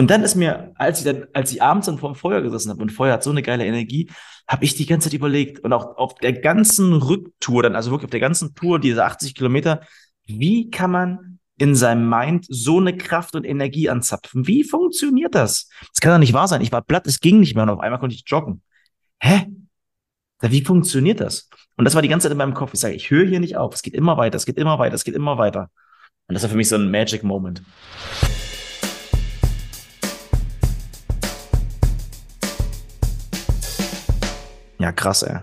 Und 0.00 0.10
dann 0.10 0.22
ist 0.22 0.34
mir, 0.34 0.72
als 0.76 1.00
ich 1.00 1.04
dann, 1.04 1.26
als 1.34 1.52
ich 1.52 1.62
abends 1.62 1.84
dann 1.84 1.98
vorm 1.98 2.14
Feuer 2.14 2.40
gesessen 2.40 2.70
habe 2.70 2.80
und 2.80 2.90
Feuer 2.90 3.12
hat 3.12 3.22
so 3.22 3.28
eine 3.28 3.42
geile 3.42 3.66
Energie, 3.66 4.10
habe 4.48 4.64
ich 4.64 4.74
die 4.74 4.86
ganze 4.86 5.10
Zeit 5.10 5.12
überlegt 5.12 5.60
und 5.60 5.74
auch 5.74 5.98
auf 5.98 6.14
der 6.14 6.32
ganzen 6.32 6.94
Rücktour, 6.94 7.64
dann 7.64 7.76
also 7.76 7.90
wirklich 7.90 8.06
auf 8.06 8.10
der 8.10 8.20
ganzen 8.20 8.54
Tour, 8.54 8.78
diese 8.80 9.04
80 9.04 9.34
Kilometer, 9.34 9.82
wie 10.24 10.70
kann 10.70 10.90
man 10.90 11.38
in 11.58 11.74
seinem 11.74 12.08
Mind 12.08 12.46
so 12.48 12.80
eine 12.80 12.96
Kraft 12.96 13.34
und 13.34 13.44
Energie 13.44 13.90
anzapfen? 13.90 14.46
Wie 14.46 14.64
funktioniert 14.64 15.34
das? 15.34 15.68
Das 15.92 16.00
kann 16.00 16.12
doch 16.12 16.18
nicht 16.18 16.32
wahr 16.32 16.48
sein. 16.48 16.62
Ich 16.62 16.72
war 16.72 16.80
platt, 16.80 17.06
es 17.06 17.20
ging 17.20 17.38
nicht 17.38 17.54
mehr 17.54 17.64
und 17.64 17.68
auf 17.68 17.80
einmal 17.80 18.00
konnte 18.00 18.14
ich 18.14 18.24
joggen. 18.26 18.62
Hä? 19.20 19.48
Wie 20.40 20.64
funktioniert 20.64 21.20
das? 21.20 21.50
Und 21.76 21.84
das 21.84 21.94
war 21.94 22.00
die 22.00 22.08
ganze 22.08 22.24
Zeit 22.24 22.32
in 22.32 22.38
meinem 22.38 22.54
Kopf. 22.54 22.72
Ich 22.72 22.80
sage, 22.80 22.94
ich 22.94 23.10
höre 23.10 23.26
hier 23.26 23.40
nicht 23.40 23.58
auf. 23.58 23.74
Es 23.74 23.82
geht 23.82 23.92
immer 23.92 24.16
weiter, 24.16 24.36
es 24.36 24.46
geht 24.46 24.56
immer 24.56 24.78
weiter, 24.78 24.94
es 24.94 25.04
geht 25.04 25.14
immer 25.14 25.36
weiter. 25.36 25.68
Und 26.26 26.32
das 26.32 26.42
war 26.42 26.48
für 26.48 26.56
mich 26.56 26.70
so 26.70 26.76
ein 26.76 26.90
Magic 26.90 27.22
Moment. 27.22 27.60
Ja, 34.80 34.92
krass, 34.92 35.22
ey. 35.22 35.38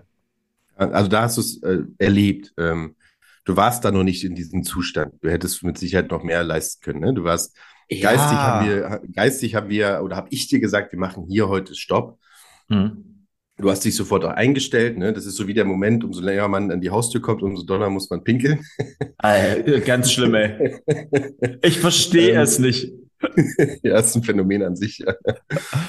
Also 0.75 1.09
da 1.09 1.23
hast 1.23 1.37
du 1.37 1.41
es 1.41 1.61
äh, 1.63 1.79
erlebt. 1.97 2.53
Ähm, 2.57 2.95
du 3.45 3.55
warst 3.55 3.83
da 3.83 3.91
noch 3.91 4.03
nicht 4.03 4.23
in 4.23 4.35
diesem 4.35 4.63
Zustand. 4.63 5.13
Du 5.21 5.29
hättest 5.29 5.63
mit 5.63 5.77
Sicherheit 5.77 6.11
noch 6.11 6.23
mehr 6.23 6.43
leisten 6.43 6.81
können. 6.83 6.99
Ne? 6.99 7.13
Du 7.13 7.23
warst 7.23 7.55
ja. 7.89 8.11
geistig 8.11 8.37
haben 8.37 8.67
wir, 8.67 9.01
geistig 9.13 9.55
haben 9.55 9.69
wir, 9.69 10.01
oder 10.03 10.15
habe 10.15 10.27
ich 10.31 10.47
dir 10.47 10.59
gesagt, 10.59 10.91
wir 10.91 10.99
machen 10.99 11.25
hier 11.27 11.47
heute 11.47 11.73
Stopp. 11.75 12.19
Hm. 12.69 13.25
Du 13.59 13.71
hast 13.71 13.83
dich 13.83 13.95
sofort 13.95 14.23
auch 14.23 14.33
eingestellt, 14.33 14.99
ne? 14.99 15.13
Das 15.13 15.25
ist 15.25 15.35
so 15.35 15.47
wie 15.47 15.53
der 15.55 15.65
Moment, 15.65 16.03
umso 16.03 16.21
länger 16.21 16.47
man 16.47 16.69
an 16.69 16.79
die 16.79 16.91
Haustür 16.91 17.23
kommt, 17.23 17.41
umso 17.41 17.63
doller 17.63 17.89
muss 17.89 18.07
man 18.11 18.23
pinkeln. 18.23 18.63
Alter, 19.17 19.79
ganz 19.79 20.11
schlimm, 20.11 20.35
ey. 20.35 20.79
Ich 21.63 21.79
verstehe 21.79 22.31
ähm, 22.33 22.41
es 22.41 22.59
nicht. 22.59 22.93
ja, 23.83 23.99
ist 23.99 24.15
ein 24.15 24.23
Phänomen 24.23 24.63
an 24.63 24.75
sich. 24.75 25.03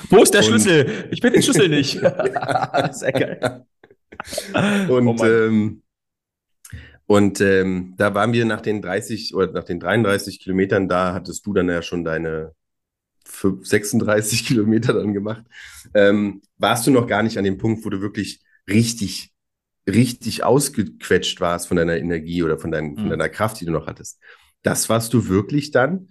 Wo 0.09 0.23
ist 0.23 0.35
der 0.35 0.43
Schlüssel? 0.43 1.09
Ich 1.11 1.21
bin 1.21 1.33
den 1.33 1.43
Schlüssel 1.43 1.69
nicht. 1.69 1.93
Sehr 2.93 3.13
geil. 3.13 3.67
Und, 4.89 5.21
oh 5.21 5.25
ähm, 5.25 5.83
und 7.07 7.41
ähm, 7.41 7.95
da 7.97 8.15
waren 8.15 8.33
wir 8.33 8.45
nach 8.45 8.61
den 8.61 8.83
30 8.83 9.35
oder 9.35 9.53
nach 9.53 9.65
den 9.65 9.81
33 9.81 10.41
Kilometern, 10.41 10.89
da 10.89 11.15
hattest 11.15 11.47
du 11.47 11.55
dann 11.55 11.69
ja 11.69 11.83
schon 11.83 12.05
deine 12.05 12.55
36 13.25 14.47
Kilometer 14.47 14.95
dann 14.95 15.13
gemacht. 15.13 15.45
Ähm, 15.95 16.43
warst 16.57 16.87
du 16.87 16.91
noch 16.91 17.07
gar 17.07 17.23
nicht 17.23 17.39
an 17.39 17.45
dem 17.45 17.59
Punkt, 17.59 17.85
wo 17.85 17.91
du 17.91 18.01
wirklich 18.01 18.41
richtig, 18.69 19.33
richtig 19.89 20.45
ausgequetscht 20.45 21.41
warst 21.41 21.69
von 21.69 21.77
deiner 21.77 21.97
Energie 21.97 22.43
oder 22.43 22.59
von, 22.59 22.71
dein, 22.71 22.97
von 22.97 23.07
mhm. 23.07 23.11
deiner 23.11 23.29
Kraft, 23.29 23.61
die 23.61 23.67
du 23.67 23.73
noch 23.73 23.87
hattest. 23.87 24.19
Das 24.63 24.89
warst 24.89 25.15
du 25.15 25.29
wirklich 25.29 25.71
dann 25.71 26.09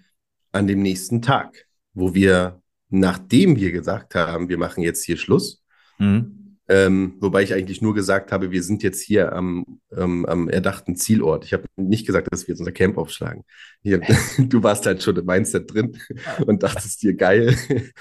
an 0.58 0.68
dem 0.68 0.82
nächsten 0.82 1.22
Tag, 1.22 1.66
wo 1.93 2.14
wir, 2.14 2.62
nachdem 2.89 3.55
wir 3.55 3.72
gesagt 3.72 4.16
haben, 4.16 4.49
wir 4.49 4.58
machen 4.58 4.84
jetzt 4.84 5.03
hier 5.03 5.18
Schluss, 5.18 5.64
mhm. 5.99 6.38
Ähm, 6.70 7.16
wobei 7.22 7.43
ich 7.43 7.53
eigentlich 7.53 7.82
nur 7.82 7.93
gesagt 7.93 8.34
habe, 8.34 8.51
wir 8.51 8.62
sind 8.62 8.84
jetzt 8.84 9.01
hier 9.01 9.32
am, 9.32 9.80
ähm, 9.95 10.26
am 10.26 10.49
erdachten 10.49 10.97
Zielort. 10.97 11.45
Ich 11.45 11.53
habe 11.53 11.64
nicht 11.78 12.05
gesagt, 12.05 12.28
dass 12.30 12.45
wir 12.45 12.53
jetzt 12.53 12.60
unser 12.60 12.74
Camp 12.74 12.97
aufschlagen. 12.97 13.45
Hab, 13.86 14.01
du 14.38 14.64
warst 14.64 14.86
halt 14.86 15.01
schon 15.01 15.16
im 15.16 15.26
Mindset 15.26 15.74
drin 15.74 15.97
und 16.45 16.64
dachtest 16.64 17.01
dir, 17.01 17.14
geil. 17.14 17.55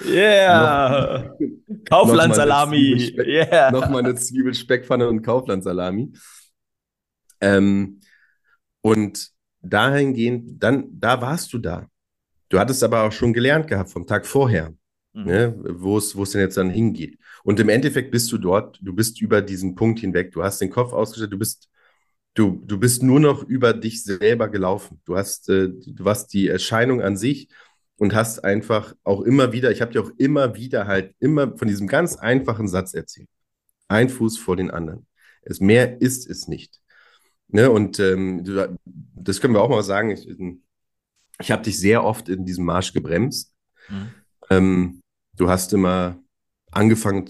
Yeah! 0.05 1.33
Kauflandsalami! 1.89 3.13
Yeah! 3.25 3.71
Nochmal 3.71 4.03
eine 4.03 4.15
Zwiebelspeckpfanne 4.15 5.07
und 5.07 5.21
Kauflandsalami. 5.21 6.11
Ähm, 7.39 8.01
und 8.81 9.29
dahingehend, 9.61 10.61
dann, 10.61 10.87
da 10.91 11.21
warst 11.21 11.53
du 11.53 11.59
da. 11.59 11.87
Du 12.49 12.59
hattest 12.59 12.83
aber 12.83 13.03
auch 13.03 13.11
schon 13.11 13.33
gelernt 13.33 13.67
gehabt 13.67 13.89
vom 13.89 14.07
Tag 14.07 14.25
vorher, 14.25 14.73
mhm. 15.13 15.25
ne, 15.25 15.55
wo 15.57 15.97
es 15.97 16.13
denn 16.31 16.41
jetzt 16.41 16.57
dann 16.57 16.69
hingeht. 16.69 17.17
Und 17.43 17.59
im 17.59 17.69
Endeffekt 17.69 18.11
bist 18.11 18.31
du 18.31 18.37
dort, 18.37 18.79
du 18.81 18.93
bist 18.93 19.21
über 19.21 19.41
diesen 19.41 19.75
Punkt 19.75 19.99
hinweg, 19.99 20.31
du 20.31 20.43
hast 20.43 20.59
den 20.59 20.69
Kopf 20.69 20.93
ausgestellt, 20.93 21.33
du 21.33 21.37
bist, 21.37 21.69
du, 22.33 22.61
du 22.65 22.79
bist 22.79 23.03
nur 23.03 23.19
noch 23.19 23.43
über 23.43 23.73
dich 23.73 24.03
selber 24.03 24.49
gelaufen. 24.49 25.01
Du 25.05 25.17
hast, 25.17 25.49
äh, 25.49 25.69
du 25.69 26.05
hast 26.05 26.27
die 26.33 26.47
Erscheinung 26.47 27.01
an 27.01 27.17
sich 27.17 27.49
und 27.97 28.15
hast 28.15 28.43
einfach 28.43 28.93
auch 29.03 29.21
immer 29.21 29.51
wieder, 29.51 29.71
ich 29.71 29.81
habe 29.81 29.91
dir 29.91 30.01
auch 30.01 30.11
immer 30.17 30.55
wieder 30.55 30.87
halt 30.87 31.15
immer 31.19 31.57
von 31.57 31.67
diesem 31.67 31.87
ganz 31.87 32.15
einfachen 32.15 32.67
Satz 32.67 32.93
erzählt. 32.93 33.29
Ein 33.87 34.09
Fuß 34.09 34.37
vor 34.37 34.55
den 34.55 34.71
anderen. 34.71 35.07
Es 35.41 35.59
mehr 35.59 36.01
ist 36.01 36.29
es 36.29 36.47
nicht. 36.47 36.79
Ne? 37.47 37.71
Und 37.71 37.99
ähm, 37.99 38.43
das 39.15 39.41
können 39.41 39.53
wir 39.53 39.61
auch 39.61 39.69
mal 39.69 39.83
sagen. 39.83 40.11
Ich, 40.11 40.27
ich 41.39 41.51
habe 41.51 41.63
dich 41.63 41.79
sehr 41.79 42.03
oft 42.03 42.29
in 42.29 42.45
diesem 42.45 42.65
Marsch 42.65 42.93
gebremst. 42.93 43.53
Mhm. 43.89 44.09
Ähm, 44.49 45.01
du 45.35 45.49
hast 45.49 45.73
immer 45.73 46.17
angefangen, 46.71 47.25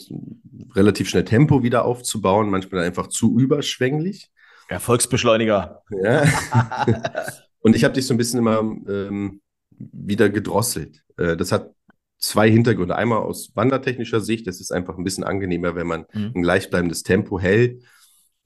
relativ 0.74 1.10
schnell 1.10 1.26
Tempo 1.26 1.64
wieder 1.64 1.86
aufzubauen, 1.86 2.50
manchmal 2.50 2.84
einfach 2.84 3.08
zu 3.08 3.40
überschwänglich. 3.40 4.30
Erfolgsbeschleuniger. 4.70 5.84
Ja. 6.04 6.26
Und 7.60 7.76
ich 7.76 7.84
habe 7.84 7.94
dich 7.94 8.06
so 8.06 8.14
ein 8.14 8.18
bisschen 8.18 8.40
immer 8.40 8.60
ähm, 8.60 9.42
wieder 9.78 10.30
gedrosselt. 10.30 11.04
Äh, 11.18 11.38
das 11.38 11.52
hat 11.52 11.72
zwei 12.18 12.50
Hintergründe. 12.50 12.96
Einmal 12.96 13.20
aus 13.20 13.52
wandertechnischer 13.56 14.22
Sicht, 14.22 14.48
es 14.48 14.60
ist 14.60 14.72
einfach 14.72 14.98
ein 14.98 15.04
bisschen 15.04 15.24
angenehmer, 15.24 15.76
wenn 15.76 15.88
man 15.88 16.06
mhm. 16.14 16.32
ein 16.36 16.42
gleichbleibendes 16.42 17.04
Tempo 17.04 17.40
hält 17.40 17.84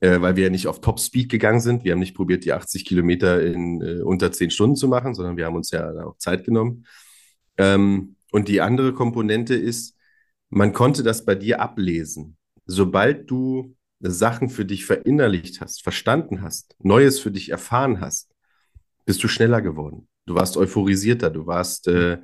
äh, 0.02 0.20
weil 0.20 0.36
wir 0.36 0.46
ja 0.46 0.50
nicht 0.50 0.68
auf 0.68 0.82
Top 0.82 1.00
Speed 1.00 1.30
gegangen 1.30 1.62
sind. 1.62 1.84
Wir 1.84 1.94
haben 1.94 2.00
nicht 2.00 2.16
probiert, 2.16 2.44
die 2.44 2.54
80 2.54 2.86
Kilometer 2.86 3.42
in 3.42 3.82
äh, 3.82 4.02
unter 4.02 4.32
10 4.32 4.52
Stunden 4.52 4.76
zu 4.76 4.88
machen, 4.88 5.14
sondern 5.16 5.38
wir 5.38 5.46
haben 5.46 5.56
uns 5.56 5.72
ja 5.72 5.90
auch 6.04 6.18
Zeit 6.18 6.44
genommen. 6.44 6.86
Ähm, 7.58 8.16
und 8.32 8.48
die 8.48 8.62
andere 8.62 8.94
Komponente 8.94 9.56
ist, 9.56 9.96
man 10.50 10.74
konnte 10.74 11.04
das 11.04 11.24
bei 11.24 11.36
dir 11.36 11.62
ablesen. 11.62 12.38
Sobald 12.66 13.30
du 13.30 13.76
Sachen 14.00 14.50
für 14.50 14.66
dich 14.66 14.86
verinnerlicht 14.86 15.62
hast, 15.62 15.84
verstanden 15.84 16.42
hast, 16.42 16.76
Neues 16.80 17.20
für 17.20 17.32
dich 17.32 17.50
erfahren 17.50 18.02
hast, 18.02 18.32
bist 19.06 19.24
du 19.24 19.28
schneller 19.28 19.62
geworden. 19.62 20.08
Du 20.26 20.34
warst 20.36 20.58
euphorisierter, 20.58 21.30
du 21.30 21.46
warst, 21.46 21.88
äh, 21.88 22.18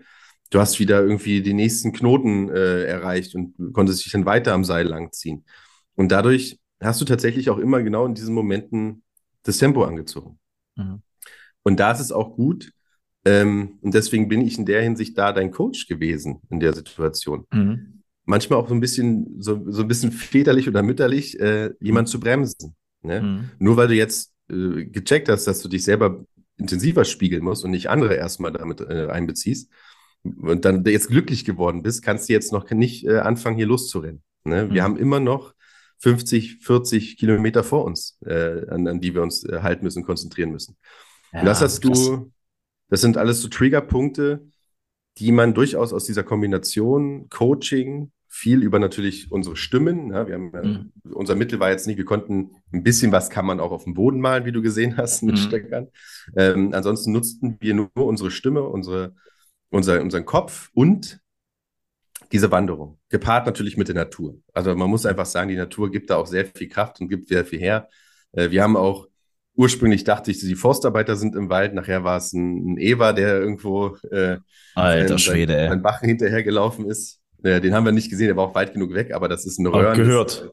du 0.50 0.60
hast 0.60 0.80
wieder 0.80 1.02
irgendwie 1.02 1.42
die 1.42 1.54
nächsten 1.54 1.94
Knoten 1.94 2.50
äh, 2.50 2.86
erreicht 2.86 3.36
und 3.36 3.56
konntest 3.74 4.04
dich 4.04 4.12
dann 4.12 4.26
weiter 4.26 4.54
am 4.54 4.64
Seil 4.64 4.88
langziehen. 4.88 5.46
Und 5.96 6.12
dadurch 6.12 6.60
hast 6.80 7.02
du 7.02 7.06
tatsächlich 7.06 7.50
auch 7.50 7.58
immer 7.58 7.82
genau 7.82 8.06
in 8.06 8.14
diesen 8.14 8.34
Momenten 8.34 9.04
das 9.44 9.58
Tempo 9.58 9.84
angezogen. 9.84 10.40
Mhm. 10.76 11.02
Und 11.64 11.80
da 11.80 11.92
ist 11.92 12.00
es 12.00 12.12
auch 12.12 12.36
gut. 12.36 12.72
Ähm, 13.26 13.80
und 13.82 13.94
deswegen 13.94 14.30
bin 14.30 14.42
ich 14.42 14.58
in 14.58 14.66
der 14.66 14.82
Hinsicht 14.82 15.18
da 15.18 15.34
dein 15.34 15.52
Coach 15.52 15.88
gewesen 15.88 16.42
in 16.50 16.60
der 16.60 16.74
Situation. 16.74 17.46
Mhm. 17.52 18.04
Manchmal 18.26 18.60
auch 18.60 18.68
so 18.68 18.74
ein 18.74 18.80
bisschen, 18.80 19.42
so, 19.42 19.64
so 19.70 19.82
ein 19.82 19.88
bisschen 19.88 20.12
väterlich 20.12 20.68
oder 20.68 20.84
mütterlich, 20.84 21.40
äh, 21.40 21.72
jemand 21.80 22.10
zu 22.10 22.20
bremsen. 22.20 22.76
Ne? 23.02 23.22
Mhm. 23.22 23.50
Nur 23.60 23.78
weil 23.78 23.88
du 23.88 23.96
jetzt 23.96 24.34
äh, 24.50 24.86
gecheckt 24.86 25.30
hast, 25.30 25.46
dass 25.46 25.62
du 25.62 25.70
dich 25.70 25.84
selber 25.84 26.24
intensiver 26.58 27.06
spiegeln 27.06 27.44
musst 27.44 27.64
und 27.64 27.72
nicht 27.72 27.90
andere 27.90 28.16
erstmal 28.16 28.52
damit 28.52 28.82
äh, 28.82 29.08
einbeziehst 29.08 29.70
und 30.24 30.66
dann 30.66 30.84
jetzt 30.86 31.08
glücklich 31.10 31.46
geworden 31.46 31.84
bist, 31.84 32.04
kannst 32.04 32.28
du 32.28 32.34
jetzt 32.34 32.52
noch 32.52 32.70
nicht 32.72 33.06
äh, 33.06 33.20
anfangen, 33.20 33.58
hier 33.58 33.68
loszurennen. 33.68 34.24
Ne? 34.44 34.70
Wir 34.72 34.82
mhm. 34.82 34.86
haben 34.86 34.98
immer 34.98 35.20
noch 35.20 35.54
50, 36.00 36.60
40 36.62 37.18
Kilometer 37.18 37.64
vor 37.64 37.86
uns, 37.86 38.20
äh, 38.26 38.68
an, 38.70 38.88
an 38.88 39.02
die 39.02 39.14
wir 39.14 39.22
uns 39.22 39.44
äh, 39.44 39.62
halten 39.62 39.84
müssen, 39.84 40.04
konzentrieren 40.04 40.52
müssen. 40.52 40.78
Ja, 41.34 41.40
und 41.42 41.46
das 41.46 41.62
hast 41.62 41.84
du, 41.84 42.32
das 42.90 43.02
sind 43.02 43.18
alles 43.18 43.42
so 43.42 43.48
Triggerpunkte, 43.48 44.48
die 45.18 45.32
man 45.32 45.54
durchaus 45.54 45.94
aus 45.94 46.06
dieser 46.06 46.24
Kombination 46.24 47.28
Coaching, 47.30 48.12
viel 48.30 48.62
über 48.62 48.78
natürlich 48.78 49.32
unsere 49.32 49.56
Stimmen. 49.56 50.12
Ja, 50.12 50.28
wir 50.28 50.36
haben, 50.36 50.52
mhm. 50.52 51.12
Unser 51.14 51.36
Mittel 51.36 51.60
war 51.60 51.72
jetzt 51.72 51.88
nicht, 51.88 51.98
wir 51.98 52.06
konnten 52.06 52.52
ein 52.72 52.84
bisschen 52.84 53.12
was 53.12 53.30
kann 53.30 53.46
man 53.46 53.60
auch 53.60 53.72
auf 53.72 53.86
dem 53.86 53.94
Boden 53.94 54.20
malen, 54.20 54.46
wie 54.46 54.52
du 54.52 54.62
gesehen 54.62 54.98
hast 54.98 55.24
mit 55.24 55.36
mhm. 55.36 55.40
Steckern. 55.40 55.88
Ähm, 56.36 56.72
ansonsten 56.74 57.12
nutzten 57.14 57.58
wir 57.60 57.74
nur 57.74 57.90
unsere 57.96 58.30
Stimme, 58.30 58.64
unsere, 58.64 59.16
unser, 59.70 60.02
unseren 60.02 60.26
Kopf 60.26 60.70
und 60.74 61.20
diese 62.32 62.52
Wanderung, 62.52 63.00
gepaart 63.10 63.46
natürlich 63.46 63.78
mit 63.78 63.88
der 63.88 63.96
Natur. 63.96 64.38
Also 64.54 64.76
man 64.76 64.90
muss 64.90 65.06
einfach 65.06 65.26
sagen, 65.26 65.50
die 65.50 65.56
Natur 65.56 65.92
gibt 65.92 66.10
da 66.10 66.18
auch 66.18 66.28
sehr 66.28 66.46
viel 66.46 66.68
Kraft 66.68 67.00
und 67.00 67.08
gibt 67.08 67.28
sehr 67.28 67.46
viel 67.46 67.60
her. 67.60 67.88
Äh, 68.34 68.52
wir 68.52 68.64
haben 68.64 68.76
auch, 68.76 69.08
ursprünglich 69.56 70.04
dachte 70.04 70.32
ich, 70.32 70.40
die 70.40 70.56
Forstarbeiter 70.56 71.16
sind 71.16 71.36
im 71.36 71.50
Wald, 71.50 71.74
nachher 71.74 72.04
war 72.04 72.18
es 72.18 72.34
ein, 72.34 72.74
ein 72.74 72.78
Ewer, 72.78 73.14
der 73.14 73.40
irgendwo 73.40 73.98
äh, 74.12 74.38
Alter 74.76 75.18
Schwede, 75.18 75.58
ey. 75.58 75.70
ein 75.70 75.82
Bach 75.82 76.02
hinterhergelaufen 76.02 76.90
ist. 76.90 77.22
Den 77.40 77.74
haben 77.74 77.86
wir 77.86 77.92
nicht 77.92 78.10
gesehen, 78.10 78.28
der 78.28 78.36
war 78.36 78.46
auch 78.46 78.56
weit 78.56 78.74
genug 78.74 78.94
weg, 78.94 79.14
aber 79.14 79.28
das 79.28 79.46
ist 79.46 79.60
ein 79.60 79.68
Röhren. 79.68 79.96
gehört. 79.96 80.52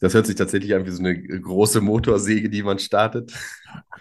Das 0.00 0.14
hört 0.14 0.26
sich 0.26 0.34
tatsächlich 0.34 0.74
an 0.74 0.84
wie 0.84 0.90
so 0.90 0.98
eine 0.98 1.16
große 1.16 1.80
Motorsäge, 1.80 2.50
die 2.50 2.64
man 2.64 2.80
startet. 2.80 3.32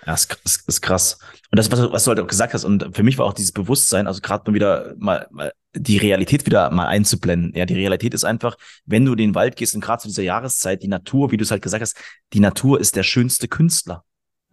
Ja, 0.07 0.15
ist, 0.15 0.35
ist, 0.43 0.67
ist 0.67 0.81
krass. 0.81 1.19
Und 1.51 1.59
das, 1.59 1.71
was, 1.71 1.79
was 1.91 2.03
du 2.03 2.09
halt 2.09 2.19
auch 2.19 2.27
gesagt 2.27 2.55
hast, 2.55 2.63
und 2.63 2.95
für 2.95 3.03
mich 3.03 3.19
war 3.19 3.25
auch 3.27 3.33
dieses 3.33 3.51
Bewusstsein, 3.51 4.07
also 4.07 4.19
gerade 4.21 4.49
mal 4.49 4.55
wieder 4.55 4.95
mal, 4.97 5.27
mal 5.29 5.53
die 5.73 5.97
Realität 5.97 6.45
wieder 6.45 6.69
mal 6.71 6.87
einzublenden. 6.87 7.53
Ja, 7.55 7.65
die 7.65 7.75
Realität 7.75 8.13
ist 8.13 8.23
einfach, 8.23 8.57
wenn 8.85 9.05
du 9.05 9.13
in 9.13 9.17
den 9.17 9.35
Wald 9.35 9.55
gehst 9.55 9.73
und 9.73 9.81
gerade 9.81 10.01
zu 10.01 10.07
dieser 10.09 10.23
Jahreszeit, 10.23 10.83
die 10.83 10.87
Natur, 10.87 11.31
wie 11.31 11.37
du 11.37 11.43
es 11.43 11.51
halt 11.51 11.61
gesagt 11.61 11.81
hast, 11.81 11.97
die 12.33 12.39
Natur 12.39 12.79
ist 12.79 12.95
der 12.95 13.03
schönste 13.03 13.47
Künstler. 13.47 14.03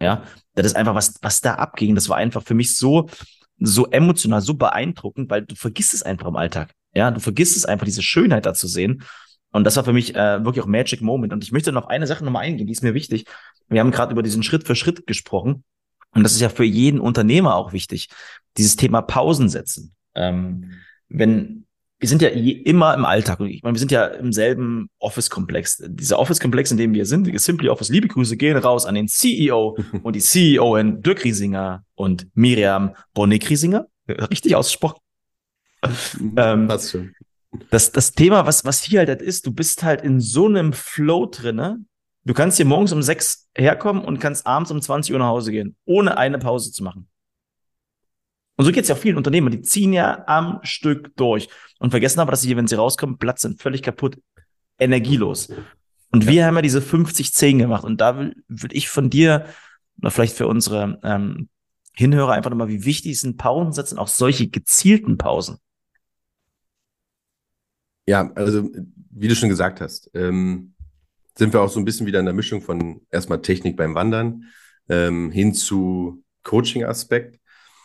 Ja, 0.01 0.23
das 0.55 0.67
ist 0.67 0.75
einfach 0.75 0.95
was, 0.95 1.15
was 1.21 1.41
da 1.41 1.55
abging. 1.55 1.93
Das 1.95 2.07
war 2.07 2.17
einfach 2.17 2.43
für 2.43 2.53
mich 2.53 2.77
so, 2.77 3.09
so 3.57 3.87
emotional, 3.87 4.41
so 4.41 4.53
beeindruckend, 4.53 5.29
weil 5.29 5.45
du 5.45 5.55
vergisst 5.55 5.93
es 5.93 6.03
einfach 6.03 6.27
im 6.27 6.37
Alltag. 6.37 6.71
Ja, 6.93 7.11
du 7.11 7.19
vergisst 7.19 7.57
es 7.57 7.65
einfach, 7.65 7.85
diese 7.85 8.01
Schönheit 8.01 8.45
da 8.45 8.53
zu 8.53 8.67
sehen. 8.67 9.03
Und 9.51 9.63
das 9.65 9.75
war 9.75 9.83
für 9.83 9.93
mich 9.93 10.15
äh, 10.15 10.43
wirklich 10.45 10.63
auch 10.63 10.67
Magic 10.67 11.01
Moment. 11.01 11.33
Und 11.33 11.43
ich 11.43 11.51
möchte 11.51 11.71
noch 11.71 11.87
eine 11.87 12.07
Sache 12.07 12.23
nochmal 12.23 12.43
eingehen, 12.43 12.67
die 12.67 12.73
ist 12.73 12.83
mir 12.83 12.93
wichtig. 12.93 13.25
Wir 13.67 13.81
haben 13.81 13.91
gerade 13.91 14.13
über 14.13 14.23
diesen 14.23 14.43
Schritt 14.43 14.65
für 14.65 14.75
Schritt 14.75 15.05
gesprochen. 15.05 15.63
Und 16.11 16.23
das 16.23 16.33
ist 16.33 16.41
ja 16.41 16.49
für 16.49 16.63
jeden 16.63 16.99
Unternehmer 16.99 17.55
auch 17.55 17.73
wichtig. 17.73 18.09
Dieses 18.57 18.75
Thema 18.75 19.01
Pausen 19.01 19.49
setzen. 19.49 19.95
Ähm, 20.15 20.71
wenn, 21.09 21.65
wir 21.99 22.07
sind 22.07 22.21
ja 22.21 22.29
immer 22.29 22.93
im 22.93 23.05
Alltag. 23.05 23.39
Und 23.39 23.47
ich 23.47 23.61
meine, 23.63 23.75
wir 23.75 23.79
sind 23.79 23.91
ja 23.91 24.05
im 24.05 24.31
selben 24.31 24.89
Office-Komplex. 24.99 25.83
Dieser 25.87 26.19
Office-Komplex, 26.19 26.71
in 26.71 26.77
dem 26.77 26.93
wir 26.93 27.05
sind, 27.05 27.39
Simply 27.39 27.69
Office, 27.69 27.89
liebe 27.89 28.07
Grüße 28.07 28.37
gehen 28.37 28.57
raus 28.57 28.85
an 28.85 28.95
den 28.95 29.07
CEO 29.07 29.77
und 30.03 30.15
die 30.15 30.21
CEO 30.21 30.75
in 30.77 31.01
Dirk 31.01 31.23
Riesinger 31.23 31.83
und 31.95 32.27
Miriam 32.33 32.95
Bonnick-Riesinger. 33.13 33.87
Richtig 34.07 34.55
ausgesprochen. 34.55 34.99
ähm, 36.37 36.69
schon 36.79 37.13
das, 37.69 37.91
das 37.91 38.13
Thema, 38.13 38.45
was, 38.45 38.65
was 38.65 38.83
hier 38.83 38.99
halt 38.99 39.21
ist, 39.21 39.45
du 39.45 39.51
bist 39.51 39.83
halt 39.83 40.01
in 40.01 40.19
so 40.19 40.45
einem 40.45 40.73
Flow 40.73 41.25
drinne. 41.25 41.79
Du 42.25 42.33
kannst 42.33 42.57
hier 42.57 42.65
morgens 42.65 42.91
um 42.91 43.01
sechs 43.01 43.47
herkommen 43.55 44.03
und 44.03 44.19
kannst 44.19 44.45
abends 44.45 44.71
um 44.71 44.81
20 44.81 45.13
Uhr 45.13 45.19
nach 45.19 45.27
Hause 45.27 45.51
gehen, 45.51 45.75
ohne 45.85 46.17
eine 46.17 46.37
Pause 46.37 46.71
zu 46.71 46.83
machen. 46.83 47.07
Und 48.59 48.65
so 48.65 48.73
geht 48.73 48.83
es 48.83 48.89
ja 48.89 48.95
vielen 48.95 49.15
Unternehmen, 49.15 49.51
die 49.51 49.61
ziehen 49.61 49.93
ja 49.93 50.21
am 50.27 50.59
Stück 50.63 51.15
durch 51.15 51.47
und 51.79 51.91
vergessen 51.91 52.19
aber, 52.19 52.31
dass 52.31 52.41
sie, 52.41 52.57
wenn 52.57 52.67
sie 52.67 52.75
rauskommen, 52.75 53.17
Platz 53.17 53.43
sind, 53.43 53.61
völlig 53.61 53.81
kaputt, 53.81 54.17
energielos. 54.77 55.47
Und 56.11 56.25
ja. 56.25 56.29
wir 56.29 56.45
haben 56.45 56.55
ja 56.55 56.61
diese 56.61 56.81
50-10 56.81 57.57
gemacht. 57.57 57.85
Und 57.85 58.01
da 58.01 58.19
will, 58.19 58.35
will 58.49 58.71
ich 58.73 58.89
von 58.89 59.09
dir, 59.09 59.45
oder 60.01 60.11
vielleicht 60.11 60.35
für 60.35 60.47
unsere 60.47 60.99
ähm, 61.03 61.47
Hinhörer 61.93 62.33
einfach 62.33 62.49
nochmal, 62.49 62.67
wie 62.67 62.83
wichtig 62.83 63.17
sind 63.17 63.37
Pausen 63.37 63.71
setzen, 63.71 63.97
auch 63.97 64.09
solche 64.09 64.49
gezielten 64.49 65.17
Pausen. 65.17 65.59
Ja, 68.07 68.29
also 68.35 68.69
wie 69.09 69.29
du 69.29 69.35
schon 69.35 69.47
gesagt 69.47 69.79
hast, 69.79 70.11
ähm, 70.13 70.73
sind 71.37 71.53
wir 71.53 71.61
auch 71.61 71.69
so 71.69 71.79
ein 71.79 71.85
bisschen 71.85 72.07
wieder 72.07 72.19
in 72.19 72.25
der 72.25 72.35
Mischung 72.35 72.61
von 72.61 72.99
erstmal 73.09 73.41
Technik 73.41 73.77
beim 73.77 73.95
Wandern 73.95 74.43
ähm, 74.89 75.31
hin 75.31 75.53
zu 75.53 76.25
Coaching-Aspekt. 76.43 77.38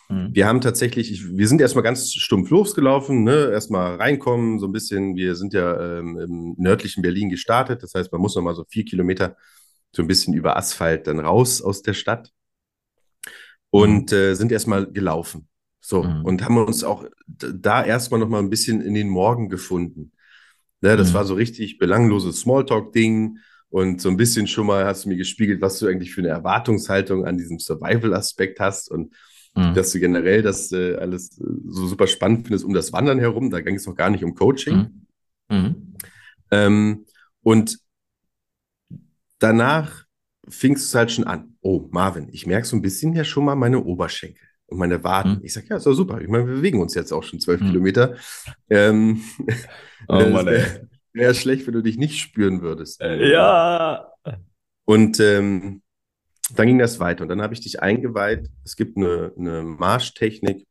Mhm. 0.08 0.30
Wir 0.32 0.46
haben 0.46 0.60
tatsächlich, 0.60 1.10
ich, 1.10 1.36
wir 1.36 1.48
sind 1.48 1.60
erstmal 1.60 1.84
ganz 1.84 2.12
stumpf 2.12 2.50
losgelaufen, 2.50 3.24
ne? 3.24 3.50
erstmal 3.50 3.96
reinkommen, 3.96 4.58
so 4.58 4.66
ein 4.66 4.72
bisschen, 4.72 5.16
wir 5.16 5.34
sind 5.34 5.54
ja 5.54 5.98
ähm, 5.98 6.18
im 6.18 6.54
nördlichen 6.58 7.02
Berlin 7.02 7.30
gestartet, 7.30 7.82
das 7.82 7.94
heißt, 7.94 8.12
man 8.12 8.20
muss 8.20 8.34
nochmal 8.34 8.54
so 8.54 8.64
vier 8.68 8.84
Kilometer 8.84 9.36
so 9.92 10.02
ein 10.02 10.08
bisschen 10.08 10.34
über 10.34 10.56
Asphalt 10.56 11.06
dann 11.06 11.20
raus 11.20 11.62
aus 11.62 11.82
der 11.82 11.94
Stadt 11.94 12.32
und 13.70 14.12
mhm. 14.12 14.18
äh, 14.18 14.34
sind 14.34 14.52
erstmal 14.52 14.90
gelaufen. 14.90 15.48
So, 15.80 16.02
mhm. 16.02 16.24
und 16.24 16.42
haben 16.42 16.56
uns 16.56 16.82
auch 16.82 17.04
da 17.26 17.84
erstmal 17.84 18.18
nochmal 18.18 18.42
ein 18.42 18.48
bisschen 18.48 18.80
in 18.80 18.94
den 18.94 19.10
Morgen 19.10 19.50
gefunden. 19.50 20.12
Ja, 20.80 20.96
das 20.96 21.10
mhm. 21.10 21.14
war 21.14 21.24
so 21.26 21.34
richtig 21.34 21.78
belangloses 21.78 22.40
Smalltalk-Ding 22.40 23.38
und 23.68 24.00
so 24.00 24.08
ein 24.08 24.16
bisschen 24.16 24.46
schon 24.46 24.66
mal 24.66 24.86
hast 24.86 25.04
du 25.04 25.10
mir 25.10 25.16
gespiegelt, 25.16 25.60
was 25.60 25.78
du 25.78 25.86
eigentlich 25.86 26.14
für 26.14 26.22
eine 26.22 26.30
Erwartungshaltung 26.30 27.26
an 27.26 27.36
diesem 27.36 27.58
Survival-Aspekt 27.58 28.60
hast 28.60 28.90
und 28.90 29.14
mhm. 29.54 29.74
dass 29.74 29.92
du 29.92 30.00
generell 30.00 30.42
das 30.42 30.72
äh, 30.72 30.96
alles 30.96 31.38
äh, 31.38 31.44
so 31.66 31.86
super 31.86 32.06
spannend 32.06 32.46
findest 32.46 32.64
um 32.64 32.74
das 32.74 32.92
Wandern 32.92 33.18
herum. 33.18 33.50
Da 33.50 33.60
ging 33.60 33.76
es 33.76 33.86
noch 33.86 33.94
gar 33.94 34.10
nicht 34.10 34.24
um 34.24 34.34
Coaching. 34.34 35.04
Mhm. 35.48 35.56
mhm. 35.56 35.94
Ähm, 36.50 37.06
und 37.42 37.78
danach 39.38 40.04
fing 40.48 40.74
es 40.74 40.94
halt 40.94 41.10
schon 41.10 41.24
an. 41.24 41.56
Oh, 41.60 41.88
Marvin, 41.90 42.28
ich 42.32 42.46
merke 42.46 42.66
so 42.66 42.76
ein 42.76 42.82
bisschen 42.82 43.14
ja 43.14 43.24
schon 43.24 43.44
mal 43.44 43.54
meine 43.54 43.82
Oberschenkel 43.82 44.46
und 44.66 44.78
meine 44.78 45.02
Waden. 45.04 45.38
Mhm. 45.38 45.40
Ich 45.44 45.52
sage, 45.52 45.66
ja, 45.70 45.76
ist 45.76 45.86
doch 45.86 45.94
super. 45.94 46.20
Ich 46.20 46.28
meine, 46.28 46.46
wir 46.46 46.56
bewegen 46.56 46.80
uns 46.80 46.94
jetzt 46.94 47.12
auch 47.12 47.22
schon 47.22 47.40
zwölf 47.40 47.60
mhm. 47.60 47.66
Kilometer. 47.66 48.16
Ähm, 48.68 49.22
oh 50.08 50.26
Mann. 50.26 50.46
Wäre 51.12 51.34
schlecht, 51.34 51.66
wenn 51.66 51.74
du 51.74 51.82
dich 51.82 51.96
nicht 51.96 52.18
spüren 52.18 52.60
würdest. 52.60 53.00
Ja. 53.00 54.08
Und 54.84 55.20
ähm, 55.20 55.82
dann 56.58 56.66
ging 56.66 56.78
das 56.78 57.00
weiter. 57.00 57.22
Und 57.22 57.28
dann 57.28 57.42
habe 57.42 57.54
ich 57.54 57.60
dich 57.60 57.82
eingeweiht. 57.82 58.48
Es 58.64 58.76
gibt 58.76 58.96
eine, 58.96 59.32
eine 59.38 59.62
Marschtechnik, 59.62 60.66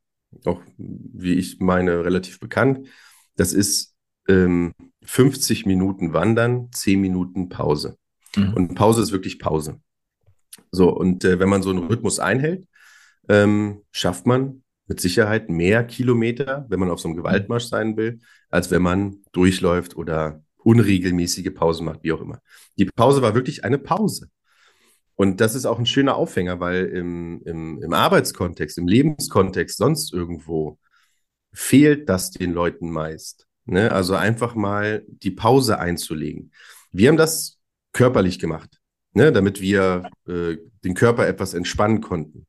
auch 0.46 0.62
wie 0.78 1.34
ich 1.34 1.60
meine, 1.60 2.04
relativ 2.06 2.40
bekannt. 2.40 2.88
Das 3.36 3.54
ist 3.54 3.96
ähm, 4.28 4.74
50 5.04 5.66
Minuten 5.66 6.14
Wandern, 6.14 6.72
10 6.72 7.00
Minuten 7.02 7.50
Pause. 7.50 7.98
Mhm. 8.36 8.54
Und 8.54 8.76
Pause 8.76 9.02
ist 9.02 9.12
wirklich 9.12 9.40
Pause. 9.40 9.80
So, 10.72 10.90
und 10.90 11.24
äh, 11.24 11.40
wenn 11.40 11.50
man 11.50 11.62
so 11.62 11.70
einen 11.70 11.88
Rhythmus 11.88 12.20
einhält, 12.20 12.68
ähm, 13.30 13.82
schafft 13.92 14.26
man 14.26 14.64
mit 14.88 15.00
Sicherheit 15.00 15.50
mehr 15.50 15.84
Kilometer, 15.84 16.66
wenn 16.70 16.80
man 16.80 16.90
auf 16.90 17.00
so 17.00 17.08
einem 17.08 17.18
Gewaltmarsch 17.18 17.66
sein 17.66 17.96
will, 17.96 18.20
als 18.50 18.70
wenn 18.70 18.82
man 18.82 19.18
durchläuft 19.32 19.96
oder 19.96 20.44
unregelmäßige 20.58 21.54
Pausen 21.54 21.86
macht, 21.86 22.04
wie 22.04 22.12
auch 22.12 22.22
immer. 22.22 22.40
Die 22.78 22.86
Pause 22.86 23.22
war 23.22 23.36
wirklich 23.36 23.64
eine 23.64 23.78
Pause. 23.78 24.30
Und 25.16 25.42
das 25.42 25.56
ist 25.56 25.66
auch 25.66 25.80
ein 25.80 25.86
schöner 25.86 26.16
Aufhänger, 26.16 26.60
weil 26.60 26.86
im, 26.86 27.42
im, 27.46 27.82
im 27.84 27.94
Arbeitskontext, 27.94 28.78
im 28.78 28.88
Lebenskontext, 28.88 29.78
sonst 29.78 30.14
irgendwo 30.14 30.80
fehlt 31.52 32.10
das 32.10 32.32
den 32.32 32.52
Leuten 32.52 32.90
meist. 32.90 33.48
Ne? 33.66 33.92
Also 33.92 34.16
einfach 34.16 34.56
mal 34.56 35.04
die 35.08 35.32
Pause 35.32 35.80
einzulegen. 35.80 36.52
Wir 36.92 37.10
haben 37.10 37.18
das 37.18 37.60
körperlich 37.92 38.40
gemacht, 38.40 38.80
ne? 39.14 39.32
damit 39.32 39.62
wir 39.62 40.10
äh, 40.28 40.58
den 40.84 40.96
Körper 40.96 41.28
etwas 41.28 41.54
entspannen 41.54 42.02
konnten. 42.02 42.48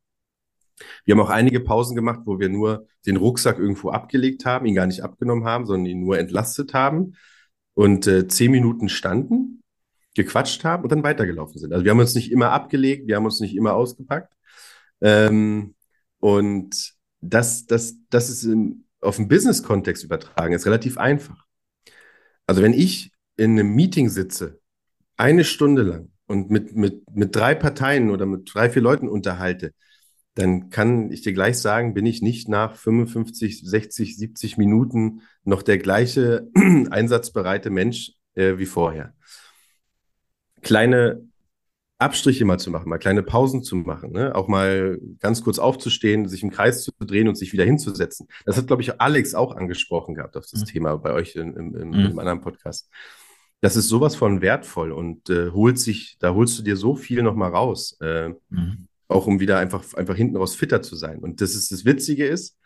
Wir 1.05 1.15
haben 1.15 1.21
auch 1.21 1.31
einige 1.31 1.61
Pausen 1.61 1.95
gemacht, 1.95 2.21
wo 2.25 2.41
wir 2.41 2.49
nur 2.49 2.87
den 3.07 3.17
Rucksack 3.17 3.59
irgendwo 3.59 3.91
abgelegt 3.91 4.45
haben, 4.45 4.67
ihn 4.67 4.75
gar 4.75 4.87
nicht 4.87 5.03
abgenommen 5.03 5.45
haben, 5.45 5.67
sondern 5.67 5.87
ihn 5.87 6.01
nur 6.01 6.19
entlastet 6.19 6.75
haben 6.75 7.15
und 7.75 8.07
äh, 8.07 8.27
zehn 8.27 8.51
Minuten 8.51 8.89
standen, 8.89 9.63
gequatscht 10.15 10.65
haben 10.65 10.85
und 10.85 10.93
dann 10.93 11.03
weitergelaufen 11.03 11.59
sind. 11.59 11.73
Also 11.73 11.85
wir 11.85 11.91
haben 11.91 11.99
uns 11.99 12.15
nicht 12.15 12.31
immer 12.31 12.51
abgelegt, 12.51 13.09
wir 13.09 13.17
haben 13.17 13.25
uns 13.25 13.41
nicht 13.41 13.57
immer 13.57 13.75
ausgepackt. 13.75 14.33
Ähm, 15.01 15.75
und 16.21 16.95
das, 17.21 17.67
das, 17.67 17.97
das 18.11 18.31
ist 18.31 18.45
im, 18.45 18.85
auf 19.01 19.17
den 19.17 19.29
Business-Kontext 19.29 20.05
übertragen, 20.05 20.55
ist 20.55 20.67
relativ 20.67 20.99
einfach. 20.99 21.45
Also 22.47 22.63
wenn 22.63 22.73
ich 22.73 23.13
in 23.37 23.53
einem 23.53 23.75
Meeting 23.75 24.09
sitze, 24.09 24.61
eine 25.17 25.45
Stunde 25.45 25.83
lang 25.83 26.11
und 26.27 26.51
mit, 26.51 26.75
mit, 26.75 27.03
mit 27.15 27.35
drei 27.35 27.55
Parteien 27.55 28.11
oder 28.11 28.27
mit 28.27 28.51
drei, 28.53 28.71
vier 28.71 28.83
Leuten 28.83 29.09
unterhalte, 29.09 29.73
dann 30.35 30.69
kann 30.71 31.13
ich 31.13 31.23
dir 31.23 31.33
gleich 31.33 31.59
sagen, 31.59 31.95
bin 31.95 32.07
ich 32.07 32.21
nicht 32.21 32.49
nach 32.49 32.75
55, 32.77 33.61
60, 33.69 34.17
70 34.17 34.59
Minuten 34.59 35.21
noch 35.45 35.63
der 35.63 35.79
gleiche 35.79 36.49
einsatzbereite 36.91 37.71
Mensch 37.71 38.13
äh, 38.35 38.59
wie 38.59 38.67
vorher. 38.67 39.15
Kleine 40.65 41.23
Abstriche 41.99 42.45
mal 42.45 42.59
zu 42.59 42.71
machen, 42.71 42.89
mal 42.89 42.99
kleine 42.99 43.23
Pausen 43.23 43.63
zu 43.63 43.77
machen, 43.77 44.11
ne? 44.11 44.35
auch 44.35 44.49
mal 44.49 44.99
ganz 45.21 45.45
kurz 45.45 45.61
aufzustehen, 45.61 46.29
sich 46.29 46.43
im 46.43 46.51
Kreis 46.51 46.83
zu 46.83 46.91
drehen 46.99 47.29
und 47.29 47.37
sich 47.37 47.53
wieder 47.53 47.65
hinzusetzen. 47.65 48.27
Das 48.45 48.57
hat, 48.57 48.67
glaube 48.67 48.83
ich, 48.83 49.01
Alex 49.01 49.35
auch 49.35 49.55
angesprochen 49.55 50.17
gehabt 50.17 50.37
auf 50.37 50.47
das 50.51 50.63
mhm. 50.63 50.67
Thema 50.67 50.97
bei 50.97 51.13
euch 51.13 51.37
in, 51.37 51.55
in, 51.55 51.75
in, 51.75 51.89
mhm. 51.89 51.95
einem 51.95 52.19
anderen 52.19 52.41
Podcast. 52.41 52.91
Das 53.61 53.77
ist 53.77 53.89
sowas 53.89 54.17
von 54.17 54.41
wertvoll 54.41 54.91
und 54.91 55.31
äh, 55.31 55.51
holt 55.51 55.79
sich, 55.79 56.17
da 56.19 56.35
holst 56.35 56.59
du 56.59 56.65
dir 56.65 56.77
so 56.77 56.97
viel 56.97 57.23
nochmal 57.23 57.51
raus. 57.51 57.97
Äh, 58.01 58.31
mhm 58.51 58.89
auch 59.09 59.27
um 59.27 59.41
wieder 59.41 59.59
einfach, 59.59 59.95
einfach 59.95 60.17
hinten 60.17 60.37
raus 60.37 60.55
fitter 60.55 60.83
zu 60.83 60.97
sein. 60.97 61.19
Und 61.19 61.41
das 61.41 61.55
ist 61.55 61.71
das 61.73 61.85
Witzige 61.85 62.27
ist, 62.27 62.57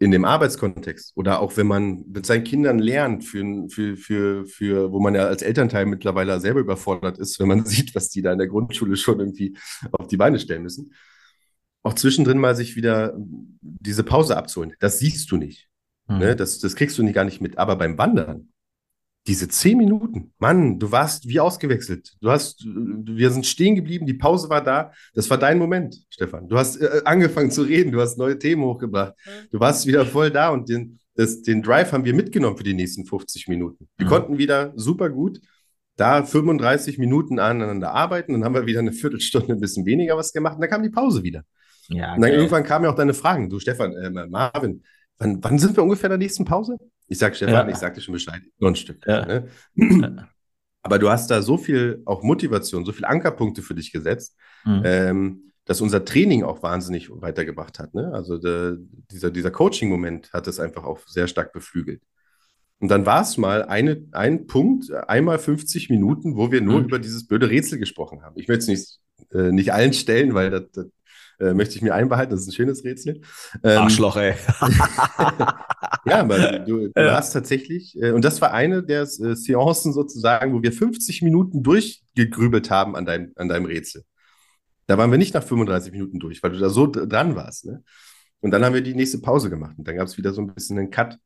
in 0.00 0.12
dem 0.12 0.24
Arbeitskontext 0.24 1.12
oder 1.16 1.40
auch 1.40 1.56
wenn 1.56 1.66
man 1.66 2.04
mit 2.08 2.24
seinen 2.24 2.44
Kindern 2.44 2.78
lernt, 2.78 3.24
für, 3.24 3.68
für, 3.68 3.96
für, 3.96 4.46
für, 4.46 4.92
wo 4.92 5.00
man 5.00 5.14
ja 5.14 5.26
als 5.26 5.42
Elternteil 5.42 5.86
mittlerweile 5.86 6.38
selber 6.40 6.60
überfordert 6.60 7.18
ist, 7.18 7.40
wenn 7.40 7.48
man 7.48 7.64
sieht, 7.66 7.94
was 7.94 8.08
die 8.08 8.22
da 8.22 8.32
in 8.32 8.38
der 8.38 8.46
Grundschule 8.46 8.96
schon 8.96 9.18
irgendwie 9.18 9.56
auf 9.90 10.06
die 10.06 10.16
Beine 10.16 10.38
stellen 10.38 10.62
müssen. 10.62 10.92
Auch 11.82 11.94
zwischendrin 11.94 12.38
mal 12.38 12.54
sich 12.54 12.76
wieder 12.76 13.16
diese 13.60 14.04
Pause 14.04 14.36
abzuholen. 14.36 14.74
Das 14.78 14.98
siehst 14.98 15.30
du 15.30 15.36
nicht. 15.36 15.68
Mhm. 16.06 16.18
Ne? 16.18 16.36
Das, 16.36 16.60
das 16.60 16.76
kriegst 16.76 16.96
du 16.98 17.02
nicht 17.02 17.14
gar 17.14 17.24
nicht 17.24 17.40
mit. 17.40 17.58
Aber 17.58 17.76
beim 17.76 17.98
Wandern, 17.98 18.52
diese 19.28 19.46
zehn 19.48 19.76
Minuten, 19.78 20.32
Mann, 20.38 20.78
du 20.78 20.90
warst 20.90 21.28
wie 21.28 21.38
ausgewechselt. 21.38 22.16
Du 22.20 22.30
hast, 22.30 22.64
wir 22.64 23.30
sind 23.30 23.46
stehen 23.46 23.74
geblieben, 23.74 24.06
die 24.06 24.14
Pause 24.14 24.48
war 24.48 24.64
da. 24.64 24.92
Das 25.14 25.28
war 25.28 25.38
dein 25.38 25.58
Moment, 25.58 25.96
Stefan. 26.08 26.48
Du 26.48 26.56
hast 26.56 26.76
äh, 26.76 27.02
angefangen 27.04 27.50
zu 27.50 27.62
reden, 27.62 27.92
du 27.92 28.00
hast 28.00 28.18
neue 28.18 28.38
Themen 28.38 28.64
hochgebracht. 28.64 29.14
Du 29.52 29.60
warst 29.60 29.86
wieder 29.86 30.06
voll 30.06 30.30
da 30.30 30.48
und 30.48 30.68
den, 30.68 30.98
das, 31.14 31.42
den 31.42 31.62
Drive 31.62 31.92
haben 31.92 32.04
wir 32.04 32.14
mitgenommen 32.14 32.56
für 32.56 32.64
die 32.64 32.74
nächsten 32.74 33.04
50 33.04 33.48
Minuten. 33.48 33.88
Wir 33.98 34.06
mhm. 34.06 34.10
konnten 34.10 34.38
wieder 34.38 34.72
super 34.76 35.10
gut 35.10 35.40
da 35.98 36.22
35 36.22 36.96
Minuten 36.98 37.38
aneinander 37.38 37.92
arbeiten. 37.92 38.32
Dann 38.32 38.44
haben 38.44 38.54
wir 38.54 38.66
wieder 38.66 38.78
eine 38.78 38.92
Viertelstunde 38.92 39.52
ein 39.52 39.60
bisschen 39.60 39.84
weniger 39.84 40.16
was 40.16 40.32
gemacht 40.32 40.54
und 40.54 40.60
dann 40.60 40.70
kam 40.70 40.82
die 40.82 40.90
Pause 40.90 41.22
wieder. 41.22 41.42
Ja, 41.88 42.14
und 42.14 42.22
dann 42.22 42.30
irgendwann 42.30 42.64
kamen 42.64 42.84
ja 42.84 42.90
auch 42.92 42.96
deine 42.96 43.14
Fragen. 43.14 43.50
Du, 43.50 43.58
Stefan, 43.58 43.92
äh, 43.92 44.10
Marvin, 44.28 44.82
wann, 45.18 45.42
wann 45.42 45.58
sind 45.58 45.76
wir 45.76 45.82
ungefähr 45.82 46.08
in 46.08 46.12
der 46.12 46.18
nächsten 46.18 46.44
Pause? 46.44 46.76
Ich 47.06 47.18
sag 47.18 47.36
Stefan, 47.36 47.54
ja. 47.54 47.68
ich 47.68 47.76
sagte 47.76 48.00
schon 48.00 48.12
Bescheid, 48.12 48.42
nur 48.58 48.70
ein 48.70 48.76
Stück. 48.76 49.04
Ja. 49.06 49.24
Ne? 49.26 49.48
Aber 50.82 50.98
du 50.98 51.10
hast 51.10 51.30
da 51.30 51.42
so 51.42 51.58
viel 51.58 52.02
auch 52.04 52.22
Motivation, 52.22 52.84
so 52.84 52.92
viele 52.92 53.08
Ankerpunkte 53.08 53.62
für 53.62 53.74
dich 53.74 53.92
gesetzt, 53.92 54.36
mhm. 54.64 54.82
ähm, 54.84 55.42
dass 55.64 55.80
unser 55.80 56.04
Training 56.04 56.44
auch 56.44 56.62
wahnsinnig 56.62 57.10
weitergebracht 57.10 57.78
hat. 57.78 57.94
Ne? 57.94 58.10
Also 58.12 58.38
de, 58.38 58.78
dieser, 59.10 59.30
dieser 59.30 59.50
Coaching-Moment 59.50 60.32
hat 60.32 60.46
es 60.46 60.60
einfach 60.60 60.84
auch 60.84 61.00
sehr 61.06 61.28
stark 61.28 61.52
beflügelt. 61.52 62.02
Und 62.80 62.88
dann 62.88 63.06
war 63.06 63.22
es 63.22 63.36
mal 63.36 63.64
eine, 63.64 64.04
ein 64.12 64.46
Punkt, 64.46 64.92
einmal 64.92 65.38
50 65.38 65.90
Minuten, 65.90 66.36
wo 66.36 66.52
wir 66.52 66.60
nur 66.60 66.80
mhm. 66.80 66.86
über 66.86 66.98
dieses 66.98 67.26
blöde 67.26 67.50
Rätsel 67.50 67.78
gesprochen 67.78 68.22
haben. 68.22 68.36
Ich 68.38 68.46
möchte 68.46 68.62
es 68.62 68.68
nicht, 68.68 69.00
äh, 69.32 69.50
nicht 69.50 69.72
allen 69.72 69.92
stellen, 69.92 70.34
weil 70.34 70.50
das, 70.50 70.62
das 70.72 70.86
äh, 71.40 71.54
möchte 71.54 71.76
ich 71.76 71.82
mir 71.82 71.94
einbehalten. 71.94 72.30
Das 72.30 72.40
ist 72.40 72.48
ein 72.48 72.52
schönes 72.52 72.84
Rätsel. 72.84 73.20
Ähm, 73.62 73.78
Arschloch, 73.78 74.16
ey. 74.16 74.34
ja, 76.06 76.20
aber 76.20 76.58
du, 76.60 76.88
du 76.88 76.92
ja. 76.96 77.14
hast 77.14 77.32
tatsächlich, 77.32 77.96
äh, 78.00 78.10
und 78.12 78.24
das 78.24 78.40
war 78.40 78.52
eine 78.52 78.82
der 78.82 79.02
äh, 79.02 79.06
Seancen 79.36 79.92
sozusagen, 79.92 80.52
wo 80.52 80.62
wir 80.62 80.72
50 80.72 81.22
Minuten 81.22 81.62
durchgegrübelt 81.62 82.70
haben 82.70 82.96
an 82.96 83.04
deinem, 83.06 83.32
an 83.36 83.48
deinem 83.48 83.66
Rätsel. 83.66 84.04
Da 84.86 84.98
waren 84.98 85.10
wir 85.10 85.18
nicht 85.18 85.34
nach 85.34 85.42
35 85.44 85.92
Minuten 85.92 86.18
durch, 86.18 86.42
weil 86.42 86.52
du 86.52 86.58
da 86.58 86.70
so 86.70 86.86
dran 86.86 87.36
warst. 87.36 87.66
Ne? 87.66 87.84
Und 88.40 88.50
dann 88.50 88.64
haben 88.64 88.74
wir 88.74 88.80
die 88.80 88.94
nächste 88.94 89.18
Pause 89.18 89.50
gemacht 89.50 89.74
und 89.78 89.86
dann 89.86 89.96
gab 89.96 90.06
es 90.06 90.16
wieder 90.16 90.32
so 90.32 90.40
ein 90.40 90.54
bisschen 90.54 90.78
einen 90.78 90.90
Cut. 90.90 91.18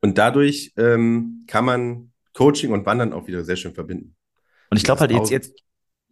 Und 0.00 0.18
dadurch 0.18 0.72
ähm, 0.76 1.44
kann 1.46 1.64
man 1.64 2.12
Coaching 2.34 2.72
und 2.72 2.86
Wandern 2.86 3.12
auch 3.12 3.26
wieder 3.26 3.44
sehr 3.44 3.56
schön 3.56 3.74
verbinden. 3.74 4.16
Und 4.70 4.78
ich 4.78 4.84
glaube 4.84 5.00
halt 5.00 5.10
jetzt, 5.10 5.30
jetzt, 5.30 5.62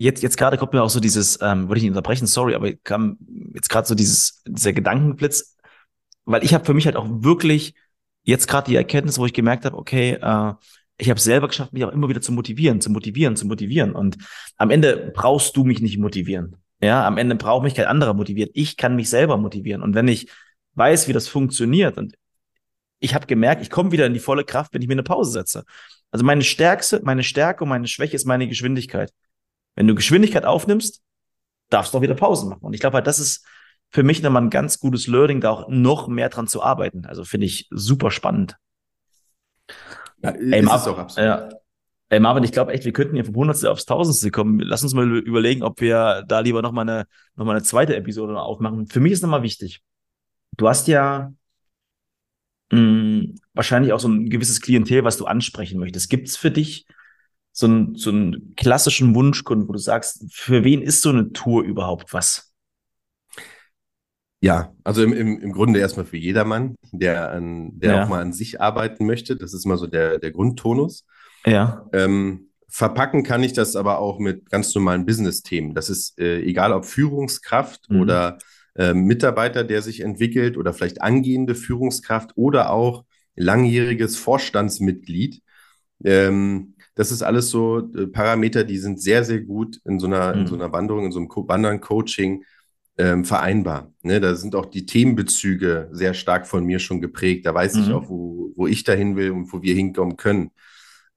jetzt, 0.01 0.22
jetzt 0.22 0.38
gerade 0.38 0.57
kommt 0.57 0.72
mir 0.72 0.82
auch 0.82 0.90
so 0.90 0.98
dieses, 0.98 1.38
ähm, 1.42 1.68
würde 1.68 1.78
ich 1.78 1.82
nicht 1.82 1.90
unterbrechen, 1.90 2.26
sorry, 2.26 2.55
aber 2.55 2.72
kam 2.72 3.18
jetzt 3.55 3.68
gerade 3.68 3.86
so 3.86 3.94
dieses, 3.94 4.42
dieser 4.46 4.72
Gedankenblitz, 4.72 5.57
weil 6.24 6.42
ich 6.42 6.55
habe 6.55 6.64
für 6.64 6.74
mich 6.74 6.86
halt 6.86 6.96
auch 6.96 7.07
wirklich 7.09 7.74
jetzt 8.22 8.48
gerade 8.48 8.70
die 8.70 8.76
Erkenntnis, 8.76 9.18
wo 9.18 9.26
ich 9.26 9.34
gemerkt 9.34 9.66
habe, 9.66 9.76
okay, 9.76 10.12
äh, 10.20 10.55
ich 10.96 11.11
habe 11.11 11.20
selber 11.20 11.48
geschafft, 11.48 11.72
mich 11.72 11.84
auch 11.84 11.92
immer 11.92 12.09
wieder 12.09 12.20
zu 12.20 12.32
motivieren, 12.32 12.80
zu 12.80 12.90
motivieren, 12.90 13.36
zu 13.36 13.46
motivieren. 13.46 13.92
Und 13.92 14.18
am 14.57 14.70
Ende 14.70 15.12
brauchst 15.14 15.57
du 15.57 15.64
mich 15.64 15.80
nicht 15.80 15.98
motivieren. 15.98 16.57
Ja, 16.82 17.07
am 17.07 17.18
Ende 17.18 17.36
braucht 17.36 17.62
mich 17.62 17.74
kein 17.74 17.86
anderer 17.86 18.14
motivieren. 18.14 18.51
Ich 18.55 18.76
kann 18.76 18.96
mich 18.96 19.09
selber 19.09 19.36
motivieren. 19.36 19.82
Und 19.82 19.94
wenn 19.94 20.09
ich 20.09 20.28
weiß, 20.74 21.09
wie 21.09 21.12
das 21.12 21.28
funktioniert 21.28 21.96
und 21.98 22.14
ich 23.01 23.14
habe 23.14 23.26
gemerkt, 23.26 23.62
ich 23.62 23.70
komme 23.70 23.92
wieder 23.92 24.07
in 24.07 24.14
die 24.14 24.20
volle 24.20 24.44
Kraft, 24.44 24.74
wenn 24.74 24.82
ich 24.82 24.88
mir 24.88 24.94
eine 24.94 25.03
Pause 25.03 25.30
setze. 25.32 25.64
Also 26.11 26.24
meine 26.24 26.42
stärkste, 26.42 27.01
meine 27.03 27.22
Stärke 27.22 27.64
und 27.64 27.70
meine 27.70 27.86
Schwäche 27.86 28.16
ist 28.16 28.26
meine 28.26 28.46
Geschwindigkeit. 28.46 29.11
Wenn 29.77 29.87
du 29.87 29.95
Geschwindigkeit 29.95 30.45
aufnimmst, 30.45 31.03
darfst 31.71 31.95
du 31.95 31.99
auch 31.99 32.03
wieder 32.03 32.14
Pausen 32.14 32.51
machen. 32.51 32.62
Und 32.62 32.75
ich 32.75 32.81
glaube 32.81 32.97
halt, 32.97 33.07
das 33.07 33.18
ist 33.18 33.47
für 33.91 34.03
mich 34.03 34.23
nochmal 34.23 34.43
ein 34.43 34.51
ganz 34.51 34.79
gutes 34.79 35.07
Learning, 35.07 35.41
da 35.41 35.51
auch 35.51 35.68
noch 35.68 36.09
mehr 36.09 36.29
dran 36.29 36.47
zu 36.47 36.62
arbeiten. 36.62 37.07
Also 37.07 37.25
finde 37.25 37.47
ich 37.47 37.68
super 37.71 38.11
spannend. 38.11 38.57
Ja, 40.23 40.31
Ey, 40.31 40.62
Marvin, 40.62 41.07
ja. 41.16 41.49
Ey, 42.09 42.21
Marvin, 42.21 42.45
ich 42.45 42.53
glaube 42.53 42.73
echt, 42.73 42.85
wir 42.85 42.93
könnten 42.93 43.14
hier 43.14 43.25
vom 43.25 43.37
Hundertste 43.37 43.71
aufs 43.71 43.87
Tausendste 43.87 44.31
kommen. 44.31 44.59
Lass 44.61 44.83
uns 44.83 44.95
mal 44.95 45.09
überlegen, 45.18 45.62
ob 45.62 45.81
wir 45.81 46.25
da 46.27 46.41
lieber 46.41 46.61
nochmal 46.61 46.89
eine, 46.89 47.07
noch 47.37 47.45
mal 47.47 47.53
eine 47.53 47.62
zweite 47.62 47.97
Episode 47.97 48.39
aufmachen. 48.41 48.87
Für 48.87 49.01
mich 49.01 49.12
ist 49.12 49.23
nochmal 49.23 49.43
wichtig. 49.43 49.81
Du 50.57 50.68
hast 50.68 50.89
ja 50.89 51.33
mh, 52.73 53.35
wahrscheinlich 53.55 53.93
auch 53.93 54.01
so 54.01 54.09
ein 54.09 54.29
gewisses 54.29 54.61
Klientel, 54.61 55.05
was 55.05 55.16
du 55.16 55.27
ansprechen 55.27 55.79
möchtest. 55.79 56.11
Gibt 56.11 56.29
es 56.29 56.37
für 56.37 56.51
dich 56.51 56.87
so, 57.61 57.68
ein, 57.68 57.94
so 57.96 58.11
einen 58.11 58.54
klassischen 58.56 59.14
Wunschkunden, 59.14 59.68
wo 59.68 59.72
du 59.72 59.78
sagst, 59.78 60.24
für 60.32 60.64
wen 60.64 60.82
ist 60.82 61.02
so 61.02 61.11
eine 61.11 61.32
Tour 61.32 61.62
überhaupt 61.62 62.12
was? 62.12 62.52
Ja, 64.42 64.74
also 64.84 65.02
im, 65.02 65.12
im, 65.12 65.38
im 65.38 65.52
Grunde 65.52 65.80
erstmal 65.80 66.06
für 66.06 66.16
jedermann, 66.16 66.74
der, 66.92 67.30
an, 67.30 67.78
der 67.78 67.96
Ja, 67.96 68.04
auch 68.04 68.08
mal 68.08 68.22
an 68.22 68.32
sich 68.32 68.61
arbeiten 68.61 69.04
möchte. 69.06 69.36
Das 69.36 69.52
ist 69.52 69.66
mal 69.66 69.76
so 69.76 69.86
der, 69.86 70.18
der 70.18 70.30
Grundtonus. 70.30 71.04
ja. 71.46 71.86
Ähm, 71.92 72.46
verpacken 72.68 73.22
kann 73.24 73.42
ich 73.42 73.52
das 73.52 73.74
aber 73.76 73.98
auch 73.98 74.18
mit 74.18 74.48
ganz 74.48 74.74
normalen 74.74 75.04
Business-Themen. 75.04 75.74
Das 75.74 75.90
ist 75.90 76.18
äh, 76.20 76.40
egal, 76.40 76.72
ob 76.72 76.86
Führungskraft 76.86 77.90
Mhm. 77.90 78.00
oder 78.00 78.38
äh, 78.76 78.94
Mitarbeiter, 78.94 79.64
der 79.64 79.82
sich 79.82 80.00
entwickelt 80.00 80.56
oder 80.56 80.72
vielleicht 80.72 81.02
angehende 81.02 81.54
Führungskraft 81.54 82.30
oder 82.36 82.70
auch 82.70 83.04
langjähriges 83.36 84.16
Vorstandsmitglied. 84.16 85.42
Ähm, 86.04 86.76
das 87.01 87.11
ist 87.11 87.22
alles 87.22 87.48
so 87.48 87.78
äh, 87.96 88.07
Parameter, 88.09 88.62
die 88.62 88.76
sind 88.76 89.01
sehr, 89.01 89.24
sehr 89.24 89.40
gut 89.40 89.80
in 89.86 89.98
so 89.98 90.07
einer, 90.07 90.34
in 90.34 90.46
so 90.46 90.55
Mhm. 90.55 90.61
einer 90.61 90.72
Wanderung, 90.72 91.07
in 91.07 91.12
so 91.12 91.18
einem 91.18 91.28
Co 91.28 91.48
Wandern-Coaching 91.48 92.44
ähm, 92.98 93.24
vereinbar. 93.24 93.90
Ne? 94.03 94.20
Da 94.20 94.34
sind 94.34 94.55
auch 94.55 94.66
die 94.66 94.84
Themenbezüge 94.84 95.88
sehr 95.92 96.12
stark 96.12 96.46
von 96.46 96.62
mir 96.66 96.78
schon 96.78 97.01
geprägt. 97.01 97.46
Da 97.46 97.55
weiß 97.55 97.78
ich 97.78 97.90
auch, 97.90 98.03
Mhm. 98.03 98.09
wo, 98.11 98.53
wo 98.55 98.66
ich 98.66 98.84
dahin 98.84 99.16
will 99.16 99.30
und 99.30 99.51
wo 99.51 99.62
wir 99.62 99.74
hinkommen 99.74 100.18
können. 100.18 100.51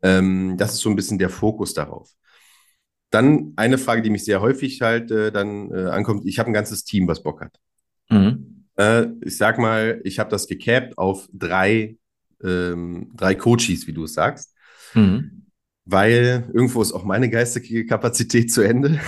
Ähm, 0.01 0.55
das 0.57 0.75
ist 0.75 0.79
so 0.79 0.89
ein 0.89 0.95
bisschen 0.95 1.19
der 1.19 1.29
Fokus 1.29 1.73
darauf. 1.73 2.09
Dann 3.09 3.51
eine 3.57 3.77
Frage, 3.77 4.01
die 4.01 4.09
mich 4.09 4.23
sehr 4.23 4.39
häufig 4.39 4.81
halt 4.81 5.11
äh, 5.11 5.33
dann 5.33 5.69
äh, 5.69 5.89
ankommt. 5.89 6.25
Ich 6.25 6.39
habe 6.39 6.49
ein 6.49 6.53
ganzes 6.53 6.85
Team, 6.85 7.09
was 7.09 7.21
Bock 7.21 7.41
hat. 7.41 7.59
Mhm. 8.09 8.63
Äh, 8.77 9.07
ich 9.25 9.35
sag 9.37 9.59
mal, 9.59 9.99
ich 10.05 10.17
habe 10.17 10.29
das 10.29 10.47
gecapped 10.47 10.97
auf 10.97 11.27
drei, 11.33 11.97
ähm, 12.41 13.11
drei 13.15 13.35
Coaches, 13.35 13.85
wie 13.85 13.93
du 13.93 14.05
es 14.05 14.13
sagst, 14.13 14.53
Mhm. 14.95 15.42
Weil 15.85 16.49
irgendwo 16.53 16.81
ist 16.81 16.93
auch 16.93 17.03
meine 17.03 17.29
geistige 17.29 17.85
Kapazität 17.85 18.51
zu 18.51 18.61
Ende. 18.61 18.99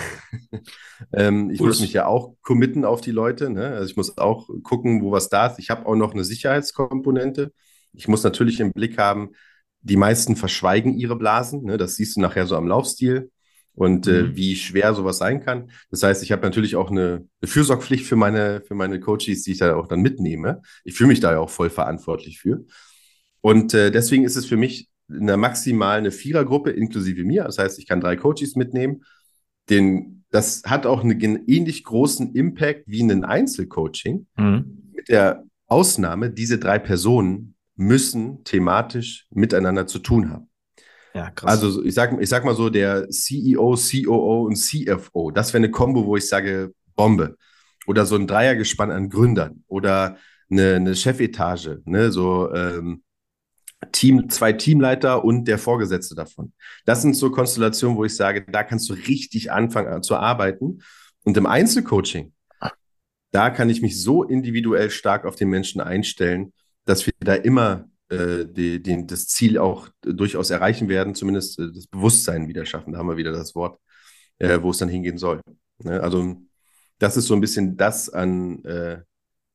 ähm, 1.13 1.49
ich 1.49 1.59
Cool. 1.59 1.67
muss 1.67 1.79
mich 1.81 1.93
ja 1.93 2.05
auch 2.05 2.35
committen 2.41 2.85
auf 2.85 3.01
die 3.01 3.11
Leute. 3.11 3.49
Ne? 3.49 3.67
Also 3.69 3.89
ich 3.89 3.97
muss 3.97 4.17
auch 4.17 4.49
gucken, 4.63 5.01
wo 5.01 5.11
was 5.11 5.29
da 5.29 5.47
ist. 5.47 5.59
Ich 5.59 5.69
habe 5.69 5.85
auch 5.85 5.95
noch 5.95 6.13
eine 6.13 6.23
Sicherheitskomponente. 6.23 7.53
Ich 7.93 8.07
muss 8.07 8.23
natürlich 8.23 8.59
im 8.59 8.73
Blick 8.73 8.97
haben, 8.97 9.31
die 9.81 9.97
meisten 9.97 10.35
verschweigen 10.35 10.97
ihre 10.97 11.15
Blasen. 11.15 11.63
Ne? 11.63 11.77
Das 11.77 11.95
siehst 11.95 12.17
du 12.17 12.21
nachher 12.21 12.45
so 12.47 12.55
am 12.57 12.67
Laufstil 12.67 13.31
und 13.73 14.07
äh, 14.07 14.23
Mhm. 14.23 14.35
wie 14.35 14.55
schwer 14.55 14.93
sowas 14.93 15.17
sein 15.17 15.41
kann. 15.41 15.71
Das 15.91 16.03
heißt, 16.03 16.23
ich 16.23 16.31
habe 16.31 16.41
natürlich 16.43 16.75
auch 16.75 16.89
eine, 16.91 17.27
eine 17.41 17.49
Fürsorgpflicht 17.49 18.05
für 18.05 18.15
meine, 18.15 18.61
für 18.67 18.75
meine 18.75 18.99
Coaches, 18.99 19.43
die 19.43 19.51
ich 19.51 19.59
da 19.59 19.75
auch 19.75 19.87
dann 19.87 20.01
mitnehme. 20.01 20.61
Ich 20.83 20.95
fühle 20.95 21.09
mich 21.09 21.19
da 21.19 21.31
ja 21.33 21.39
auch 21.39 21.49
voll 21.49 21.69
verantwortlich 21.69 22.39
für. 22.39 22.65
Und 23.41 23.73
äh, 23.73 23.91
deswegen 23.91 24.23
ist 24.25 24.35
es 24.35 24.45
für 24.45 24.57
mich 24.57 24.89
eine 25.09 25.37
maximal 25.37 25.97
eine 25.97 26.11
Vierergruppe 26.11 26.71
inklusive 26.71 27.23
mir. 27.23 27.43
Das 27.43 27.57
heißt, 27.57 27.79
ich 27.79 27.87
kann 27.87 28.01
drei 28.01 28.15
Coaches 28.15 28.55
mitnehmen. 28.55 29.03
Den, 29.69 30.23
das 30.31 30.63
hat 30.65 30.85
auch 30.85 31.03
einen 31.03 31.43
ähnlich 31.47 31.83
großen 31.83 32.33
Impact 32.33 32.83
wie 32.87 33.01
ein 33.03 33.23
Einzelcoaching. 33.23 34.27
Mhm. 34.37 34.91
Mit 34.93 35.09
der 35.09 35.43
Ausnahme, 35.67 36.29
diese 36.31 36.57
drei 36.59 36.79
Personen 36.79 37.55
müssen 37.75 38.43
thematisch 38.43 39.27
miteinander 39.31 39.87
zu 39.87 39.99
tun 39.99 40.31
haben. 40.31 40.49
Ja, 41.13 41.31
krass. 41.31 41.51
Also 41.51 41.69
so- 41.71 41.83
ich 41.83 41.93
sag, 41.93 42.19
ich 42.21 42.29
sag 42.29 42.45
mal 42.45 42.55
so, 42.55 42.69
der 42.69 43.09
CEO, 43.09 43.75
COO 43.75 44.45
und 44.45 44.55
CFO, 44.57 45.31
das 45.31 45.53
wäre 45.53 45.63
eine 45.63 45.71
Kombo, 45.71 46.05
wo 46.05 46.17
ich 46.17 46.27
sage, 46.27 46.73
Bombe. 46.95 47.37
Oder 47.87 48.05
so 48.05 48.15
ein 48.15 48.27
Dreiergespann 48.27 48.91
an 48.91 49.09
Gründern 49.09 49.63
oder 49.67 50.17
eine, 50.49 50.75
eine 50.75 50.95
Chefetage, 50.95 51.81
ne, 51.85 52.11
so 52.11 52.51
ähm, 52.53 53.03
Team, 53.91 54.29
zwei 54.29 54.53
Teamleiter 54.53 55.23
und 55.23 55.45
der 55.47 55.57
Vorgesetzte 55.57 56.15
davon. 56.15 56.53
Das 56.85 57.01
sind 57.01 57.15
so 57.15 57.31
Konstellationen, 57.31 57.97
wo 57.97 58.05
ich 58.05 58.15
sage, 58.15 58.45
da 58.49 58.63
kannst 58.63 58.89
du 58.89 58.93
richtig 58.93 59.51
anfangen 59.51 59.87
an- 59.93 60.03
zu 60.03 60.15
arbeiten. 60.15 60.81
Und 61.23 61.37
im 61.37 61.45
Einzelcoaching, 61.45 62.33
da 63.31 63.49
kann 63.49 63.69
ich 63.69 63.81
mich 63.81 64.01
so 64.01 64.23
individuell 64.23 64.89
stark 64.89 65.25
auf 65.25 65.35
den 65.35 65.49
Menschen 65.49 65.81
einstellen, 65.81 66.53
dass 66.85 67.05
wir 67.05 67.13
da 67.19 67.33
immer 67.33 67.89
äh, 68.09 68.45
die, 68.45 68.81
den, 68.81 69.07
das 69.07 69.27
Ziel 69.27 69.57
auch 69.57 69.89
durchaus 70.01 70.51
erreichen 70.51 70.87
werden, 70.87 71.15
zumindest 71.15 71.59
äh, 71.59 71.71
das 71.73 71.87
Bewusstsein 71.87 72.47
wieder 72.47 72.65
schaffen. 72.65 72.93
Da 72.93 72.99
haben 72.99 73.09
wir 73.09 73.17
wieder 73.17 73.31
das 73.31 73.55
Wort, 73.55 73.79
äh, 74.37 74.59
wo 74.61 74.69
es 74.69 74.77
dann 74.77 74.89
hingehen 74.89 75.17
soll. 75.17 75.41
Ne? 75.79 76.01
Also 76.01 76.37
das 76.99 77.17
ist 77.17 77.25
so 77.25 77.33
ein 77.33 77.41
bisschen 77.41 77.75
das 77.75 78.09
an, 78.09 78.63
äh, 78.63 79.01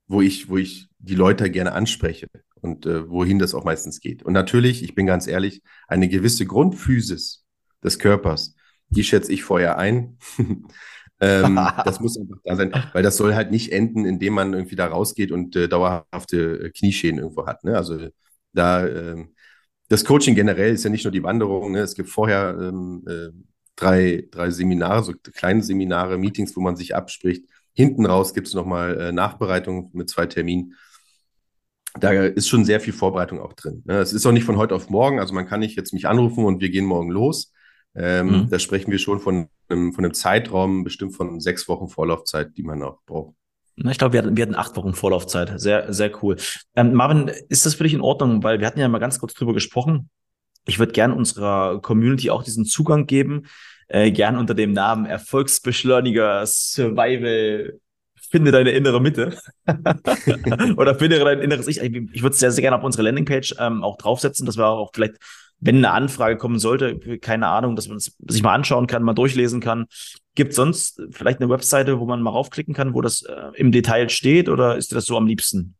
wo 0.08 0.20
ich, 0.20 0.48
wo 0.48 0.56
ich 0.56 0.88
die 0.98 1.14
Leute 1.14 1.50
gerne 1.50 1.72
anspreche 1.72 2.26
und 2.60 2.86
äh, 2.86 3.08
wohin 3.08 3.38
das 3.38 3.54
auch 3.54 3.64
meistens 3.64 4.00
geht. 4.00 4.22
Und 4.22 4.32
natürlich, 4.32 4.82
ich 4.82 4.94
bin 4.94 5.06
ganz 5.06 5.26
ehrlich, 5.26 5.62
eine 5.88 6.08
gewisse 6.08 6.46
Grundphysis 6.46 7.44
des 7.82 7.98
Körpers, 7.98 8.54
die 8.88 9.04
schätze 9.04 9.32
ich 9.32 9.42
vorher 9.42 9.78
ein. 9.78 10.18
ähm, 11.20 11.60
das 11.84 12.00
muss 12.00 12.18
einfach 12.18 12.38
da 12.44 12.56
sein, 12.56 12.72
weil 12.92 13.02
das 13.02 13.16
soll 13.16 13.34
halt 13.34 13.50
nicht 13.50 13.72
enden, 13.72 14.04
indem 14.04 14.34
man 14.34 14.52
irgendwie 14.52 14.76
da 14.76 14.86
rausgeht 14.86 15.32
und 15.32 15.56
äh, 15.56 15.68
dauerhafte 15.68 16.64
äh, 16.64 16.70
Knieschäden 16.70 17.18
irgendwo 17.20 17.46
hat. 17.46 17.64
Ne? 17.64 17.76
Also 17.76 18.08
da 18.52 18.86
ähm, 18.86 19.34
das 19.88 20.04
Coaching 20.04 20.36
generell 20.36 20.72
ist 20.72 20.84
ja 20.84 20.90
nicht 20.90 21.04
nur 21.04 21.12
die 21.12 21.24
Wanderung, 21.24 21.72
ne? 21.72 21.80
es 21.80 21.94
gibt 21.94 22.10
vorher 22.10 22.56
ähm, 22.60 23.04
äh, 23.08 23.30
drei, 23.74 24.28
drei 24.30 24.50
Seminare, 24.50 25.02
so 25.02 25.12
kleine 25.32 25.62
Seminare, 25.62 26.16
Meetings, 26.16 26.54
wo 26.56 26.60
man 26.60 26.76
sich 26.76 26.94
abspricht. 26.94 27.44
Hinten 27.72 28.06
raus 28.06 28.32
gibt 28.32 28.46
es 28.46 28.54
nochmal 28.54 29.00
äh, 29.00 29.12
Nachbereitung 29.12 29.90
mit 29.92 30.08
zwei 30.08 30.26
Terminen. 30.26 30.74
Da 31.98 32.12
ist 32.12 32.48
schon 32.48 32.64
sehr 32.64 32.80
viel 32.80 32.92
Vorbereitung 32.92 33.40
auch 33.40 33.52
drin. 33.52 33.82
Ne? 33.84 33.98
Es 33.98 34.12
ist 34.12 34.24
auch 34.26 34.32
nicht 34.32 34.44
von 34.44 34.56
heute 34.56 34.74
auf 34.74 34.90
morgen, 34.90 35.18
also 35.18 35.34
man 35.34 35.46
kann 35.46 35.60
nicht 35.60 35.76
jetzt 35.76 35.92
mich 35.92 36.06
anrufen 36.06 36.44
und 36.44 36.60
wir 36.60 36.70
gehen 36.70 36.84
morgen 36.84 37.10
los. 37.10 37.52
Ähm, 37.96 38.26
Mhm. 38.26 38.50
Da 38.50 38.58
sprechen 38.60 38.92
wir 38.92 38.98
schon 38.98 39.18
von 39.18 39.48
einem, 39.68 39.92
von 39.92 40.04
einem 40.04 40.14
Zeitraum, 40.14 40.84
bestimmt 40.84 41.16
von 41.16 41.40
sechs 41.40 41.68
Wochen 41.68 41.88
Vorlaufzeit, 41.88 42.56
die 42.56 42.62
man 42.62 42.82
auch 42.82 42.98
braucht. 43.06 43.34
Ich 43.76 43.98
glaube, 43.98 44.12
wir 44.12 44.22
hatten, 44.22 44.36
wir 44.36 44.42
hatten 44.42 44.54
acht 44.54 44.76
Wochen 44.76 44.94
Vorlaufzeit. 44.94 45.58
Sehr, 45.58 45.92
sehr 45.92 46.12
cool. 46.22 46.36
Ähm, 46.76 46.92
Marvin, 46.92 47.30
ist 47.48 47.64
das 47.66 47.74
für 47.74 47.84
dich 47.84 47.94
in 47.94 48.00
Ordnung? 48.02 48.42
Weil 48.42 48.60
wir 48.60 48.66
hatten 48.66 48.78
ja 48.78 48.88
mal 48.88 48.98
ganz 48.98 49.18
kurz 49.18 49.34
drüber 49.34 49.54
gesprochen. 49.54 50.10
Ich 50.66 50.78
würde 50.78 50.92
gern 50.92 51.12
unserer 51.12 51.80
Community 51.80 52.30
auch 52.30 52.42
diesen 52.44 52.66
Zugang 52.66 53.06
geben. 53.06 53.46
Äh, 53.88 54.12
gern 54.12 54.36
unter 54.36 54.54
dem 54.54 54.72
Namen 54.72 55.06
Erfolgsbeschleuniger 55.06 56.44
Survival. 56.46 57.80
Finde 58.30 58.52
deine 58.52 58.70
innere 58.70 59.00
Mitte. 59.00 59.36
Oder 60.76 60.94
finde 60.94 61.18
dein 61.18 61.40
inneres 61.40 61.66
Ich. 61.66 61.80
Ich, 61.80 61.92
ich 62.12 62.22
würde 62.22 62.34
es 62.34 62.38
sehr, 62.38 62.52
sehr 62.52 62.62
gerne 62.62 62.76
auf 62.76 62.84
unsere 62.84 63.02
Landingpage 63.02 63.56
ähm, 63.58 63.82
auch 63.82 63.98
draufsetzen, 63.98 64.46
dass 64.46 64.56
wir 64.56 64.66
auch 64.66 64.92
vielleicht, 64.94 65.14
wenn 65.58 65.76
eine 65.76 65.90
Anfrage 65.90 66.36
kommen 66.36 66.60
sollte, 66.60 66.98
keine 67.18 67.48
Ahnung, 67.48 67.74
dass 67.74 67.88
man 67.88 67.96
es 67.96 68.16
sich 68.28 68.42
mal 68.42 68.54
anschauen 68.54 68.86
kann, 68.86 69.02
mal 69.02 69.14
durchlesen 69.14 69.60
kann. 69.60 69.86
Gibt 70.36 70.54
sonst 70.54 71.02
vielleicht 71.10 71.40
eine 71.40 71.50
Webseite, 71.50 71.98
wo 71.98 72.06
man 72.06 72.22
mal 72.22 72.30
raufklicken 72.30 72.72
kann, 72.72 72.94
wo 72.94 73.00
das 73.00 73.22
äh, 73.22 73.50
im 73.56 73.72
Detail 73.72 74.08
steht, 74.10 74.48
oder 74.48 74.76
ist 74.76 74.92
dir 74.92 74.94
das 74.94 75.06
so 75.06 75.16
am 75.16 75.26
liebsten? 75.26 75.74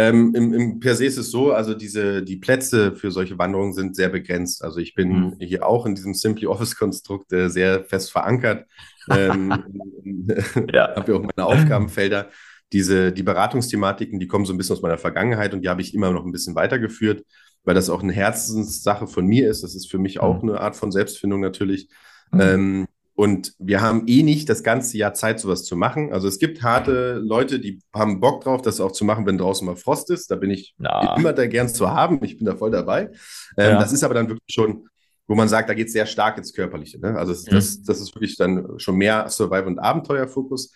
Ähm, 0.00 0.32
im, 0.36 0.54
im 0.54 0.80
per 0.80 0.94
se 0.94 1.06
ist 1.06 1.16
es 1.18 1.32
so, 1.32 1.52
also 1.52 1.74
diese, 1.74 2.22
die 2.22 2.36
Plätze 2.36 2.94
für 2.94 3.10
solche 3.10 3.36
Wanderungen 3.36 3.72
sind 3.74 3.96
sehr 3.96 4.08
begrenzt. 4.08 4.62
Also 4.64 4.78
ich 4.78 4.94
bin 4.94 5.10
Mhm. 5.30 5.36
hier 5.40 5.66
auch 5.66 5.86
in 5.86 5.96
diesem 5.96 6.14
Simply 6.14 6.46
Office-Konstrukt 6.46 7.32
äh, 7.32 7.50
sehr 7.50 7.84
fest 7.84 8.12
verankert. 8.12 8.66
Ähm, 9.10 9.64
Ja. 10.72 10.94
habe 10.96 11.12
ja 11.12 11.18
auch 11.18 11.22
meine 11.36 11.46
Aufgabenfelder. 11.46 12.30
Diese, 12.72 13.12
die 13.12 13.22
Beratungsthematiken, 13.24 14.20
die 14.20 14.28
kommen 14.28 14.44
so 14.44 14.52
ein 14.52 14.58
bisschen 14.58 14.76
aus 14.76 14.82
meiner 14.82 14.98
Vergangenheit 14.98 15.54
und 15.54 15.62
die 15.62 15.68
habe 15.70 15.80
ich 15.80 15.94
immer 15.94 16.10
noch 16.12 16.24
ein 16.24 16.32
bisschen 16.32 16.54
weitergeführt, 16.54 17.24
weil 17.64 17.74
das 17.74 17.90
auch 17.90 18.02
eine 18.02 18.12
Herzenssache 18.12 19.06
von 19.06 19.26
mir 19.26 19.50
ist. 19.50 19.62
Das 19.64 19.74
ist 19.74 19.90
für 19.90 19.98
mich 19.98 20.20
auch 20.20 20.42
Mhm. 20.42 20.50
eine 20.50 20.60
Art 20.60 20.76
von 20.76 20.92
Selbstfindung 20.92 21.40
natürlich. 21.40 21.88
Mhm. 22.30 22.40
Ähm, 22.40 22.86
und 23.18 23.52
wir 23.58 23.80
haben 23.80 24.04
eh 24.06 24.22
nicht 24.22 24.48
das 24.48 24.62
ganze 24.62 24.96
Jahr 24.96 25.12
Zeit, 25.12 25.40
sowas 25.40 25.64
zu 25.64 25.74
machen. 25.74 26.12
Also 26.12 26.28
es 26.28 26.38
gibt 26.38 26.62
harte 26.62 27.14
Leute, 27.14 27.58
die 27.58 27.80
haben 27.92 28.20
Bock 28.20 28.44
drauf, 28.44 28.62
das 28.62 28.80
auch 28.80 28.92
zu 28.92 29.04
machen, 29.04 29.26
wenn 29.26 29.36
draußen 29.38 29.66
mal 29.66 29.74
Frost 29.74 30.08
ist. 30.10 30.30
Da 30.30 30.36
bin 30.36 30.50
ich 30.52 30.76
Ja. 30.78 31.16
immer 31.16 31.32
da 31.32 31.48
gern 31.48 31.68
zu 31.68 31.90
haben. 31.90 32.22
Ich 32.22 32.36
bin 32.36 32.46
da 32.46 32.54
voll 32.54 32.70
dabei. 32.70 33.10
Ähm, 33.56 33.72
Ja. 33.72 33.78
Das 33.80 33.92
ist 33.92 34.04
aber 34.04 34.14
dann 34.14 34.28
wirklich 34.28 34.54
schon, 34.54 34.86
wo 35.26 35.34
man 35.34 35.48
sagt, 35.48 35.68
da 35.68 35.74
geht 35.74 35.88
es 35.88 35.92
sehr 35.94 36.06
stark 36.06 36.38
ins 36.38 36.52
Körperliche. 36.52 37.00
Ne? 37.00 37.18
Also 37.18 37.32
es, 37.32 37.44
Mhm. 37.46 37.50
das, 37.56 37.82
das 37.82 38.00
ist 38.00 38.14
wirklich 38.14 38.36
dann 38.36 38.78
schon 38.78 38.94
mehr 38.94 39.28
Survival- 39.28 39.66
und 39.66 39.80
Abenteuerfokus. 39.80 40.72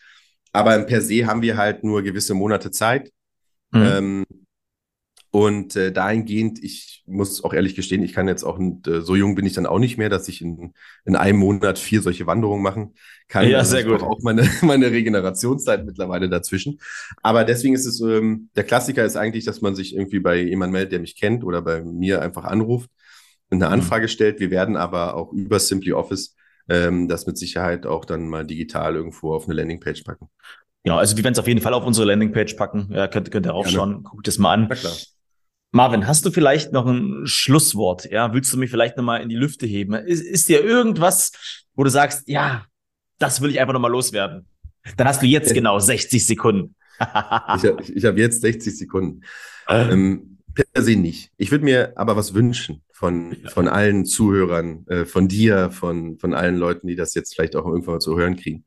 Aber 0.52 0.76
per 0.80 1.00
se 1.00 1.24
haben 1.24 1.42
wir 1.42 1.56
halt 1.56 1.84
nur 1.84 2.02
gewisse 2.02 2.34
Monate 2.34 2.72
Zeit. 2.72 3.12
Mhm. 3.70 3.82
Ähm, 3.84 4.24
und 5.32 5.76
äh, 5.76 5.92
dahingehend, 5.92 6.62
ich 6.62 7.04
muss 7.06 7.42
auch 7.44 7.54
ehrlich 7.54 7.74
gestehen, 7.74 8.02
ich 8.04 8.14
kann 8.14 8.28
jetzt 8.28 8.44
auch, 8.44 8.60
äh, 8.60 9.00
so 9.02 9.16
jung 9.16 9.34
bin 9.34 9.46
ich 9.46 9.54
dann 9.54 9.66
auch 9.66 9.80
nicht 9.80 9.98
mehr, 9.98 10.10
dass 10.10 10.28
ich 10.28 10.42
in, 10.42 10.74
in 11.06 11.16
einem 11.16 11.38
Monat 11.40 11.78
vier 11.78 12.02
solche 12.02 12.26
Wanderungen 12.28 12.62
machen 12.62 12.94
kann. 13.28 13.48
Ja, 13.48 13.58
also 13.58 13.72
sehr 13.72 13.84
ich 13.86 13.86
gut. 13.86 14.02
auch 14.02 14.20
meine, 14.22 14.48
meine 14.62 14.90
Regenerationszeit 14.92 15.86
mittlerweile 15.86 16.28
dazwischen. 16.30 16.78
Aber 17.22 17.44
deswegen 17.44 17.74
ist 17.74 17.86
es, 17.86 18.00
ähm, 18.02 18.50
der 18.56 18.64
Klassiker 18.64 19.04
ist 19.06 19.16
eigentlich, 19.16 19.46
dass 19.46 19.62
man 19.62 19.74
sich 19.74 19.94
irgendwie 19.96 20.20
bei 20.20 20.36
jemandem 20.42 20.74
meldet, 20.74 20.92
der 20.92 21.00
mich 21.00 21.16
kennt 21.18 21.44
oder 21.44 21.62
bei 21.62 21.82
mir 21.82 22.22
einfach 22.22 22.44
anruft 22.44 22.90
und 23.50 23.62
eine 23.62 23.72
Mhm. 23.72 23.72
Anfrage 23.72 24.08
stellt. 24.08 24.40
Wir 24.40 24.50
werden 24.50 24.76
aber 24.76 25.14
auch 25.16 25.32
über 25.32 25.58
Simply 25.60 25.92
Office 25.94 26.36
ähm, 26.68 27.08
das 27.08 27.26
mit 27.26 27.38
Sicherheit 27.38 27.86
auch 27.86 28.04
dann 28.04 28.28
mal 28.28 28.46
digital 28.46 28.96
irgendwo 28.96 29.34
auf 29.34 29.46
eine 29.46 29.54
Landingpage 29.54 30.04
packen. 30.04 30.28
Genau, 30.84 30.96
also 30.98 31.16
wir 31.16 31.22
werden 31.24 31.32
es 31.34 31.38
auf 31.38 31.46
jeden 31.46 31.60
Fall 31.60 31.74
auf 31.74 31.84
unsere 31.84 32.06
Landingpage 32.08 32.54
packen. 32.54 32.88
Ja, 32.92 33.06
könnt, 33.08 33.30
könnt 33.30 33.46
ihr 33.46 33.52
raufschauen, 33.52 34.02
guckt 34.02 34.26
es 34.26 34.38
mal 34.38 34.52
an. 34.54 34.68
Na 34.68 34.76
klar. 34.76 35.06
Marvin, 35.72 36.06
hast 36.06 36.26
du 36.26 36.30
vielleicht 36.30 36.72
noch 36.72 36.86
ein 36.86 37.26
Schlusswort? 37.26 38.10
Ja, 38.10 38.34
willst 38.34 38.52
du 38.52 38.58
mich 38.58 38.70
vielleicht 38.70 38.98
nochmal 38.98 39.22
in 39.22 39.30
die 39.30 39.36
Lüfte 39.36 39.66
heben? 39.66 39.94
Ist, 39.94 40.20
ist 40.20 40.48
dir 40.50 40.62
irgendwas, 40.62 41.32
wo 41.74 41.82
du 41.82 41.90
sagst, 41.90 42.28
ja, 42.28 42.66
das 43.18 43.40
will 43.40 43.50
ich 43.50 43.58
einfach 43.58 43.72
nochmal 43.72 43.90
loswerden? 43.90 44.46
Dann 44.98 45.08
hast 45.08 45.22
du 45.22 45.26
jetzt 45.26 45.54
genau 45.54 45.78
60 45.78 46.26
Sekunden. 46.26 46.74
ich 47.00 47.08
habe 47.08 47.78
ich 47.94 48.04
hab 48.04 48.18
jetzt 48.18 48.42
60 48.42 48.76
Sekunden. 48.76 49.22
Ähm, 49.66 50.38
per 50.54 50.82
se 50.82 50.96
nicht. 50.96 51.30
Ich 51.38 51.50
würde 51.50 51.64
mir 51.64 51.94
aber 51.96 52.16
was 52.16 52.34
wünschen 52.34 52.82
von, 52.92 53.36
von 53.48 53.66
allen 53.66 54.04
Zuhörern, 54.04 54.86
äh, 54.88 55.06
von 55.06 55.26
dir, 55.26 55.70
von, 55.70 56.18
von 56.18 56.34
allen 56.34 56.56
Leuten, 56.56 56.86
die 56.86 56.96
das 56.96 57.14
jetzt 57.14 57.34
vielleicht 57.34 57.56
auch 57.56 57.64
irgendwann 57.64 57.94
mal 57.94 58.00
zu 58.00 58.18
hören 58.18 58.36
kriegen. 58.36 58.64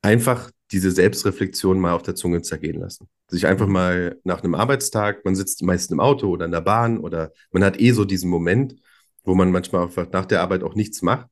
Einfach 0.00 0.50
diese 0.72 0.90
Selbstreflexion 0.90 1.80
mal 1.80 1.92
auf 1.92 2.02
der 2.02 2.14
Zunge 2.14 2.42
zergehen 2.42 2.80
lassen. 2.80 3.08
Sich 3.28 3.46
einfach 3.46 3.66
mhm. 3.66 3.72
mal 3.72 4.18
nach 4.24 4.42
einem 4.42 4.54
Arbeitstag, 4.54 5.24
man 5.24 5.34
sitzt 5.34 5.62
meist 5.62 5.90
im 5.90 6.00
Auto 6.00 6.28
oder 6.28 6.44
in 6.44 6.52
der 6.52 6.60
Bahn 6.60 6.98
oder 6.98 7.32
man 7.50 7.64
hat 7.64 7.80
eh 7.80 7.92
so 7.92 8.04
diesen 8.04 8.30
Moment, 8.30 8.76
wo 9.24 9.34
man 9.34 9.50
manchmal 9.50 9.82
einfach 9.82 10.10
nach 10.12 10.26
der 10.26 10.40
Arbeit 10.40 10.62
auch 10.62 10.74
nichts 10.74 11.02
macht. 11.02 11.28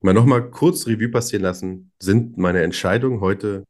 Mal 0.00 0.14
nochmal 0.14 0.50
kurz 0.50 0.86
Revue 0.86 1.08
passieren 1.08 1.42
lassen. 1.42 1.92
Sind 2.00 2.36
meine 2.36 2.62
Entscheidungen 2.62 3.20
heute 3.20 3.64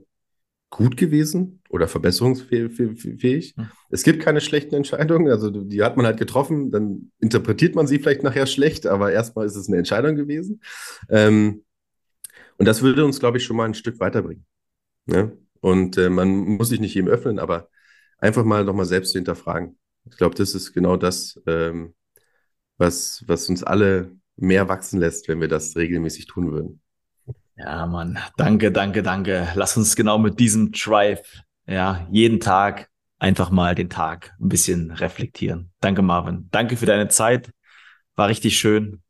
gut 0.70 0.96
gewesen 0.96 1.60
oder 1.68 1.86
verbesserungsfähig? 1.86 3.54
Hm. 3.54 3.68
Es 3.90 4.02
gibt 4.02 4.22
keine 4.22 4.40
schlechten 4.40 4.74
Entscheidungen. 4.74 5.30
Also 5.30 5.50
die 5.50 5.82
hat 5.82 5.98
man 5.98 6.06
halt 6.06 6.18
getroffen, 6.18 6.70
dann 6.70 7.12
interpretiert 7.20 7.74
man 7.74 7.86
sie 7.86 7.98
vielleicht 7.98 8.22
nachher 8.22 8.46
schlecht, 8.46 8.86
aber 8.86 9.12
erstmal 9.12 9.44
ist 9.44 9.56
es 9.56 9.68
eine 9.68 9.76
Entscheidung 9.76 10.16
gewesen. 10.16 10.62
Ähm, 11.10 11.64
und 12.56 12.66
das 12.66 12.80
würde 12.80 13.04
uns, 13.04 13.20
glaube 13.20 13.36
ich, 13.36 13.44
schon 13.44 13.56
mal 13.56 13.66
ein 13.66 13.74
Stück 13.74 14.00
weiterbringen. 14.00 14.46
Ne? 15.06 15.36
Und 15.60 15.96
äh, 15.96 16.08
man 16.08 16.28
muss 16.28 16.68
sich 16.68 16.80
nicht 16.80 16.94
jedem 16.94 17.08
öffnen, 17.08 17.38
aber 17.38 17.68
einfach 18.18 18.44
mal 18.44 18.64
nochmal 18.64 18.86
selbst 18.86 19.12
hinterfragen. 19.12 19.78
Ich 20.10 20.16
glaube, 20.16 20.34
das 20.34 20.54
ist 20.54 20.72
genau 20.72 20.96
das, 20.96 21.40
ähm, 21.46 21.94
was, 22.78 23.24
was 23.26 23.48
uns 23.48 23.62
alle 23.62 24.12
mehr 24.36 24.68
wachsen 24.68 24.98
lässt, 24.98 25.28
wenn 25.28 25.40
wir 25.40 25.48
das 25.48 25.76
regelmäßig 25.76 26.26
tun 26.26 26.50
würden. 26.50 26.80
Ja, 27.56 27.86
Mann. 27.86 28.18
Danke, 28.36 28.72
danke, 28.72 29.02
danke. 29.02 29.48
Lass 29.54 29.76
uns 29.76 29.94
genau 29.94 30.18
mit 30.18 30.40
diesem 30.40 30.72
Drive, 30.72 31.42
ja, 31.66 32.06
jeden 32.10 32.40
Tag 32.40 32.88
einfach 33.18 33.50
mal 33.50 33.74
den 33.74 33.88
Tag 33.88 34.34
ein 34.40 34.48
bisschen 34.48 34.90
reflektieren. 34.90 35.70
Danke, 35.80 36.02
Marvin. 36.02 36.48
Danke 36.50 36.76
für 36.76 36.86
deine 36.86 37.08
Zeit. 37.08 37.52
War 38.16 38.28
richtig 38.28 38.58
schön. 38.58 39.00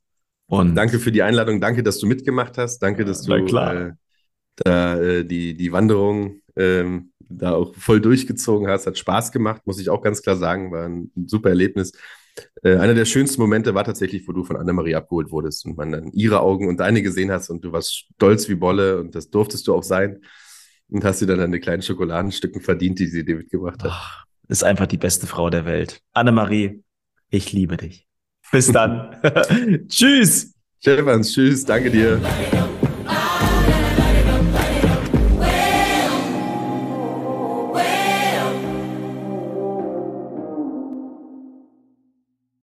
Und 0.46 0.74
danke 0.74 0.98
für 0.98 1.12
die 1.12 1.22
Einladung. 1.22 1.62
Danke, 1.62 1.82
dass 1.82 1.98
du 1.98 2.06
mitgemacht 2.06 2.58
hast. 2.58 2.80
Danke, 2.80 3.06
dass 3.06 3.22
du 3.22 3.32
äh, 3.32 3.92
da 4.56 5.00
äh, 5.00 5.24
die, 5.24 5.56
die 5.56 5.72
Wanderung 5.72 6.40
ähm, 6.56 7.12
da 7.28 7.54
auch 7.54 7.74
voll 7.74 8.00
durchgezogen 8.00 8.68
hast. 8.68 8.86
Hat 8.86 8.98
Spaß 8.98 9.32
gemacht, 9.32 9.62
muss 9.64 9.80
ich 9.80 9.90
auch 9.90 10.02
ganz 10.02 10.22
klar 10.22 10.36
sagen. 10.36 10.72
War 10.72 10.86
ein, 10.86 11.10
super 11.26 11.50
Erlebnis. 11.50 11.92
Äh, 12.62 12.76
einer 12.76 12.94
der 12.94 13.04
schönsten 13.04 13.40
Momente 13.40 13.74
war 13.74 13.84
tatsächlich, 13.84 14.26
wo 14.26 14.32
du 14.32 14.44
von 14.44 14.56
Annemarie 14.56 14.94
abgeholt 14.94 15.30
wurdest 15.30 15.66
und 15.66 15.76
man 15.76 15.92
dann 15.92 16.12
ihre 16.12 16.40
Augen 16.40 16.68
und 16.68 16.80
deine 16.80 17.02
gesehen 17.02 17.30
hast 17.30 17.50
und 17.50 17.64
du 17.64 17.72
warst 17.72 18.06
stolz 18.14 18.48
wie 18.48 18.54
Bolle 18.54 19.00
und 19.00 19.14
das 19.14 19.30
durftest 19.30 19.66
du 19.66 19.74
auch 19.74 19.82
sein 19.82 20.22
und 20.88 21.04
hast 21.04 21.20
dir 21.20 21.26
dann 21.26 21.38
deine 21.38 21.60
kleinen 21.60 21.82
Schokoladenstücken 21.82 22.60
verdient, 22.60 22.98
die 22.98 23.06
sie 23.06 23.24
dir 23.24 23.36
mitgebracht 23.36 23.82
hat. 23.82 23.90
Ach, 23.92 24.24
ist 24.48 24.64
einfach 24.64 24.86
die 24.86 24.98
beste 24.98 25.26
Frau 25.26 25.50
der 25.50 25.64
Welt. 25.64 26.00
Annemarie, 26.12 26.82
ich 27.28 27.52
liebe 27.52 27.76
dich. 27.76 28.06
Bis 28.50 28.70
dann. 28.70 29.16
tschüss. 29.88 30.54
Stefans, 30.80 31.32
tschüss. 31.32 31.64
Danke 31.64 31.90
dir. 31.90 32.20